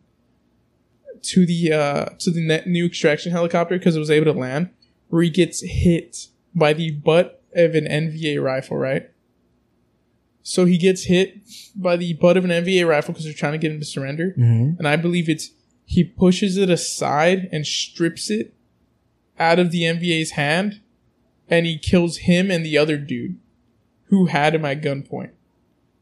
to 1.23 1.45
the 1.45 1.71
uh 1.71 2.05
to 2.19 2.31
the 2.31 2.41
net 2.41 2.67
new 2.67 2.85
extraction 2.85 3.31
helicopter 3.31 3.77
because 3.77 3.95
it 3.95 3.99
was 3.99 4.11
able 4.11 4.31
to 4.31 4.37
land, 4.39 4.69
where 5.09 5.23
he 5.23 5.29
gets 5.29 5.61
hit 5.61 6.27
by 6.53 6.73
the 6.73 6.91
butt 6.91 7.41
of 7.55 7.75
an 7.75 7.85
NVA 7.85 8.41
rifle, 8.43 8.77
right? 8.77 9.09
So 10.41 10.65
he 10.65 10.77
gets 10.77 11.05
hit 11.05 11.39
by 11.75 11.95
the 11.95 12.13
butt 12.13 12.35
of 12.35 12.43
an 12.43 12.51
NVA 12.51 12.87
rifle 12.87 13.13
because 13.13 13.23
they're 13.25 13.33
trying 13.33 13.53
to 13.53 13.57
get 13.57 13.71
him 13.71 13.79
to 13.79 13.85
surrender. 13.85 14.35
Mhm. 14.37 14.77
And 14.77 14.87
I 14.87 14.97
believe 14.97 15.29
it's 15.29 15.51
he 15.85 16.03
pushes 16.03 16.57
it 16.57 16.69
aside 16.69 17.49
and 17.51 17.65
strips 17.65 18.29
it 18.29 18.53
out 19.39 19.59
of 19.59 19.71
the 19.71 19.83
NVA's 19.83 20.31
hand, 20.31 20.81
and 21.49 21.65
he 21.65 21.77
kills 21.77 22.17
him 22.17 22.51
and 22.51 22.65
the 22.65 22.77
other 22.77 22.97
dude 22.97 23.37
who 24.05 24.27
had 24.27 24.55
him 24.55 24.65
at 24.65 24.81
gunpoint. 24.81 25.31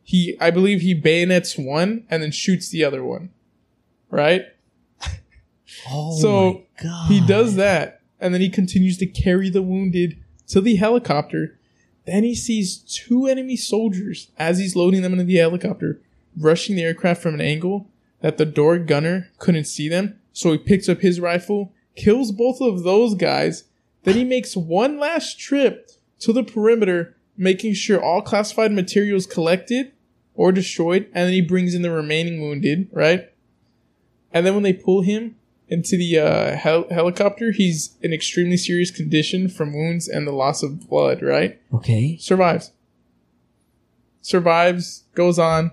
He, 0.04 0.36
I 0.42 0.52
believe, 0.52 0.82
he 0.82 0.94
bayonets 0.94 1.58
one 1.58 2.06
and 2.10 2.22
then 2.22 2.32
shoots 2.32 2.70
the 2.70 2.84
other 2.84 3.04
one. 3.04 3.30
Right? 4.10 4.46
Oh 5.90 6.18
so, 6.20 6.54
my 6.54 6.84
God. 6.84 7.12
He 7.12 7.26
does 7.26 7.56
that, 7.56 8.02
and 8.20 8.34
then 8.34 8.42
he 8.42 8.50
continues 8.50 8.98
to 8.98 9.06
carry 9.06 9.50
the 9.50 9.62
wounded 9.62 10.18
to 10.52 10.62
the 10.62 10.76
helicopter, 10.76 11.58
Then 12.06 12.24
he 12.24 12.36
sees 12.36 12.78
two 12.80 13.28
enemy 13.28 13.56
soldiers 13.56 14.32
as 14.38 14.58
he's 14.58 14.76
loading 14.76 15.02
them 15.02 15.14
into 15.14 15.26
the 15.26 15.38
helicopter, 15.38 16.02
rushing 16.36 16.76
the 16.76 16.84
aircraft 16.84 17.22
from 17.22 17.36
an 17.36 17.42
angle 17.42 17.88
that 18.22 18.38
the 18.38 18.46
door 18.46 18.78
gunner 18.80 19.30
couldn't 19.38 19.66
see 19.66 19.88
them. 19.88 20.20
So 20.34 20.52
he 20.52 20.58
picks 20.58 20.90
up 20.90 21.02
his 21.02 21.20
rifle, 21.20 21.74
kills 21.96 22.32
both 22.32 22.60
of 22.60 22.84
those 22.84 23.16
guys. 23.16 23.66
Then 24.04 24.16
he 24.16 24.24
makes 24.24 24.58
one 24.58 25.00
last 25.00 25.40
trip 25.40 25.92
to 26.20 26.34
the 26.34 26.44
perimeter, 26.44 27.16
making 27.38 27.74
sure 27.74 28.04
all 28.04 28.22
classified 28.22 28.72
materials 28.72 29.26
collected 29.26 29.92
or 30.34 30.52
destroyed, 30.52 31.06
and 31.14 31.28
then 31.28 31.34
he 31.34 31.42
brings 31.42 31.76
in 31.76 31.82
the 31.82 31.92
remaining 31.92 32.42
wounded, 32.42 32.90
right? 32.92 33.32
And 34.34 34.46
then 34.46 34.54
when 34.54 34.64
they 34.64 34.74
pull 34.74 35.02
him 35.02 35.36
into 35.72 35.98
the 35.98 36.20
uh, 36.20 36.56
hel- 36.58 36.88
helicopter, 36.92 37.52
he's 37.52 37.98
in 38.04 38.14
extremely 38.14 38.58
serious 38.58 38.92
condition 38.92 39.48
from 39.50 39.74
wounds 39.74 40.08
and 40.08 40.28
the 40.28 40.32
loss 40.34 40.62
of 40.62 40.88
blood, 40.90 41.24
right? 41.24 41.60
Okay. 41.74 42.18
Survives. 42.20 42.72
Survives, 44.22 45.06
goes 45.16 45.40
on. 45.40 45.72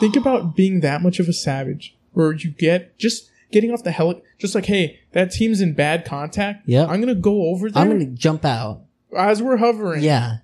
Think 0.00 0.16
about 0.16 0.56
being 0.56 0.80
that 0.80 1.02
much 1.02 1.20
of 1.20 1.28
a 1.28 1.32
savage 1.32 1.94
where 2.12 2.32
you 2.32 2.50
get 2.50 2.98
just 2.98 3.30
getting 3.52 3.70
off 3.70 3.82
the 3.84 3.90
heli, 3.90 4.20
just 4.38 4.54
like, 4.54 4.66
hey, 4.66 5.00
that 5.12 5.30
team's 5.30 5.60
in 5.60 5.74
bad 5.74 6.04
contact. 6.04 6.62
Yeah. 6.66 6.82
I'm 6.86 7.00
going 7.02 7.14
to 7.14 7.20
go 7.20 7.42
over 7.48 7.70
there 7.70 7.82
I'm 7.82 7.90
gonna 7.90 8.06
jump 8.06 8.44
out. 8.44 8.80
as 9.16 9.42
we're 9.42 9.56
hovering 9.58 10.02
Yeah. 10.02 10.38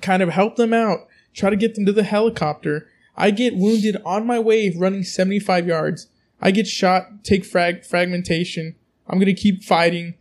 kind 0.00 0.22
of 0.22 0.30
help 0.30 0.56
them 0.56 0.72
out, 0.72 1.06
try 1.34 1.50
to 1.50 1.56
get 1.56 1.74
them 1.74 1.84
to 1.86 1.92
the 1.92 2.02
helicopter. 2.02 2.88
I 3.18 3.32
get 3.32 3.56
wounded 3.56 3.96
on 4.06 4.26
my 4.26 4.38
way 4.38 4.70
running 4.70 5.02
75 5.02 5.66
yards. 5.66 6.06
I 6.40 6.52
get 6.52 6.68
shot, 6.68 7.24
take 7.24 7.44
frag 7.44 7.84
fragmentation. 7.84 8.76
I'm 9.08 9.18
gonna 9.18 9.34
keep 9.34 9.64
fighting, 9.64 10.14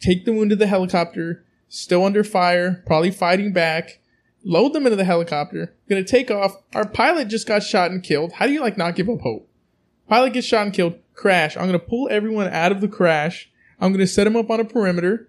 take 0.00 0.24
the 0.24 0.32
wound 0.32 0.50
to 0.50 0.56
the 0.56 0.66
helicopter, 0.66 1.44
still 1.68 2.04
under 2.04 2.24
fire, 2.24 2.82
probably 2.86 3.10
fighting 3.10 3.52
back, 3.52 4.00
load 4.42 4.72
them 4.72 4.86
into 4.86 4.96
the 4.96 5.04
helicopter, 5.04 5.74
gonna 5.86 6.02
take 6.02 6.30
off. 6.30 6.56
Our 6.74 6.88
pilot 6.88 7.28
just 7.28 7.46
got 7.46 7.62
shot 7.62 7.90
and 7.90 8.02
killed. 8.02 8.32
How 8.32 8.46
do 8.46 8.54
you 8.54 8.62
like 8.62 8.78
not 8.78 8.96
give 8.96 9.10
up 9.10 9.20
hope? 9.20 9.46
Pilot 10.08 10.32
gets 10.32 10.46
shot 10.46 10.64
and 10.64 10.72
killed, 10.72 10.98
crash. 11.12 11.58
I'm 11.58 11.66
gonna 11.66 11.78
pull 11.78 12.08
everyone 12.10 12.48
out 12.48 12.72
of 12.72 12.80
the 12.80 12.88
crash. 12.88 13.50
I'm 13.80 13.92
gonna 13.92 14.06
set 14.06 14.24
them 14.24 14.34
up 14.36 14.48
on 14.48 14.60
a 14.60 14.64
perimeter. 14.64 15.28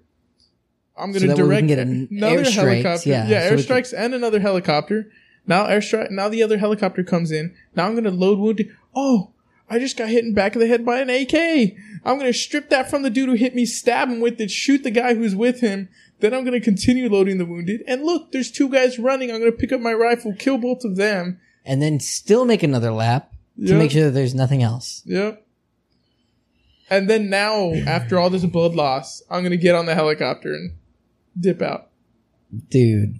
I'm 0.97 1.11
gonna 1.11 1.35
direct 1.35 1.59
can 1.59 1.67
get 1.67 1.79
an 1.79 2.07
another 2.09 2.43
airstrikes, 2.43 2.53
helicopter. 2.53 3.09
yeah, 3.09 3.27
yeah 3.27 3.49
so 3.49 3.55
we 3.55 3.63
can- 3.63 3.75
airstrikes 3.75 3.93
and 3.97 4.13
another 4.13 4.39
helicopter. 4.39 5.11
Now 5.47 5.65
airstrike. 5.67 6.11
Now 6.11 6.29
the 6.29 6.43
other 6.43 6.57
helicopter 6.57 7.03
comes 7.03 7.31
in. 7.31 7.55
Now 7.75 7.87
I'm 7.87 7.95
gonna 7.95 8.11
load 8.11 8.39
wounded. 8.39 8.69
Oh, 8.95 9.31
I 9.69 9.79
just 9.79 9.97
got 9.97 10.09
hit 10.09 10.23
in 10.23 10.31
the 10.31 10.35
back 10.35 10.55
of 10.55 10.61
the 10.61 10.67
head 10.67 10.85
by 10.85 10.99
an 10.99 11.09
AK. 11.09 11.75
I'm 12.05 12.17
gonna 12.17 12.33
strip 12.33 12.69
that 12.69 12.89
from 12.89 13.03
the 13.03 13.09
dude 13.09 13.29
who 13.29 13.35
hit 13.35 13.55
me, 13.55 13.65
stab 13.65 14.09
him 14.09 14.19
with 14.19 14.39
it, 14.41 14.51
shoot 14.51 14.83
the 14.83 14.91
guy 14.91 15.13
who's 15.15 15.35
with 15.35 15.61
him. 15.61 15.89
Then 16.19 16.33
I'm 16.33 16.43
gonna 16.43 16.59
continue 16.59 17.09
loading 17.09 17.37
the 17.37 17.45
wounded. 17.45 17.83
And 17.87 18.03
look, 18.03 18.31
there's 18.31 18.51
two 18.51 18.69
guys 18.69 18.99
running. 18.99 19.31
I'm 19.31 19.39
gonna 19.39 19.51
pick 19.51 19.71
up 19.71 19.81
my 19.81 19.93
rifle, 19.93 20.33
kill 20.37 20.57
both 20.57 20.83
of 20.83 20.95
them. 20.95 21.39
And 21.65 21.81
then 21.81 21.99
still 21.99 22.45
make 22.45 22.63
another 22.63 22.91
lap 22.91 23.31
to 23.57 23.67
Yep. 23.69 23.77
make 23.77 23.91
sure 23.91 24.05
that 24.05 24.11
there's 24.11 24.35
nothing 24.35 24.63
else. 24.63 25.03
Yep. 25.05 25.45
And 26.89 27.07
then 27.09 27.29
now, 27.29 27.71
after 27.73 28.17
all 28.17 28.29
this 28.31 28.45
blood 28.45 28.73
loss, 28.73 29.21
I'm 29.29 29.43
gonna 29.43 29.57
get 29.57 29.75
on 29.75 29.85
the 29.85 29.93
helicopter 29.95 30.53
and 30.53 30.71
dip 31.39 31.61
out. 31.61 31.89
Dude, 32.69 33.15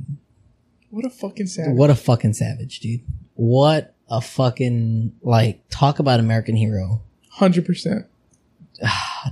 What 0.91 1.05
a 1.05 1.09
fucking 1.09 1.47
savage. 1.47 1.75
what 1.77 1.89
a 1.89 1.95
fucking 1.95 2.33
savage, 2.33 2.79
dude. 2.79 3.01
What 3.35 3.95
a 4.09 4.21
fucking, 4.21 5.13
like, 5.21 5.61
talk 5.69 5.99
about 5.99 6.19
American 6.19 6.55
hero. 6.55 7.01
Hundred 7.31 7.65
percent. 7.65 8.05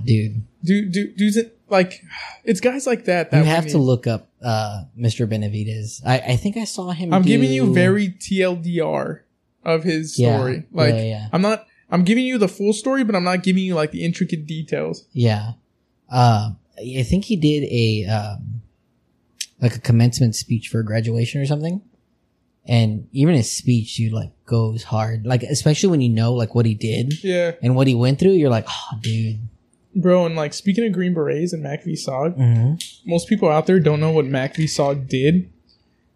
Dude, 0.04 0.42
Dude, 0.62 0.92
dude, 0.92 1.16
dudes, 1.16 1.38
like, 1.68 2.02
it's 2.44 2.60
guys 2.60 2.86
like 2.86 3.04
that. 3.06 3.30
that 3.30 3.38
you 3.38 3.44
have 3.50 3.66
to 3.68 3.78
look 3.78 4.06
up, 4.06 4.28
uh, 4.42 4.84
Mr. 4.98 5.26
Benavidez. 5.26 6.00
I, 6.04 6.18
I 6.18 6.36
think 6.36 6.56
I 6.56 6.64
saw 6.64 6.90
him 6.90 7.12
I'm 7.14 7.22
do- 7.22 7.28
giving 7.28 7.50
you 7.50 7.72
very 7.72 8.08
TLDR 8.10 9.20
of 9.64 9.84
his 9.84 10.18
Yeah, 10.18 10.36
story. 10.36 10.64
Like, 10.72 10.94
yeah, 10.94 11.02
yeah. 11.02 11.28
I'm 11.32 11.42
not. 11.42 11.66
I'm 11.90 12.04
giving 12.04 12.26
you 12.26 12.36
the 12.38 12.48
full 12.48 12.72
story, 12.74 13.02
but 13.04 13.14
I'm 13.14 13.24
not 13.24 13.42
giving 13.42 13.64
you 13.64 13.74
like 13.74 13.92
the 13.92 14.04
intricate 14.04 14.46
details. 14.46 15.06
Yeah. 15.12 15.52
Uh, 16.10 16.50
I 16.78 17.02
think 17.02 17.24
he 17.24 17.36
did 17.36 17.64
a, 17.70 18.04
um, 18.10 18.57
like 19.60 19.74
a 19.76 19.80
commencement 19.80 20.34
speech 20.34 20.68
for 20.68 20.82
graduation 20.82 21.40
or 21.40 21.46
something. 21.46 21.82
And 22.66 23.08
even 23.12 23.34
his 23.34 23.50
speech, 23.50 23.96
dude, 23.96 24.12
like 24.12 24.30
goes 24.44 24.84
hard. 24.84 25.26
Like, 25.26 25.42
especially 25.42 25.88
when 25.88 26.00
you 26.02 26.10
know 26.10 26.34
like 26.34 26.54
what 26.54 26.66
he 26.66 26.74
did 26.74 27.24
Yeah, 27.24 27.52
and 27.62 27.74
what 27.74 27.86
he 27.86 27.94
went 27.94 28.18
through, 28.18 28.32
you're 28.32 28.50
like, 28.50 28.66
oh, 28.68 28.98
dude. 29.00 29.38
bro. 29.94 30.26
And 30.26 30.36
like 30.36 30.52
speaking 30.52 30.84
of 30.86 30.92
Green 30.92 31.14
Berets 31.14 31.52
and 31.54 31.64
MACV 31.64 31.92
SOG, 31.94 32.34
hmm 32.36 32.74
most 33.08 33.26
people 33.26 33.48
out 33.48 33.66
there 33.66 33.80
don't 33.80 34.00
know 34.00 34.10
what 34.10 34.26
MACV 34.26 34.64
SOG 34.64 35.08
did, 35.08 35.50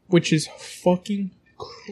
which 0.08 0.30
is 0.32 0.46
fucking 0.58 1.30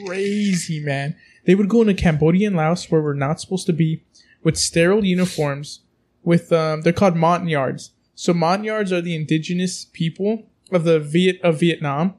crazy, 0.05 0.79
man. 0.81 1.17
They 1.47 1.55
would 1.55 1.71
go 1.71 1.81
into 1.81 1.95
Cambodia 1.95 2.49
and 2.49 2.57
Laos 2.57 2.91
where 2.91 3.01
we're 3.01 3.15
not 3.15 3.41
supposed 3.41 3.65
to 3.67 3.73
be 3.73 4.03
with 4.45 4.59
sterile 4.59 5.05
uniforms 5.05 5.81
with 6.23 6.53
um 6.53 6.83
they're 6.83 6.93
called 6.93 7.17
Montagnards. 7.17 7.93
So 8.15 8.35
Montagnards 8.35 8.93
are 8.93 9.01
the 9.01 9.15
indigenous 9.17 9.87
people 9.87 10.50
of 10.73 10.85
the 10.85 11.01
Viet 11.01 11.41
of 11.43 11.61
Vietnam. 11.61 12.15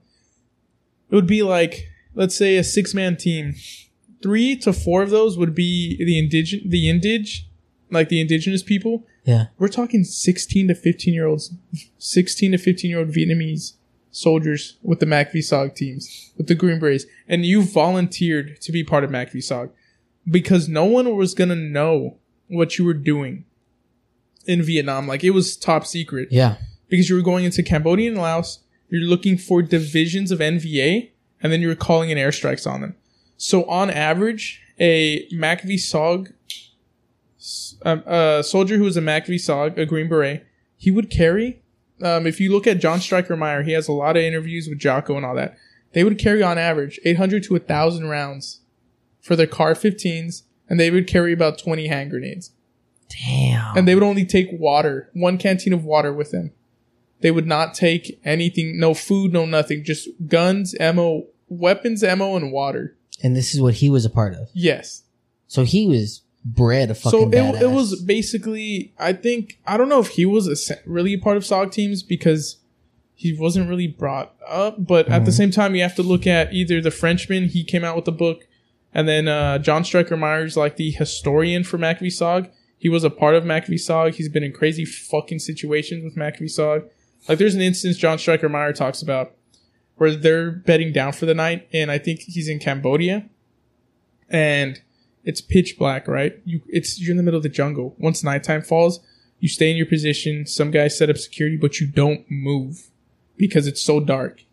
It 1.09 1.15
would 1.15 1.27
be 1.27 1.43
like 1.43 1.87
let's 2.15 2.35
say 2.35 2.57
a 2.57 2.63
six 2.63 2.93
man 2.93 3.17
team. 3.17 3.55
Three 4.21 4.55
to 4.57 4.71
four 4.71 5.01
of 5.01 5.09
those 5.09 5.37
would 5.37 5.55
be 5.55 5.97
the 5.97 6.21
indig 6.21 6.69
the 6.69 6.85
indig, 6.85 7.41
like 7.89 8.09
the 8.09 8.21
indigenous 8.21 8.63
people. 8.63 9.05
Yeah. 9.25 9.45
We're 9.57 9.67
talking 9.67 10.03
16 10.03 10.67
to 10.69 10.75
15 10.75 11.13
year 11.13 11.27
olds, 11.27 11.53
16 11.97 12.51
to 12.51 12.57
15 12.57 12.89
year 12.89 12.99
old 12.99 13.09
Vietnamese 13.09 13.73
soldiers 14.11 14.77
with 14.83 14.99
the 14.99 15.05
MACV 15.05 15.37
SOG 15.37 15.75
teams, 15.75 16.31
with 16.37 16.47
the 16.47 16.55
Green 16.55 16.79
Berets. 16.79 17.05
And 17.27 17.45
you 17.45 17.63
volunteered 17.63 18.59
to 18.61 18.71
be 18.71 18.83
part 18.83 19.03
of 19.03 19.09
MACV 19.09 19.37
SOG 19.37 19.71
because 20.29 20.67
no 20.67 20.85
one 20.85 21.15
was 21.15 21.33
going 21.33 21.49
to 21.49 21.55
know 21.55 22.17
what 22.47 22.77
you 22.77 22.85
were 22.85 22.93
doing 22.93 23.45
in 24.45 24.61
Vietnam. 24.61 25.07
Like 25.07 25.23
it 25.23 25.31
was 25.31 25.55
top 25.55 25.85
secret 25.85 26.29
Yeah. 26.31 26.57
Because 26.91 27.09
you 27.09 27.15
were 27.15 27.23
going 27.23 27.45
into 27.45 27.63
Cambodia 27.63 28.11
and 28.11 28.19
Laos. 28.19 28.59
You're 28.89 29.01
looking 29.01 29.37
for 29.37 29.63
divisions 29.63 30.31
of 30.31 30.39
NVA, 30.39 31.09
and 31.41 31.51
then 31.51 31.61
you 31.61 31.69
were 31.69 31.75
calling 31.75 32.11
in 32.11 32.17
airstrikes 32.19 32.69
on 32.69 32.81
them. 32.81 32.95
So 33.37 33.63
on 33.63 33.89
average, 33.89 34.61
a 34.79 35.27
MACV 35.29 35.75
SOG, 35.79 36.33
um, 37.83 38.03
a 38.05 38.43
soldier 38.43 38.77
who 38.77 38.83
was 38.83 38.97
a 38.97 39.01
MACV 39.01 39.35
SOG, 39.35 39.77
a 39.79 39.85
Green 39.87 40.07
Beret, 40.07 40.45
he 40.77 40.91
would 40.91 41.09
carry. 41.09 41.63
Um, 42.03 42.27
if 42.27 42.39
you 42.39 42.51
look 42.51 42.67
at 42.67 42.79
John 42.79 42.99
Stryker 42.99 43.35
Meyer, 43.35 43.63
he 43.63 43.71
has 43.71 43.87
a 43.87 43.93
lot 43.93 44.17
of 44.17 44.23
interviews 44.23 44.67
with 44.67 44.77
Jocko 44.77 45.15
and 45.15 45.25
all 45.25 45.35
that. 45.35 45.57
They 45.93 46.03
would 46.03 46.19
carry 46.19 46.43
on 46.43 46.57
average 46.57 46.99
800 47.03 47.43
to 47.43 47.53
1,000 47.53 48.07
rounds 48.07 48.61
for 49.21 49.35
their 49.35 49.47
CAR-15s, 49.47 50.43
and 50.69 50.79
they 50.79 50.91
would 50.91 51.07
carry 51.07 51.31
about 51.33 51.57
20 51.57 51.87
hand 51.87 52.11
grenades 52.11 52.51
Damn. 53.09 53.77
and 53.77 53.87
they 53.87 53.95
would 53.95 54.03
only 54.03 54.25
take 54.25 54.49
water, 54.51 55.09
one 55.13 55.37
canteen 55.37 55.73
of 55.73 55.83
water 55.83 56.13
with 56.13 56.31
them. 56.31 56.51
They 57.21 57.31
would 57.31 57.47
not 57.47 57.73
take 57.73 58.19
anything, 58.25 58.79
no 58.79 58.93
food, 58.93 59.31
no 59.33 59.45
nothing, 59.45 59.83
just 59.83 60.09
guns, 60.27 60.75
ammo, 60.79 61.27
weapons, 61.47 62.03
ammo, 62.03 62.35
and 62.35 62.51
water. 62.51 62.95
And 63.23 63.35
this 63.35 63.53
is 63.53 63.61
what 63.61 63.75
he 63.75 63.89
was 63.89 64.05
a 64.05 64.09
part 64.09 64.33
of. 64.33 64.49
Yes. 64.53 65.03
So 65.47 65.63
he 65.63 65.87
was 65.87 66.21
bred 66.43 66.89
a 66.89 66.95
So 66.95 67.11
fucking 67.11 67.33
it, 67.33 67.55
badass. 67.55 67.61
it 67.61 67.69
was 67.69 68.01
basically, 68.01 68.93
I 68.97 69.13
think, 69.13 69.59
I 69.67 69.77
don't 69.77 69.89
know 69.89 69.99
if 69.99 70.09
he 70.09 70.25
was 70.25 70.47
a, 70.47 70.75
really 70.85 71.13
a 71.13 71.19
part 71.19 71.37
of 71.37 71.43
SOG 71.43 71.71
teams 71.71 72.01
because 72.01 72.57
he 73.13 73.37
wasn't 73.37 73.69
really 73.69 73.87
brought 73.87 74.33
up, 74.47 74.87
but 74.87 75.07
at 75.07 75.25
the 75.25 75.31
same 75.31 75.51
time, 75.51 75.75
you 75.75 75.83
have 75.83 75.95
to 75.95 76.01
look 76.01 76.25
at 76.25 76.51
either 76.53 76.81
the 76.81 76.89
Frenchman, 76.89 77.49
he 77.49 77.63
came 77.63 77.83
out 77.83 77.95
with 77.95 78.05
the 78.05 78.11
book, 78.11 78.47
and 78.95 79.07
then 79.07 79.27
uh, 79.27 79.59
John 79.59 79.83
Stryker 79.83 80.17
Meyers, 80.17 80.57
like 80.57 80.77
the 80.77 80.89
historian 80.89 81.63
for 81.63 81.77
v 81.77 81.85
SOG. 82.07 82.49
He 82.79 82.89
was 82.89 83.03
a 83.03 83.11
part 83.11 83.35
of 83.35 83.43
v 83.43 83.51
SOG. 83.51 84.15
He's 84.15 84.27
been 84.27 84.43
in 84.43 84.51
crazy 84.51 84.85
fucking 84.85 85.37
situations 85.37 86.03
with 86.03 86.15
v 86.15 86.45
SOG. 86.45 86.89
Like, 87.27 87.37
there's 87.37 87.55
an 87.55 87.61
instance 87.61 87.97
John 87.97 88.17
Stryker 88.17 88.49
Meyer 88.49 88.73
talks 88.73 89.01
about 89.01 89.35
where 89.95 90.15
they're 90.15 90.51
bedding 90.51 90.91
down 90.91 91.13
for 91.13 91.25
the 91.25 91.35
night, 91.35 91.67
and 91.71 91.91
I 91.91 91.97
think 91.97 92.21
he's 92.21 92.47
in 92.49 92.59
Cambodia, 92.59 93.29
and 94.29 94.81
it's 95.23 95.41
pitch 95.41 95.77
black, 95.77 96.07
right? 96.07 96.39
You, 96.45 96.61
it's 96.67 96.99
you're 96.99 97.11
in 97.11 97.17
the 97.17 97.23
middle 97.23 97.37
of 97.37 97.43
the 97.43 97.49
jungle. 97.49 97.95
Once 97.99 98.23
nighttime 98.23 98.63
falls, 98.63 98.99
you 99.39 99.47
stay 99.47 99.69
in 99.69 99.77
your 99.77 99.85
position. 99.85 100.45
Some 100.45 100.71
guys 100.71 100.97
set 100.97 101.09
up 101.09 101.17
security, 101.17 101.57
but 101.57 101.79
you 101.79 101.87
don't 101.87 102.25
move 102.29 102.89
because 103.37 103.67
it's 103.67 103.81
so 103.81 103.99
dark. 103.99 104.43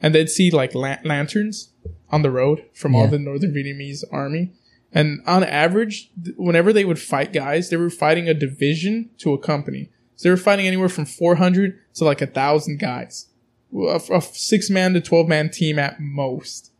And 0.00 0.14
they'd 0.14 0.30
see 0.30 0.50
like 0.50 0.74
la- 0.74 0.96
lanterns 1.04 1.72
on 2.10 2.22
the 2.22 2.30
road 2.30 2.64
from 2.72 2.94
all 2.94 3.06
the 3.06 3.18
Northern 3.18 3.52
Vietnamese 3.52 4.02
army. 4.10 4.52
And 4.92 5.20
on 5.26 5.44
average, 5.44 6.10
whenever 6.36 6.72
they 6.72 6.84
would 6.84 6.98
fight 6.98 7.32
guys, 7.32 7.70
they 7.70 7.76
were 7.76 7.90
fighting 7.90 8.28
a 8.28 8.34
division 8.34 9.10
to 9.18 9.32
a 9.32 9.38
company. 9.38 9.90
So 10.20 10.28
they 10.28 10.32
were 10.32 10.36
fighting 10.36 10.66
anywhere 10.66 10.90
from 10.90 11.06
400 11.06 11.78
to 11.94 12.04
like 12.04 12.20
a 12.20 12.26
thousand 12.26 12.78
guys. 12.78 13.28
A, 13.74 13.98
a 14.12 14.20
six 14.20 14.68
man 14.68 14.92
to 14.92 15.00
12 15.00 15.26
man 15.26 15.48
team 15.48 15.78
at 15.78 15.98
most. 15.98 16.72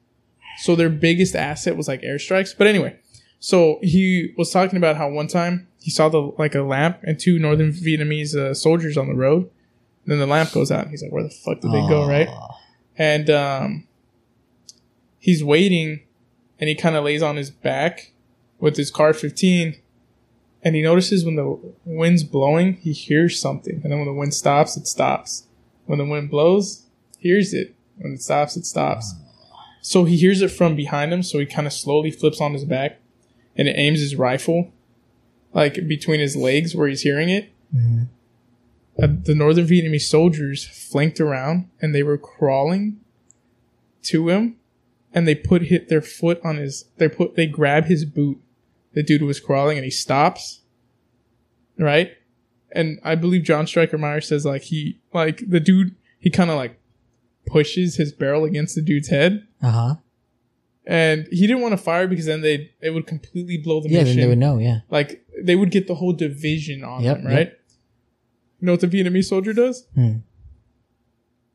So 0.59 0.77
their 0.77 0.91
biggest 0.91 1.35
asset 1.35 1.75
was 1.75 1.89
like 1.89 2.03
airstrikes. 2.03 2.51
But 2.55 2.67
anyway, 2.67 2.99
so 3.39 3.79
he 3.81 4.35
was 4.37 4.51
talking 4.51 4.77
about 4.77 4.97
how 4.97 5.09
one 5.09 5.27
time 5.27 5.69
he 5.81 5.91
saw 5.91 6.11
the 6.11 6.19
like 6.37 6.55
a 6.55 6.61
lamp 6.61 6.99
and 7.03 7.19
two 7.19 7.39
northern 7.39 7.73
Vietnamese 7.73 8.37
uh, 8.37 8.53
soldiers 8.53 8.99
on 8.99 9.09
the 9.09 9.15
road, 9.15 9.45
And 10.05 10.13
Then 10.13 10.19
the 10.19 10.27
lamp 10.27 10.53
goes 10.53 10.71
out. 10.71 10.83
And 10.83 10.91
He's 10.91 11.03
like, 11.03 11.11
"Where 11.11 11.23
the 11.23 11.31
fuck 11.31 11.63
did 11.63 11.73
they 11.73 11.81
go?" 11.89 12.07
Right? 12.07 12.29
And 12.99 13.31
um, 13.31 13.89
he's 15.19 15.43
waiting, 15.43 16.03
and 16.59 16.69
he 16.69 16.75
kind 16.75 16.95
of 16.95 17.05
lays 17.05 17.23
on 17.23 17.37
his 17.37 17.51
back 17.51 18.13
with 18.59 18.77
his 18.77 18.91
CAR-15, 18.91 19.79
and 20.63 20.77
he 20.77 20.83
notices 20.83 21.25
when 21.25 21.37
the 21.37 21.59
wind's 21.85 22.25
blowing, 22.25 22.75
he 22.75 22.93
hears 22.93 23.41
something, 23.41 23.81
and 23.83 23.91
then 23.91 23.99
when 23.99 24.07
the 24.09 24.15
wind 24.15 24.35
stops, 24.35 24.77
it 24.77 24.87
stops. 24.87 25.47
When 25.87 25.99
the 25.99 26.05
wind 26.05 26.31
blows, 26.31 26.85
hears 27.19 27.53
it. 27.55 27.75
When 27.99 28.15
it 28.15 28.23
stops, 28.23 28.57
it 28.57 28.67
stops. 28.67 29.15
So 29.83 30.05
he 30.05 30.17
hears 30.17 30.43
it 30.43 30.51
from 30.51 30.77
behind 30.77 31.13
him, 31.13 31.23
so 31.23 31.39
he 31.39 31.47
kind 31.47 31.67
of 31.67 31.73
slowly 31.73 32.11
flips 32.11 32.41
on 32.41 32.53
his 32.53 32.65
back, 32.65 33.01
and 33.57 33.69
it 33.69 33.77
aims 33.79 34.01
his 34.01 34.17
rifle, 34.17 34.73
like 35.53 35.87
between 35.89 36.21
his 36.21 36.37
legs 36.37 36.75
where 36.75 36.89
he's 36.89 37.03
hearing 37.03 37.31
it. 37.31 37.51
Mhm. 37.75 38.09
Uh, 39.03 39.09
the 39.25 39.35
northern 39.35 39.67
Vietnamese 39.67 40.03
soldiers 40.03 40.65
flanked 40.65 41.21
around, 41.21 41.69
and 41.81 41.95
they 41.95 42.03
were 42.03 42.19
crawling 42.19 43.01
to 44.03 44.29
him, 44.29 44.57
and 45.15 45.27
they 45.27 45.35
put 45.35 45.63
hit 45.63 45.89
their 45.89 46.03
foot 46.03 46.41
on 46.45 46.57
his. 46.57 46.85
They 46.99 47.09
put 47.09 47.35
they 47.35 47.47
grab 47.47 47.87
his 47.87 48.05
boot. 48.05 48.39
The 48.93 49.03
dude 49.03 49.23
was 49.23 49.39
crawling, 49.41 49.79
and 49.79 49.85
he 49.85 49.91
stops. 49.91 50.61
Right, 51.79 52.13
and 52.73 52.99
I 53.03 53.15
believe 53.15 53.43
John 53.45 53.67
Stryker 53.67 53.97
Meyer 53.97 54.21
says 54.21 54.45
like 54.45 54.63
he 54.63 55.01
like 55.15 55.43
the 55.49 55.61
dude 55.61 55.95
he 56.19 56.29
kind 56.29 56.51
of 56.51 56.57
like 56.57 56.79
pushes 57.47 57.97
his 57.97 58.13
barrel 58.13 58.45
against 58.45 58.75
the 58.75 58.83
dude's 58.83 59.09
head, 59.09 59.47
Uh 59.63 59.71
huh. 59.71 59.95
and 60.85 61.27
he 61.31 61.47
didn't 61.47 61.63
want 61.63 61.73
to 61.73 61.79
fire 61.79 62.07
because 62.07 62.27
then 62.27 62.43
they 62.43 62.73
it 62.83 62.91
would 62.91 63.07
completely 63.07 63.57
blow 63.57 63.81
the 63.81 63.89
Yeah, 63.89 63.99
then 63.99 64.05
mission. 64.09 64.21
they 64.21 64.27
would 64.27 64.39
know. 64.39 64.59
Yeah. 64.59 64.81
Like 64.91 65.25
they 65.43 65.57
would 65.57 65.71
get 65.71 65.87
the 65.87 65.95
whole 65.95 66.13
division 66.13 66.85
on 66.85 67.03
Yep, 67.03 67.17
them, 67.23 67.27
right? 67.27 67.53
You 68.61 68.67
know 68.67 68.73
what 68.73 68.81
the 68.83 68.89
Vietnamese 68.89 69.25
soldier 69.25 69.55
does? 69.55 69.87
Hmm. 69.95 70.17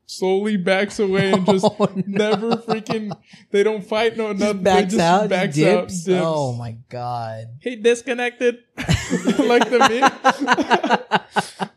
Slowly 0.08 0.56
backs 0.56 1.00
away 1.00 1.32
and 1.32 1.44
just 1.44 1.64
Oh, 1.80 1.90
no. 1.96 2.02
never 2.06 2.50
freaking. 2.56 3.10
They 3.50 3.62
don't 3.64 3.84
fight. 3.84 4.16
No, 4.16 4.32
nothing. 4.32 4.62
backs 4.62 4.92
they 4.92 4.98
just 4.98 5.00
out, 5.00 5.28
Backs 5.28 5.56
dips. 5.56 5.68
out. 5.76 5.88
Dips. 5.88 6.08
Oh 6.24 6.52
my 6.54 6.76
god. 6.88 7.46
He 7.60 7.74
disconnected. 7.76 8.58
like 8.76 9.68
the 9.68 11.20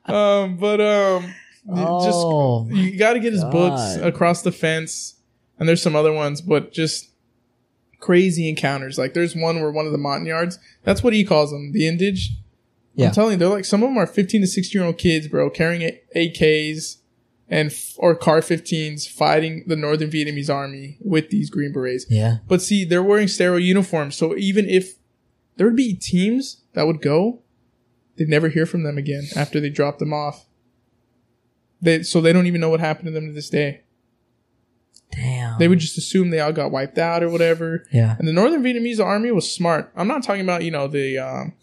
meme. 0.06 0.16
um, 0.16 0.58
but 0.58 0.80
um, 0.80 1.34
Oh, 1.72 2.66
just 2.70 2.78
you 2.78 2.98
got 2.98 3.14
to 3.14 3.20
get 3.20 3.34
his 3.34 3.44
books 3.46 3.96
across 3.98 4.42
the 4.42 4.52
fence, 4.52 5.16
and 5.60 5.68
there's 5.70 5.82
some 5.82 5.96
other 5.96 6.12
ones, 6.14 6.42
but 6.42 6.72
just 6.72 7.10
crazy 8.00 8.48
encounters. 8.50 8.98
Like 8.98 9.14
there's 9.14 9.36
one 9.36 9.60
where 9.62 9.72
one 9.72 9.86
of 9.86 9.92
the 9.92 9.98
Montagnards. 9.98 10.58
That's 10.84 11.04
what 11.04 11.14
he 11.14 11.24
calls 11.24 11.52
them, 11.52 11.72
the 11.74 11.82
Indige. 11.82 12.28
Yeah. 12.96 13.08
I'm 13.08 13.14
telling 13.14 13.34
you, 13.34 13.38
they're 13.38 13.50
like 13.50 13.66
some 13.66 13.84
of 13.84 13.90
them 13.90 13.98
are 13.98 14.08
15 14.08 14.42
to 14.42 14.48
16 14.48 14.80
year 14.80 14.86
old 14.88 14.98
kids, 14.98 15.28
bro, 15.28 15.50
carrying 15.50 15.82
A- 15.84 16.02
AKs 16.16 16.98
and 17.50 17.74
or 17.98 18.16
CAR-15s, 18.16 19.10
fighting 19.10 19.64
the 19.68 19.76
Northern 19.76 20.10
Vietnamese 20.10 20.54
army 20.54 20.98
with 21.02 21.30
these 21.30 21.50
Green 21.50 21.74
Berets. 21.74 22.06
yeah. 22.10 22.38
But 22.48 22.62
see, 22.62 22.86
they're 22.86 23.04
wearing 23.04 23.28
sterile 23.28 23.60
uniforms, 23.60 24.16
so 24.16 24.36
even 24.38 24.68
if 24.70 24.96
there 25.58 25.68
would 25.68 25.76
be 25.76 25.94
teams 25.94 26.62
that 26.74 26.88
would 26.88 27.02
go, 27.02 27.42
they'd 28.18 28.30
never 28.30 28.50
hear 28.50 28.66
from 28.66 28.84
them 28.84 28.98
again 28.98 29.24
after 29.36 29.60
they 29.60 29.70
drop 29.70 30.00
them 30.00 30.14
off. 30.14 30.46
They 31.82 32.04
so 32.04 32.22
they 32.22 32.34
don't 32.34 32.48
even 32.48 32.62
know 32.62 32.70
what 32.70 32.80
happened 32.80 33.08
to 33.08 33.12
them 33.12 33.28
to 33.28 33.34
this 33.34 33.50
day. 33.50 33.82
Damn. 35.12 35.58
They 35.58 35.68
would 35.68 35.80
just 35.80 35.98
assume 35.98 36.30
they 36.30 36.40
all 36.40 36.54
got 36.54 36.72
wiped 36.72 36.98
out 36.98 37.24
or 37.24 37.30
whatever. 37.30 37.84
Yeah. 37.92 38.16
And 38.20 38.28
the 38.28 38.34
Northern 38.34 38.62
Vietnamese 38.64 39.04
army 39.04 39.32
was 39.32 39.52
smart. 39.52 39.92
I'm 39.96 40.08
not 40.08 40.24
talking 40.24 40.42
about 40.42 40.64
you 40.64 40.72
know 40.72 40.88
the 40.88 41.18
um, 41.18 41.54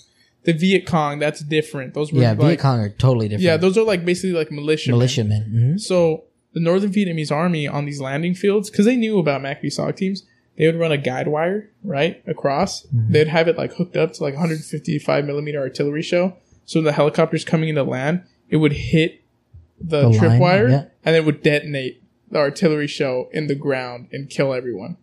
the 0.46 0.52
Viet 0.54 0.86
Cong. 0.86 1.18
That's 1.18 1.40
different. 1.40 1.92
Those 1.94 2.12
were 2.12 2.22
Yeah. 2.22 2.30
like, 2.30 2.38
Viet 2.40 2.58
Cong 2.60 2.80
are 2.80 2.88
totally 2.88 3.28
different. 3.28 3.42
yeah, 3.44 3.56
those 3.58 3.76
are 3.76 3.84
like 3.84 4.04
basically 4.04 4.32
like 4.32 4.50
militia. 4.50 4.90
militiamen. 4.90 5.42
hmm 5.42 5.76
So 5.78 6.24
the 6.54 6.60
Northern 6.60 6.90
Vietnamese 6.90 7.30
army 7.30 7.68
on 7.68 7.84
these 7.84 8.00
landing 8.00 8.34
fields, 8.34 8.70
because 8.70 8.86
they 8.86 8.96
knew 8.96 9.18
about 9.18 9.42
MACV 9.42 9.66
SOG 9.66 9.94
teams, 9.96 10.22
they 10.56 10.64
would 10.66 10.76
run 10.80 10.90
a 10.90 10.96
guide 10.96 11.28
wire 11.28 11.68
right 11.84 12.22
across. 12.26 12.86
Mhm. 12.86 13.10
They'd 13.12 13.28
have 13.28 13.46
it 13.48 13.58
like 13.58 13.74
hooked 13.74 13.96
up 13.96 14.14
to 14.14 14.22
like 14.22 14.34
155 14.34 15.26
millimeter 15.26 15.58
artillery 15.58 16.00
shell. 16.02 16.38
So 16.64 16.80
when 16.80 16.84
the 16.84 16.92
helicopters 16.92 17.44
coming 17.44 17.68
into 17.68 17.82
land, 17.82 18.22
it 18.48 18.56
would 18.56 18.72
hit 18.72 19.20
the, 19.80 20.08
The 20.08 20.18
tripwire 20.18 20.70
yeah. 20.70 20.84
and 21.04 21.14
it 21.14 21.26
would 21.26 21.42
detonate 21.42 22.00
the 22.30 22.38
artillery 22.38 22.86
shell 22.86 23.28
in 23.32 23.46
the 23.48 23.54
ground 23.54 24.06
and 24.12 24.30
kill 24.30 24.54
everyone. 24.54 24.96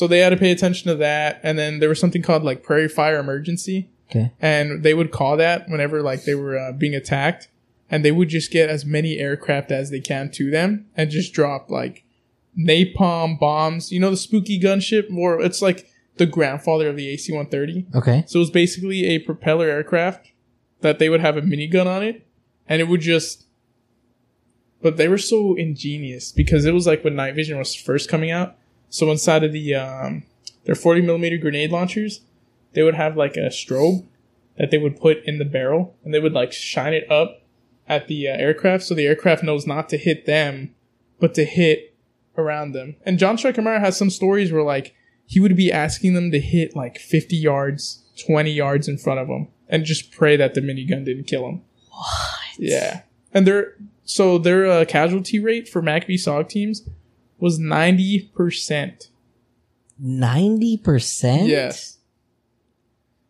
So 0.00 0.06
they 0.06 0.20
had 0.20 0.30
to 0.30 0.38
pay 0.38 0.50
attention 0.50 0.88
to 0.88 0.94
that, 0.96 1.40
and 1.42 1.58
then 1.58 1.78
there 1.78 1.90
was 1.90 2.00
something 2.00 2.22
called 2.22 2.42
like 2.42 2.62
prairie 2.62 2.88
fire 2.88 3.18
emergency 3.18 3.90
Okay. 4.10 4.32
and 4.40 4.82
they 4.82 4.94
would 4.94 5.10
call 5.10 5.36
that 5.36 5.68
whenever 5.68 6.00
like 6.00 6.24
they 6.24 6.34
were 6.34 6.58
uh, 6.58 6.72
being 6.72 6.94
attacked 6.94 7.48
and 7.90 8.02
they 8.02 8.10
would 8.10 8.30
just 8.30 8.50
get 8.50 8.70
as 8.70 8.86
many 8.86 9.18
aircraft 9.18 9.70
as 9.70 9.90
they 9.90 10.00
can 10.00 10.30
to 10.32 10.50
them 10.50 10.86
and 10.96 11.10
just 11.10 11.34
drop 11.34 11.70
like 11.70 12.02
napalm 12.58 13.38
bombs 13.38 13.92
you 13.92 14.00
know 14.00 14.08
the 14.10 14.16
spooky 14.16 14.58
gunship 14.58 15.04
or 15.14 15.40
it's 15.42 15.60
like 15.60 15.86
the 16.16 16.24
grandfather 16.26 16.88
of 16.88 16.96
the 16.96 17.08
ac-130 17.10 17.94
Okay. 17.94 18.24
so 18.26 18.38
it 18.38 18.40
was 18.46 18.50
basically 18.50 19.04
a 19.04 19.18
propeller 19.18 19.68
aircraft 19.68 20.32
that 20.80 20.98
they 20.98 21.10
would 21.10 21.20
have 21.20 21.36
a 21.36 21.42
minigun 21.42 21.86
on 21.86 22.02
it 22.02 22.26
and 22.66 22.80
it 22.80 22.88
would 22.88 23.02
just 23.02 23.44
but 24.82 24.96
they 24.96 25.08
were 25.08 25.18
so 25.18 25.54
ingenious 25.54 26.32
because 26.32 26.64
it 26.64 26.72
was 26.72 26.86
like 26.86 27.04
when 27.04 27.14
night 27.14 27.34
vision 27.34 27.58
was 27.58 27.74
first 27.74 28.08
coming 28.08 28.30
out 28.30 28.56
so 28.90 29.10
inside 29.10 29.42
of 29.42 29.52
the 29.52 29.74
um 29.74 30.24
their 30.64 30.74
40 30.74 31.00
millimeter 31.02 31.38
grenade 31.38 31.70
launchers 31.70 32.20
they 32.74 32.82
would 32.82 32.94
have 32.94 33.16
like 33.16 33.36
a 33.36 33.48
strobe 33.48 34.06
that 34.58 34.70
they 34.70 34.78
would 34.78 35.00
put 35.00 35.24
in 35.24 35.38
the 35.38 35.44
barrel 35.44 35.96
and 36.04 36.12
they 36.12 36.20
would 36.20 36.34
like 36.34 36.52
shine 36.52 36.92
it 36.92 37.10
up 37.10 37.42
at 37.88 38.06
the 38.08 38.28
uh, 38.28 38.32
aircraft 38.32 38.84
so 38.84 38.94
the 38.94 39.06
aircraft 39.06 39.42
knows 39.42 39.66
not 39.66 39.88
to 39.88 39.96
hit 39.96 40.26
them 40.26 40.74
but 41.18 41.34
to 41.34 41.44
hit 41.44 41.94
around 42.36 42.72
them. 42.72 42.96
And 43.04 43.18
john 43.18 43.38
Stryker 43.38 43.62
has 43.62 43.96
some 43.96 44.10
stories 44.10 44.52
where 44.52 44.62
like 44.62 44.94
he 45.26 45.40
would 45.40 45.56
be 45.56 45.72
asking 45.72 46.14
them 46.14 46.30
to 46.32 46.40
hit 46.40 46.76
like 46.76 46.98
50 46.98 47.36
yards 47.36 48.04
20 48.26 48.50
yards 48.50 48.88
in 48.88 48.98
front 48.98 49.20
of 49.20 49.28
them 49.28 49.48
and 49.68 49.84
just 49.84 50.10
pray 50.10 50.36
that 50.36 50.54
the 50.54 50.60
minigun 50.60 51.04
didn't 51.04 51.24
kill 51.24 51.48
him. 51.48 51.62
What? 51.90 52.58
yeah. 52.58 53.02
And 53.32 53.46
their 53.46 53.74
so 54.04 54.38
their 54.38 54.66
uh, 54.66 54.84
casualty 54.84 55.38
rate 55.38 55.68
for 55.68 55.80
MACV 55.80 56.14
SOG 56.14 56.48
teams 56.48 56.88
was 57.40 57.58
90% 57.58 59.08
Ninety 59.98 60.76
percent. 60.78 61.46
yes 61.48 61.98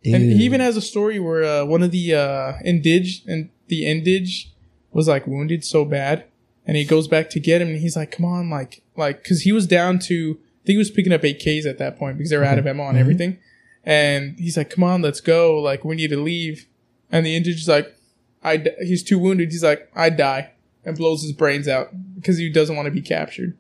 Dude. 0.03 0.15
And 0.15 0.24
he 0.32 0.45
even 0.47 0.61
has 0.61 0.77
a 0.78 0.81
story 0.81 1.19
where 1.19 1.45
uh, 1.45 1.65
one 1.66 1.82
of 1.82 1.91
the 1.91 2.15
uh, 2.15 2.53
indige 2.65 3.20
and 3.27 3.51
the 3.69 3.82
indige 3.85 4.47
was 4.93 5.07
like 5.07 5.27
wounded 5.27 5.62
so 5.62 5.85
bad, 5.85 6.24
and 6.66 6.74
he 6.78 6.87
goes 6.87 7.07
back 7.07 7.28
to 7.31 7.41
get 7.41 7.61
him, 7.61 7.69
and 7.69 7.77
he's 7.81 7.97
like, 7.97 8.11
"Come 8.11 8.24
on, 8.24 8.49
like, 8.49 8.82
like," 8.97 9.23
because 9.23 9.43
he 9.43 9.53
was 9.53 9.66
down 9.66 9.99
to, 9.99 10.39
I 10.41 10.65
think 10.65 10.74
he 10.74 10.77
was 10.78 10.91
picking 10.91 11.12
up 11.12 11.20
AKs 11.20 11.66
at 11.66 11.77
that 11.78 11.99
point 11.99 12.16
because 12.16 12.31
they 12.31 12.39
were 12.39 12.45
out 12.45 12.59
of 12.59 12.66
ammo 12.66 12.85
and 12.89 12.97
Mhm. 12.97 13.01
everything, 13.01 13.39
and 13.85 14.39
he's 14.39 14.57
like, 14.57 14.70
"Come 14.70 14.85
on, 14.85 15.03
let's 15.03 15.20
go, 15.20 15.61
like, 15.61 15.85
we 15.85 15.97
need 15.97 16.09
to 16.11 16.16
leave," 16.23 16.66
and 17.12 17.27
the 17.27 17.37
indige's 17.37 17.69
like, 17.69 17.95
"I," 18.43 18.57
d- 18.57 18.70
he's 18.81 19.03
too 19.03 19.19
wounded. 19.19 19.51
He's 19.53 19.62
like, 19.62 19.91
"I 19.95 20.09
die," 20.09 20.53
and 20.82 20.97
blows 20.97 21.23
his 21.23 21.32
brains 21.32 21.69
out 21.69 21.91
because 22.15 22.39
he 22.39 22.49
doesn't 22.49 22.74
want 22.74 22.87
to 22.87 22.91
be 22.91 23.03
captured. 23.03 23.55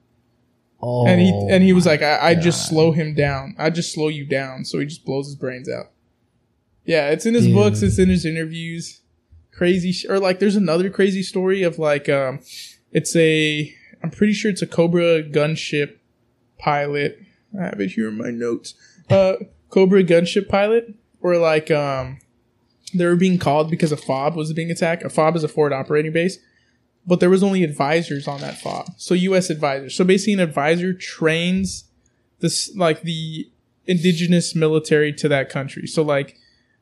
Oh, 0.82 1.06
and 1.06 1.20
he 1.20 1.30
and 1.50 1.62
he 1.62 1.72
was 1.72 1.86
like, 1.86 2.02
I, 2.02 2.30
I 2.30 2.34
just 2.34 2.68
slow 2.68 2.92
him 2.92 3.14
down. 3.14 3.54
I 3.58 3.70
just 3.70 3.92
slow 3.92 4.08
you 4.08 4.24
down. 4.24 4.64
So 4.64 4.78
he 4.78 4.86
just 4.86 5.04
blows 5.04 5.26
his 5.26 5.36
brains 5.36 5.68
out. 5.68 5.90
Yeah, 6.84 7.10
it's 7.10 7.26
in 7.26 7.34
his 7.34 7.46
Dude. 7.46 7.54
books. 7.54 7.82
It's 7.82 7.98
in 7.98 8.08
his 8.08 8.24
interviews. 8.24 9.00
Crazy, 9.52 9.92
sh- 9.92 10.06
or 10.08 10.18
like 10.18 10.38
there's 10.38 10.56
another 10.56 10.88
crazy 10.90 11.22
story 11.22 11.62
of 11.62 11.78
like, 11.78 12.08
um, 12.08 12.40
it's 12.92 13.14
a, 13.14 13.72
I'm 14.02 14.10
pretty 14.10 14.32
sure 14.32 14.50
it's 14.50 14.62
a 14.62 14.66
Cobra 14.66 15.22
gunship 15.22 15.96
pilot. 16.58 17.20
I 17.58 17.64
have 17.64 17.80
it 17.80 17.90
here 17.90 18.08
in 18.08 18.16
my 18.16 18.30
notes. 18.30 18.74
Uh, 19.10 19.34
Cobra 19.68 20.02
gunship 20.02 20.48
pilot, 20.48 20.94
where 21.18 21.36
like, 21.36 21.70
um, 21.70 22.18
they 22.94 23.04
were 23.04 23.16
being 23.16 23.38
called 23.38 23.70
because 23.70 23.92
a 23.92 23.96
fob 23.96 24.34
was 24.34 24.52
being 24.52 24.70
attacked. 24.70 25.02
A 25.02 25.10
fob 25.10 25.36
is 25.36 25.44
a 25.44 25.48
forward 25.48 25.72
operating 25.72 26.12
base 26.12 26.38
but 27.06 27.20
there 27.20 27.30
was 27.30 27.42
only 27.42 27.64
advisors 27.64 28.28
on 28.28 28.40
that 28.40 28.58
fob. 28.58 28.86
So 28.96 29.14
U.S. 29.14 29.50
advisors. 29.50 29.94
So 29.94 30.04
basically, 30.04 30.34
an 30.34 30.40
advisor 30.40 30.92
trains 30.92 31.84
this 32.40 32.74
like 32.76 33.02
the 33.02 33.48
indigenous 33.86 34.54
military 34.54 35.12
to 35.14 35.28
that 35.28 35.48
country. 35.48 35.86
So 35.86 36.02
like 36.02 36.36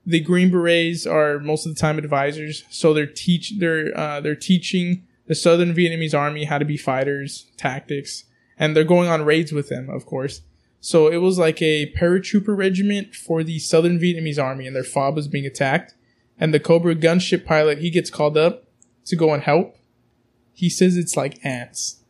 the 0.05 0.21
Green 0.21 0.51
Berets 0.51 1.07
are 1.07 1.39
most 1.39 1.67
of 1.67 1.75
the 1.75 1.81
time 1.81 1.99
advisors. 1.99 2.65
So 2.71 2.95
they're 2.95 3.07
teach 3.07 3.55
they're 3.59 3.97
uh, 3.97 4.21
they're 4.21 4.35
teaching 4.35 5.05
the 5.27 5.35
Southern 5.35 5.75
Vietnamese 5.75 6.19
Army 6.19 6.45
how 6.45 6.59
to 6.59 6.65
be 6.65 6.77
fighters, 6.77 7.47
tactics, 7.57 8.25
and 8.59 8.75
they're 8.75 8.85
going 8.85 9.09
on 9.09 9.25
raids 9.25 9.53
with 9.53 9.69
them, 9.69 9.91
of 9.91 10.07
course. 10.07 10.43
So 10.81 11.09
it 11.09 11.19
was 11.19 11.39
like 11.39 11.61
a 11.61 11.93
paratrooper 11.93 12.57
regiment 12.57 13.15
for 13.15 13.43
the 13.43 13.59
Southern 13.59 13.99
Vietnamese 13.99 14.43
Army, 14.43 14.67
and 14.67 14.75
their 14.75 14.85
fob 14.85 15.17
was 15.17 15.29
being 15.29 15.45
attacked. 15.45 15.95
And 16.41 16.55
the 16.55 16.61
Cobra 16.61 16.95
gunship 16.95 17.45
pilot 17.45 17.79
he 17.79 17.91
gets 17.91 18.11
called 18.11 18.37
up 18.37 18.65
to 19.07 19.17
go 19.17 19.35
and 19.35 19.43
help 19.43 19.77
he 20.59 20.69
says 20.69 20.97
it's 20.97 21.17
like 21.17 21.39
ants. 21.45 22.01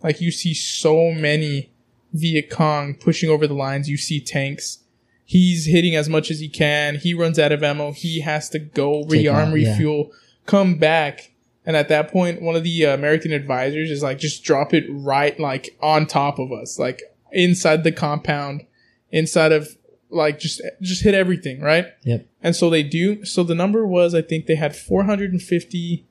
Like 0.00 0.20
you 0.20 0.30
see 0.30 0.54
so 0.54 1.10
many 1.10 1.72
Viet 2.12 2.48
Cong 2.48 2.94
pushing 2.94 3.28
over 3.28 3.48
the 3.48 3.54
lines. 3.54 3.88
You 3.88 3.96
see 3.96 4.20
tanks. 4.20 4.78
He's 5.24 5.66
hitting 5.66 5.96
as 5.96 6.08
much 6.08 6.30
as 6.30 6.38
he 6.38 6.48
can. 6.48 6.94
He 6.94 7.14
runs 7.14 7.36
out 7.36 7.50
of 7.50 7.64
ammo. 7.64 7.90
He 7.90 8.20
has 8.20 8.48
to 8.50 8.60
go 8.60 9.02
Take 9.02 9.26
rearm, 9.26 9.48
out, 9.48 9.58
yeah. 9.58 9.70
refuel, 9.70 10.12
come 10.46 10.78
back, 10.78 11.32
And 11.66 11.76
at 11.76 11.88
that 11.88 12.12
point, 12.12 12.40
one 12.40 12.54
of 12.54 12.62
the 12.62 12.86
uh, 12.86 12.94
American 12.94 13.32
advisors 13.32 13.90
is 13.90 14.04
like, 14.04 14.18
just 14.18 14.44
drop 14.44 14.72
it 14.72 14.84
right 14.88 15.38
like 15.40 15.76
on 15.82 16.06
top 16.06 16.38
of 16.38 16.52
us, 16.52 16.78
like 16.78 17.02
inside 17.32 17.82
the 17.82 17.90
compound, 17.90 18.66
inside 19.10 19.50
of 19.50 19.66
like 20.10 20.38
just 20.38 20.60
just 20.80 21.02
hit 21.02 21.14
everything, 21.14 21.60
right? 21.60 21.86
Yep. 22.04 22.28
And 22.40 22.54
so 22.54 22.70
they 22.70 22.84
do. 22.84 23.24
So 23.24 23.42
the 23.42 23.56
number 23.56 23.84
was, 23.84 24.14
I 24.14 24.22
think 24.22 24.46
they 24.46 24.54
had 24.54 24.76
450 24.76 26.06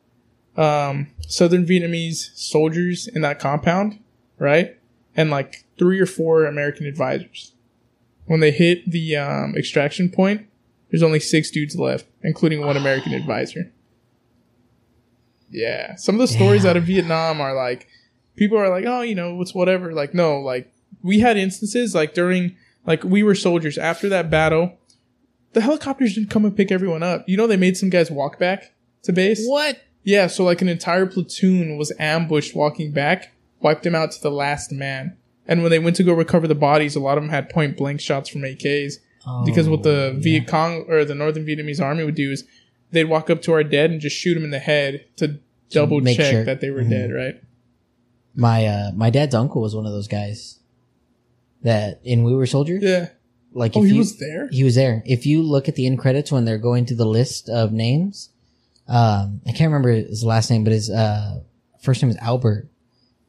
um, 0.57 1.07
Southern 1.27 1.65
Vietnamese 1.65 2.35
soldiers 2.37 3.07
in 3.07 3.21
that 3.21 3.39
compound, 3.39 3.99
right? 4.37 4.77
And 5.15 5.29
like 5.29 5.65
three 5.77 5.99
or 5.99 6.05
four 6.05 6.45
American 6.45 6.85
advisors. 6.85 7.53
When 8.25 8.39
they 8.39 8.51
hit 8.51 8.89
the 8.89 9.15
um, 9.17 9.55
extraction 9.57 10.09
point, 10.09 10.47
there's 10.89 11.03
only 11.03 11.19
six 11.19 11.49
dudes 11.51 11.75
left, 11.75 12.05
including 12.23 12.61
one 12.65 12.77
American 12.77 13.13
advisor. 13.13 13.71
Yeah, 15.49 15.95
some 15.95 16.15
of 16.15 16.19
the 16.21 16.27
stories 16.27 16.63
Yeah. 16.63 16.71
out 16.71 16.77
of 16.77 16.83
Vietnam 16.83 17.39
are 17.41 17.53
like, 17.53 17.87
people 18.35 18.57
are 18.57 18.69
like, 18.69 18.85
oh, 18.85 19.01
you 19.01 19.15
know, 19.15 19.39
it's 19.41 19.53
whatever. 19.53 19.93
Like, 19.93 20.13
no, 20.13 20.39
like 20.39 20.71
we 21.01 21.19
had 21.19 21.37
instances 21.37 21.93
like 21.93 22.13
during 22.13 22.55
like 22.85 23.03
we 23.03 23.23
were 23.23 23.35
soldiers 23.35 23.77
after 23.77 24.09
that 24.09 24.29
battle. 24.29 24.77
The 25.53 25.61
helicopters 25.61 26.15
didn't 26.15 26.31
come 26.31 26.45
and 26.45 26.55
pick 26.57 26.71
everyone 26.71 27.03
up. 27.03 27.27
You 27.27 27.37
know, 27.37 27.45
they 27.45 27.57
made 27.57 27.77
some 27.77 27.89
guys 27.91 28.09
walk 28.09 28.39
back 28.39 28.73
to 29.03 29.13
base. 29.13 29.45
What? 29.45 29.79
Yeah, 30.03 30.27
so 30.27 30.43
like 30.43 30.61
an 30.61 30.67
entire 30.69 31.05
platoon 31.05 31.77
was 31.77 31.91
ambushed 31.99 32.55
walking 32.55 32.91
back, 32.91 33.31
wiped 33.61 33.83
them 33.83 33.95
out 33.95 34.11
to 34.11 34.21
the 34.21 34.31
last 34.31 34.71
man. 34.71 35.15
And 35.47 35.61
when 35.61 35.71
they 35.71 35.79
went 35.79 35.95
to 35.97 36.03
go 36.03 36.13
recover 36.13 36.47
the 36.47 36.55
bodies, 36.55 36.95
a 36.95 36.99
lot 36.99 37.17
of 37.17 37.23
them 37.23 37.29
had 37.31 37.49
point 37.49 37.77
blank 37.77 37.99
shots 38.01 38.29
from 38.29 38.41
AKs. 38.41 38.95
because 39.45 39.69
what 39.69 39.83
the 39.83 40.13
Oh, 40.15 40.19
Viet 40.19 40.47
Cong 40.47 40.83
or 40.89 41.05
the 41.05 41.15
Northern 41.15 41.45
Vietnamese 41.45 41.81
army 41.81 42.03
would 42.03 42.15
do 42.15 42.31
is 42.31 42.43
they'd 42.91 43.05
walk 43.05 43.29
up 43.29 43.41
to 43.43 43.53
our 43.53 43.63
dead 43.63 43.89
and 43.89 44.01
just 44.01 44.17
shoot 44.17 44.33
them 44.33 44.43
in 44.43 44.49
the 44.51 44.59
head 44.59 45.05
to 45.15 45.39
double 45.69 46.01
make 46.01 46.17
check 46.17 46.31
sure. 46.31 46.43
that 46.43 46.59
they 46.59 46.69
were 46.69 46.83
Mhm. 46.83 46.89
dead, 46.89 47.11
right? 47.13 47.35
My 48.35 48.65
uh 48.65 48.91
my 48.93 49.09
dad's 49.09 49.33
uncle 49.33 49.61
was 49.61 49.75
one 49.75 49.85
of 49.85 49.93
those 49.93 50.09
guys 50.09 50.59
that 51.61 52.01
in 52.03 52.23
We 52.23 52.35
Were 52.35 52.45
Soldiers. 52.45 52.83
Yeah. 52.83 53.09
Like 53.53 53.77
Oh, 53.77 53.83
if 53.83 53.87
he 53.89 53.93
you, 53.93 53.99
was 53.99 54.17
there. 54.17 54.49
He 54.51 54.63
was 54.63 54.75
there. 54.75 55.03
If 55.05 55.25
you 55.25 55.41
look 55.41 55.69
at 55.69 55.75
the 55.75 55.85
end 55.85 55.99
credits 55.99 56.31
when 56.31 56.43
they're 56.45 56.57
going 56.57 56.85
to 56.87 56.95
the 56.95 57.05
list 57.05 57.47
of 57.49 57.71
names, 57.71 58.29
um, 58.87 59.41
I 59.47 59.51
can't 59.51 59.71
remember 59.71 59.91
his 59.91 60.23
last 60.23 60.49
name, 60.49 60.63
but 60.63 60.73
his 60.73 60.89
uh, 60.89 61.39
first 61.81 62.01
name 62.01 62.09
is 62.09 62.17
Albert. 62.17 62.69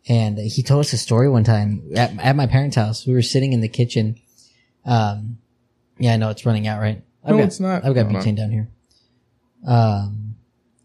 And 0.07 0.37
he 0.39 0.63
told 0.63 0.81
us 0.81 0.93
a 0.93 0.99
story 0.99 1.31
one 1.31 1.45
time 1.45 1.91
at, 1.97 2.19
at 2.19 2.37
my 2.37 2.47
parents' 2.47 2.77
house. 2.77 3.07
We 3.07 3.15
were 3.15 3.23
sitting 3.23 3.55
in 3.55 3.61
the 3.63 3.69
kitchen. 3.69 4.17
Um, 4.85 5.39
yeah, 5.99 6.13
I 6.13 6.17
know 6.19 6.29
it's 6.29 6.45
running 6.45 6.67
out, 6.67 6.81
right? 6.81 7.03
I've 7.25 7.31
No, 7.31 7.39
got, 7.39 7.47
it's 7.47 7.61
not. 7.61 7.85
I've 7.87 7.95
got 7.95 8.07
butane 8.07 8.37
down 8.37 8.51
here. 8.51 8.69
Um, 9.67 10.37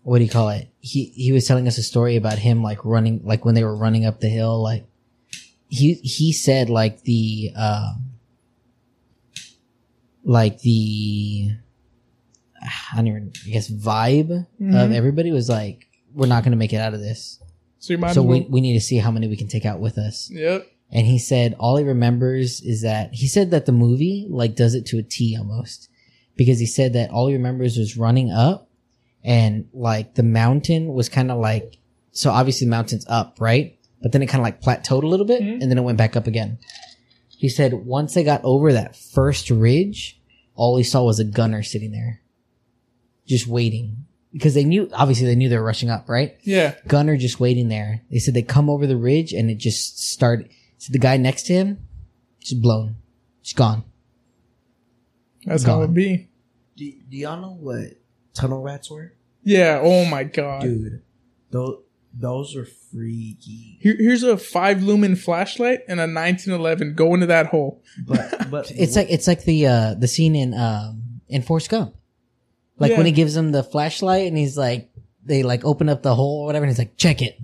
what 0.03 0.19
do 0.19 0.23
you 0.23 0.29
call 0.29 0.49
it? 0.49 0.69
He 0.79 1.05
he 1.15 1.33
was 1.33 1.45
telling 1.45 1.67
us 1.67 1.77
a 1.77 1.83
story 1.83 2.15
about 2.15 2.39
him 2.39 2.63
like 2.63 2.85
running, 2.85 3.21
like 3.25 3.43
when 3.43 3.55
they 3.55 3.63
were 3.65 3.75
running 3.75 4.05
up 4.05 4.21
the 4.21 4.29
hill. 4.29 4.63
Like 4.63 4.85
he 5.67 5.95
he 5.95 6.31
said, 6.31 6.69
like 6.69 7.01
the 7.01 7.51
um, 7.57 8.11
like 10.23 10.59
the 10.61 11.51
I 12.61 12.95
don't 12.97 13.07
even 13.07 13.31
I 13.45 13.49
guess 13.49 13.69
vibe 13.69 14.31
of 14.31 14.45
Mhm. 14.61 14.93
everybody 14.93 15.31
was 15.31 15.49
like, 15.49 15.87
we're 16.13 16.27
not 16.27 16.43
going 16.43 16.51
to 16.51 16.57
make 16.57 16.73
it 16.73 16.77
out 16.77 16.93
of 16.93 16.99
this. 16.99 17.39
So 17.79 17.93
you 17.93 18.13
so 18.13 18.21
we 18.21 18.41
we 18.49 18.61
need 18.61 18.73
to 18.73 18.81
see 18.81 18.97
how 18.97 19.11
many 19.11 19.27
we 19.27 19.37
can 19.37 19.47
take 19.47 19.65
out 19.65 19.79
with 19.79 19.97
us. 19.97 20.29
Yep. 20.31 20.67
And 20.91 21.05
he 21.07 21.19
said 21.19 21.55
all 21.59 21.77
he 21.77 21.83
remembers 21.85 22.61
is 22.61 22.81
that 22.81 23.13
he 23.13 23.27
said 23.27 23.51
that 23.51 23.65
the 23.65 23.71
movie 23.71 24.27
like 24.29 24.55
does 24.55 24.75
it 24.75 24.85
to 24.87 24.97
a 24.97 25.03
T 25.03 25.37
almost 25.37 25.87
because 26.35 26.59
he 26.59 26.65
said 26.65 26.93
that 26.93 27.11
all 27.11 27.27
he 27.27 27.33
remembers 27.33 27.77
was 27.77 27.95
running 27.97 28.31
up 28.31 28.69
and 29.23 29.67
like 29.73 30.15
the 30.15 30.23
mountain 30.23 30.93
was 30.93 31.07
kind 31.09 31.31
of 31.31 31.37
like 31.39 31.77
so 32.11 32.31
obviously 32.31 32.65
the 32.65 32.71
mountain's 32.71 33.05
up 33.07 33.37
right 33.39 33.77
but 34.01 34.11
then 34.13 34.21
it 34.21 34.27
kind 34.27 34.39
of 34.41 34.43
like 34.45 34.61
plateaued 34.61 35.03
a 35.03 35.07
little 35.07 35.25
bit 35.25 35.41
Mhm. 35.41 35.61
and 35.61 35.69
then 35.71 35.77
it 35.77 35.81
went 35.83 35.97
back 35.97 36.15
up 36.15 36.25
again. 36.27 36.57
He 37.27 37.47
said 37.49 37.73
once 37.85 38.13
they 38.13 38.23
got 38.23 38.41
over 38.43 38.73
that 38.73 38.95
first 38.95 39.49
ridge, 39.49 40.19
all 40.55 40.75
he 40.77 40.83
saw 40.83 41.03
was 41.03 41.19
a 41.19 41.23
gunner 41.23 41.63
sitting 41.63 41.91
there, 41.91 42.21
just 43.29 43.47
waiting 43.47 44.05
because 44.33 44.53
they 44.55 44.63
knew 44.65 44.89
obviously 44.93 45.25
they 45.25 45.35
knew 45.35 45.47
they 45.47 45.57
were 45.57 45.63
rushing 45.63 45.89
up 45.89 46.09
right 46.09 46.35
Yeah. 46.43 46.75
gunner 46.87 47.15
just 47.15 47.39
waiting 47.39 47.69
there. 47.69 48.01
They 48.11 48.19
said 48.19 48.33
they 48.33 48.41
come 48.41 48.69
over 48.69 48.85
the 48.87 48.97
ridge 48.97 49.31
and 49.31 49.49
it 49.49 49.55
just 49.59 50.03
started. 50.11 50.49
So 50.79 50.91
the 50.91 50.99
guy 50.99 51.15
next 51.17 51.43
to 51.43 51.53
him, 51.53 51.87
just 52.41 52.61
blown, 52.61 52.95
just 53.41 53.55
gone. 53.55 53.83
That's 55.45 55.63
how 55.63 55.75
Gone. 55.79 55.83
it 55.91 55.93
be. 55.93 56.27
Do, 56.75 56.91
do 57.09 57.17
y'all 57.17 57.39
know 57.41 57.53
what 57.59 57.93
tunnel 58.33 58.61
rats 58.61 58.89
were? 58.91 59.13
Yeah. 59.43 59.79
Oh 59.81 60.05
my 60.05 60.23
god. 60.25 60.61
Dude, 60.63 61.01
those 61.51 61.79
those 62.13 62.55
are 62.55 62.65
freaky. 62.65 63.77
Here, 63.81 63.95
here's 63.97 64.23
a 64.23 64.37
five 64.37 64.83
lumen 64.83 65.15
flashlight 65.15 65.81
and 65.87 65.99
a 65.99 66.03
1911. 66.03 66.95
Go 66.95 67.13
into 67.13 67.27
that 67.27 67.47
hole. 67.47 67.81
But 68.05 68.49
but 68.51 68.71
It's 68.75 68.95
like 68.95 69.07
it's 69.09 69.27
like 69.27 69.43
the 69.43 69.67
uh 69.67 69.93
the 69.95 70.07
scene 70.07 70.35
in 70.35 70.53
um 70.53 71.21
in 71.29 71.41
Forrest 71.41 71.69
Gump, 71.69 71.95
like 72.79 72.95
when 72.97 73.05
he 73.05 73.11
gives 73.11 73.35
him 73.35 73.51
the 73.51 73.63
flashlight 73.63 74.27
and 74.27 74.37
he's 74.37 74.57
like 74.57 74.89
they 75.25 75.43
like 75.43 75.63
open 75.65 75.89
up 75.89 76.01
the 76.01 76.15
hole 76.15 76.41
or 76.41 76.45
whatever 76.45 76.63
and 76.65 76.71
he's 76.71 76.79
like 76.79 76.95
check 76.97 77.21
it, 77.21 77.37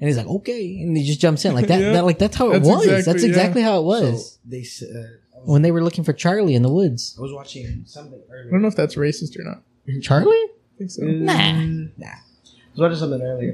and 0.00 0.08
he's 0.08 0.16
like 0.16 0.26
okay, 0.26 0.80
and 0.80 0.96
he 0.96 1.04
just 1.04 1.20
jumps 1.20 1.44
in 1.44 1.54
like 1.54 1.66
that. 1.68 1.80
Yeah. 1.80 1.92
that 1.92 2.04
like 2.04 2.18
that's 2.18 2.36
how 2.36 2.50
it 2.50 2.60
That's 2.60 2.68
was. 2.68 2.84
exactly- 2.86 3.12
that's 3.12 3.22
yeah. 3.22 3.28
exactly 3.28 3.62
how 3.62 3.78
it 3.80 3.84
was 3.84 4.32
So 4.34 4.38
they 4.46 4.60
s- 4.60 4.82
uh, 4.82 4.86
was, 5.36 5.46
when 5.46 5.62
they 5.62 5.70
were 5.70 5.82
looking 5.84 6.04
for 6.04 6.12
Charlie 6.12 6.54
in 6.54 6.62
the 6.62 6.68
woods. 6.72 7.14
I 7.18 7.22
was 7.22 7.32
watching 7.32 7.82
something 7.86 8.20
Earlier. 8.30 8.48
I 8.48 8.50
don't 8.50 8.62
know 8.62 8.68
if 8.68 8.76
that's 8.76 8.96
racist 8.96 9.38
or 9.38 9.44
not. 9.44 9.62
Charlie? 10.02 10.34
I 10.34 10.48
think 10.78 10.90
so. 10.90 11.02
Nah. 11.04 11.32
Mm, 11.32 11.90
nah. 11.96 12.06
I 12.08 12.12
was 12.72 12.80
watching 12.80 12.96
something 12.98 13.22
earlier. 13.22 13.52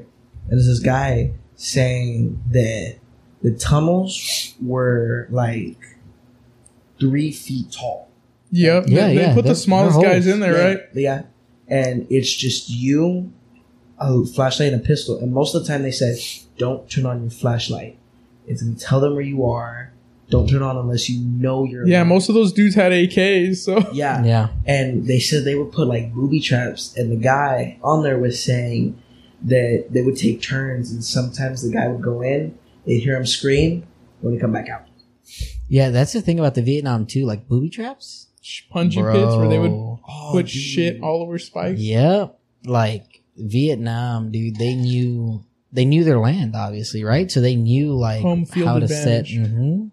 And 0.49 0.53
there's 0.53 0.67
this 0.67 0.81
guy 0.81 1.33
saying 1.57 2.43
that 2.51 2.97
the 3.43 3.53
tunnels 3.53 4.55
were 4.63 5.27
like 5.31 5.79
three 6.99 7.31
feet 7.33 7.73
tall. 7.73 8.09
Yep. 8.55 8.85
Yeah, 8.87 9.09
they, 9.09 9.15
they 9.17 9.21
yeah, 9.23 9.35
put 9.35 9.45
they're- 9.45 9.53
the 9.55 9.59
smallest 9.59 10.01
guys 10.01 10.27
in 10.27 10.39
there, 10.41 10.57
yeah, 10.57 10.65
right? 10.65 10.81
Yeah. 10.95 11.23
And 11.67 12.07
it's 12.11 12.33
just 12.33 12.71
you, 12.71 13.33
a 13.99 14.25
flashlight, 14.25 14.73
and 14.73 14.81
a 14.83 14.85
pistol. 14.85 15.19
And 15.19 15.33
most 15.33 15.55
of 15.55 15.63
the 15.63 15.69
time 15.69 15.83
they 15.83 15.91
said, 15.91 16.17
don't 16.59 16.89
turn 16.89 17.05
on 17.07 17.23
your 17.23 17.31
flashlight. 17.31 17.99
It's 18.47 18.63
going 18.63 18.77
to 18.77 18.81
tell 18.85 19.01
them 19.01 19.15
where 19.15 19.23
you 19.23 19.45
are. 19.47 19.93
Don't 20.31 20.49
turn 20.49 20.63
on 20.63 20.77
unless 20.77 21.09
you 21.09 21.21
know 21.21 21.65
you're. 21.65 21.87
Yeah. 21.87 21.99
alone." 22.01 22.09
Most 22.11 22.29
of 22.29 22.35
those 22.35 22.53
dudes 22.53 22.75
had 22.75 22.93
AKs. 22.93 23.57
So 23.57 23.79
Yeah. 23.93 24.23
Yeah. 24.33 24.49
And 24.67 25.07
they 25.07 25.19
said 25.19 25.45
they 25.45 25.55
would 25.55 25.73
put 25.73 25.89
like 25.89 26.13
booby 26.15 26.41
traps. 26.41 26.95
And 26.97 27.11
the 27.11 27.17
guy 27.17 27.79
on 27.83 28.03
there 28.03 28.19
was 28.19 28.43
saying 28.43 29.01
that 29.43 29.87
they 29.91 30.03
would 30.03 30.17
take 30.17 30.41
turns. 30.43 30.93
And 30.93 31.03
sometimes 31.05 31.63
the 31.63 31.73
guy 31.73 31.89
would 31.89 32.03
go 32.03 32.23
in, 32.23 32.57
they'd 32.87 33.01
hear 33.01 33.17
him 33.17 33.27
scream, 33.27 33.87
when 34.21 34.35
he 34.35 34.39
come 34.41 34.53
back 34.53 34.69
out. 34.69 34.87
Yeah, 35.69 35.91
that's 35.91 36.13
the 36.13 36.21
thing 36.23 36.39
about 36.39 36.55
the 36.55 36.63
Vietnam 36.63 37.07
too, 37.07 37.25
like 37.27 37.49
booby 37.49 37.69
traps. 37.71 38.29
Punji 38.73 38.97
pits 39.13 39.37
where 39.37 39.49
they 39.49 39.59
would 39.59 39.71
Bro. 39.71 40.01
Oh, 40.09 40.29
put 40.33 40.47
dude. 40.47 40.51
shit 40.51 41.01
all 41.03 41.23
over 41.23 41.39
spikes. 41.39 41.81
Yep. 41.81 42.39
Like 42.67 43.23
Vietnam, 43.37 44.31
dude, 44.31 44.57
they 44.57 44.75
knew 44.75 45.45
they 45.73 45.85
knew 45.85 46.05
their 46.05 46.19
land, 46.19 46.55
obviously, 46.55 47.03
right? 47.05 47.31
So 47.31 47.41
they 47.41 47.57
knew 47.57 47.95
like 47.95 48.23
Home 48.23 48.45
field 48.47 48.69
how 48.69 48.79
to 48.79 48.89
set. 48.89 49.21
advantage. 49.27 49.37
hmm 49.51 49.87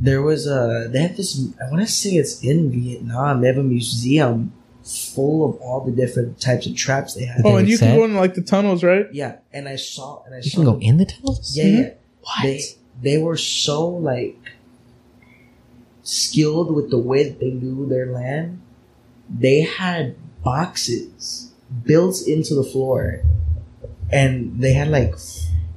There 0.00 0.22
was 0.22 0.46
a 0.46 0.88
they 0.90 1.00
have 1.02 1.16
this. 1.16 1.40
I 1.60 1.70
want 1.70 1.82
to 1.86 1.90
say 1.92 2.10
it's 2.10 2.42
in 2.44 2.70
Vietnam. 2.70 3.40
They 3.40 3.48
have 3.48 3.58
a 3.58 3.62
museum 3.62 4.52
full 4.84 5.48
of 5.48 5.56
all 5.60 5.80
the 5.84 5.90
different 5.90 6.40
types 6.40 6.66
of 6.66 6.76
traps 6.76 7.14
they 7.14 7.24
have. 7.24 7.40
Oh, 7.44 7.54
They 7.54 7.58
and 7.60 7.68
you 7.68 7.76
said- 7.76 7.88
can 7.90 7.96
go 7.98 8.04
in 8.04 8.14
like 8.14 8.34
the 8.34 8.42
tunnels, 8.42 8.84
right? 8.84 9.06
Yeah, 9.12 9.36
and 9.52 9.68
I 9.68 9.76
saw 9.76 10.22
and 10.24 10.34
I 10.34 10.38
You 10.38 10.50
saw 10.50 10.56
can 10.58 10.64
go 10.64 10.72
them- 10.72 10.82
in 10.82 10.96
the 10.98 11.06
tunnels. 11.06 11.56
Yeah, 11.56 11.64
yeah. 11.64 11.90
What? 12.20 12.42
They 12.42 12.60
they 13.02 13.18
were 13.18 13.36
so 13.36 13.88
like 13.88 14.38
skilled 16.06 16.74
with 16.74 16.90
the 16.90 16.98
way 16.98 17.28
that 17.28 17.40
they 17.40 17.50
knew 17.50 17.86
their 17.86 18.06
land. 18.12 18.60
They 19.28 19.60
had 19.62 20.14
boxes 20.44 21.52
built 21.84 22.22
into 22.26 22.54
the 22.54 22.62
floor, 22.64 23.22
and 24.12 24.60
they 24.60 24.72
had 24.72 24.88
like 24.88 25.14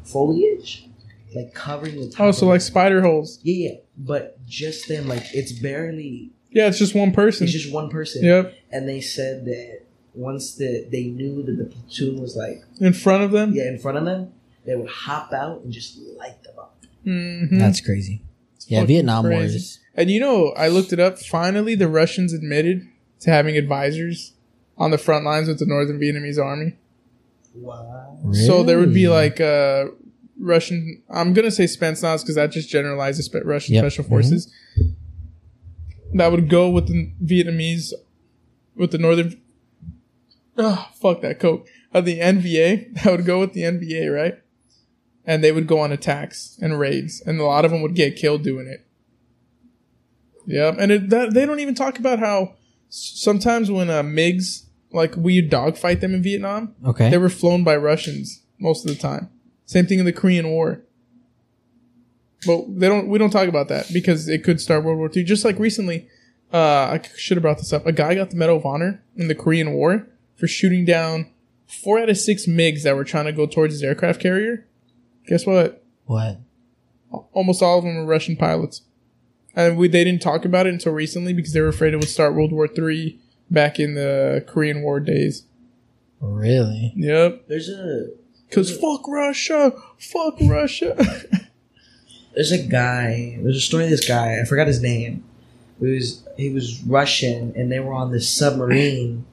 foliage, 0.03 0.87
like 1.35 1.53
covering 1.53 1.99
the. 1.99 2.09
Top 2.09 2.27
Oh, 2.27 2.31
so 2.31 2.47
like 2.47 2.61
it. 2.61 2.63
spider 2.63 3.01
holes. 3.01 3.39
yeah, 3.43 3.69
yeah, 3.71 3.75
but 3.97 4.43
just 4.45 4.87
them 4.87 5.07
like 5.07 5.23
it's 5.33 5.51
barely. 5.51 6.31
Yeah, 6.51 6.67
it's 6.67 6.79
just 6.79 6.95
one 6.95 7.11
person. 7.11 7.43
It's 7.45 7.53
just 7.53 7.71
one 7.73 7.89
person. 7.89 8.23
Yep, 8.23 8.53
and 8.71 8.87
they 8.87 9.01
said 9.01 9.45
that 9.45 9.81
once 10.13 10.55
the 10.55 10.87
they 10.91 11.05
knew 11.05 11.43
that 11.43 11.53
the 11.57 11.65
platoon 11.65 12.21
was 12.21 12.35
like 12.35 12.63
in 12.79 12.93
front 12.93 13.23
of 13.23 13.31
them. 13.31 13.53
yeah 13.53 13.67
in 13.67 13.77
front 13.79 13.97
of 13.97 14.05
them, 14.05 14.31
they 14.65 14.75
would 14.75 14.89
hop 14.89 15.31
out 15.33 15.61
and 15.61 15.71
just 15.71 15.97
light 16.17 16.41
them 16.43 16.53
up. 16.59 16.75
Mhm. 17.05 17.57
That's 17.59 17.81
crazy. 17.81 18.21
Yeah, 18.69 18.85
Vietnam 18.85 19.25
crazy. 19.25 19.55
Wars. 19.55 19.79
And 19.95 20.09
you 20.09 20.19
know, 20.19 20.49
I 20.55 20.67
looked 20.69 20.93
it 20.93 20.99
up. 20.99 21.19
Finally, 21.19 21.75
the 21.75 21.87
Russians 21.89 22.33
admitted 22.33 22.87
to 23.21 23.29
having 23.31 23.57
advisors 23.57 24.33
on 24.77 24.91
the 24.91 24.97
front 24.97 25.25
lines 25.25 25.47
with 25.47 25.59
the 25.59 25.65
Northern 25.65 25.99
Vietnamese 25.99 26.37
army. 26.43 26.75
Wow. 27.55 28.17
So 28.31 28.63
there 28.63 28.77
would 28.77 28.93
be 28.93 29.07
like 29.09 29.41
uh, 29.41 29.85
Russian. 30.39 31.01
I'm 31.09 31.33
gonna 31.33 31.51
say 31.51 31.65
Spetsnaz 31.65 32.21
because 32.21 32.35
that 32.35 32.51
just 32.51 32.69
generalizes 32.69 33.29
Russian 33.43 33.75
Yep. 33.75 33.81
special 33.83 34.03
forces. 34.05 34.53
Mm-hmm. 34.79 36.17
That 36.17 36.31
would 36.31 36.49
go 36.49 36.69
with 36.69 36.87
the 36.87 37.11
Vietnamese, 37.23 37.91
with 38.75 38.91
the 38.91 38.97
Northern. 38.97 39.39
Oh, 40.57 40.89
fuck 40.93 41.21
that 41.21 41.39
coke. 41.39 41.67
of 41.93 42.05
the 42.05 42.19
NVA, 42.19 42.93
that 43.03 43.11
would 43.11 43.25
go 43.25 43.39
with 43.39 43.53
the 43.53 43.61
NVA, 43.61 44.13
right? 44.13 44.38
And 45.29 45.43
they 45.43 45.51
would 45.51 45.67
go 45.67 45.79
on 45.79 45.91
attacks 45.91 46.57
and 46.59 46.79
raids, 46.79 47.21
and 47.23 47.39
a 47.39 47.43
lot 47.43 47.63
of 47.63 47.69
them 47.69 47.83
would 47.83 47.93
get 47.93 48.15
killed 48.15 48.41
doing 48.43 48.65
it. 48.65 48.83
Yep, 50.47 50.77
and 50.79 50.91
it, 50.91 51.09
that, 51.11 51.35
they 51.35 51.45
don't 51.45 51.59
even 51.59 51.75
talk 51.75 51.99
about 51.99 52.17
how 52.17 52.55
sometimes 52.89 53.69
when 53.69 53.91
uh, 53.91 54.01
MiGs 54.01 54.63
like 54.91 55.15
we 55.15 55.39
dogfight 55.41 56.01
them 56.01 56.15
in 56.15 56.23
Vietnam, 56.23 56.73
Okay. 56.83 57.11
they 57.11 57.19
were 57.19 57.29
flown 57.29 57.63
by 57.63 57.75
Russians 57.77 58.41
most 58.57 58.87
of 58.87 58.95
the 58.95 58.99
time. 58.99 59.29
Same 59.67 59.85
thing 59.85 59.99
in 59.99 60.05
the 60.05 60.11
Korean 60.13 60.49
War. 60.49 60.81
But 62.47 62.79
they 62.79 62.87
don't. 62.87 63.07
We 63.07 63.19
don't 63.19 63.29
talk 63.29 63.47
about 63.47 63.67
that 63.67 63.91
because 63.93 64.27
it 64.27 64.43
could 64.43 64.59
start 64.59 64.83
World 64.83 64.97
War 64.97 65.11
II. 65.15 65.23
Just 65.25 65.45
like 65.45 65.59
recently, 65.59 66.07
uh, 66.51 66.57
I 66.57 67.01
should 67.17 67.37
have 67.37 67.43
brought 67.43 67.57
this 67.59 67.71
up. 67.73 67.85
A 67.85 67.91
guy 67.91 68.15
got 68.15 68.31
the 68.31 68.35
Medal 68.35 68.57
of 68.57 68.65
Honor 68.65 69.03
in 69.15 69.27
the 69.27 69.35
Korean 69.35 69.73
War 69.73 70.07
for 70.37 70.47
shooting 70.47 70.85
down 70.85 71.29
four 71.67 71.99
out 71.99 72.09
of 72.09 72.17
six 72.17 72.47
MiGs 72.47 72.81
that 72.83 72.95
were 72.95 73.03
trying 73.03 73.25
to 73.25 73.31
go 73.33 73.45
towards 73.45 73.75
his 73.75 73.83
aircraft 73.83 74.19
carrier. 74.21 74.65
Guess 75.29 75.45
what? 75.45 75.83
what? 76.05 76.39
Almost 77.33 77.61
all 77.61 77.77
of 77.77 77.83
them 77.83 77.97
were 77.97 78.05
Russian 78.05 78.35
pilots, 78.35 78.81
and 79.55 79.77
we 79.77 79.87
they 79.87 80.03
didn't 80.03 80.23
talk 80.23 80.43
about 80.43 80.65
it 80.65 80.73
until 80.73 80.91
recently 80.91 81.33
because 81.33 81.53
they 81.53 81.61
were 81.61 81.67
afraid 81.67 81.93
it 81.93 81.97
would 81.97 82.09
start 82.09 82.33
World 82.33 82.51
War 82.51 82.67
III 82.67 83.19
back 83.51 83.79
in 83.79 83.93
the 83.93 84.43
Korean 84.47 84.81
War 84.81 84.99
days. 84.99 85.43
Really? 86.19 86.93
Yep. 86.95 87.47
There's 87.47 87.69
a 87.69 88.07
Cause 88.49 88.75
fuck 88.75 89.07
Russia, 89.07 89.71
fuck 89.99 90.37
Russia. 90.41 90.97
there's 92.33 92.51
a 92.51 92.63
guy. 92.63 93.37
There's 93.43 93.57
a 93.57 93.61
story 93.61 93.83
of 93.83 93.91
this 93.91 94.07
guy. 94.07 94.41
I 94.41 94.45
forgot 94.45 94.65
his 94.65 94.81
name. 94.81 95.23
He 95.79 95.91
was 95.91 96.27
he 96.37 96.49
was 96.49 96.81
Russian, 96.81 97.53
and 97.55 97.71
they 97.71 97.79
were 97.79 97.93
on 97.93 98.11
this 98.11 98.27
submarine. 98.27 99.27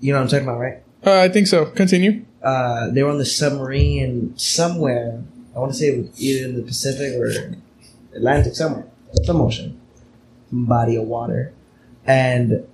You 0.00 0.14
know 0.14 0.18
what 0.18 0.22
I'm 0.22 0.28
talking 0.28 0.48
about, 0.48 0.60
right? 0.60 0.82
uh, 1.04 1.20
I 1.20 1.28
think 1.28 1.46
so. 1.46 1.66
Continue. 1.66 2.24
Uh, 2.42 2.90
they 2.90 3.02
were 3.02 3.10
on 3.10 3.18
the 3.18 3.24
submarine 3.24 4.36
somewhere. 4.36 5.22
I 5.54 5.58
want 5.58 5.72
to 5.72 5.78
say 5.78 5.88
it 5.88 5.98
was 5.98 6.20
either 6.20 6.48
in 6.48 6.56
the 6.56 6.62
Pacific 6.62 7.14
or 7.14 7.56
Atlantic, 8.14 8.54
somewhere, 8.54 8.86
some 9.24 9.40
ocean, 9.40 9.80
some 10.48 10.64
body 10.64 10.96
of 10.96 11.04
water, 11.04 11.52
and 12.06 12.66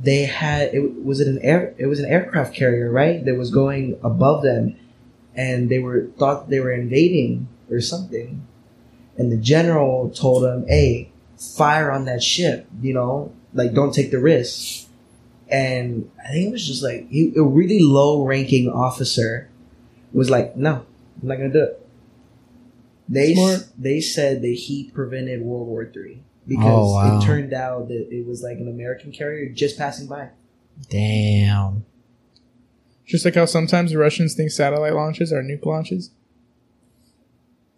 they 0.00 0.24
had 0.24 0.74
it 0.74 1.04
was 1.04 1.20
it 1.20 1.28
an 1.28 1.38
air 1.40 1.74
it 1.78 1.86
was 1.86 2.00
an 2.00 2.06
aircraft 2.06 2.54
carrier 2.54 2.90
right? 2.90 3.24
That 3.24 3.36
was 3.36 3.50
going 3.50 3.98
above 4.02 4.42
them. 4.42 4.76
And 5.34 5.68
they 5.68 5.78
were 5.78 6.08
thought 6.18 6.48
they 6.48 6.60
were 6.60 6.72
invading 6.72 7.48
or 7.70 7.80
something. 7.80 8.46
And 9.16 9.32
the 9.32 9.36
general 9.36 10.10
told 10.10 10.42
them 10.42 10.66
hey 10.68 11.10
fire 11.38 11.90
on 11.90 12.04
that 12.06 12.22
ship 12.22 12.66
you 12.82 12.94
know? 12.94 13.32
Like 13.54 13.72
don't 13.72 13.94
take 13.94 14.10
the 14.10 14.18
risk 14.18 14.85
and 15.48 16.10
i 16.24 16.28
think 16.32 16.48
it 16.48 16.52
was 16.52 16.66
just 16.66 16.82
like 16.82 17.08
he, 17.08 17.32
a 17.36 17.42
really 17.42 17.80
low 17.80 18.24
ranking 18.24 18.68
officer 18.68 19.48
was 20.12 20.28
like 20.30 20.56
no 20.56 20.84
i'm 21.22 21.28
not 21.28 21.36
gonna 21.36 21.52
do 21.52 21.62
it 21.62 21.86
they 23.08 23.34
Smart. 23.34 23.68
they 23.78 24.00
said 24.00 24.42
that 24.42 24.48
he 24.54 24.90
prevented 24.92 25.40
world 25.42 25.68
war 25.68 25.88
three 25.92 26.22
because 26.48 26.64
Oh, 26.66 26.92
wow. 26.94 27.18
it 27.20 27.24
turned 27.24 27.52
out 27.54 27.88
that 27.88 28.08
it 28.10 28.26
was 28.26 28.42
like 28.42 28.58
an 28.58 28.68
american 28.68 29.12
carrier 29.12 29.48
just 29.48 29.78
passing 29.78 30.06
by 30.06 30.30
Damn. 30.90 31.86
Just 33.06 33.24
like 33.24 33.34
how 33.34 33.46
sometimes 33.46 33.92
the 33.92 33.98
Russians 33.98 34.34
think 34.34 34.50
satellite 34.50 34.92
launches 34.92 35.32
are 35.32 35.42
nuke 35.42 35.64
launches. 35.64 36.10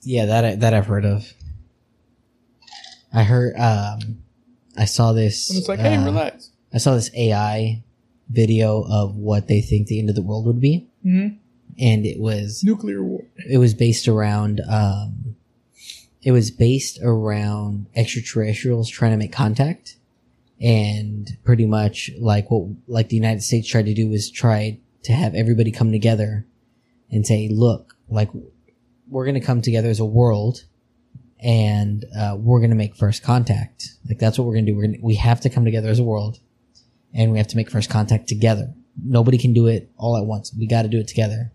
Yeah, 0.03 0.27
that 0.27 0.45
I- 0.45 0.55
that 0.57 0.75
I've 0.75 0.87
heard 0.87 1.05
of. 1.05 1.33
I 3.13 3.23
heard. 3.23 3.55
Um, 3.57 4.23
I 4.77 4.85
saw 4.87 5.13
this. 5.13 5.49
And 5.49 5.59
it's 5.61 5.69
like, 5.69 5.79
hey, 5.79 5.95
uh, 5.97 6.05
relax. 6.05 6.51
I 6.73 6.79
saw 6.79 6.95
this 6.95 7.11
AI 7.17 7.83
video 8.29 8.83
of 8.91 9.17
what 9.17 9.49
they 9.49 9.61
think 9.61 9.87
the 9.87 9.99
end 9.99 10.11
of 10.11 10.15
the 10.17 10.23
world 10.23 10.47
would 10.47 10.61
be, 10.61 10.87
hmm 11.03 11.29
and 11.81 12.05
it 12.05 12.19
was 12.19 12.65
Nuclear 12.65 13.03
war. 13.05 13.23
it 13.49 13.59
was 13.59 13.73
based 13.73 14.09
around 14.09 14.61
um, 14.69 15.37
it 16.23 16.33
was 16.33 16.51
based 16.51 16.99
around 17.03 17.87
extraterrestrials 17.95 18.91
trying 18.91 19.13
to 19.13 19.17
make 19.17 19.33
contact, 19.33 19.97
and 20.61 21.37
pretty 21.45 21.67
much 21.67 22.11
like 22.19 22.51
what 22.51 22.69
like 22.87 23.09
the 23.09 23.17
United 23.17 23.43
States 23.43 23.69
tried 23.69 23.87
to 23.87 23.95
do 23.95 24.09
was 24.09 24.31
try 24.31 24.79
to 25.05 25.13
have 25.13 25.35
everybody 25.35 25.71
come 25.71 25.93
together 25.93 26.45
and 27.11 27.27
say, 27.27 27.49
look, 27.49 27.95
like 28.09 28.29
we're 29.09 29.25
gonna 29.25 29.41
come 29.41 29.63
together 29.63 29.89
as 29.89 30.01
a 30.01 30.05
world. 30.05 30.65
And 31.41 32.05
uh, 32.19 32.37
we're 32.37 32.61
gonna 32.61 32.75
make 32.75 32.97
first 32.97 33.23
contact. 33.23 33.91
Like 34.09 34.19
that's 34.19 34.39
what 34.39 34.47
we're 34.49 34.55
gonna 34.55 34.67
do. 34.67 34.75
We're 34.75 34.87
gonna 34.87 34.99
we 35.01 35.15
have 35.15 35.41
to 35.43 35.49
come 35.49 35.65
together 35.65 35.89
as 35.89 36.01
a 36.01 36.03
world, 36.03 36.41
and 37.15 37.33
we 37.33 37.39
have 37.39 37.49
to 37.49 37.57
make 37.57 37.71
first 37.71 37.91
contact 37.91 38.29
together. 38.29 38.73
Nobody 39.03 39.39
can 39.39 39.53
do 39.53 39.67
it 39.67 39.91
all 39.97 40.17
at 40.17 40.27
once. 40.27 40.53
We 40.57 40.67
got 40.67 40.83
to 40.83 40.89
do 40.89 40.99
it 40.99 41.09
together. 41.09 41.53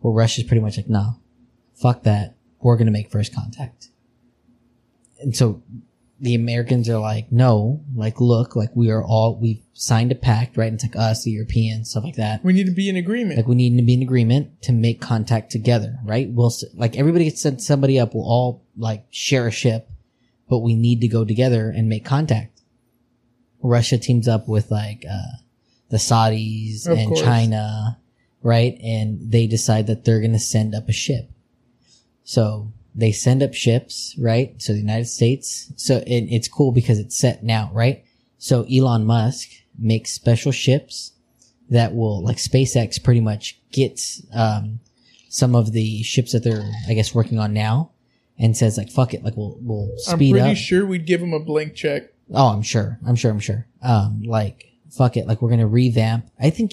Well, 0.00 0.12
Russia's 0.12 0.44
pretty 0.44 0.60
much 0.60 0.76
like, 0.76 0.88
nah, 0.88 1.14
fuck 1.74 2.02
that. 2.04 2.36
We're 2.60 2.76
gonna 2.76 2.90
make 2.90 3.10
first 3.10 3.34
contact. 3.34 3.88
And 5.20 5.36
so 5.36 5.62
the 6.20 6.34
Americans 6.34 6.88
are 6.88 6.98
like, 6.98 7.30
no, 7.30 7.84
like, 7.94 8.20
look, 8.20 8.56
like 8.56 8.70
we 8.74 8.90
are 8.90 9.04
all, 9.04 9.38
we've 9.38 9.62
signed 9.74 10.12
a 10.12 10.14
pact, 10.14 10.56
right? 10.56 10.66
And 10.66 10.74
it's 10.74 10.84
like 10.84 10.96
us, 10.96 11.24
the 11.24 11.30
Europeans, 11.30 11.90
stuff 11.90 12.04
like 12.04 12.16
that. 12.16 12.42
We 12.42 12.54
need 12.54 12.66
to 12.66 12.72
be 12.72 12.88
in 12.88 12.96
agreement. 12.96 13.36
Like 13.36 13.46
we 13.46 13.54
need 13.54 13.76
to 13.76 13.82
be 13.82 13.94
in 13.94 14.02
agreement 14.02 14.62
to 14.62 14.72
make 14.72 15.00
contact 15.00 15.50
together, 15.50 15.98
right? 16.04 16.28
We'll, 16.30 16.52
like 16.74 16.96
everybody 16.96 17.24
gets 17.24 17.42
sent 17.42 17.60
somebody 17.60 17.98
up, 17.98 18.14
we'll 18.14 18.24
all 18.24 18.64
like 18.76 19.06
share 19.10 19.46
a 19.46 19.50
ship, 19.50 19.90
but 20.48 20.60
we 20.60 20.74
need 20.74 21.00
to 21.02 21.08
go 21.08 21.24
together 21.24 21.68
and 21.68 21.88
make 21.88 22.04
contact. 22.04 22.55
Russia 23.66 23.98
teams 23.98 24.28
up 24.28 24.48
with 24.48 24.70
like, 24.70 25.04
uh, 25.10 25.36
the 25.88 25.98
Saudis 25.98 26.86
Of 26.86 26.98
and 26.98 27.08
course. 27.08 27.22
China, 27.22 27.98
right? 28.42 28.76
And 28.82 29.30
they 29.30 29.46
decide 29.46 29.86
that 29.86 30.04
they're 30.04 30.20
going 30.20 30.32
to 30.32 30.38
send 30.38 30.74
up 30.74 30.88
a 30.88 30.92
ship. 30.92 31.30
So 32.24 32.72
they 32.94 33.12
send 33.12 33.42
up 33.42 33.54
ships, 33.54 34.16
right? 34.18 34.60
So 34.60 34.72
the 34.72 34.80
United 34.80 35.06
States, 35.06 35.72
so 35.76 35.98
it, 35.98 36.26
it's 36.30 36.48
cool 36.48 36.72
because 36.72 36.98
it's 36.98 37.16
set 37.16 37.44
now, 37.44 37.70
right? 37.72 38.04
So 38.38 38.64
Elon 38.64 39.04
Musk 39.04 39.48
makes 39.78 40.12
special 40.12 40.50
ships 40.50 41.12
that 41.70 41.94
will, 41.94 42.22
like 42.24 42.38
SpaceX 42.38 43.02
pretty 43.02 43.20
much 43.20 43.60
gets, 43.70 44.22
um, 44.34 44.80
some 45.28 45.54
of 45.54 45.72
the 45.72 46.02
ships 46.02 46.32
that 46.32 46.42
they're, 46.42 46.68
I 46.88 46.94
guess, 46.94 47.14
working 47.14 47.38
on 47.38 47.52
now 47.52 47.92
and 48.38 48.56
says 48.56 48.76
like, 48.76 48.90
fuck 48.90 49.14
it, 49.14 49.22
like 49.22 49.36
we'll, 49.36 49.56
we'll 49.60 49.92
speed 49.98 50.34
up. 50.34 50.40
I'm 50.40 50.44
pretty 50.46 50.50
up. 50.52 50.56
sure 50.56 50.84
we'd 50.84 51.06
give 51.06 51.20
them 51.20 51.32
a 51.32 51.40
blank 51.40 51.74
check. 51.74 52.12
Oh, 52.32 52.48
I'm 52.48 52.62
sure. 52.62 52.98
I'm 53.06 53.14
sure. 53.16 53.30
I'm 53.30 53.38
sure. 53.40 53.66
Um, 53.82 54.22
like, 54.24 54.64
fuck 54.96 55.16
it. 55.16 55.26
Like, 55.26 55.40
we're 55.42 55.50
gonna 55.50 55.66
revamp. 55.66 56.28
I 56.40 56.50
think, 56.50 56.72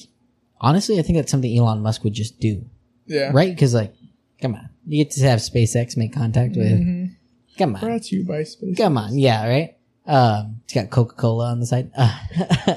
honestly, 0.59 0.97
I 0.99 1.01
think 1.03 1.17
that's 1.17 1.31
something 1.31 1.55
Elon 1.55 1.81
Musk 1.81 2.03
would 2.03 2.13
just 2.13 2.39
do, 2.39 2.65
Yeah. 3.05 3.31
right? 3.33 3.49
Because, 3.53 3.73
like, 3.73 3.93
come 4.41 4.55
on, 4.55 4.69
you 4.87 5.03
get 5.03 5.11
to 5.13 5.23
have 5.23 5.39
SpaceX 5.39 5.95
make 5.97 6.13
contact 6.13 6.55
with. 6.55 6.77
hmm 6.79 7.05
Come 7.57 7.75
on, 7.75 7.81
Brought 7.81 8.01
to 8.03 8.15
you 8.15 8.25
by 8.25 8.43
Space. 8.43 8.75
come 8.75 8.97
on, 8.97 9.15
yeah, 9.17 9.47
right. 9.47 9.77
Um, 10.07 10.61
it's 10.63 10.73
got 10.73 10.89
Coca 10.89 11.13
Cola 11.15 11.51
on 11.51 11.59
the 11.59 11.67
side. 11.67 11.91
Uh, 11.95 12.17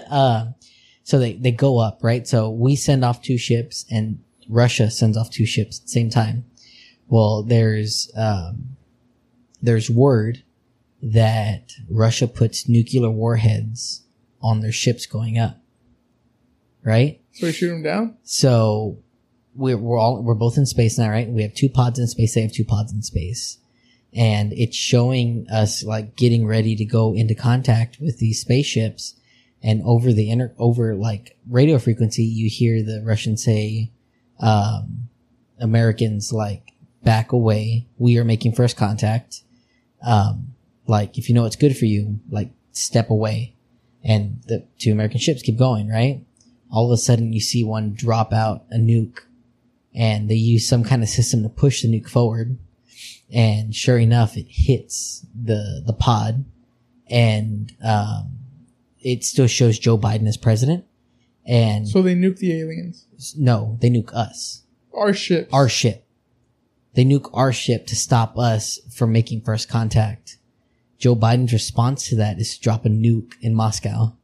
um, 0.10 0.54
so 1.02 1.18
they 1.18 1.32
they 1.32 1.50
go 1.50 1.78
up, 1.78 2.00
right? 2.02 2.28
So 2.28 2.50
we 2.50 2.76
send 2.76 3.02
off 3.02 3.22
two 3.22 3.38
ships, 3.38 3.86
and 3.90 4.18
Russia 4.50 4.90
sends 4.90 5.16
off 5.16 5.30
two 5.30 5.46
ships 5.46 5.78
at 5.78 5.84
the 5.84 5.88
same 5.88 6.10
time. 6.10 6.44
Well, 7.08 7.42
there's 7.42 8.10
um, 8.16 8.76
there's 9.62 9.88
word 9.90 10.42
that 11.12 11.72
Russia 11.88 12.26
puts 12.26 12.68
nuclear 12.68 13.10
warheads 13.10 14.02
on 14.42 14.60
their 14.60 14.72
ships 14.72 15.06
going 15.06 15.38
up. 15.38 15.60
Right? 16.82 17.20
So 17.32 17.46
we 17.46 17.52
shoot 17.52 17.68
them 17.68 17.82
down. 17.82 18.16
So 18.22 18.98
we're, 19.54 19.76
we're 19.76 19.98
all, 19.98 20.22
we're 20.22 20.34
both 20.34 20.56
in 20.56 20.66
space 20.66 20.98
now, 20.98 21.10
right? 21.10 21.28
We 21.28 21.42
have 21.42 21.54
two 21.54 21.68
pods 21.68 21.98
in 21.98 22.06
space. 22.06 22.34
They 22.34 22.42
have 22.42 22.52
two 22.52 22.64
pods 22.64 22.92
in 22.92 23.02
space. 23.02 23.58
And 24.14 24.52
it's 24.52 24.76
showing 24.76 25.46
us 25.52 25.84
like 25.84 26.16
getting 26.16 26.46
ready 26.46 26.74
to 26.76 26.84
go 26.84 27.14
into 27.14 27.34
contact 27.34 27.98
with 28.00 28.18
these 28.18 28.40
spaceships. 28.40 29.14
And 29.62 29.82
over 29.84 30.12
the 30.12 30.30
inter, 30.30 30.54
over 30.58 30.94
like 30.94 31.36
radio 31.48 31.78
frequency, 31.78 32.24
you 32.24 32.48
hear 32.48 32.82
the 32.82 33.02
Russians 33.04 33.44
say, 33.44 33.90
um, 34.40 35.08
Americans 35.58 36.32
like 36.32 36.72
back 37.02 37.32
away. 37.32 37.88
We 37.98 38.18
are 38.18 38.24
making 38.24 38.52
first 38.52 38.76
contact. 38.76 39.42
Um, 40.06 40.54
like 40.86 41.18
if 41.18 41.28
you 41.28 41.34
know 41.34 41.42
what's 41.42 41.56
good 41.56 41.76
for 41.76 41.84
you, 41.86 42.20
like 42.30 42.50
step 42.72 43.10
away. 43.10 43.54
And 44.04 44.42
the 44.46 44.64
two 44.78 44.92
American 44.92 45.18
ships 45.18 45.42
keep 45.42 45.58
going, 45.58 45.88
right? 45.88 46.24
All 46.70 46.86
of 46.86 46.92
a 46.92 46.96
sudden 47.00 47.32
you 47.32 47.40
see 47.40 47.64
one 47.64 47.92
drop 47.94 48.32
out 48.32 48.64
a 48.70 48.76
nuke 48.76 49.18
and 49.94 50.28
they 50.30 50.34
use 50.36 50.68
some 50.68 50.84
kind 50.84 51.02
of 51.02 51.08
system 51.08 51.42
to 51.42 51.48
push 51.48 51.82
the 51.82 51.88
nuke 51.88 52.08
forward. 52.08 52.58
And 53.32 53.74
sure 53.74 53.98
enough, 53.98 54.36
it 54.36 54.46
hits 54.48 55.26
the, 55.34 55.82
the 55.84 55.92
pod 55.92 56.44
and, 57.10 57.72
um, 57.82 58.38
it 59.00 59.24
still 59.24 59.46
shows 59.48 59.78
Joe 59.78 59.98
Biden 59.98 60.26
as 60.28 60.36
president. 60.36 60.84
And 61.44 61.88
So 61.88 62.02
they 62.02 62.14
nuke 62.14 62.38
the 62.38 62.52
aliens. 62.60 63.06
no, 63.38 63.78
they 63.80 63.88
nuke 63.90 64.12
us 64.12 64.62
Our 64.94 65.12
ship. 65.12 65.48
our 65.52 65.68
ship. 65.68 66.04
They 66.94 67.04
nuke 67.04 67.30
our 67.32 67.52
ship 67.52 67.86
to 67.88 67.96
stop 67.96 68.38
us 68.38 68.80
from 68.94 69.12
making 69.12 69.42
first 69.42 69.68
contact. 69.68 70.35
Joe 70.98 71.16
Biden's 71.16 71.52
response 71.52 72.08
to 72.08 72.16
that 72.16 72.38
is 72.38 72.56
to 72.56 72.60
drop 72.62 72.86
a 72.86 72.88
nuke 72.88 73.34
in 73.40 73.54
Moscow. 73.54 74.14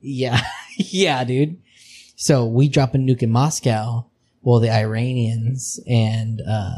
Yeah. 0.00 0.40
yeah, 0.76 1.24
dude. 1.24 1.60
So 2.16 2.46
we 2.46 2.68
drop 2.68 2.94
a 2.94 2.98
nuke 2.98 3.22
in 3.22 3.30
Moscow. 3.30 4.06
well, 4.42 4.60
the 4.60 4.70
Iranians 4.70 5.80
and 5.86 6.40
uh, 6.46 6.74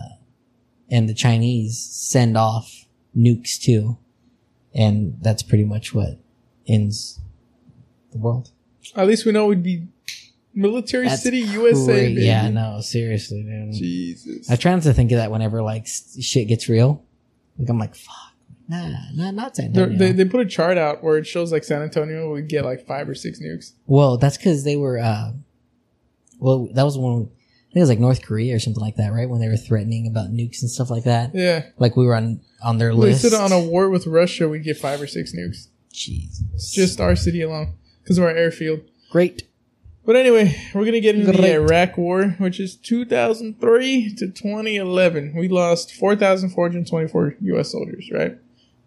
and 0.90 1.08
the 1.08 1.14
Chinese 1.14 1.78
send 1.78 2.36
off 2.36 2.86
nukes 3.16 3.60
too, 3.60 3.98
and 4.74 5.16
that's 5.20 5.42
pretty 5.42 5.64
much 5.64 5.94
what 5.94 6.18
ends 6.66 7.20
the 8.12 8.18
world. 8.18 8.50
At 8.94 9.06
least 9.06 9.26
we 9.26 9.32
know 9.32 9.46
we'd 9.46 9.62
be 9.62 9.88
military 10.54 11.08
That's 11.08 11.22
city 11.22 11.38
USA. 11.38 11.84
Great. 11.84 12.14
baby. 12.14 12.26
Yeah, 12.26 12.48
no, 12.50 12.80
seriously, 12.80 13.42
dude. 13.42 13.74
Jesus. 13.74 14.50
I 14.50 14.56
try 14.56 14.72
not 14.72 14.82
to 14.84 14.94
think 14.94 15.12
of 15.12 15.18
that 15.18 15.30
whenever 15.30 15.62
like 15.62 15.86
shit 15.86 16.48
gets 16.48 16.68
real. 16.68 17.04
Like 17.58 17.68
I'm 17.68 17.78
like, 17.78 17.94
fuck, 17.94 18.32
nah, 18.68 18.96
nah 19.14 19.30
not 19.30 19.56
San 19.56 19.66
Antonio. 19.66 19.98
They, 19.98 20.12
they 20.12 20.24
put 20.24 20.40
a 20.40 20.46
chart 20.46 20.76
out 20.78 21.02
where 21.02 21.16
it 21.18 21.26
shows 21.26 21.52
like 21.52 21.64
San 21.64 21.82
Antonio 21.82 22.30
would 22.30 22.48
get 22.48 22.64
like 22.64 22.86
five 22.86 23.08
or 23.08 23.14
six 23.14 23.40
nukes. 23.40 23.72
well, 23.86 24.16
that's 24.18 24.36
because 24.36 24.64
they 24.64 24.76
were. 24.76 24.98
uh 24.98 25.32
Well, 26.38 26.68
that 26.74 26.84
was 26.84 26.98
one. 26.98 27.22
I 27.70 27.72
think 27.76 27.76
it 27.76 27.80
was 27.80 27.88
like 27.90 27.98
North 27.98 28.22
Korea 28.22 28.56
or 28.56 28.58
something 28.58 28.80
like 28.82 28.96
that, 28.96 29.12
right? 29.12 29.28
When 29.28 29.40
they 29.40 29.48
were 29.48 29.56
threatening 29.58 30.06
about 30.06 30.30
nukes 30.30 30.62
and 30.62 30.70
stuff 30.70 30.88
like 30.90 31.04
that. 31.04 31.34
Yeah. 31.34 31.66
Like 31.78 31.94
we 31.96 32.06
were 32.06 32.14
on 32.16 32.40
on 32.62 32.78
their 32.78 32.90
They 32.90 32.96
list. 33.12 33.22
said 33.22 33.34
on 33.34 33.52
a 33.52 33.60
war 33.60 33.90
with 33.90 34.06
Russia, 34.06 34.48
we'd 34.48 34.64
get 34.64 34.78
five 34.78 35.00
or 35.00 35.06
six 35.06 35.32
nukes. 35.34 35.68
Jesus. 35.92 36.42
It's 36.54 36.72
just 36.72 37.00
our 37.00 37.14
city 37.16 37.42
alone 37.42 37.74
because 38.02 38.18
of 38.18 38.24
our 38.24 38.30
airfield. 38.30 38.80
great. 39.10 39.42
But 40.06 40.14
anyway, 40.14 40.56
we're 40.72 40.84
gonna 40.84 41.00
get 41.00 41.16
into 41.16 41.32
Great. 41.32 41.40
the 41.40 41.54
Iraq 41.54 41.98
War, 41.98 42.28
which 42.38 42.60
is 42.60 42.76
2003 42.76 44.14
to 44.14 44.28
2011. 44.28 45.34
We 45.34 45.48
lost 45.48 45.92
4,424 45.94 47.36
U.S. 47.40 47.72
soldiers. 47.72 48.08
Right. 48.12 48.38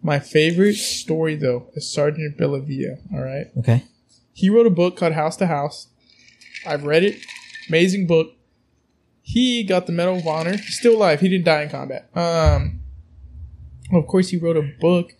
My 0.02 0.18
favorite 0.18 0.76
story 0.76 1.34
though 1.34 1.70
is 1.74 1.90
Sergeant 1.92 2.38
Bellavia. 2.38 2.98
All 3.12 3.22
right. 3.22 3.46
Okay. 3.58 3.84
He 4.32 4.48
wrote 4.48 4.66
a 4.66 4.70
book 4.70 4.96
called 4.96 5.12
House 5.12 5.36
to 5.36 5.46
House. 5.46 5.88
I've 6.66 6.84
read 6.84 7.04
it. 7.04 7.18
Amazing 7.68 8.06
book. 8.06 8.32
He 9.22 9.62
got 9.62 9.86
the 9.86 9.92
Medal 9.92 10.16
of 10.16 10.26
Honor. 10.26 10.56
He's 10.56 10.78
still 10.78 10.96
alive. 10.96 11.20
He 11.20 11.28
didn't 11.28 11.44
die 11.44 11.62
in 11.62 11.68
combat. 11.68 12.08
Um, 12.16 12.80
of 13.92 14.06
course, 14.06 14.30
he 14.30 14.36
wrote 14.36 14.56
a 14.56 14.72
book. 14.80 15.12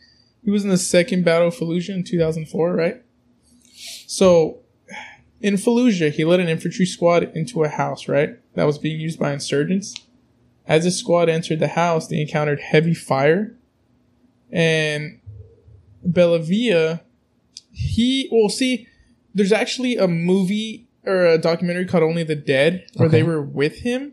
He 0.43 0.51
was 0.51 0.65
in 0.65 0.70
the 0.70 0.78
second 0.78 1.24
Battle 1.24 1.48
of 1.48 1.55
Fallujah 1.55 1.90
in 1.90 2.05
2004, 2.05 2.74
right? 2.74 3.02
So, 4.07 4.61
in 5.40 5.55
Fallujah, 5.55 6.11
he 6.11 6.24
led 6.24 6.40
an 6.40 6.48
infantry 6.48 6.86
squad 6.86 7.24
into 7.36 7.62
a 7.62 7.69
house, 7.69 8.09
right? 8.09 8.39
That 8.55 8.65
was 8.65 8.78
being 8.78 8.98
used 8.98 9.19
by 9.19 9.32
insurgents. 9.32 9.94
As 10.66 10.85
the 10.85 10.90
squad 10.90 11.28
entered 11.28 11.61
the 11.61 11.69
house, 11.69 12.09
they 12.09 12.20
encountered 12.20 12.61
heavy 12.61 12.94
fire. 12.94 13.57
And 14.53 15.21
Bellavia, 16.07 17.01
he, 17.73 18.29
well, 18.33 18.49
see, 18.49 18.87
there's 19.35 19.53
actually 19.53 19.97
a 19.97 20.09
movie 20.09 20.89
or 21.05 21.25
a 21.27 21.39
documentary 21.39 21.87
called 21.87 22.03
Only 22.03 22.25
the 22.25 22.35
Dead 22.37 22.85
where 22.95 23.09
Okay. 23.09 23.19
they 23.19 23.23
were 23.23 23.41
with 23.43 23.79
him. 23.81 24.13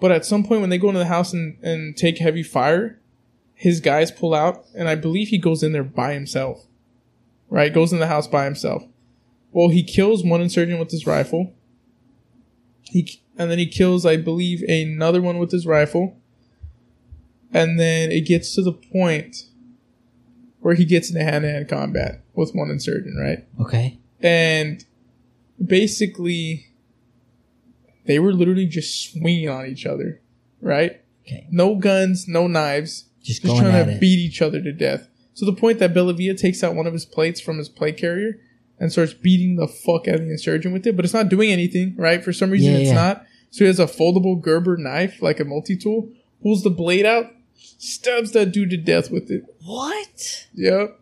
But 0.00 0.12
at 0.12 0.24
some 0.24 0.44
point 0.44 0.60
when 0.60 0.70
they 0.70 0.78
go 0.78 0.88
into 0.88 0.98
the 0.98 1.06
house 1.06 1.32
and, 1.32 1.56
and 1.62 1.96
take 1.96 2.18
heavy 2.18 2.42
fire, 2.42 3.00
his 3.54 3.80
guys 3.80 4.10
pull 4.10 4.34
out, 4.34 4.64
and 4.74 4.88
I 4.88 4.96
believe 4.96 5.28
he 5.28 5.38
goes 5.38 5.62
in 5.62 5.72
there 5.72 5.84
by 5.84 6.12
himself. 6.14 6.66
Right? 7.48 7.72
Goes 7.72 7.92
in 7.92 8.00
the 8.00 8.08
house 8.08 8.26
by 8.26 8.44
himself. 8.44 8.82
Well, 9.52 9.68
he 9.68 9.84
kills 9.84 10.24
one 10.24 10.40
insurgent 10.42 10.80
with 10.80 10.90
his 10.90 11.06
rifle. 11.06 11.54
He 12.82 13.22
and 13.38 13.50
then 13.50 13.58
he 13.58 13.66
kills, 13.66 14.04
I 14.04 14.16
believe, 14.16 14.62
another 14.68 15.22
one 15.22 15.38
with 15.38 15.52
his 15.52 15.66
rifle. 15.66 16.16
And 17.54 17.78
then 17.80 18.10
it 18.12 18.22
gets 18.26 18.54
to 18.56 18.62
the 18.62 18.72
point 18.72 19.44
where 20.60 20.74
he 20.74 20.84
gets 20.84 21.08
into 21.10 21.22
hand-to-hand 21.24 21.68
combat 21.68 22.22
with 22.34 22.52
one 22.54 22.68
insurgent, 22.70 23.14
right? 23.18 23.46
Okay. 23.60 23.98
and 24.20 24.84
basically 25.64 26.66
they 28.06 28.18
were 28.18 28.32
literally 28.32 28.66
just 28.66 29.12
swinging 29.12 29.48
on 29.48 29.66
each 29.66 29.86
other 29.86 30.20
right 30.60 31.00
Okay. 31.26 31.46
no 31.50 31.76
guns 31.76 32.26
no 32.28 32.46
knives 32.46 33.04
Just, 33.22 33.42
just 33.42 33.46
going 33.46 33.62
trying 33.62 33.74
at 33.74 33.84
to 33.86 33.92
it. 33.92 34.00
beat 34.00 34.18
each 34.18 34.42
other 34.42 34.60
to 34.60 34.72
death 34.72 35.08
to 35.36 35.44
the 35.44 35.52
point 35.52 35.78
that 35.78 35.94
Bellavia 35.94 36.36
takes 36.38 36.62
out 36.62 36.74
one 36.74 36.86
of 36.86 36.92
his 36.92 37.04
plates 37.06 37.40
from 37.40 37.58
his 37.58 37.68
plate 37.68 37.96
carrier 37.96 38.40
and 38.78 38.90
starts 38.92 39.14
beating 39.14 39.56
the 39.56 39.68
fuck 39.68 40.06
out 40.08 40.16
of 40.16 40.22
the 40.26 40.30
insurgent 40.32 40.74
with 40.74 40.86
it 40.86 40.96
but 40.96 41.04
it's 41.04 41.14
not 41.14 41.28
doing 41.28 41.50
anything 41.50 41.94
right 41.96 42.22
for 42.24 42.32
some 42.32 42.50
reason 42.50 42.72
Yeah, 42.72 42.78
it's 42.78 42.88
yeah. 42.88 42.94
not 42.94 43.24
so 43.50 43.64
he 43.64 43.66
has 43.68 43.78
a 43.80 43.86
foldable 43.86 44.40
gerber 44.40 44.76
knife 44.76 45.22
like 45.22 45.38
a 45.40 45.44
multi-tool 45.44 46.10
pulls 46.42 46.62
the 46.62 46.70
blade 46.70 47.06
out 47.06 47.26
stabs 47.56 48.32
that 48.32 48.52
dude 48.52 48.70
to 48.70 48.76
death 48.76 49.10
with 49.10 49.30
it 49.30 49.44
what? 49.64 50.46
Yep. 50.54 51.00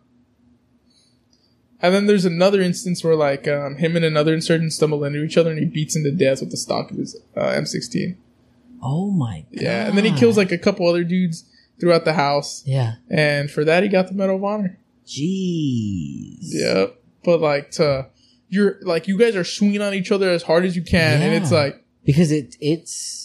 And 1.81 1.93
then 1.93 2.05
there's 2.07 2.23
another 2.25 2.61
instance 2.61 3.03
where 3.03 3.15
like 3.15 3.45
um, 3.47 3.75
him 3.75 3.95
and 3.97 4.05
another 4.05 4.33
insurgent 4.33 4.71
stumble 4.71 5.03
into 5.03 5.21
each 5.23 5.37
other 5.37 5.49
and 5.51 5.59
he 5.59 5.65
beats 5.65 5.95
him 5.95 6.03
to 6.03 6.11
death 6.11 6.39
with 6.39 6.51
the 6.51 6.57
stock 6.57 6.91
of 6.91 6.97
his 6.97 7.19
uh, 7.35 7.41
M16. 7.41 8.15
Oh 8.81 9.11
my 9.11 9.45
god. 9.53 9.61
Yeah, 9.61 9.85
and 9.87 9.97
then 9.97 10.05
he 10.05 10.11
kills 10.17 10.37
like 10.37 10.51
a 10.51 10.57
couple 10.57 10.87
other 10.87 11.03
dudes 11.03 11.43
throughout 11.79 12.05
the 12.05 12.13
house, 12.13 12.63
Yeah. 12.65 12.95
and 13.09 13.49
for 13.51 13.63
that 13.65 13.83
he 13.83 13.89
got 13.89 14.07
the 14.07 14.13
Medal 14.13 14.35
of 14.37 14.43
Honor. 14.43 14.77
Jeez. 15.05 16.37
Yep. 16.41 16.99
But 17.23 17.39
like 17.41 17.71
to 17.71 18.07
you're 18.49 18.77
like 18.81 19.07
you 19.07 19.17
guys 19.17 19.35
are 19.35 19.43
swinging 19.43 19.81
on 19.81 19.93
each 19.93 20.11
other 20.11 20.29
as 20.29 20.43
hard 20.43 20.65
as 20.65 20.75
you 20.75 20.83
can, 20.83 21.21
and 21.21 21.33
it's 21.33 21.51
like 21.51 21.83
Because 22.03 22.31
it 22.31 22.55
it's 22.59 23.22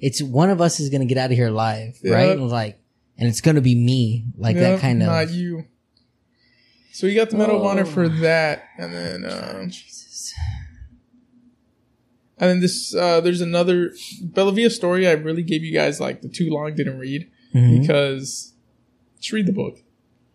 it's 0.00 0.22
one 0.22 0.50
of 0.50 0.60
us 0.60 0.80
is 0.80 0.88
gonna 0.88 1.04
get 1.06 1.18
out 1.18 1.30
of 1.30 1.36
here 1.36 1.48
alive, 1.48 1.98
right? 2.04 2.26
Yeah. 2.26 2.32
And 2.32 2.48
like, 2.48 2.78
and 3.18 3.28
it's 3.28 3.40
gonna 3.40 3.60
be 3.60 3.74
me, 3.74 4.24
like 4.36 4.56
that 4.56 4.70
yep, 4.72 4.80
kind 4.80 5.02
of. 5.02 5.06
not 5.08 5.30
you. 5.30 5.64
So 6.92 7.06
he 7.06 7.14
got 7.14 7.30
the 7.30 7.36
Medal 7.36 7.56
of 7.60 7.64
Honor 7.66 7.82
Oh. 7.82 7.84
for 7.86 8.08
that, 8.08 8.64
and 8.78 8.92
then 8.92 9.24
um, 9.24 9.70
Jesus. 9.70 10.34
And 12.38 12.48
then 12.50 12.60
this, 12.60 12.94
uh, 12.94 13.20
there's 13.20 13.42
another 13.42 13.90
Bellavia 14.24 14.70
story. 14.70 15.06
I 15.06 15.12
really 15.12 15.42
gave 15.42 15.62
you 15.62 15.72
guys 15.74 16.00
like 16.00 16.22
the 16.22 16.28
too 16.28 16.48
long 16.50 16.74
didn't 16.74 16.98
read 16.98 17.28
Mhm. 17.54 17.80
because 17.80 18.54
just 19.18 19.32
read 19.32 19.46
the 19.46 19.52
book 19.52 19.82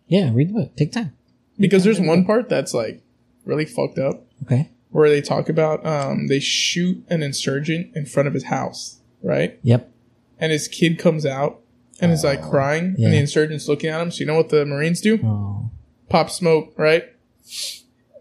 Yeah, 0.06 0.30
read 0.32 0.50
the 0.50 0.54
book. 0.54 0.76
Take 0.76 0.92
time. 0.92 1.12
because 1.58 1.82
there's 1.84 1.98
one 2.00 2.24
part 2.24 2.48
that's 2.48 2.72
like 2.74 3.02
really 3.44 3.64
fucked 3.64 3.98
up 3.98 4.24
Okay. 4.44 4.68
where 4.90 5.08
they 5.08 5.20
talk 5.20 5.48
about 5.48 5.84
um, 5.84 6.28
they 6.28 6.38
shoot 6.38 7.04
an 7.08 7.22
insurgent 7.22 7.90
in 7.96 8.06
front 8.06 8.28
of 8.28 8.34
his 8.34 8.44
house, 8.44 9.00
right? 9.26 9.58
Yep. 9.62 9.90
And 10.38 10.52
his 10.52 10.68
kid 10.68 10.98
comes 10.98 11.26
out 11.26 11.60
and 12.00 12.12
is 12.12 12.24
like 12.24 12.40
Oh, 12.42 12.50
crying, 12.50 12.94
yeah. 12.98 13.06
and 13.06 13.14
the 13.14 13.18
insurgent's 13.18 13.68
looking 13.68 13.90
at 13.90 14.00
him. 14.00 14.10
So 14.10 14.20
you 14.20 14.26
know 14.26 14.36
what 14.36 14.50
the 14.50 14.64
Marines 14.66 15.00
do? 15.00 15.18
Oh. 15.24 15.70
Pop 16.08 16.30
smoke, 16.30 16.74
right? 16.78 17.04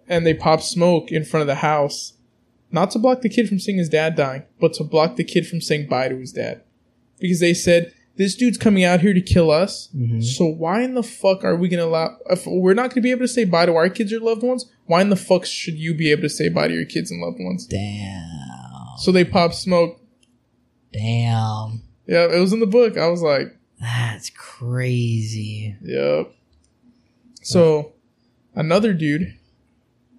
And 0.07 0.25
they 0.25 0.33
pop 0.33 0.61
smoke 0.61 1.11
in 1.11 1.23
front 1.25 1.41
of 1.41 1.47
the 1.47 1.55
house, 1.55 2.13
not 2.71 2.91
to 2.91 2.99
block 2.99 3.21
the 3.21 3.29
kid 3.29 3.47
from 3.49 3.59
seeing 3.59 3.77
his 3.77 3.89
dad 3.89 4.15
dying, 4.15 4.43
but 4.59 4.73
to 4.75 4.83
block 4.83 5.15
the 5.15 5.23
kid 5.23 5.47
from 5.47 5.61
saying 5.61 5.87
bye 5.87 6.07
to 6.09 6.15
his 6.17 6.31
dad. 6.31 6.61
Because 7.19 7.39
they 7.39 7.53
said, 7.53 7.93
this 8.17 8.35
dude's 8.35 8.57
coming 8.57 8.83
out 8.85 9.01
here 9.01 9.13
to 9.13 9.19
kill 9.21 9.51
us. 9.51 9.89
Mhm. 9.95 10.23
So 10.23 10.45
why 10.45 10.81
in 10.83 10.93
the 10.93 11.03
fuck 11.03 11.43
are 11.43 11.55
we 11.55 11.67
gonna 11.67 11.85
allow? 11.85 12.15
If 12.29 12.45
we're 12.47 12.73
not 12.73 12.91
gonna 12.91 13.01
be 13.01 13.11
able 13.11 13.21
to 13.21 13.27
say 13.27 13.43
bye 13.43 13.65
to 13.65 13.73
our 13.75 13.89
kids 13.89 14.13
or 14.13 14.19
loved 14.21 14.41
ones, 14.43 14.65
why 14.85 15.01
in 15.01 15.09
the 15.09 15.15
fuck 15.17 15.45
should 15.45 15.75
you 15.75 15.93
be 15.93 16.11
able 16.11 16.21
to 16.21 16.29
say 16.29 16.47
bye 16.49 16.67
to 16.69 16.73
your 16.73 16.85
kids 16.85 17.11
and 17.11 17.19
loved 17.21 17.39
ones? 17.41 17.65
Damn. 17.65 18.97
So 18.99 19.11
they 19.11 19.25
pop 19.25 19.53
smoke. 19.53 19.99
Damn. 20.97 21.81
Yeah, 22.07 22.25
it 22.31 22.39
was 22.39 22.53
in 22.53 22.59
the 22.59 22.67
book. 22.67 22.97
I 22.97 23.07
was 23.07 23.21
like, 23.21 23.57
That's 23.79 24.29
crazy. 24.29 25.75
yep. 25.81 26.31
So 27.41 27.93
another 28.55 28.93
dude, 28.93 29.35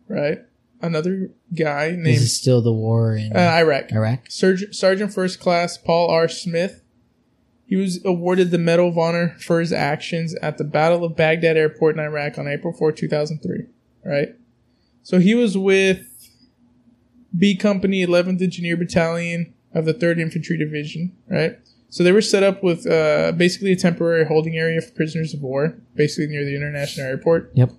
right? 0.09 0.41
Another 0.83 1.31
guy 1.55 1.91
This 1.91 1.97
named 1.99 2.17
is 2.19 2.37
still 2.37 2.61
the 2.61 2.73
war 2.73 3.17
in 3.17 3.35
uh, 3.35 3.39
Iraq. 3.39 3.91
Iraq. 3.93 4.31
Sergeant, 4.31 4.75
Sergeant 4.75 5.13
First 5.13 5.41
Class 5.41 5.79
Paul 5.79 6.11
R. 6.11 6.29
Smith. 6.29 6.83
He 7.65 7.75
was 7.75 8.05
awarded 8.05 8.51
the 8.53 8.59
Medal 8.59 8.89
of 8.91 8.99
Honor 8.99 9.35
for 9.41 9.59
his 9.59 9.73
actions 9.73 10.35
at 10.37 10.57
the 10.59 10.63
Battle 10.65 11.05
of 11.05 11.17
Baghdad 11.17 11.57
Airport 11.57 11.97
in 11.97 12.01
Iraq 12.05 12.39
on 12.39 12.47
April 12.47 12.73
4, 12.73 12.93
2003. 12.93 13.65
Right? 14.05 14.37
So 15.03 15.19
he 15.19 15.35
was 15.35 15.59
with 15.59 16.07
B 17.37 17.57
Company, 17.57 18.07
11th 18.07 18.41
Engineer 18.43 18.77
Battalion 18.77 19.53
of 19.77 19.85
the 19.85 19.95
3rd 19.95 20.21
Infantry 20.21 20.57
Division. 20.57 21.17
Right? 21.29 21.59
So 21.89 22.03
they 22.03 22.13
were 22.13 22.23
set 22.23 22.43
up 22.43 22.63
with 22.63 22.87
uh, 22.87 23.33
basically 23.33 23.73
a 23.73 23.77
temporary 23.77 24.27
holding 24.27 24.57
area 24.57 24.81
for 24.81 24.93
prisoners 24.93 25.33
of 25.33 25.41
war, 25.41 25.79
basically 25.95 26.27
near 26.27 26.45
the 26.45 26.57
international 26.57 27.07
airport. 27.07 27.53
Yep. 27.55 27.73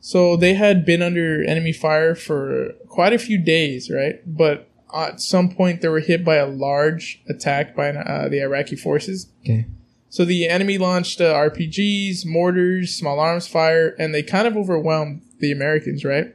So 0.00 0.36
they 0.36 0.54
had 0.54 0.84
been 0.84 1.02
under 1.02 1.42
enemy 1.44 1.72
fire 1.72 2.14
for 2.14 2.72
quite 2.88 3.12
a 3.12 3.18
few 3.18 3.38
days, 3.38 3.90
right? 3.90 4.20
But 4.26 4.68
at 4.94 5.20
some 5.20 5.50
point, 5.50 5.80
they 5.80 5.88
were 5.88 6.00
hit 6.00 6.24
by 6.24 6.36
a 6.36 6.46
large 6.46 7.22
attack 7.28 7.74
by 7.74 7.90
uh, 7.90 8.28
the 8.28 8.40
Iraqi 8.40 8.76
forces. 8.76 9.28
Okay. 9.42 9.66
So 10.08 10.24
the 10.24 10.48
enemy 10.48 10.78
launched 10.78 11.20
uh, 11.20 11.34
RPGs, 11.34 12.24
mortars, 12.24 12.94
small 12.94 13.18
arms 13.18 13.48
fire, 13.48 13.96
and 13.98 14.14
they 14.14 14.22
kind 14.22 14.46
of 14.46 14.56
overwhelmed 14.56 15.22
the 15.40 15.50
Americans, 15.50 16.04
right? 16.04 16.34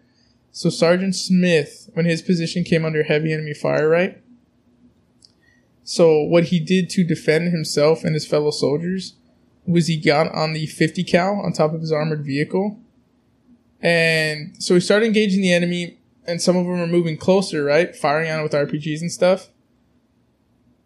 So 0.52 0.70
Sergeant 0.70 1.16
Smith, 1.16 1.90
when 1.94 2.06
his 2.06 2.22
position 2.22 2.64
came 2.64 2.84
under 2.84 3.04
heavy 3.04 3.32
enemy 3.32 3.54
fire, 3.54 3.88
right? 3.88 4.22
So 5.90 6.22
what 6.22 6.44
he 6.44 6.60
did 6.60 6.88
to 6.92 7.04
defend 7.04 7.52
himself 7.52 8.04
and 8.04 8.14
his 8.14 8.24
fellow 8.24 8.52
soldiers 8.52 9.16
was 9.66 9.88
he 9.88 9.98
got 9.98 10.32
on 10.36 10.54
the 10.54 10.68
50 10.68 11.04
cal 11.04 11.42
on 11.44 11.52
top 11.52 11.74
of 11.74 11.82
his 11.82 11.92
armored 11.92 12.24
vehicle. 12.24 12.80
And 13.82 14.62
so 14.62 14.76
he 14.76 14.82
started 14.82 15.08
engaging 15.08 15.42
the 15.42 15.52
enemy, 15.52 15.98
and 16.28 16.40
some 16.44 16.56
of 16.56 16.68
them 16.68 16.80
were 16.80 16.86
moving 16.86 17.18
closer, 17.18 17.64
right? 17.64 17.96
Firing 17.96 18.30
on 18.30 18.42
it 18.42 18.44
with 18.44 18.52
RPGs 18.52 19.02
and 19.02 19.12
stuff. 19.12 19.50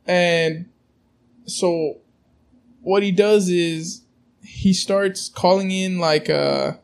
And 0.07 0.69
so 1.47 1.97
what 2.79 3.03
he 3.03 3.11
does 3.11 3.49
is 3.49 4.03
he 4.41 4.71
starts 4.71 5.27
calling 5.27 5.69
in 5.69 5.99
like 5.99 6.29
uh 6.29 6.75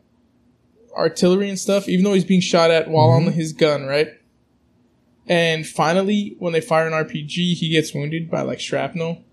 artillery 0.94 1.48
and 1.48 1.58
stuff, 1.58 1.88
even 1.88 2.04
though 2.04 2.16
he's 2.16 2.26
being 2.26 2.42
shot 2.42 2.70
at 2.70 2.90
while 2.90 3.12
on 3.12 3.32
his 3.32 3.54
gun, 3.54 3.86
right? 3.86 4.19
And 5.30 5.66
finally, 5.66 6.36
when 6.40 6.54
they 6.54 6.60
fire 6.60 6.88
an 6.88 6.94
RPG, 6.94 7.54
he 7.54 7.70
gets 7.70 7.94
wounded 7.94 8.30
by 8.30 8.42
like 8.42 8.60
shrapnel. 8.60 9.24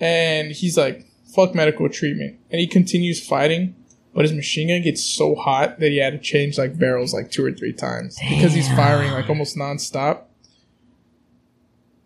And 0.00 0.50
he's 0.52 0.76
like, 0.78 1.06
fuck 1.32 1.54
medical 1.54 1.88
treatment. 1.90 2.40
And 2.50 2.60
he 2.60 2.66
continues 2.66 3.24
fighting, 3.24 3.76
but 4.14 4.24
his 4.24 4.32
machine 4.32 4.68
gun 4.68 4.82
gets 4.82 5.04
so 5.04 5.34
hot 5.34 5.78
that 5.80 5.90
he 5.90 5.98
had 5.98 6.14
to 6.14 6.18
change 6.18 6.56
like 6.56 6.78
barrels 6.78 7.12
like 7.12 7.30
two 7.30 7.44
or 7.44 7.52
three 7.52 7.74
times 7.74 8.18
because 8.28 8.54
he's 8.54 8.68
firing 8.68 9.12
like 9.12 9.28
almost 9.28 9.54
nonstop. 9.54 10.22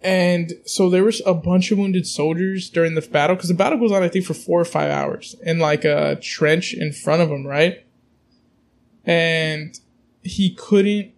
And 0.02 0.52
so 0.64 0.90
there 0.90 1.02
was 1.02 1.22
a 1.26 1.34
bunch 1.34 1.72
of 1.72 1.78
wounded 1.78 2.06
soldiers 2.06 2.70
during 2.70 2.94
the 2.94 3.00
battle 3.00 3.34
because 3.34 3.48
the 3.48 3.54
battle 3.54 3.78
goes 3.78 3.90
on, 3.90 4.02
I 4.02 4.08
think, 4.08 4.24
for 4.24 4.34
four 4.34 4.60
or 4.60 4.64
five 4.64 4.90
hours 4.90 5.34
in 5.42 5.58
like 5.58 5.84
a 5.84 6.16
trench 6.20 6.74
in 6.74 6.92
front 6.92 7.22
of 7.22 7.30
him, 7.30 7.46
right? 7.46 7.84
And 9.04 9.78
he 10.22 10.54
couldn't, 10.54 11.12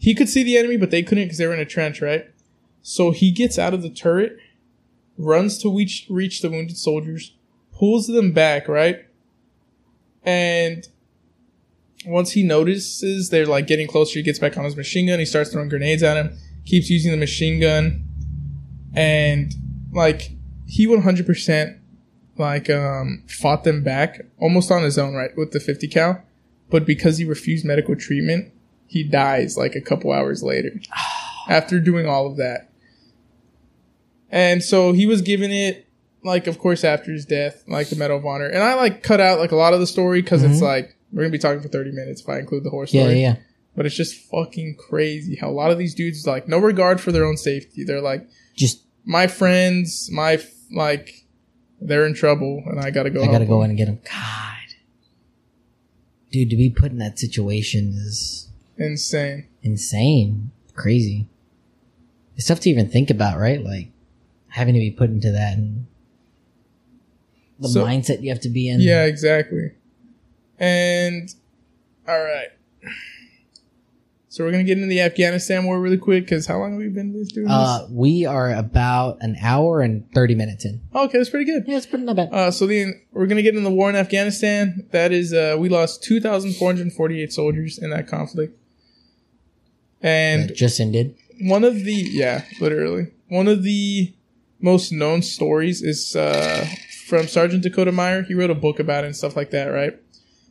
he 0.00 0.14
could 0.14 0.30
see 0.30 0.42
the 0.42 0.56
enemy, 0.56 0.78
but 0.78 0.90
they 0.90 1.02
couldn't 1.02 1.24
because 1.24 1.36
they 1.36 1.46
were 1.46 1.52
in 1.52 1.60
a 1.60 1.66
trench, 1.66 2.00
right? 2.00 2.24
So 2.80 3.10
he 3.10 3.30
gets 3.30 3.58
out 3.58 3.74
of 3.74 3.82
the 3.82 3.90
turret, 3.90 4.38
runs 5.18 5.58
to 5.58 5.76
reach, 5.76 6.06
reach 6.08 6.40
the 6.40 6.48
wounded 6.48 6.78
soldiers, 6.78 7.34
pulls 7.74 8.06
them 8.06 8.32
back, 8.32 8.66
right? 8.66 9.04
And 10.24 10.88
once 12.06 12.32
he 12.32 12.42
notices 12.42 13.28
they're 13.28 13.44
like 13.44 13.66
getting 13.66 13.86
closer, 13.86 14.18
he 14.18 14.22
gets 14.22 14.38
back 14.38 14.56
on 14.56 14.64
his 14.64 14.74
machine 14.74 15.06
gun. 15.06 15.18
He 15.18 15.26
starts 15.26 15.52
throwing 15.52 15.68
grenades 15.68 16.02
at 16.02 16.16
him, 16.16 16.34
keeps 16.64 16.88
using 16.88 17.10
the 17.10 17.18
machine 17.18 17.60
gun, 17.60 18.02
and 18.94 19.52
like 19.92 20.30
he 20.66 20.86
100% 20.86 21.78
like 22.38 22.70
um 22.70 23.22
fought 23.28 23.64
them 23.64 23.82
back 23.82 24.22
almost 24.38 24.70
on 24.70 24.82
his 24.82 24.96
own, 24.96 25.14
right, 25.14 25.36
with 25.36 25.52
the 25.52 25.60
50 25.60 25.88
cal. 25.88 26.22
But 26.70 26.86
because 26.86 27.18
he 27.18 27.26
refused 27.26 27.66
medical 27.66 27.94
treatment, 27.94 28.50
he 28.90 29.04
dies 29.04 29.56
like 29.56 29.74
a 29.76 29.80
couple 29.80 30.10
hours 30.12 30.42
later 30.42 30.72
after 31.48 31.78
doing 31.80 32.06
all 32.06 32.26
of 32.26 32.36
that. 32.38 32.70
And 34.30 34.62
so 34.62 34.92
he 34.92 35.06
was 35.06 35.22
given 35.22 35.50
it 35.50 35.86
like 36.22 36.46
of 36.46 36.58
course 36.58 36.84
after 36.84 37.12
his 37.12 37.24
death, 37.24 37.64
like 37.66 37.88
the 37.88 37.96
Medal 37.96 38.18
of 38.18 38.26
Honor. 38.26 38.46
And 38.46 38.62
I 38.62 38.74
like 38.74 39.02
cut 39.02 39.20
out 39.20 39.38
like 39.38 39.52
a 39.52 39.56
lot 39.56 39.72
of 39.74 39.80
the 39.80 39.86
story 39.86 40.22
because 40.22 40.42
it's 40.42 40.58
Mhm. 40.58 40.62
like 40.62 40.96
we're 41.12 41.22
gonna 41.22 41.32
be 41.32 41.38
talking 41.38 41.60
for 41.60 41.68
thirty 41.68 41.92
minutes 41.92 42.20
if 42.20 42.28
I 42.28 42.38
include 42.38 42.64
the 42.64 42.70
horse 42.70 42.92
Yeah, 42.92 43.02
story. 43.04 43.20
yeah, 43.20 43.34
yeah. 43.34 43.36
But 43.76 43.86
it's 43.86 43.94
just 43.96 44.14
fucking 44.30 44.76
crazy 44.78 45.36
how 45.36 45.48
a 45.48 45.52
lot 45.52 45.70
of 45.70 45.78
these 45.78 45.94
dudes 45.94 46.26
like 46.26 46.48
no 46.48 46.58
regard 46.58 47.00
for 47.00 47.12
their 47.12 47.24
own 47.24 47.36
safety. 47.36 47.84
They're 47.84 48.00
like 48.02 48.26
Just 48.56 48.82
my 49.04 49.26
friends, 49.28 50.08
my 50.12 50.34
f- 50.34 50.50
like 50.72 51.24
they're 51.80 52.04
in 52.06 52.14
trouble 52.14 52.62
and 52.66 52.78
I 52.78 52.90
gotta 52.90 53.10
go. 53.10 53.22
I 53.22 53.26
gotta 53.26 53.46
go 53.46 53.60
them. 53.62 53.64
in 53.64 53.70
and 53.70 53.78
get 53.78 53.86
them. 53.86 54.00
God, 54.04 54.74
dude, 56.30 56.50
to 56.50 56.56
be 56.56 56.68
put 56.70 56.92
in 56.92 56.98
that 56.98 57.18
situation 57.18 57.94
is 57.96 58.49
Insane. 58.80 59.46
insane, 59.62 60.50
crazy. 60.74 61.28
It's 62.36 62.46
tough 62.46 62.60
to 62.60 62.70
even 62.70 62.88
think 62.88 63.10
about, 63.10 63.38
right? 63.38 63.62
Like 63.62 63.90
having 64.48 64.74
to 64.74 64.80
be 64.80 64.90
put 64.90 65.10
into 65.10 65.30
that 65.32 65.56
and 65.58 65.86
the 67.58 67.68
So- 67.68 67.84
mindset 67.84 68.22
you 68.22 68.30
have 68.30 68.40
to 68.40 68.48
be 68.48 68.68
in. 68.68 68.80
Yeah, 68.80 69.04
exactly. 69.04 69.72
And 70.58 71.32
all 72.08 72.18
right. 72.20 72.48
So 74.28 74.44
we're 74.44 74.52
gonna 74.52 74.62
get 74.64 74.76
into 74.78 74.86
the 74.88 75.00
Afghanistan 75.00 75.64
war 75.64 75.80
really 75.80 75.98
quick 75.98 76.24
because 76.24 76.46
how 76.46 76.58
long 76.58 76.70
have 76.70 76.78
we 76.78 76.88
been 76.88 77.10
doing 77.12 77.24
this? 77.24 77.52
Uh, 77.52 77.88
we 77.90 78.24
are 78.24 78.54
about 78.54 79.18
an 79.22 79.36
hour 79.42 79.80
and 79.80 80.08
thirty 80.14 80.36
minutes 80.36 80.64
in. 80.64 80.80
Oh, 80.94 81.06
okay, 81.06 81.18
that's 81.18 81.30
pretty 81.30 81.46
good. 81.46 81.64
Yeah, 81.66 81.76
it's 81.78 81.86
pretty 81.86 82.04
not 82.04 82.14
bad. 82.14 82.28
Uh, 82.32 82.50
so 82.52 82.66
then 82.68 83.00
we're 83.12 83.26
gonna 83.26 83.42
get 83.42 83.56
into 83.56 83.68
the 83.68 83.74
war 83.74 83.90
in 83.90 83.96
Afghanistan. 83.96 84.86
That 84.92 85.10
is, 85.12 85.32
uh, 85.32 85.56
we 85.58 85.68
lost 85.68 86.04
two 86.04 86.20
thousand 86.20 86.54
four 86.54 86.68
hundred 86.72 86.92
forty-eight 86.92 87.32
soldiers 87.32 87.76
in 87.76 87.90
that 87.90 88.06
conflict, 88.06 88.56
and 90.02 90.48
That 90.50 90.56
just 90.56 90.80
ended. 90.80 91.14
one 91.40 91.64
of 91.64 91.74
the 91.84 91.92
yeah, 91.92 92.44
literally 92.60 93.08
one 93.28 93.48
of 93.48 93.62
the 93.62 94.12
most 94.60 94.92
known 94.92 95.22
stories 95.22 95.82
is 95.82 96.14
uh, 96.16 96.66
from 97.06 97.26
Sergeant 97.28 97.62
Dakota 97.62 97.92
Meyer. 97.92 98.22
He 98.22 98.34
wrote 98.34 98.50
a 98.50 98.54
book 98.54 98.78
about 98.78 99.04
it 99.04 99.08
and 99.08 99.16
stuff 99.16 99.36
like 99.36 99.50
that, 99.50 99.66
right? 99.66 99.98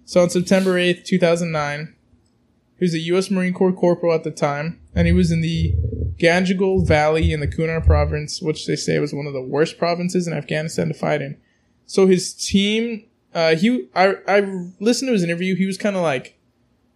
So 0.05 0.21
on 0.21 0.29
September 0.29 0.77
eighth, 0.77 1.03
two 1.05 1.19
thousand 1.19 1.51
nine, 1.51 1.93
he 2.77 2.85
was 2.85 2.93
a 2.93 2.99
U.S. 2.99 3.29
Marine 3.29 3.53
Corps 3.53 3.73
corporal 3.73 4.13
at 4.13 4.23
the 4.23 4.31
time, 4.31 4.79
and 4.95 5.05
he 5.07 5.13
was 5.13 5.31
in 5.31 5.41
the 5.41 5.73
Ganjgal 6.17 6.87
Valley 6.87 7.31
in 7.31 7.39
the 7.39 7.47
Kunar 7.47 7.81
province, 7.85 8.41
which 8.41 8.65
they 8.67 8.75
say 8.75 8.97
was 8.99 9.13
one 9.13 9.27
of 9.27 9.33
the 9.33 9.41
worst 9.41 9.77
provinces 9.77 10.27
in 10.27 10.33
Afghanistan 10.33 10.87
to 10.89 10.93
fight 10.93 11.21
in. 11.21 11.37
So 11.85 12.07
his 12.07 12.33
team, 12.33 13.05
uh, 13.33 13.55
he, 13.55 13.87
I, 13.95 14.15
I 14.27 14.39
listened 14.79 15.09
to 15.09 15.13
his 15.13 15.23
interview. 15.23 15.55
He 15.55 15.65
was 15.65 15.77
kind 15.77 15.95
of 15.95 16.01
like, 16.01 16.37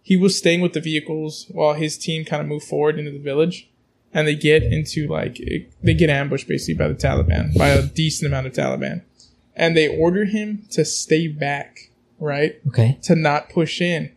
he 0.06 0.16
was 0.16 0.36
staying 0.36 0.60
with 0.60 0.74
the 0.74 0.80
vehicles 0.80 1.46
while 1.50 1.72
his 1.74 1.96
team 1.96 2.24
kind 2.26 2.42
of 2.42 2.46
moved 2.46 2.66
forward 2.66 2.98
into 2.98 3.10
the 3.10 3.18
village, 3.18 3.68
and 4.12 4.28
they 4.28 4.34
get 4.36 4.62
into 4.62 5.08
like, 5.08 5.40
it- 5.40 5.72
they 5.82 5.94
get 5.94 6.10
ambushed 6.10 6.46
basically 6.46 6.74
by 6.74 6.88
the 6.88 6.94
Taliban, 6.94 7.56
by 7.56 7.70
a 7.70 7.82
decent 7.82 8.26
amount 8.28 8.46
of 8.46 8.52
Taliban, 8.52 9.00
and 9.56 9.74
they 9.76 9.88
order 9.88 10.26
him 10.26 10.66
to 10.72 10.84
stay 10.84 11.26
back, 11.26 11.90
right? 12.20 12.56
Okay. 12.68 12.98
to 13.02 13.16
not 13.16 13.48
push 13.48 13.80
in. 13.80 14.12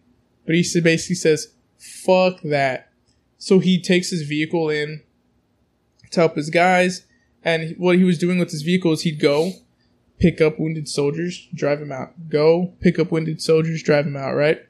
But 0.46 0.56
he 0.56 0.82
basically 0.82 1.16
says, 1.16 1.50
fuck 1.80 2.42
that. 2.44 2.92
So 3.38 3.60
he 3.60 3.82
takes 3.82 4.10
his 4.10 4.24
vehicle 4.24 4.70
in 4.70 5.02
to 6.12 6.20
help 6.22 6.36
his 6.36 6.50
guys. 6.50 7.06
And 7.44 7.76
what 7.78 7.98
he 7.98 8.04
was 8.04 8.18
doing 8.18 8.40
with 8.40 8.52
his 8.52 8.62
vehicle 8.62 8.92
is 8.94 9.02
he'd 9.04 9.20
go 9.22 9.52
pick 10.20 10.42
up 10.42 10.60
wounded 10.60 10.88
soldiers, 10.90 11.48
drive 11.54 11.80
them 11.80 11.92
out. 11.92 12.30
Go 12.30 12.74
pick 12.82 12.98
up 13.00 13.12
wounded 13.12 13.42
soldiers, 13.42 13.84
drive 13.84 14.06
them 14.06 14.18
out, 14.18 14.34
right? 14.36 14.62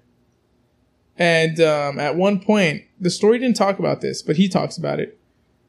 And 1.18 1.60
um, 1.60 2.00
at 2.00 2.16
one 2.16 2.40
point, 2.40 2.84
the 3.00 3.10
story 3.10 3.40
didn't 3.40 3.56
talk 3.56 3.80
about 3.80 4.02
this, 4.02 4.22
but 4.22 4.36
he 4.36 4.48
talks 4.48 4.78
about 4.78 5.00
it. 5.00 5.20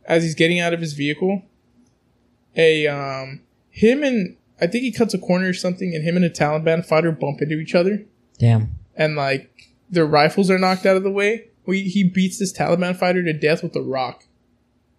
As 0.05 0.23
he's 0.23 0.35
getting 0.35 0.59
out 0.61 0.73
of 0.73 0.81
his 0.81 0.95
vehicle, 0.95 1.43
a 2.57 2.87
um, 2.87 3.43
him 3.70 4.03
and 4.03 4.37
I 4.61 4.66
think 4.66 4.83
he 4.83 4.93
cuts 4.93 5.15
a 5.15 5.19
corner 5.19 5.49
or 5.49 5.55
something, 5.55 5.95
and 5.95 6.05
him 6.05 6.16
and 6.16 6.25
a 6.25 6.31
Taliban 6.31 6.85
fighter 6.85 7.12
bump 7.12 7.41
into 7.43 7.59
each 7.59 7.75
other 7.75 8.05
Damn. 8.39 8.75
and 8.97 9.16
like 9.16 9.70
their 9.91 10.07
rifles 10.07 10.51
are 10.51 10.59
knocked 10.59 10.87
out 10.87 10.97
of 10.97 11.03
the 11.03 11.11
way. 11.11 11.49
We, 11.66 11.83
he 11.83 12.03
beats 12.03 12.39
this 12.39 12.57
Taliban 12.57 12.97
fighter 12.97 13.23
to 13.23 13.33
death 13.33 13.62
with 13.62 13.77
a 13.77 13.83
rock. 13.83 14.25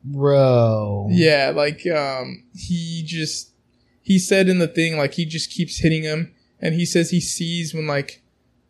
Bro. 0.04 1.08
Yeah, 1.12 1.52
like 1.56 1.86
um 1.88 2.44
he 2.56 3.04
just 3.06 3.52
he 4.02 4.18
said 4.20 4.48
in 4.48 4.60
the 4.60 4.68
thing 4.68 4.98
like 4.98 5.16
he 5.16 5.26
just 5.26 5.52
keeps 5.52 5.80
hitting 5.80 6.04
him 6.04 6.34
and 6.60 6.76
he 6.76 6.86
says 6.86 7.10
he 7.10 7.20
sees 7.20 7.74
when 7.74 7.88
like 7.88 8.22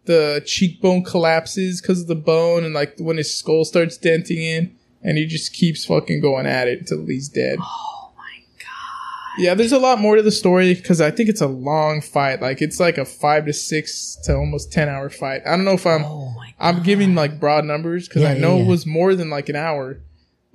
the 0.10 0.42
cheekbone 0.46 1.04
collapses 1.04 1.82
cuz 1.82 2.02
of 2.02 2.08
the 2.08 2.16
bone 2.16 2.64
and 2.66 2.74
like 2.74 2.96
when 2.98 3.18
his 3.18 3.32
skull 3.40 3.64
starts 3.64 3.96
denting 3.96 4.42
in 4.42 4.72
and 5.04 5.18
he 5.20 5.26
just 5.28 5.54
keeps 5.54 5.86
fucking 5.86 6.20
going 6.20 6.48
at 6.48 6.68
it 6.68 6.80
until 6.80 7.06
he's 7.06 7.30
dead. 7.30 7.58
Oh 7.62 8.12
my 8.18 8.34
god. 8.58 9.44
Yeah, 9.44 9.54
there's 9.54 9.72
a 9.72 9.78
lot 9.88 10.00
more 10.00 10.16
to 10.16 10.24
the 10.24 10.32
story 10.32 10.74
because 10.74 11.00
I 11.00 11.12
think 11.12 11.30
it's 11.30 11.42
a 11.42 11.48
long 11.72 12.02
fight. 12.02 12.42
Like 12.42 12.60
it's 12.62 12.80
like 12.80 12.98
a 12.98 13.06
five 13.06 13.46
to 13.46 13.54
six 13.54 14.18
to 14.24 14.36
almost 14.36 14.72
ten 14.74 14.90
hour 14.90 15.10
fight. 15.12 15.42
I 15.46 15.52
don't 15.56 15.66
know 15.70 15.74
if 15.84 15.86
I'm 15.86 16.04
Oh. 16.04 16.34
I'm 16.60 16.82
giving 16.82 17.14
like 17.14 17.40
broad 17.40 17.64
numbers 17.66 18.08
because 18.08 18.24
Yeah, 18.24 18.32
I 18.32 18.38
know 18.38 18.58
yeah, 18.58 18.64
it 18.64 18.68
was 18.68 18.86
more 18.88 19.14
than 19.16 19.30
like 19.30 19.48
an 19.48 19.56
hour, 19.56 20.02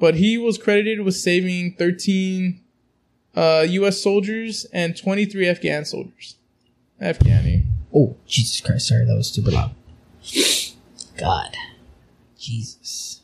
but 0.00 0.16
he 0.16 0.36
was 0.36 0.58
credited 0.58 1.00
with 1.06 1.14
saving 1.14 1.76
13 1.78 2.60
uh, 3.36 3.64
U.S. 3.78 4.02
soldiers 4.02 4.66
and 4.72 4.96
23 4.96 5.48
Afghan 5.48 5.84
soldiers. 5.84 6.36
Afghani. 7.00 7.53
Oh, 7.94 8.16
Jesus 8.26 8.60
Christ. 8.60 8.88
Sorry, 8.88 9.04
that 9.04 9.14
was 9.14 9.30
super 9.30 9.50
loud. 9.50 9.74
God. 11.16 11.56
Jesus. 12.36 13.22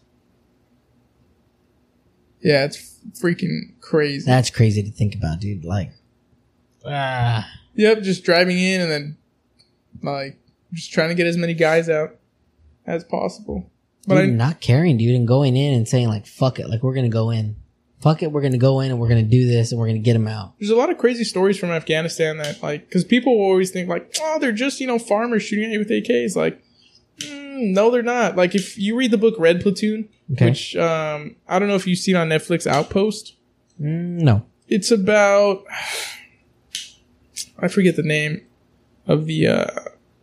Yeah, 2.40 2.64
it's 2.64 3.00
freaking 3.20 3.80
crazy. 3.80 4.24
That's 4.24 4.50
crazy 4.50 4.82
to 4.82 4.90
think 4.90 5.14
about, 5.14 5.40
dude. 5.40 5.64
Like, 5.64 5.92
ah. 6.86 7.50
Yep, 7.74 8.02
just 8.02 8.24
driving 8.24 8.58
in 8.58 8.80
and 8.80 8.90
then 8.90 9.16
like 10.02 10.38
just 10.72 10.92
trying 10.92 11.08
to 11.08 11.14
get 11.14 11.26
as 11.26 11.36
many 11.36 11.54
guys 11.54 11.88
out 11.88 12.16
as 12.86 13.04
possible. 13.04 13.70
But 14.06 14.22
dude, 14.22 14.30
I, 14.30 14.32
not 14.32 14.60
caring, 14.60 14.96
dude, 14.96 15.14
and 15.14 15.28
going 15.28 15.56
in 15.56 15.74
and 15.74 15.86
saying, 15.86 16.08
like, 16.08 16.26
fuck 16.26 16.58
it. 16.58 16.68
Like, 16.68 16.82
we're 16.82 16.94
going 16.94 17.04
to 17.04 17.12
go 17.12 17.30
in. 17.30 17.56
Fuck 18.00 18.22
it. 18.22 18.32
We're 18.32 18.40
going 18.40 18.52
to 18.52 18.58
go 18.58 18.80
in 18.80 18.90
and 18.90 18.98
we're 18.98 19.08
going 19.08 19.22
to 19.22 19.30
do 19.30 19.46
this 19.46 19.72
and 19.72 19.78
we're 19.80 19.86
going 19.86 19.96
to 20.00 20.02
get 20.04 20.14
them 20.14 20.26
out. 20.28 20.54
there's 20.58 20.70
a 20.70 20.76
lot 20.76 20.88
of 20.90 20.96
crazy 20.98 21.24
stories 21.24 21.58
from 21.58 21.70
Afghanistan 21.70 22.38
that 22.38 22.62
like 22.62 22.86
because 22.88 23.04
people 23.04 23.36
will 23.38 23.44
always 23.46 23.70
think 23.70 23.88
like 23.88 24.14
oh 24.22 24.38
they're 24.40 24.52
just 24.52 24.80
you 24.80 24.86
know 24.86 24.98
farmers 24.98 25.42
shooting 25.42 25.66
at 25.66 25.70
you 25.72 25.78
with 25.78 25.90
AKs 25.90 26.34
like 26.34 26.62
mm, 27.18 27.72
no 27.74 27.90
they're 27.90 28.02
not 28.02 28.36
like 28.36 28.54
if 28.54 28.78
you 28.78 28.96
read 28.96 29.10
the 29.10 29.18
book 29.18 29.34
Red 29.38 29.60
Platoon 29.60 30.08
Okay. 30.32 30.46
which 30.50 30.74
um 30.76 31.36
I 31.48 31.58
don't 31.58 31.68
know 31.68 31.74
if 31.74 31.86
you've 31.86 31.98
seen 31.98 32.16
on 32.16 32.28
Netflix 32.28 32.66
Outpost 32.66 33.36
Mm, 33.80 34.20
no. 34.22 34.44
it's 34.68 34.90
about 34.90 35.64
I 37.58 37.68
forget 37.68 37.96
the 37.96 38.02
name 38.02 38.46
of 39.06 39.26
the 39.26 39.46
uh 39.46 39.66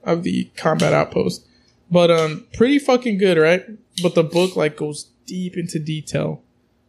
of 0.04 0.24
the 0.24 0.46
combat 0.56 0.94
outpost 0.94 1.46
but 1.92 2.10
um 2.10 2.46
pretty 2.54 2.80
fucking 2.80 3.18
good 3.18 3.38
right 3.38 3.66
but 4.02 4.16
the 4.16 4.24
book 4.24 4.56
like 4.56 4.78
goes 4.78 5.10
deep 5.26 5.58
into 5.58 5.80
detail 5.80 6.42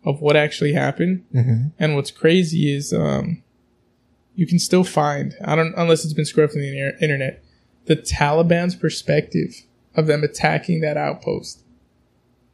of 0.09 0.21
what 0.21 0.37
actually 0.37 0.73
happened. 0.73 1.25
Mhm. 1.35 1.73
And 1.79 1.95
what's 1.95 2.11
crazy 2.11 2.75
is 2.75 2.93
um, 2.93 3.43
you 4.35 4.47
can 4.47 4.59
still 4.59 4.85
find 4.85 5.35
I 5.45 5.55
don't 5.55 5.75
unless 5.77 6.05
it's 6.05 6.15
been 6.15 6.25
scrubbed 6.25 6.53
from 6.53 6.63
the 6.63 6.69
inter- 6.69 6.99
internet 7.01 7.45
the 7.87 7.97
Taliban's 7.97 8.75
perspective 8.77 9.63
of 9.95 10.07
them 10.07 10.23
attacking 10.23 10.81
that 10.83 10.97
outpost 10.97 11.63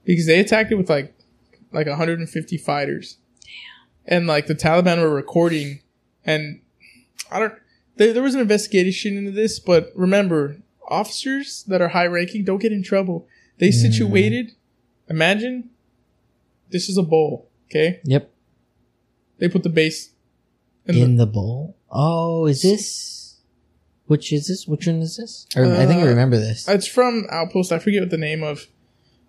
because 0.05 0.27
they 0.27 0.39
attacked 0.41 0.71
it 0.73 0.77
with 0.77 0.91
like 0.91 1.13
like 1.73 1.87
150 1.89 2.57
fighters, 2.57 3.19
and 4.07 4.27
like 4.29 4.47
the 4.47 4.55
Taliban 4.55 5.01
were 5.03 5.11
recording, 5.15 5.81
and 6.25 6.61
I 7.31 7.41
don't. 7.41 7.55
There, 7.97 8.13
there 8.13 8.23
was 8.23 8.35
an 8.35 8.41
investigation 8.41 9.17
into 9.17 9.31
this, 9.33 9.59
but 9.59 9.93
remember, 9.95 10.57
officers 10.89 11.65
that 11.69 11.81
are 11.81 11.89
high 11.89 12.07
ranking 12.07 12.45
don't 12.45 12.63
get 12.63 12.73
in 12.73 12.83
trouble. 12.83 13.27
They 13.59 13.71
situated. 13.73 14.53
Imagine 15.09 15.71
this 16.75 16.89
is 16.91 16.97
a 16.99 17.03
bowl. 17.15 17.49
Okay, 17.71 18.01
Yep. 18.05 18.25
they 19.39 19.49
put 19.49 19.63
the 19.63 19.69
base 19.81 20.11
in, 20.87 20.95
In 20.97 21.17
the, 21.17 21.25
the 21.25 21.33
bowl. 21.33 21.77
Oh, 21.91 22.47
is 22.47 22.61
this? 22.63 23.41
Which 24.07 24.33
is 24.33 24.49
this? 24.49 24.67
Which 24.69 24.87
one 24.87 25.01
is 25.01 25.17
this? 25.17 25.47
Or, 25.57 25.65
I 25.65 25.87
think 25.87 26.01
I 26.03 26.07
Uh, 26.07 26.15
remember 26.15 26.37
this. 26.37 26.69
It's 26.69 26.87
from 26.87 27.25
Outpost. 27.31 27.73
I 27.73 27.79
forget 27.79 28.03
what 28.03 28.11
the 28.11 28.19
name 28.31 28.43
of 28.43 28.67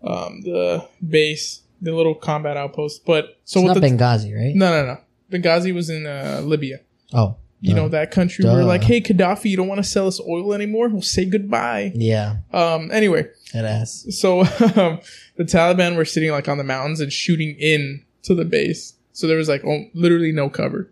um, 0.03 0.41
the 0.41 0.85
base, 1.17 1.61
the 1.81 1.93
little 1.93 2.15
combat 2.15 2.57
outpost. 2.57 3.05
But 3.05 3.37
so 3.45 3.59
it's 3.59 3.67
what 3.67 3.73
not 3.75 3.81
the 3.81 3.87
Benghazi, 3.87 4.35
right? 4.35 4.53
no 4.55 4.67
no 4.75 4.81
no 4.91 4.97
Benghazi 5.31 5.73
was 5.73 5.89
in 5.89 6.05
uh, 6.05 6.41
Libya. 6.43 6.77
Oh, 7.13 7.37
You 7.61 7.73
know 7.73 7.89
that 7.89 8.11
country 8.11 8.43
Duh. 8.43 8.53
where 8.53 8.63
like, 8.63 8.83
hey 8.83 9.01
Gaddafi, 9.01 9.45
you 9.45 9.57
don't 9.57 9.67
want 9.67 9.79
to 9.79 9.89
sell 9.89 10.07
us 10.07 10.19
oil 10.19 10.53
anymore? 10.53 10.87
We'll 10.89 11.01
say 11.01 11.25
goodbye. 11.25 11.93
Yeah, 11.95 12.37
Um. 12.53 12.91
Anyway, 12.91 13.29
that 13.53 13.65
ass. 13.65 14.05
so 14.11 14.41
um, 14.41 14.99
the 15.35 15.45
Taliban 15.45 15.95
were 15.95 16.05
sitting 16.05 16.31
like 16.31 16.47
on 16.47 16.57
the 16.57 16.63
mountains 16.63 16.99
and 16.99 17.11
shooting 17.11 17.55
in 17.59 18.05
to 18.23 18.35
the 18.35 18.45
base. 18.45 18.93
So 19.13 19.25
there 19.25 19.37
was 19.37 19.49
like 19.49 19.63
oh, 19.65 19.85
literally 19.93 20.31
no 20.31 20.49
cover. 20.49 20.91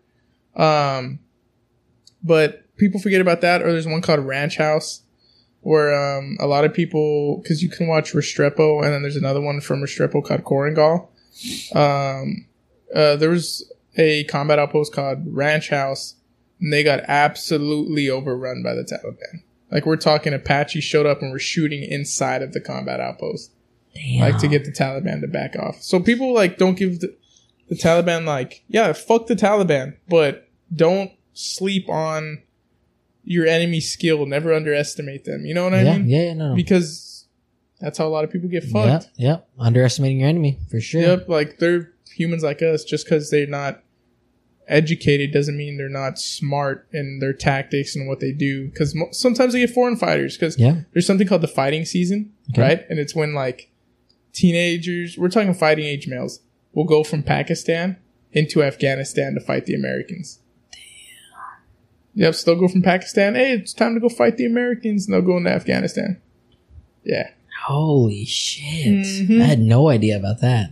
Um, 0.56 1.20
but 2.24 2.64
people 2.78 3.00
forget 3.00 3.22
about 3.22 3.42
that. 3.42 3.62
Or 3.62 3.72
there's 3.72 3.88
one 3.88 4.02
called 4.02 4.22
Ranch 4.22 4.58
House, 4.58 5.02
where 5.62 5.94
um, 5.94 6.38
a 6.40 6.48
lot 6.48 6.66
of 6.66 6.74
people 6.74 7.38
because 7.38 7.62
you 7.62 7.70
can 7.70 7.88
watch 7.88 8.14
Restrepo, 8.14 8.84
and 8.84 8.94
then 8.94 9.02
there's 9.02 9.16
another 9.16 9.42
one 9.42 9.62
from 9.62 9.82
Restrepo 9.82 10.24
called 10.24 10.44
Korengal. 10.44 11.08
Um, 11.76 12.46
uh, 12.96 13.16
there 13.16 13.30
was 13.30 13.72
a 13.96 14.24
combat 14.26 14.60
outpost 14.60 14.94
called 14.94 15.20
Ranch 15.28 15.70
House, 15.70 16.16
and 16.64 16.72
they 16.72 16.82
got 16.82 17.02
absolutely 17.10 18.10
overrun 18.10 18.64
by 18.64 18.74
the 18.74 18.84
Taliban. 18.84 19.44
Like 19.70 19.86
we're 19.86 19.98
talking, 19.98 20.34
Apache 20.34 20.80
showed 20.82 21.06
up 21.06 21.22
and 21.22 21.32
were 21.32 21.40
shooting 21.40 21.84
inside 21.84 22.42
of 22.42 22.54
the 22.54 22.62
combat 22.62 23.00
outpost 23.02 23.52
Damn. 23.94 24.22
like 24.22 24.38
to 24.40 24.48
get 24.48 24.64
the 24.64 24.72
Taliban 24.72 25.22
to 25.22 25.28
back 25.28 25.56
off. 25.58 25.82
So 25.82 26.00
people 26.00 26.34
like 26.34 26.58
don't 26.58 26.76
give 26.78 27.02
the, 27.02 27.16
the 27.68 27.76
Taliban 27.76 28.26
like 28.26 28.64
yeah 28.70 28.94
fuck 28.94 29.28
the 29.28 29.36
Taliban, 29.36 29.98
but 30.08 30.48
don't 30.74 31.12
sleep 31.34 31.90
on 31.90 32.42
your 33.26 33.46
enemy's 33.46 33.92
skill. 33.92 34.26
Never 34.26 34.54
underestimate 34.54 35.26
them. 35.26 35.46
You 35.46 35.54
know 35.54 35.66
what 35.66 35.74
I 35.74 35.82
yeah, 35.82 35.98
mean? 35.98 36.08
yeah, 36.10 36.22
yeah, 36.24 36.34
no, 36.34 36.50
no. 36.50 36.56
Because 36.56 37.26
that's 37.82 37.98
how 37.98 38.08
a 38.08 38.10
lot 38.10 38.24
of 38.24 38.32
people 38.32 38.48
get 38.50 38.64
Yep, 38.64 38.72
fucked. 38.72 39.10
yep. 39.18 39.50
Underestimating 39.60 40.22
your 40.22 40.30
enemy 40.30 40.60
for 40.72 40.80
sure. 40.80 41.02
Yep, 41.02 41.28
like 41.28 41.58
they're 41.60 41.92
humans 42.10 42.44
like 42.44 42.62
us. 42.62 42.84
Just 42.86 43.06
because 43.06 43.30
they're 43.30 43.48
not 43.48 43.84
educated 44.68 45.32
doesn't 45.32 45.58
mean 45.58 45.78
they're 45.78 45.90
not 45.90 46.18
smart 46.20 46.88
in 46.94 47.20
their 47.20 47.34
tactics 47.34 47.96
and 47.96 48.08
what 48.08 48.20
they 48.20 48.32
do. 48.32 48.68
Because 48.70 48.96
mo- 48.96 49.10
sometimes 49.12 49.54
they 49.54 49.60
get 49.60 49.70
foreign 49.72 49.96
fighters. 49.98 50.36
Because 50.38 50.58
Yeah. 50.60 50.82
there's 50.94 51.06
something 51.06 51.28
called 51.28 51.42
the 51.42 51.48
fighting 51.48 51.86
season, 51.86 52.32
Okay. 52.52 52.62
right? 52.62 52.86
And 52.90 53.00
it's 53.00 53.14
when 53.16 53.34
like 53.34 53.70
teenagers, 54.32 55.18
we're 55.18 55.30
talking 55.30 55.54
fighting 55.54 55.86
age 55.86 56.08
males, 56.08 56.40
will 56.74 56.86
go 56.86 57.04
from 57.04 57.24
Pakistan 57.24 57.98
into 58.32 58.64
Afghanistan 58.64 59.34
to 59.36 59.40
fight 59.40 59.66
the 59.66 59.76
Americans. 59.76 60.40
Damn. 60.72 62.24
Yep, 62.26 62.36
so 62.36 62.52
they'll 62.52 62.60
go 62.60 62.68
from 62.68 62.82
Pakistan. 62.82 63.36
Hey, 63.36 63.52
it's 63.54 63.74
time 63.74 63.94
to 63.94 64.00
go 64.00 64.10
fight 64.10 64.38
the 64.38 64.46
Americans, 64.46 65.06
and 65.06 65.14
they'll 65.14 65.22
go 65.22 65.38
into 65.38 65.50
Afghanistan. 65.52 66.18
Yeah, 67.04 67.30
Holy 67.68 68.26
shit! 68.26 69.06
Mhm. 69.06 69.42
I 69.42 69.46
had 69.46 69.60
no 69.62 69.88
idea 69.88 70.18
about 70.18 70.42
that. 70.42 70.72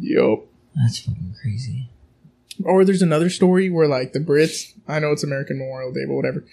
yup. 0.00 0.46
That's 0.74 1.00
fucking 1.00 1.34
crazy. 1.40 1.90
Or 2.64 2.84
there's 2.84 3.02
another 3.02 3.30
story 3.30 3.70
where 3.70 3.88
like 3.88 4.12
the 4.12 4.20
Brits, 4.20 4.72
I 4.86 4.98
know 4.98 5.12
it's 5.12 5.24
American 5.24 5.58
Memorial 5.58 5.92
Day, 5.92 6.04
but 6.06 6.14
whatever. 6.14 6.44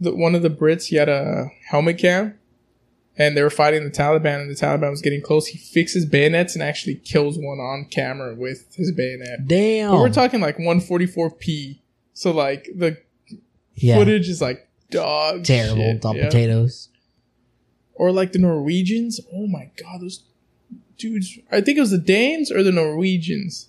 The, 0.00 0.14
one 0.14 0.34
of 0.34 0.42
the 0.42 0.50
Brits, 0.50 0.86
he 0.86 0.96
had 0.96 1.08
a 1.08 1.50
helmet 1.68 1.98
cam, 1.98 2.38
and 3.16 3.36
they 3.36 3.42
were 3.42 3.50
fighting 3.50 3.84
the 3.84 3.90
Taliban, 3.90 4.42
and 4.42 4.50
the 4.50 4.54
Taliban 4.54 4.90
was 4.90 5.00
getting 5.00 5.22
close. 5.22 5.46
He 5.46 5.58
fixes 5.58 6.04
bayonets 6.04 6.54
and 6.54 6.62
actually 6.62 6.96
kills 6.96 7.38
one 7.38 7.58
on 7.58 7.86
camera 7.90 8.34
with 8.34 8.74
his 8.74 8.92
bayonet. 8.92 9.46
Damn. 9.46 9.92
But 9.92 10.00
we're 10.00 10.12
talking 10.12 10.40
like 10.40 10.58
144p, 10.58 11.78
so 12.12 12.30
like 12.30 12.68
the 12.74 12.98
yeah. 13.74 13.96
footage 13.96 14.28
is 14.28 14.42
like 14.42 14.68
dog 14.90 15.44
Terrible. 15.44 15.76
shit, 15.76 16.02
Dog 16.02 16.16
yeah. 16.16 16.26
potatoes. 16.26 16.88
Or 17.94 18.12
like 18.12 18.32
the 18.32 18.38
Norwegians. 18.38 19.20
Oh 19.32 19.46
my 19.46 19.70
god, 19.82 20.02
those 20.02 20.22
dudes! 20.98 21.38
I 21.52 21.60
think 21.60 21.78
it 21.78 21.80
was 21.80 21.90
the 21.90 21.98
Danes 21.98 22.50
or 22.50 22.62
the 22.62 22.72
Norwegians. 22.72 23.68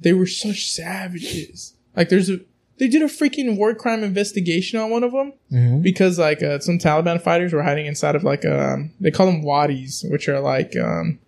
They 0.00 0.12
were 0.12 0.26
such 0.26 0.70
savages. 0.70 1.74
Like 1.96 2.08
there's 2.08 2.30
a 2.30 2.40
they 2.78 2.88
did 2.88 3.02
a 3.02 3.06
freaking 3.06 3.56
war 3.56 3.74
crime 3.74 4.02
investigation 4.02 4.78
on 4.80 4.90
one 4.90 5.04
of 5.04 5.12
them 5.12 5.32
hmm 5.50 5.80
because 5.82 6.18
like 6.18 6.42
uh, 6.42 6.58
some 6.58 6.78
Taliban 6.78 7.20
fighters 7.22 7.52
were 7.52 7.62
hiding 7.62 7.86
inside 7.86 8.16
of 8.16 8.24
like 8.24 8.44
um 8.44 8.90
they 9.00 9.10
call 9.10 9.26
them 9.26 9.42
wadis, 9.42 10.04
which 10.08 10.28
are 10.28 10.40
like 10.40 10.76
um 10.76 11.18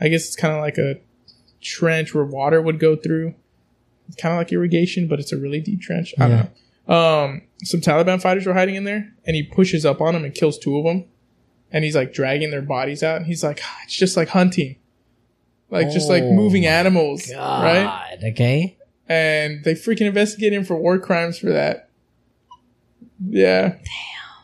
I 0.00 0.08
guess 0.08 0.26
it's 0.26 0.36
kind 0.36 0.54
of 0.54 0.60
like 0.60 0.78
a 0.78 0.98
trench 1.60 2.14
where 2.14 2.24
water 2.24 2.60
would 2.60 2.78
go 2.78 2.96
through. 2.96 3.34
It's 4.08 4.16
kind 4.20 4.32
of 4.34 4.38
like 4.38 4.52
irrigation, 4.52 5.06
but 5.08 5.20
it's 5.20 5.32
a 5.32 5.36
really 5.38 5.60
deep 5.60 5.80
trench. 5.80 6.14
I 6.18 6.22
Yeah. 6.22 6.28
don't 6.28 6.38
know. 6.38 6.50
Um, 6.94 7.42
some 7.62 7.80
Taliban 7.80 8.20
fighters 8.20 8.46
were 8.46 8.54
hiding 8.54 8.74
in 8.74 8.84
there, 8.84 9.12
and 9.24 9.36
he 9.36 9.42
pushes 9.44 9.84
up 9.86 10.00
on 10.00 10.14
them 10.14 10.24
and 10.24 10.34
kills 10.34 10.58
two 10.58 10.76
of 10.76 10.84
them, 10.84 11.04
and 11.72 11.84
he's 11.84 11.94
like 11.96 12.12
dragging 12.12 12.50
their 12.50 12.62
bodies 12.62 13.02
out, 13.02 13.16
and 13.18 13.26
he's 13.26 13.42
like, 13.44 13.60
"Ah, 13.62 13.78
it's 13.84 13.96
just 13.96 14.16
like 14.16 14.28
hunting, 14.28 14.76
like 15.70 15.90
just 15.90 16.08
like 16.08 16.22
Oh 16.24 16.32
moving 16.32 16.62
my 16.62 16.68
animals, 16.68 17.26
God. 17.30 17.64
right? 17.64 18.18
Okay. 18.32 18.76
and 19.08 19.64
they 19.64 19.74
freaking 19.74 20.06
investigate 20.06 20.52
him 20.52 20.64
for 20.64 20.76
war 20.76 20.98
crimes 20.98 21.38
for 21.38 21.50
that. 21.50 21.88
Yeah. 23.28 23.68
Damn. 23.70 23.80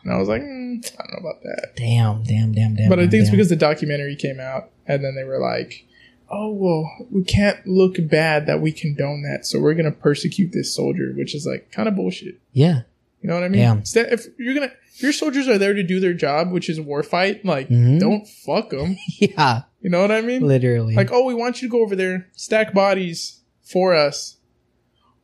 And 0.03 0.13
I 0.13 0.17
was 0.17 0.27
like, 0.27 0.41
mm, 0.41 0.85
I 0.85 1.03
don't 1.03 1.11
know 1.23 1.29
about 1.29 1.41
that. 1.43 1.75
Damn. 1.75 2.23
Damn. 2.23 2.51
Damn. 2.53 2.75
Damn. 2.75 2.89
but 2.89 2.99
I 2.99 3.03
damn, 3.03 3.11
think 3.11 3.21
it's 3.21 3.29
damn. 3.29 3.37
because 3.37 3.49
the 3.49 3.55
documentary 3.55 4.15
came 4.15 4.39
out, 4.39 4.69
and 4.85 5.03
then 5.03 5.15
they 5.15 5.23
were 5.23 5.39
like, 5.39 5.85
oh, 6.29 6.51
well, 6.51 6.89
we 7.09 7.23
can't 7.23 7.65
look 7.65 7.95
bad 8.09 8.45
that 8.47 8.61
we 8.61 8.71
condone 8.71 9.23
that, 9.23 9.45
so 9.45 9.59
we're 9.59 9.73
going 9.73 9.91
to 9.91 9.97
persecute 9.97 10.51
this 10.51 10.73
soldier, 10.75 11.13
which 11.15 11.33
is 11.33 11.45
like 11.45 11.71
kind 11.71 11.87
of 11.89 11.95
bullshit. 11.95 12.39
Yeah. 12.53 12.81
You 13.21 13.29
know 13.29 13.35
what 13.35 13.43
I 13.43 13.49
mean? 13.49 13.61
Damn. 13.61 13.77
Instead, 13.79 14.13
if 14.13 14.27
you're 14.37 14.53
going 14.53 14.69
to, 14.69 14.75
if 14.86 14.86
your 15.01 15.11
soldiers 15.13 15.47
are 15.47 15.57
there 15.57 15.73
to 15.73 15.83
do 15.83 15.99
their 15.99 16.13
job, 16.13 16.51
which 16.51 16.69
is 16.69 16.79
war 16.81 17.03
fight, 17.03 17.43
like, 17.45 17.69
Mhm. 17.69 17.99
don't 17.99 18.27
fuck 18.27 18.69
them. 18.71 18.97
Yeah. 19.19 19.63
You 19.81 19.89
know 19.91 20.01
what 20.01 20.11
I 20.11 20.21
mean? 20.21 20.45
Literally. 20.45 20.95
Like, 20.95 21.11
oh, 21.11 21.23
we 21.25 21.33
want 21.33 21.61
you 21.61 21.67
to 21.67 21.71
go 21.71 21.81
over 21.81 21.95
there, 21.95 22.27
stack 22.35 22.73
bodies 22.73 23.41
for 23.63 23.93
us. 23.95 24.37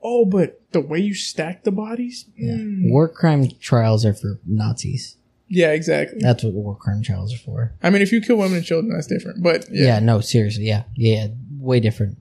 Oh, 0.02 0.26
but 0.26 0.62
the 0.72 0.82
way 0.82 1.00
you 1.00 1.14
stack 1.14 1.64
the 1.64 1.72
bodies? 1.72 2.26
Yeah. 2.38 2.54
Mm. 2.56 2.90
War 2.92 3.08
crime 3.10 3.48
trials 3.60 4.06
are 4.06 4.14
for 4.14 4.40
Nazis. 4.46 5.18
Yeah, 5.48 5.72
exactly. 5.72 6.20
That's 6.22 6.44
what 6.44 6.54
war 6.54 6.76
crime 6.76 7.02
trials 7.04 7.34
are 7.34 7.38
for. 7.38 7.74
I 7.82 7.90
mean, 7.90 8.02
if 8.02 8.12
you 8.12 8.22
kill 8.22 8.38
women 8.38 8.58
and 8.58 8.66
children, 8.66 8.94
that's 8.94 9.08
different. 9.08 9.42
But 9.44 9.68
Yeah. 9.72 9.86
yeah, 9.86 10.00
no, 10.00 10.20
seriously. 10.20 10.66
Yeah. 10.66 10.84
Yeah. 10.96 11.28
Way 11.60 11.80
different. 11.80 12.18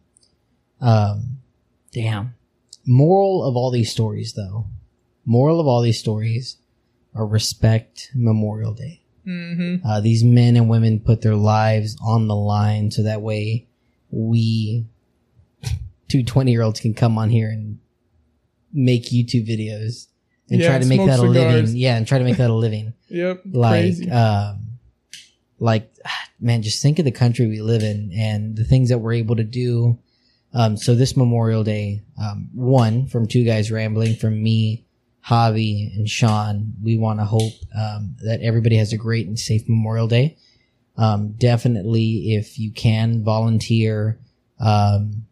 Um, 0.80 1.38
damn. 1.92 2.34
Moral 2.86 3.44
of 3.44 3.56
all 3.56 3.70
these 3.70 3.90
stories, 3.90 4.32
though. 4.34 4.66
Moral 5.24 5.60
of 5.60 5.66
all 5.66 5.82
these 5.82 5.98
stories 5.98 6.56
are 7.14 7.26
respect 7.26 8.10
Memorial 8.14 8.72
Day. 8.74 9.00
hmm 9.24 9.76
Uh, 9.84 10.00
these 10.00 10.24
men 10.24 10.56
and 10.56 10.68
women 10.68 10.98
put 11.00 11.20
their 11.22 11.36
lives 11.36 11.96
on 12.02 12.26
the 12.28 12.34
line 12.36 12.90
so 12.90 13.02
that 13.02 13.22
way 13.22 13.66
we, 14.10 14.84
two 16.08 16.22
20 16.22 16.50
year 16.50 16.62
olds, 16.62 16.80
can 16.80 16.94
come 16.94 17.18
on 17.18 17.30
here 17.30 17.48
and 17.50 17.78
make 18.72 19.10
YouTube 19.10 19.46
videos 19.48 20.06
and 20.50 20.60
Yeah, 20.60 20.68
try 20.68 20.78
to 20.78 20.86
make 20.86 21.00
that 21.06 21.18
a 21.18 21.22
cigars. 21.22 21.34
living. 21.34 21.76
Yeah, 21.76 21.96
and 21.96 22.06
try 22.06 22.18
to 22.18 22.24
make 22.24 22.36
that 22.38 22.50
a 22.50 22.54
living. 22.54 22.94
Yep. 23.08 23.42
like, 23.52 24.10
um, 24.10 24.78
like, 25.58 25.92
man, 26.40 26.62
just 26.62 26.80
think 26.82 26.98
of 26.98 27.04
the 27.04 27.10
country 27.12 27.46
we 27.46 27.60
live 27.60 27.82
in 27.82 28.10
and 28.14 28.56
the 28.56 28.64
things 28.64 28.88
that 28.88 28.98
we're 28.98 29.12
able 29.12 29.36
to 29.36 29.44
do. 29.44 29.98
Um, 30.54 30.76
so 30.78 30.94
this 30.94 31.14
Memorial 31.16 31.62
Day, 31.62 32.02
um, 32.20 32.48
one 32.54 33.06
from 33.06 33.26
two 33.28 33.44
guys 33.44 33.70
rambling 33.70 34.16
from 34.16 34.42
me, 34.42 34.86
Javi 35.26 35.94
and 35.96 36.08
Sean, 36.08 36.72
we 36.82 36.96
want 36.96 37.20
to 37.20 37.24
hope, 37.24 37.52
um, 37.78 38.16
that 38.22 38.40
everybody 38.42 38.76
has 38.76 38.92
a 38.92 38.96
great 38.96 39.26
and 39.26 39.38
safe 39.38 39.68
Memorial 39.68 40.08
Day. 40.08 40.36
Um, 40.96 41.32
definitely 41.32 42.34
if 42.34 42.58
you 42.58 42.72
can 42.72 43.22
volunteer, 43.22 44.18
um, 44.58 45.26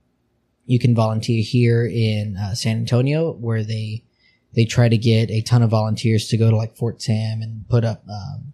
you 0.66 0.78
can 0.78 0.94
volunteer 0.94 1.42
here 1.42 1.84
in 1.84 2.36
uh, 2.36 2.54
San 2.54 2.78
Antonio 2.78 3.32
where 3.32 3.64
they, 3.64 4.04
they 4.54 4.64
try 4.64 4.88
to 4.88 4.96
get 4.96 5.30
a 5.30 5.42
ton 5.42 5.62
of 5.62 5.70
volunteers 5.70 6.28
to 6.28 6.36
go 6.36 6.50
to 6.50 6.56
like 6.56 6.76
Fort 6.76 7.02
Sam 7.02 7.42
and 7.42 7.68
put 7.68 7.84
up, 7.84 8.02
um, 8.08 8.52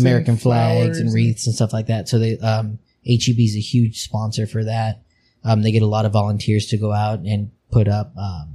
American 0.00 0.32
and 0.32 0.42
flags 0.42 0.98
and 0.98 1.12
wreaths 1.12 1.46
and 1.46 1.54
stuff 1.54 1.74
like 1.74 1.86
that. 1.88 2.08
So 2.08 2.18
they, 2.18 2.38
um, 2.38 2.78
HEB 3.04 3.38
is 3.38 3.56
a 3.56 3.60
huge 3.60 4.00
sponsor 4.00 4.46
for 4.46 4.64
that. 4.64 5.02
Um, 5.44 5.62
they 5.62 5.72
get 5.72 5.82
a 5.82 5.86
lot 5.86 6.06
of 6.06 6.12
volunteers 6.12 6.66
to 6.68 6.78
go 6.78 6.92
out 6.92 7.20
and 7.20 7.50
put 7.70 7.88
up 7.88 8.12
um, 8.16 8.51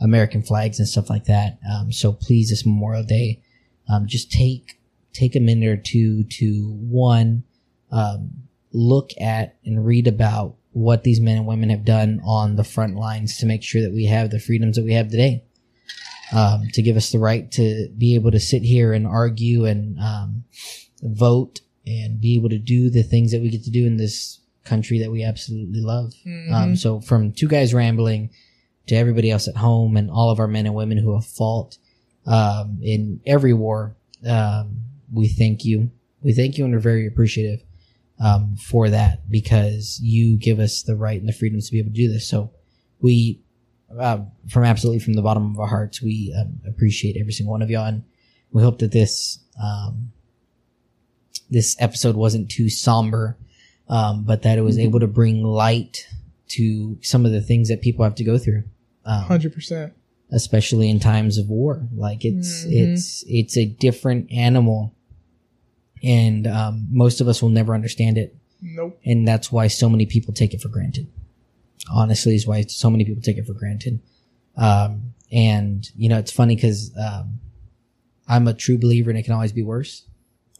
American 0.00 0.42
flags 0.42 0.78
and 0.78 0.88
stuff 0.88 1.10
like 1.10 1.24
that. 1.24 1.58
Um, 1.70 1.92
so 1.92 2.12
please, 2.12 2.50
this 2.50 2.64
Memorial 2.64 3.04
Day, 3.04 3.42
um, 3.88 4.06
just 4.06 4.30
take 4.30 4.78
take 5.12 5.34
a 5.34 5.40
minute 5.40 5.68
or 5.68 5.76
two 5.76 6.24
to 6.24 6.76
one 6.80 7.42
um, 7.90 8.30
look 8.72 9.10
at 9.20 9.56
and 9.64 9.84
read 9.84 10.06
about 10.06 10.56
what 10.72 11.02
these 11.02 11.20
men 11.20 11.36
and 11.36 11.46
women 11.46 11.68
have 11.68 11.84
done 11.84 12.20
on 12.24 12.54
the 12.54 12.62
front 12.64 12.94
lines 12.94 13.36
to 13.38 13.46
make 13.46 13.62
sure 13.62 13.82
that 13.82 13.92
we 13.92 14.06
have 14.06 14.30
the 14.30 14.38
freedoms 14.38 14.76
that 14.76 14.84
we 14.84 14.94
have 14.94 15.08
today. 15.08 15.44
Um, 16.32 16.68
to 16.74 16.82
give 16.82 16.96
us 16.96 17.10
the 17.10 17.18
right 17.18 17.50
to 17.52 17.88
be 17.98 18.14
able 18.14 18.30
to 18.30 18.38
sit 18.38 18.62
here 18.62 18.92
and 18.92 19.04
argue 19.04 19.64
and 19.64 19.98
um, 19.98 20.44
vote 21.02 21.58
and 21.84 22.20
be 22.20 22.36
able 22.36 22.50
to 22.50 22.58
do 22.58 22.88
the 22.88 23.02
things 23.02 23.32
that 23.32 23.42
we 23.42 23.50
get 23.50 23.64
to 23.64 23.70
do 23.72 23.84
in 23.84 23.96
this 23.96 24.38
country 24.64 25.00
that 25.00 25.10
we 25.10 25.24
absolutely 25.24 25.80
love. 25.80 26.12
Um, 26.54 26.76
so 26.76 27.00
from 27.00 27.32
two 27.32 27.48
guys 27.48 27.74
rambling 27.74 28.30
to 28.90 28.96
everybody 28.96 29.30
else 29.30 29.46
at 29.46 29.56
home 29.56 29.96
and 29.96 30.10
all 30.10 30.30
of 30.30 30.40
our 30.40 30.48
men 30.48 30.66
and 30.66 30.74
women 30.74 30.98
who 30.98 31.14
have 31.14 31.24
fought 31.24 31.78
um, 32.26 32.78
in 32.82 33.20
every 33.24 33.52
war, 33.52 33.96
um, 34.28 34.82
we 35.12 35.28
thank 35.28 35.64
you. 35.64 35.90
We 36.22 36.32
thank 36.32 36.58
you 36.58 36.64
and 36.64 36.74
we're 36.74 36.80
very 36.80 37.06
appreciative 37.06 37.62
um, 38.22 38.56
for 38.56 38.90
that 38.90 39.30
because 39.30 40.00
you 40.02 40.36
give 40.36 40.58
us 40.58 40.82
the 40.82 40.96
right 40.96 41.20
and 41.20 41.28
the 41.28 41.32
freedoms 41.32 41.66
to 41.66 41.72
be 41.72 41.78
able 41.78 41.90
to 41.90 41.94
do 41.94 42.12
this. 42.12 42.28
So 42.28 42.50
we, 43.00 43.40
uh, 43.96 44.18
from 44.48 44.64
absolutely 44.64 44.98
from 44.98 45.14
the 45.14 45.22
bottom 45.22 45.52
of 45.52 45.60
our 45.60 45.68
hearts, 45.68 46.02
we 46.02 46.34
um, 46.38 46.60
appreciate 46.68 47.16
every 47.16 47.32
single 47.32 47.52
one 47.52 47.62
of 47.62 47.70
y'all, 47.70 47.86
and 47.86 48.02
we 48.50 48.62
hope 48.62 48.80
that 48.80 48.92
this 48.92 49.38
um, 49.62 50.12
this 51.48 51.76
episode 51.80 52.16
wasn't 52.16 52.50
too 52.50 52.68
somber, 52.68 53.38
um, 53.88 54.24
but 54.24 54.42
that 54.42 54.58
it 54.58 54.62
was 54.62 54.78
able 54.78 55.00
to 55.00 55.06
bring 55.06 55.42
light 55.42 56.06
to 56.48 56.98
some 57.02 57.24
of 57.24 57.32
the 57.32 57.40
things 57.40 57.68
that 57.68 57.80
people 57.80 58.04
have 58.04 58.16
to 58.16 58.24
go 58.24 58.36
through. 58.36 58.64
Um, 59.04 59.22
Hundred 59.24 59.54
percent. 59.54 59.92
especially 60.30 60.88
in 60.90 61.00
times 61.00 61.38
of 61.38 61.48
war. 61.48 61.88
Like 61.94 62.24
it's 62.24 62.64
Mhm. 62.64 62.72
it's 62.94 63.24
it's 63.26 63.56
a 63.56 63.66
different 63.66 64.30
animal, 64.32 64.94
and 66.02 66.46
um, 66.46 66.86
most 66.90 67.20
of 67.20 67.28
us 67.28 67.42
will 67.42 67.48
never 67.50 67.74
understand 67.74 68.18
it, 68.18 68.36
Nope. 68.62 68.98
and 69.04 69.26
that's 69.26 69.50
why 69.52 69.66
so 69.68 69.88
many 69.88 70.06
people 70.06 70.32
take 70.34 70.54
it 70.54 70.60
for 70.60 70.68
granted. 70.68 71.06
Honestly, 71.90 72.34
is 72.34 72.46
why 72.46 72.62
so 72.62 72.90
many 72.90 73.04
people 73.04 73.22
take 73.22 73.38
it 73.38 73.46
for 73.46 73.54
granted. 73.54 74.00
Um, 74.56 75.14
and 75.32 75.88
you 75.96 76.08
know, 76.08 76.18
it's 76.18 76.32
funny 76.32 76.54
because 76.56 76.92
um, 76.96 77.40
I'm 78.28 78.46
a 78.48 78.54
true 78.54 78.78
believer, 78.78 79.10
and 79.10 79.18
it 79.18 79.22
can 79.24 79.32
always 79.34 79.52
be 79.52 79.62
worse. 79.62 80.04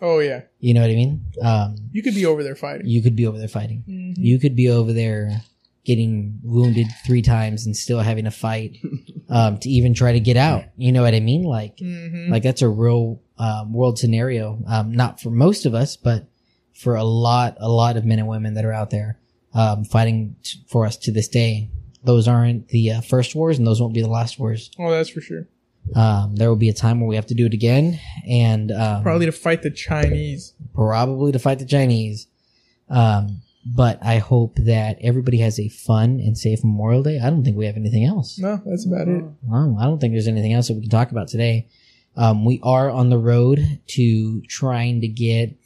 Oh 0.03 0.19
yeah. 0.21 0.43
You 0.61 0.73
know 0.73 0.81
what 0.81 0.91
I 0.91 0.95
mean? 0.95 1.27
Um, 1.43 1.77
You 1.93 2.03
could 2.03 2.15
be 2.15 2.25
over 2.25 2.43
there 2.43 2.57
fighting. 2.57 2.87
you 2.87 3.03
could 3.03 3.15
be 3.17 3.27
over 3.27 3.39
there 3.39 3.49
fighting. 3.49 3.85
Mhm. 3.87 4.15
You 4.17 4.39
could 4.39 4.57
be 4.57 4.69
over 4.71 4.95
there 4.95 5.43
getting 5.85 6.39
wounded 6.43 6.87
three 7.07 7.23
times 7.23 7.65
and 7.67 7.77
still 7.77 8.01
having 8.01 8.25
to 8.25 8.31
fight 8.31 8.77
um, 9.31 9.59
to 9.59 9.69
even 9.69 9.95
try 9.95 10.13
to 10.13 10.21
get 10.21 10.37
out. 10.37 10.65
You 10.77 10.93
know 10.93 11.03
what 11.03 11.15
I 11.15 11.21
mean? 11.21 11.43
Like, 11.43 11.77
Mhm. 11.79 12.29
like 12.31 12.43
that's 12.43 12.63
a 12.63 12.69
real 12.69 13.21
um, 13.39 13.73
world 13.73 13.99
scenario. 13.99 14.63
Um, 14.69 14.93
not 14.93 15.21
for 15.21 15.31
most 15.31 15.65
of 15.67 15.75
us, 15.75 15.97
but 15.97 16.27
for 16.75 16.97
a 16.97 17.05
lot, 17.05 17.57
a 17.61 17.69
lot 17.71 17.97
of 17.97 18.05
men 18.05 18.19
and 18.19 18.29
women 18.29 18.55
that 18.55 18.65
are 18.65 18.73
out 18.73 18.91
there 18.91 19.19
um, 19.55 19.85
fighting 19.85 20.37
t- 20.43 20.61
for 20.69 20.85
us 20.87 20.97
to 20.99 21.11
this 21.13 21.29
day. 21.29 21.71
Those 22.05 22.29
aren't 22.29 22.69
the 22.69 22.93
uh, 22.93 23.01
first 23.01 23.35
wars, 23.35 23.59
and 23.59 23.67
those 23.67 23.81
won't 23.81 23.93
be 23.95 24.01
the 24.03 24.09
last 24.09 24.39
wars. 24.39 24.71
oh, 24.79 24.91
that's 24.91 25.09
for 25.11 25.21
sure. 25.21 25.49
Um, 25.95 26.37
there 26.37 26.49
will 26.49 26.57
be 26.57 26.69
a 26.69 26.75
time 26.75 27.01
where 27.01 27.09
we 27.09 27.17
have 27.17 27.27
to 27.27 27.35
do 27.35 27.47
it 27.47 27.53
again, 27.55 27.99
and 28.29 28.71
um, 28.71 29.03
Probably 29.03 29.27
to 29.27 29.33
fight 29.33 29.63
the 29.63 29.71
Chinese. 29.71 30.53
probably 30.75 31.33
to 31.33 31.39
fight 31.39 31.59
the 31.59 31.65
Chinese. 31.67 32.27
Um, 32.89 33.43
but 33.65 33.99
I 34.03 34.19
hope 34.19 34.57
that 34.57 34.99
everybody 35.03 35.39
has 35.39 35.61
a 35.61 35.69
fun 35.69 36.21
and 36.21 36.37
safe 36.37 36.65
Memorial 36.65 37.03
Day. 37.03 37.21
I 37.21 37.29
don't 37.29 37.45
think 37.45 37.57
we 37.57 37.67
have 37.67 37.77
anything 37.77 38.05
else. 38.05 38.39
No, 38.39 38.61
that's 38.65 38.87
about 38.87 39.09
it. 39.09 39.25
Well, 39.43 39.77
I 39.79 39.85
don't 39.85 40.01
think 40.01 40.15
there's 40.15 40.29
anything 40.29 40.55
else 40.55 40.69
that 40.69 40.75
we 40.75 40.83
can 40.83 40.91
talk 40.91 41.11
about 41.11 41.29
today. 41.29 41.69
Um, 42.17 42.45
we 42.45 42.61
are 42.63 42.91
on 42.91 43.11
the 43.11 43.19
road 43.19 43.81
to 43.89 44.41
trying 44.43 45.01
to 45.03 45.09
get 45.09 45.57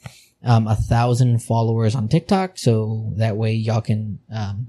um, 0.43 0.67
a 0.67 0.75
thousand 0.75 1.41
followers 1.41 1.95
on 1.95 2.07
TikTok, 2.07 2.57
so 2.57 3.13
that 3.15 3.37
way 3.37 3.53
y'all 3.53 3.81
can 3.81 4.19
um, 4.31 4.67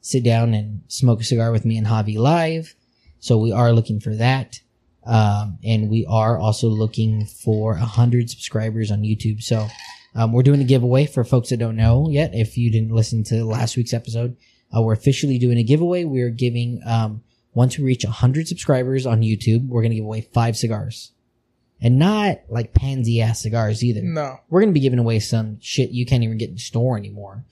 sit 0.00 0.24
down 0.24 0.54
and 0.54 0.82
smoke 0.88 1.20
a 1.20 1.24
cigar 1.24 1.52
with 1.52 1.64
me 1.64 1.76
and 1.76 1.86
Javi 1.86 2.16
live. 2.16 2.74
So 3.20 3.36
we 3.36 3.52
are 3.52 3.72
looking 3.72 4.00
for 4.00 4.14
that, 4.14 4.60
um, 5.04 5.58
and 5.64 5.90
we 5.90 6.06
are 6.06 6.38
also 6.38 6.68
looking 6.68 7.26
for 7.26 7.72
a 7.74 7.84
hundred 7.84 8.30
subscribers 8.30 8.90
on 8.90 9.02
YouTube. 9.02 9.42
So 9.42 9.66
um, 10.18 10.32
we're 10.32 10.42
doing 10.42 10.60
a 10.60 10.64
giveaway 10.64 11.06
for 11.06 11.22
folks 11.22 11.50
that 11.50 11.58
don't 11.58 11.76
know 11.76 12.08
yet. 12.10 12.32
If 12.34 12.58
you 12.58 12.72
didn't 12.72 12.90
listen 12.90 13.22
to 13.24 13.44
last 13.44 13.76
week's 13.76 13.94
episode, 13.94 14.36
uh, 14.76 14.82
we're 14.82 14.92
officially 14.92 15.38
doing 15.38 15.58
a 15.58 15.62
giveaway. 15.62 16.02
We're 16.02 16.30
giving 16.30 16.80
um, 16.84 17.22
once 17.54 17.78
we 17.78 17.84
reach 17.84 18.04
100 18.04 18.48
subscribers 18.48 19.06
on 19.06 19.22
YouTube, 19.22 19.68
we're 19.68 19.80
going 19.80 19.92
to 19.92 19.96
give 19.96 20.04
away 20.04 20.22
five 20.22 20.56
cigars. 20.56 21.12
And 21.80 22.00
not 22.00 22.40
like 22.48 22.74
pansy 22.74 23.22
ass 23.22 23.42
cigars 23.42 23.84
either. 23.84 24.02
No. 24.02 24.38
We're 24.50 24.62
going 24.62 24.70
to 24.70 24.74
be 24.74 24.80
giving 24.80 24.98
away 24.98 25.20
some 25.20 25.60
shit 25.60 25.90
you 25.90 26.04
can't 26.04 26.24
even 26.24 26.36
get 26.36 26.48
in 26.48 26.56
the 26.56 26.60
store 26.60 26.98
anymore. 26.98 27.44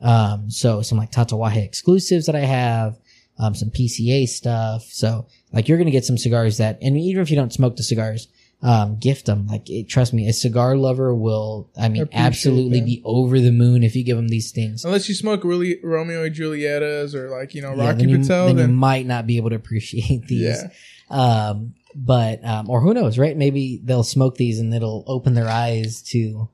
Um, 0.00 0.48
so 0.48 0.82
some 0.82 0.98
like 0.98 1.10
Tatuaje 1.10 1.64
exclusives 1.64 2.26
that 2.26 2.36
I 2.36 2.44
have, 2.44 2.96
um, 3.40 3.56
some 3.56 3.70
PCA 3.70 4.28
stuff. 4.28 4.84
So 4.84 5.26
like 5.52 5.68
you're 5.68 5.78
going 5.78 5.86
to 5.86 5.90
get 5.90 6.04
some 6.04 6.18
cigars 6.18 6.58
that, 6.58 6.78
and 6.80 6.96
even 6.96 7.22
if 7.22 7.30
you 7.30 7.36
don't 7.36 7.52
smoke 7.52 7.74
the 7.74 7.82
cigars, 7.82 8.28
um, 8.64 8.98
gift 8.98 9.26
them. 9.26 9.46
Like 9.46 9.68
it, 9.68 9.88
trust 9.88 10.12
me, 10.14 10.26
a 10.26 10.32
cigar 10.32 10.74
lover 10.76 11.14
will, 11.14 11.70
I 11.78 11.88
mean, 11.88 12.02
Appreciate 12.02 12.20
absolutely 12.26 12.80
that. 12.80 12.86
be 12.86 13.02
over 13.04 13.38
the 13.38 13.52
moon 13.52 13.82
if 13.84 13.94
you 13.94 14.02
give 14.02 14.16
them 14.16 14.28
these 14.28 14.50
things. 14.52 14.84
Unless 14.84 15.08
you 15.08 15.14
smoke 15.14 15.44
really 15.44 15.78
Romeo 15.84 16.24
and 16.24 16.34
Julietas 16.34 17.14
or 17.14 17.28
like 17.30 17.54
you 17.54 17.60
know 17.62 17.74
Yeah, 17.74 17.88
Rocky 17.90 17.98
then 17.98 18.08
you, 18.08 18.18
Patel, 18.20 18.46
then 18.54 18.58
you 18.58 18.74
might 18.74 19.06
not 19.06 19.26
be 19.26 19.36
able 19.36 19.50
to 19.50 19.56
appreciate 19.56 20.26
these. 20.26 20.40
yeah, 20.40 20.68
Um, 21.10 21.74
but 21.94 22.42
um, 22.44 22.68
or 22.70 22.80
who 22.80 22.94
knows, 22.94 23.18
right? 23.18 23.36
Maybe 23.36 23.80
they'll 23.84 24.02
smoke 24.02 24.36
these 24.36 24.58
and 24.58 24.72
it'll 24.74 25.04
open 25.06 25.34
their 25.34 25.48
eyes 25.48 26.00
to 26.12 26.48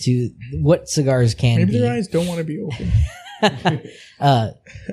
to 0.00 0.30
what 0.60 0.88
cigars 0.88 1.34
can 1.34 1.56
maybe 1.56 1.72
be. 1.72 1.78
their 1.78 1.92
eyes 1.94 2.06
don't 2.08 2.26
want 2.28 2.38
to 2.38 2.44
be 2.44 2.60
open. 2.60 2.92
uh, 4.20 4.50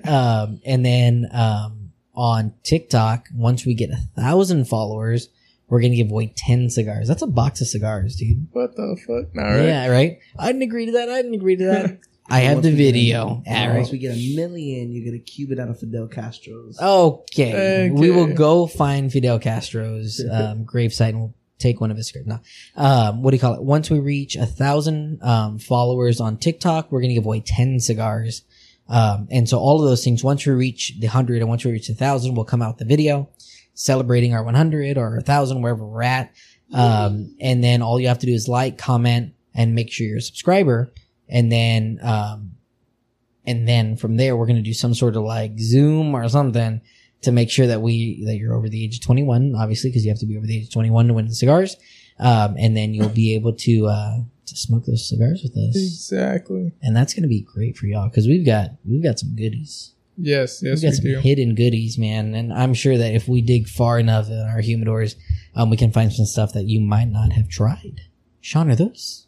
um, 0.07 0.61
and 0.65 0.85
then 0.85 1.27
um, 1.31 1.91
on 2.15 2.53
TikTok, 2.63 3.27
once 3.35 3.65
we 3.65 3.73
get 3.73 3.89
a 3.89 3.97
thousand 4.15 4.65
followers, 4.69 5.29
we're 5.69 5.81
gonna 5.81 5.95
give 5.95 6.11
away 6.11 6.33
ten 6.35 6.69
cigars. 6.69 7.07
That's 7.07 7.21
a 7.21 7.27
box 7.27 7.61
of 7.61 7.67
cigars, 7.67 8.15
dude. 8.15 8.47
What 8.51 8.75
the 8.75 8.97
fuck? 9.05 9.35
All 9.37 9.51
right. 9.51 9.65
Yeah, 9.65 9.87
right. 9.87 10.19
I 10.37 10.47
didn't 10.47 10.61
agree 10.63 10.85
to 10.87 10.91
that. 10.93 11.09
I 11.09 11.21
didn't 11.21 11.35
agree 11.35 11.55
to 11.57 11.65
that. 11.65 11.99
I 12.27 12.39
have 12.39 12.55
Once 12.55 12.65
the 12.65 12.71
we 12.71 12.77
get 12.77 12.83
a- 12.83 12.91
video. 12.91 13.43
Yeah, 13.45 13.75
Once 13.75 13.91
we 13.91 13.97
get 13.99 14.15
a 14.17 14.35
million, 14.35 14.91
you 14.91 15.03
get 15.03 15.13
a 15.13 15.19
Cuban 15.19 15.59
out 15.59 15.69
of 15.69 15.79
Fidel 15.79 16.07
Castro's. 16.07 16.79
Okay. 16.81 17.53
Okay. 17.53 17.91
We 17.91 18.09
will 18.09 18.33
go 18.33 18.65
find 18.65 19.11
Fidel 19.11 19.37
Castro's 19.37 20.23
um, 20.31 20.65
gravesite 20.65 21.09
and 21.09 21.19
we'll 21.19 21.35
take 21.59 21.79
one 21.79 21.91
of 21.91 21.97
his 21.97 22.07
scripts. 22.07 22.27
No. 22.27 22.39
Um, 22.75 23.21
what 23.21 23.29
do 23.29 23.35
you 23.35 23.41
call 23.41 23.53
it? 23.53 23.61
Once 23.63 23.91
we 23.91 23.99
reach 23.99 24.35
a 24.35 24.47
thousand 24.47 25.21
um, 25.21 25.59
followers 25.59 26.19
on 26.19 26.37
TikTok, 26.37 26.91
we're 26.91 26.99
going 27.01 27.09
to 27.09 27.15
give 27.15 27.25
away 27.25 27.41
10 27.45 27.79
cigars. 27.79 28.41
Um, 28.89 29.27
and 29.29 29.47
so 29.47 29.59
all 29.59 29.79
of 29.83 29.87
those 29.87 30.03
things, 30.03 30.23
once 30.23 30.45
we 30.47 30.53
reach 30.53 30.95
the 30.99 31.05
100 31.07 31.41
and 31.41 31.47
once 31.49 31.63
we 31.63 31.71
reach 31.71 31.87
the 31.87 31.93
1,000, 31.93 32.33
we'll 32.33 32.45
come 32.45 32.61
out 32.63 32.69
with 32.75 32.79
the 32.79 32.85
video 32.85 33.29
celebrating 33.75 34.33
our 34.33 34.43
100 34.43 34.97
or 34.97 35.11
1,000, 35.17 35.61
wherever 35.61 35.85
we're 35.85 36.01
at. 36.01 36.33
Um, 36.73 37.35
and 37.39 37.63
then 37.63 37.83
all 37.83 37.99
you 37.99 38.07
have 38.07 38.19
to 38.19 38.25
do 38.25 38.33
is 38.33 38.47
like, 38.47 38.77
comment, 38.79 39.33
and 39.53 39.75
make 39.75 39.91
sure 39.91 40.07
you're 40.07 40.17
a 40.17 40.21
subscriber. 40.21 40.91
And 41.29 41.51
then, 41.51 41.99
um, 42.01 42.51
and 43.45 43.67
then 43.67 43.95
from 43.95 44.17
there 44.17 44.35
we're 44.35 44.47
going 44.47 44.55
to 44.57 44.61
do 44.63 44.73
some 44.73 44.93
sort 44.93 45.15
of 45.15 45.23
like 45.23 45.59
zoom 45.59 46.15
or 46.15 46.27
something 46.29 46.81
to 47.21 47.31
make 47.31 47.49
sure 47.51 47.67
that 47.67 47.81
we 47.81 48.23
that 48.25 48.37
you're 48.37 48.53
over 48.55 48.69
the 48.69 48.83
age 48.83 48.97
of 48.97 49.03
21 49.03 49.55
obviously 49.55 49.89
because 49.89 50.03
you 50.05 50.09
have 50.11 50.19
to 50.19 50.25
be 50.25 50.37
over 50.37 50.45
the 50.45 50.57
age 50.57 50.63
of 50.65 50.73
21 50.73 51.07
to 51.07 51.13
win 51.13 51.27
the 51.27 51.33
cigars 51.35 51.75
um, 52.19 52.55
and 52.57 52.75
then 52.77 52.93
you'll 52.93 53.09
be 53.09 53.33
able 53.35 53.53
to 53.53 53.87
uh 53.87 54.17
to 54.45 54.55
smoke 54.55 54.85
those 54.85 55.07
cigars 55.09 55.41
with 55.43 55.55
us 55.57 55.75
Exactly. 55.75 56.71
and 56.83 56.95
that's 56.95 57.13
going 57.13 57.23
to 57.23 57.29
be 57.29 57.41
great 57.41 57.77
for 57.77 57.87
y'all 57.87 58.07
because 58.09 58.27
we've 58.27 58.45
got 58.45 58.71
we've 58.87 59.03
got 59.03 59.17
some 59.19 59.35
goodies 59.35 59.93
Yes. 60.17 60.61
Yes, 60.63 60.81
we've 60.81 60.81
got 60.83 60.89
we 60.89 60.95
some 60.95 61.03
do. 61.05 61.19
hidden 61.19 61.55
goodies 61.55 61.97
man 61.97 62.33
and 62.35 62.53
i'm 62.53 62.73
sure 62.73 62.97
that 62.97 63.13
if 63.13 63.27
we 63.27 63.41
dig 63.41 63.67
far 63.67 63.99
enough 63.99 64.27
in 64.27 64.39
our 64.39 64.61
humidors 64.61 65.15
um, 65.55 65.69
we 65.69 65.77
can 65.77 65.91
find 65.91 66.11
some 66.13 66.25
stuff 66.25 66.53
that 66.53 66.65
you 66.65 66.79
might 66.79 67.09
not 67.09 67.31
have 67.33 67.49
tried 67.49 68.01
sean 68.41 68.69
are 68.69 68.75
those 68.75 69.27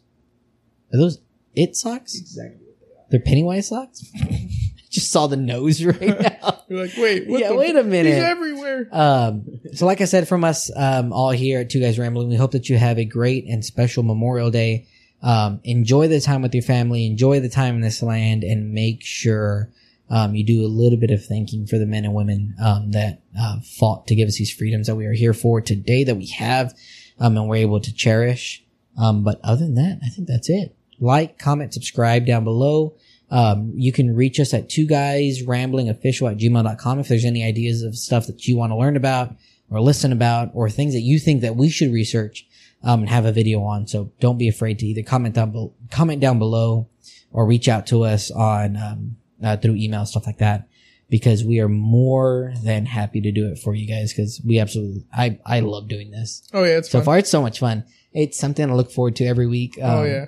are 0.92 0.98
those 0.98 1.18
it 1.54 1.76
socks 1.76 2.18
Exactly. 2.18 2.66
they're 3.10 3.20
pennywise 3.20 3.68
socks 3.68 4.02
just 4.90 5.10
saw 5.10 5.26
the 5.26 5.36
nose 5.36 5.84
right 5.84 6.00
now 6.42 6.62
You're 6.68 6.82
like, 6.86 6.96
wait, 6.96 7.28
what 7.28 7.40
yeah 7.40 7.48
the 7.48 7.56
wait 7.56 7.76
a 7.76 7.82
He's 7.82 7.90
minute 7.90 8.14
everywhere. 8.14 8.88
Um, 8.92 9.44
so 9.74 9.84
like 9.86 10.00
I 10.02 10.04
said, 10.04 10.28
from 10.28 10.44
us, 10.44 10.70
um, 10.76 11.12
all 11.14 11.30
here 11.30 11.60
at 11.60 11.70
Two 11.70 11.80
Guys 11.80 11.98
Rambling, 11.98 12.28
we 12.28 12.36
hope 12.36 12.50
that 12.52 12.68
you 12.68 12.76
have 12.78 12.98
a 12.98 13.04
great 13.06 13.46
and 13.46 13.64
special 13.64 14.02
Memorial 14.02 14.50
Day. 14.50 14.86
Um, 15.22 15.60
enjoy 15.64 16.08
the 16.08 16.20
time 16.20 16.42
with 16.42 16.54
your 16.54 16.62
family, 16.62 17.06
enjoy 17.06 17.40
the 17.40 17.48
time 17.48 17.74
in 17.76 17.80
this 17.80 18.02
land, 18.02 18.44
and 18.44 18.72
make 18.74 19.02
sure, 19.02 19.70
um, 20.10 20.34
you 20.34 20.44
do 20.44 20.64
a 20.64 20.68
little 20.68 20.98
bit 20.98 21.10
of 21.10 21.24
thanking 21.24 21.66
for 21.66 21.78
the 21.78 21.86
men 21.86 22.04
and 22.04 22.14
women, 22.14 22.54
um, 22.62 22.90
that, 22.92 23.22
uh, 23.38 23.60
fought 23.60 24.06
to 24.06 24.14
give 24.14 24.28
us 24.28 24.38
these 24.38 24.52
freedoms 24.52 24.86
that 24.86 24.96
we 24.96 25.06
are 25.06 25.12
here 25.12 25.34
for 25.34 25.60
today 25.60 26.04
that 26.04 26.16
we 26.16 26.26
have, 26.26 26.74
um, 27.18 27.36
and 27.36 27.48
we're 27.48 27.56
able 27.56 27.80
to 27.80 27.92
cherish. 27.92 28.64
Um, 28.96 29.22
but 29.22 29.40
other 29.44 29.64
than 29.64 29.74
that, 29.74 30.00
I 30.04 30.08
think 30.08 30.28
that's 30.28 30.48
it. 30.50 30.74
like, 31.00 31.38
comment, 31.38 31.72
subscribe 31.72 32.26
down 32.26 32.42
below. 32.42 32.96
Um, 33.30 33.72
you 33.76 33.92
can 33.92 34.16
reach 34.16 34.40
us 34.40 34.54
at 34.54 34.68
two 34.68 34.86
guys 34.86 35.42
rambling 35.42 35.88
official 35.88 36.28
at 36.28 36.38
gmail.com 36.38 36.98
if 36.98 37.08
there's 37.08 37.24
any 37.24 37.44
ideas 37.44 37.82
of 37.82 37.96
stuff 37.96 38.26
that 38.26 38.46
you 38.46 38.56
want 38.56 38.72
to 38.72 38.76
learn 38.76 38.96
about 38.96 39.36
or 39.70 39.80
listen 39.80 40.12
about 40.12 40.50
or 40.54 40.68
things 40.70 40.94
that 40.94 41.02
you 41.02 41.18
think 41.18 41.42
that 41.42 41.54
we 41.56 41.68
should 41.68 41.92
research 41.92 42.46
um, 42.82 43.00
and 43.00 43.10
have 43.10 43.26
a 43.26 43.32
video 43.32 43.62
on. 43.62 43.86
So 43.86 44.12
don't 44.18 44.38
be 44.38 44.48
afraid 44.48 44.78
to 44.78 44.86
either 44.86 45.02
comment 45.02 45.34
down 45.34 45.50
below, 45.50 45.74
comment 45.90 46.20
down 46.20 46.38
below 46.38 46.88
or 47.30 47.46
reach 47.46 47.68
out 47.68 47.86
to 47.88 48.04
us 48.04 48.30
on 48.30 48.76
um, 48.76 49.16
uh, 49.42 49.56
through 49.56 49.76
email 49.76 50.04
stuff 50.06 50.26
like 50.26 50.38
that 50.38 50.68
because 51.10 51.44
we 51.44 51.58
are 51.60 51.68
more 51.68 52.52
than 52.64 52.84
happy 52.86 53.20
to 53.20 53.32
do 53.32 53.46
it 53.48 53.58
for 53.58 53.74
you 53.74 53.86
guys 53.86 54.12
because 54.12 54.40
we 54.46 54.58
absolutely 54.58 55.04
I 55.12 55.38
I 55.46 55.60
love 55.60 55.88
doing 55.88 56.10
this. 56.10 56.42
Oh 56.52 56.64
yeah, 56.64 56.78
it's 56.78 56.90
So 56.90 56.98
fun. 56.98 57.04
far, 57.04 57.18
it's 57.18 57.30
so 57.30 57.42
much 57.42 57.58
fun. 57.60 57.84
It's 58.12 58.38
something 58.38 58.68
I 58.70 58.74
look 58.74 58.90
forward 58.90 59.16
to 59.16 59.24
every 59.26 59.46
week. 59.46 59.78
oh 59.82 60.00
Um, 60.02 60.06
yeah. 60.06 60.24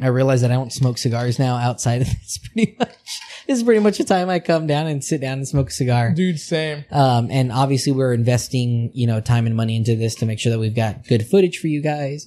I 0.00 0.06
realize 0.06 0.40
that 0.40 0.50
I 0.50 0.54
don't 0.54 0.72
smoke 0.72 0.96
cigars 0.96 1.38
now 1.38 1.56
outside 1.56 2.00
of 2.02 2.08
this 2.20 2.38
pretty 2.38 2.74
much. 2.78 2.88
This 3.46 3.58
is 3.58 3.62
pretty 3.64 3.80
much 3.80 3.98
the 3.98 4.04
time 4.04 4.30
I 4.30 4.38
come 4.38 4.66
down 4.66 4.86
and 4.86 5.04
sit 5.04 5.20
down 5.20 5.38
and 5.38 5.46
smoke 5.46 5.68
a 5.68 5.72
cigar. 5.72 6.12
Dude, 6.14 6.40
same. 6.40 6.84
Um, 6.90 7.28
and 7.30 7.52
obviously 7.52 7.92
we're 7.92 8.14
investing, 8.14 8.90
you 8.94 9.06
know, 9.06 9.20
time 9.20 9.46
and 9.46 9.54
money 9.54 9.76
into 9.76 9.94
this 9.96 10.14
to 10.16 10.26
make 10.26 10.38
sure 10.38 10.50
that 10.52 10.58
we've 10.58 10.74
got 10.74 11.06
good 11.06 11.26
footage 11.26 11.58
for 11.58 11.66
you 11.66 11.82
guys. 11.82 12.26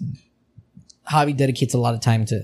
Javi 1.10 1.36
dedicates 1.36 1.74
a 1.74 1.78
lot 1.80 1.94
of 1.94 2.02
time 2.02 2.26
to, 2.26 2.42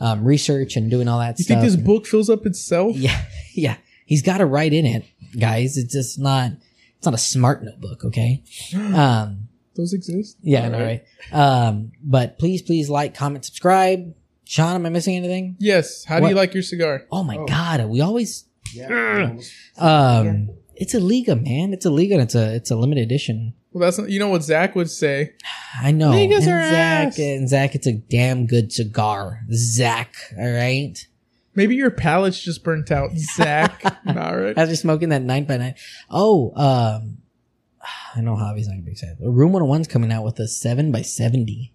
um, 0.00 0.24
research 0.24 0.76
and 0.76 0.90
doing 0.90 1.08
all 1.08 1.18
that 1.18 1.38
You 1.38 1.44
stuff. 1.44 1.60
think 1.60 1.72
this 1.72 1.76
book 1.76 2.06
fills 2.06 2.28
up 2.30 2.46
itself? 2.46 2.96
yeah, 2.96 3.24
yeah. 3.54 3.76
He's 4.06 4.22
got 4.22 4.38
to 4.38 4.46
write 4.46 4.72
in 4.72 4.86
it, 4.86 5.04
guys. 5.38 5.76
It's 5.76 5.92
just 5.92 6.18
not, 6.18 6.52
it's 6.96 7.04
not 7.04 7.14
a 7.14 7.18
smart 7.18 7.62
notebook. 7.62 8.04
Okay. 8.06 8.42
Um, 8.74 9.48
Those 9.76 9.92
exist? 9.92 10.36
yeah, 10.42 10.64
I 10.64 10.68
know, 10.70 10.82
right? 10.82 11.04
Um, 11.32 11.92
but 12.02 12.38
please, 12.38 12.62
please 12.62 12.88
like, 12.90 13.14
comment, 13.14 13.44
subscribe. 13.44 14.14
Sean, 14.44 14.74
am 14.76 14.86
I 14.86 14.88
missing 14.88 15.14
anything? 15.14 15.56
Yes. 15.60 16.04
How 16.04 16.20
do 16.20 16.28
you 16.28 16.34
like 16.34 16.54
your 16.54 16.62
cigar? 16.62 17.04
Oh 17.12 17.22
my 17.22 17.36
Oh. 17.36 17.46
God. 17.46 17.84
We 17.86 18.00
always, 18.00 18.46
Yeah. 18.74 19.36
um, 19.76 20.50
it's 20.74 20.94
a 20.94 21.00
Liga, 21.00 21.36
man. 21.36 21.72
It's 21.74 21.84
a 21.84 21.90
Liga 21.90 22.14
and 22.14 22.22
it's 22.22 22.34
a, 22.34 22.54
it's 22.54 22.70
a 22.70 22.76
limited 22.76 23.02
edition. 23.02 23.52
Well, 23.78 23.86
that's 23.86 23.98
not, 23.98 24.10
you 24.10 24.18
know 24.18 24.28
what 24.28 24.42
Zach 24.42 24.74
would 24.74 24.90
say. 24.90 25.34
I 25.80 25.92
know. 25.92 26.10
And 26.12 26.32
are 26.32 26.40
Zach, 26.40 27.08
ass. 27.08 27.18
and 27.20 27.48
Zach, 27.48 27.76
it's 27.76 27.86
a 27.86 27.92
damn 27.92 28.46
good 28.46 28.72
cigar. 28.72 29.44
Zach, 29.52 30.16
all 30.36 30.50
right. 30.50 30.98
Maybe 31.54 31.76
your 31.76 31.92
palate's 31.92 32.40
just 32.40 32.64
burnt 32.64 32.90
out. 32.90 33.10
Zach. 33.16 33.82
All 34.06 34.36
right. 34.38 34.56
After 34.56 34.76
smoking 34.76 35.08
that 35.08 35.22
nine 35.22 35.44
by 35.44 35.56
nine. 35.56 35.74
Oh, 36.08 36.52
um, 36.54 37.18
I 38.14 38.20
know 38.20 38.36
Javi's 38.36 38.68
not 38.68 38.74
gonna 38.74 38.82
be 38.84 38.92
excited. 38.92 39.16
Room 39.20 39.52
101's 39.52 39.88
coming 39.88 40.12
out 40.12 40.22
with 40.22 40.38
a 40.38 40.46
seven 40.46 40.92
by 40.92 41.02
70. 41.02 41.72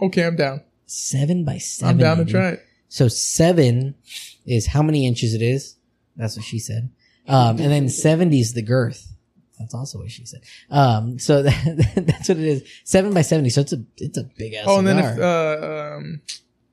Okay, 0.00 0.24
I'm 0.24 0.36
down. 0.36 0.62
Seven 0.86 1.44
by 1.44 1.54
I'm 1.54 1.58
70. 1.58 2.00
down 2.00 2.16
to 2.18 2.24
try 2.24 2.48
it. 2.50 2.64
So 2.88 3.08
seven 3.08 3.96
is 4.46 4.68
how 4.68 4.82
many 4.82 5.04
inches 5.04 5.34
it 5.34 5.42
is. 5.42 5.78
That's 6.16 6.36
what 6.36 6.44
she 6.44 6.60
said. 6.60 6.90
Um, 7.26 7.58
and 7.58 7.72
then 7.72 7.88
70 7.88 8.38
is 8.38 8.52
the 8.52 8.62
girth. 8.62 9.13
That's 9.58 9.74
also 9.74 9.98
what 9.98 10.10
she 10.10 10.24
said. 10.26 10.40
Um, 10.70 11.18
so 11.18 11.42
that, 11.44 11.94
that's 11.96 12.28
what 12.28 12.38
it 12.38 12.44
is. 12.44 12.62
Seven 12.84 13.14
by 13.14 13.22
70. 13.22 13.50
So 13.50 13.60
it's 13.60 13.72
a, 13.72 13.84
it's 13.98 14.18
a 14.18 14.24
big 14.36 14.54
ass 14.54 14.64
Oh, 14.66 14.78
and 14.78 14.86
then 14.86 14.98
if, 14.98 15.18
uh, 15.18 15.94
um, 15.96 16.20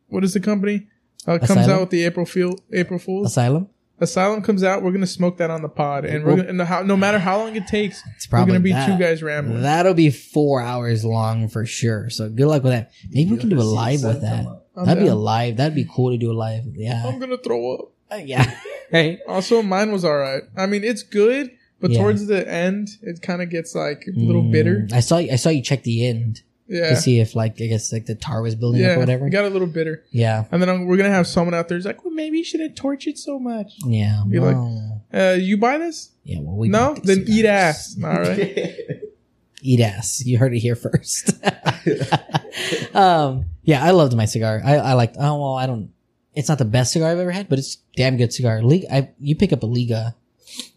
what 0.07 0.23
is 0.23 0.33
the 0.33 0.39
company? 0.39 0.87
Uh, 1.27 1.37
comes 1.37 1.51
Asylum? 1.51 1.69
out 1.69 1.79
with 1.81 1.89
the 1.91 2.03
April 2.05 2.25
Fool, 2.25 2.59
April 2.73 2.99
Fools. 2.99 3.27
Asylum? 3.27 3.69
Asylum 3.99 4.41
comes 4.41 4.63
out. 4.63 4.81
We're 4.81 4.91
gonna 4.91 5.05
smoke 5.05 5.37
that 5.37 5.51
on 5.51 5.61
the 5.61 5.69
pod, 5.69 6.05
and 6.05 6.25
we're 6.25 6.37
gonna, 6.37 6.49
and 6.49 6.61
how, 6.63 6.81
no 6.81 6.97
matter 6.97 7.19
how 7.19 7.37
long 7.37 7.55
it 7.55 7.67
takes, 7.67 8.01
It's 8.15 8.27
we're 8.31 8.43
gonna 8.47 8.59
be 8.59 8.71
that. 8.71 8.87
two 8.87 8.97
guys 8.97 9.21
rambling. 9.21 9.61
That'll 9.61 9.93
be 9.93 10.09
four 10.09 10.59
hours 10.59 11.05
long 11.05 11.47
for 11.47 11.67
sure. 11.67 12.09
So 12.09 12.27
good 12.27 12.47
luck 12.47 12.63
with 12.63 12.71
that. 12.71 12.91
Maybe 13.11 13.29
we 13.29 13.37
can 13.37 13.49
do 13.49 13.59
a 13.59 13.61
live 13.61 14.03
with 14.03 14.21
that. 14.21 14.47
That'd 14.75 15.03
be 15.03 15.07
a 15.07 15.13
live. 15.13 15.57
That'd 15.57 15.75
be 15.75 15.85
cool 15.87 16.09
to 16.09 16.17
do 16.17 16.31
a 16.31 16.33
live. 16.33 16.63
Yeah. 16.73 17.03
I'm 17.05 17.19
gonna 17.19 17.37
throw 17.37 17.75
up. 17.75 17.91
Uh, 18.11 18.15
yeah. 18.15 18.57
right. 18.91 19.19
Also, 19.27 19.61
mine 19.61 19.91
was 19.91 20.03
all 20.03 20.17
right. 20.17 20.41
I 20.57 20.65
mean, 20.65 20.83
it's 20.83 21.03
good, 21.03 21.51
but 21.81 21.91
Yeah. 21.91 21.99
towards 21.99 22.25
the 22.27 22.47
end, 22.49 22.89
it 23.01 23.21
kind 23.21 23.41
of 23.41 23.49
gets 23.49 23.75
like 23.75 24.05
a 24.07 24.17
little 24.17 24.43
bitter. 24.43 24.85
Mm, 24.87 24.93
I 24.93 24.99
saw. 25.01 25.17
I 25.17 25.35
saw 25.35 25.49
you 25.49 25.61
check 25.61 25.83
the 25.83 26.05
end 26.05 26.41
Yeah, 26.67 26.89
to 26.89 26.95
see 26.95 27.19
if, 27.19 27.35
like, 27.35 27.59
I 27.61 27.65
guess, 27.67 27.91
like 27.91 28.05
the 28.05 28.15
tar 28.15 28.41
was 28.41 28.55
building 28.55 28.85
up 28.85 28.95
or 28.95 28.99
whatever. 28.99 29.27
it 29.27 29.31
got 29.31 29.43
a 29.45 29.49
little 29.49 29.67
bitter. 29.67 30.03
yeah. 30.11 30.45
And 30.51 30.61
then 30.61 30.69
um, 30.69 30.85
we're 30.85 30.95
gonna 30.97 31.09
have 31.09 31.27
someone 31.27 31.53
out 31.53 31.67
there 31.67 31.77
who's 31.77 31.85
like, 31.85 32.05
"Well, 32.05 32.13
maybe 32.13 32.37
you 32.37 32.43
shouldn't 32.45 32.75
torch 32.77 33.07
it 33.07 33.17
so 33.17 33.39
much." 33.39 33.73
Yeah. 33.85 34.23
Be 34.27 34.39
like, 34.39 34.55
well, 34.55 35.01
Uh, 35.13 35.37
you 35.39 35.57
buy 35.57 35.77
this? 35.77 36.11
yeah. 36.23 36.39
Well, 36.39 36.55
we 36.55 36.69
no, 36.69 36.93
bought 36.93 37.03
these 37.03 37.17
then 37.17 37.25
eat 37.27 37.41
cigars. 37.41 37.47
ass. 37.47 37.97
All 38.03 38.09
right. 38.21 38.75
Eat 39.63 39.79
ass. 39.79 40.25
You 40.25 40.39
heard 40.39 40.55
it 40.55 40.59
here 40.59 40.75
first. 40.75 41.33
um. 42.95 43.45
Yeah, 43.63 43.83
I 43.83 43.91
loved 43.91 44.15
my 44.15 44.25
cigar. 44.25 44.61
I 44.63 44.77
I 44.77 44.93
liked. 44.93 45.17
Oh 45.19 45.39
well, 45.39 45.53
I 45.55 45.67
don't. 45.67 45.91
It's 46.33 46.49
not 46.49 46.57
the 46.57 46.65
best 46.65 46.93
cigar 46.93 47.11
I've 47.11 47.19
ever 47.19 47.31
had, 47.31 47.47
but 47.49 47.59
it's 47.59 47.75
damn 47.95 48.17
good 48.17 48.33
cigar. 48.33 48.63
Liga. 48.63 48.93
I 48.93 49.09
you 49.19 49.35
pick 49.35 49.53
up 49.53 49.61
a 49.63 49.67
Liga, 49.67 50.15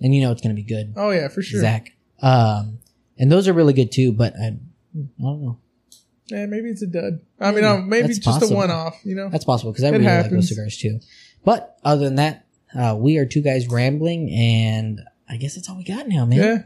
and 0.01 0.15
you 0.15 0.23
know 0.23 0.33
it's 0.33 0.41
gonna 0.41 0.55
be 0.55 0.63
good. 0.63 0.95
oh 0.97 1.11
yeah, 1.11 1.29
for 1.29 1.43
sure. 1.43 1.61
Zach. 1.61 1.93
Um, 2.23 2.79
and 3.19 3.31
those 3.31 3.49
are 3.49 3.53
really 3.53 3.73
good 3.73 3.93
too, 3.93 4.13
but 4.13 4.35
I, 4.35 4.47
I 4.47 4.57
don't 5.21 5.43
know. 5.43 5.59
Yeah, 6.27 6.47
maybe 6.47 6.71
it's 6.71 6.83
a 6.83 6.87
dud. 6.87 7.21
I 7.39 7.47
mean, 7.47 7.57
Maybe. 7.57 7.67
um, 7.67 7.89
maybe 7.89 8.09
just 8.09 8.23
possible. 8.25 8.55
a 8.55 8.57
one-off. 8.57 8.99
You 9.05 9.15
know. 9.15 9.29
That's 9.29 9.45
possible 9.45 9.73
because 9.73 9.85
I 9.85 9.89
It 9.89 9.99
really 9.99 10.05
like 10.07 10.31
those 10.31 10.49
cigars 10.49 10.79
too. 10.79 11.01
But 11.45 11.77
other 11.85 12.05
than 12.05 12.15
that, 12.15 12.47
uh, 12.75 12.97
we 12.99 13.19
are 13.19 13.27
two 13.27 13.43
guys 13.43 13.69
rambling, 13.69 14.31
and 14.33 15.01
I 15.29 15.37
guess 15.37 15.55
that's 15.55 15.69
all 15.69 15.77
we 15.77 15.85
got 15.85 16.09
now, 16.09 16.25
man. 16.25 16.39
Yeah. 16.39 16.63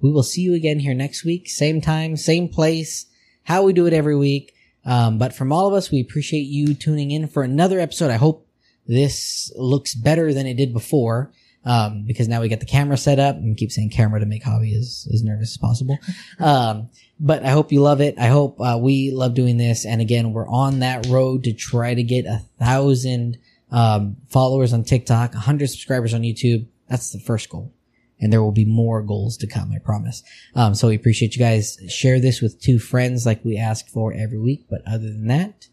We 0.00 0.12
will 0.12 0.22
see 0.22 0.42
you 0.42 0.54
again 0.54 0.78
here 0.78 0.94
next 0.94 1.24
week, 1.24 1.48
same 1.48 1.80
time, 1.80 2.16
same 2.16 2.48
place, 2.48 3.06
how 3.42 3.64
we 3.64 3.72
do 3.72 3.86
it 3.86 3.92
every 3.92 4.16
week. 4.16 4.54
Um, 4.84 5.18
but 5.18 5.34
from 5.34 5.52
all 5.52 5.66
of 5.66 5.74
us, 5.74 5.90
we 5.90 6.00
appreciate 6.00 6.42
you 6.42 6.74
tuning 6.74 7.10
in 7.10 7.26
for 7.26 7.42
another 7.42 7.80
episode. 7.80 8.10
I 8.10 8.16
hope 8.16 8.46
this 8.86 9.50
looks 9.56 9.94
better 9.96 10.32
than 10.32 10.46
it 10.46 10.54
did 10.54 10.72
before. 10.72 11.32
Um, 11.66 12.04
because 12.06 12.28
now 12.28 12.40
we 12.40 12.48
got 12.48 12.60
the 12.60 12.66
camera 12.66 12.96
set 12.96 13.18
up 13.18 13.36
and 13.36 13.56
keep 13.56 13.72
saying 13.72 13.90
camera 13.90 14.20
to 14.20 14.26
make 14.26 14.44
Javi 14.44 14.74
as, 14.74 15.08
as 15.12 15.22
nervous 15.22 15.50
as 15.50 15.58
possible. 15.58 15.98
Um, 16.38 16.90
but 17.18 17.44
I 17.44 17.48
hope 17.48 17.72
you 17.72 17.80
love 17.80 18.02
it. 18.02 18.14
I 18.18 18.26
hope, 18.26 18.60
uh, 18.60 18.78
we 18.80 19.10
love 19.10 19.34
doing 19.34 19.56
this. 19.56 19.86
And 19.86 20.02
again, 20.02 20.32
we're 20.32 20.48
on 20.48 20.80
that 20.80 21.06
road 21.06 21.44
to 21.44 21.54
try 21.54 21.94
to 21.94 22.02
get 22.02 22.26
a 22.26 22.42
thousand, 22.58 23.38
um, 23.70 24.16
followers 24.28 24.74
on 24.74 24.84
TikTok, 24.84 25.34
a 25.34 25.38
hundred 25.38 25.68
subscribers 25.68 26.12
on 26.12 26.22
YouTube. 26.22 26.66
That's 26.88 27.10
the 27.10 27.20
first 27.20 27.48
goal 27.48 27.72
and 28.20 28.32
there 28.32 28.42
will 28.42 28.52
be 28.52 28.64
more 28.64 29.02
goals 29.02 29.36
to 29.38 29.46
come, 29.46 29.72
I 29.72 29.78
promise. 29.78 30.22
Um, 30.54 30.74
so 30.74 30.88
we 30.88 30.94
appreciate 30.94 31.34
you 31.34 31.38
guys. 31.38 31.78
Share 31.88 32.20
this 32.20 32.40
with 32.40 32.60
two 32.60 32.78
friends 32.78 33.26
like 33.26 33.44
we 33.44 33.56
ask 33.56 33.88
for 33.88 34.12
every 34.12 34.38
week. 34.38 34.66
But 34.70 34.82
other 34.86 35.06
than 35.06 35.26
that, 35.28 35.68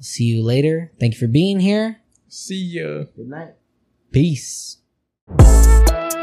see 0.00 0.24
you 0.24 0.42
later. 0.42 0.92
Thank 0.98 1.14
you 1.14 1.20
for 1.20 1.28
being 1.28 1.60
here. 1.60 2.00
See 2.28 2.62
ya. 2.62 3.04
Good 3.16 3.28
night. 3.28 3.54
Peace. 4.10 4.78
Thank 5.28 6.21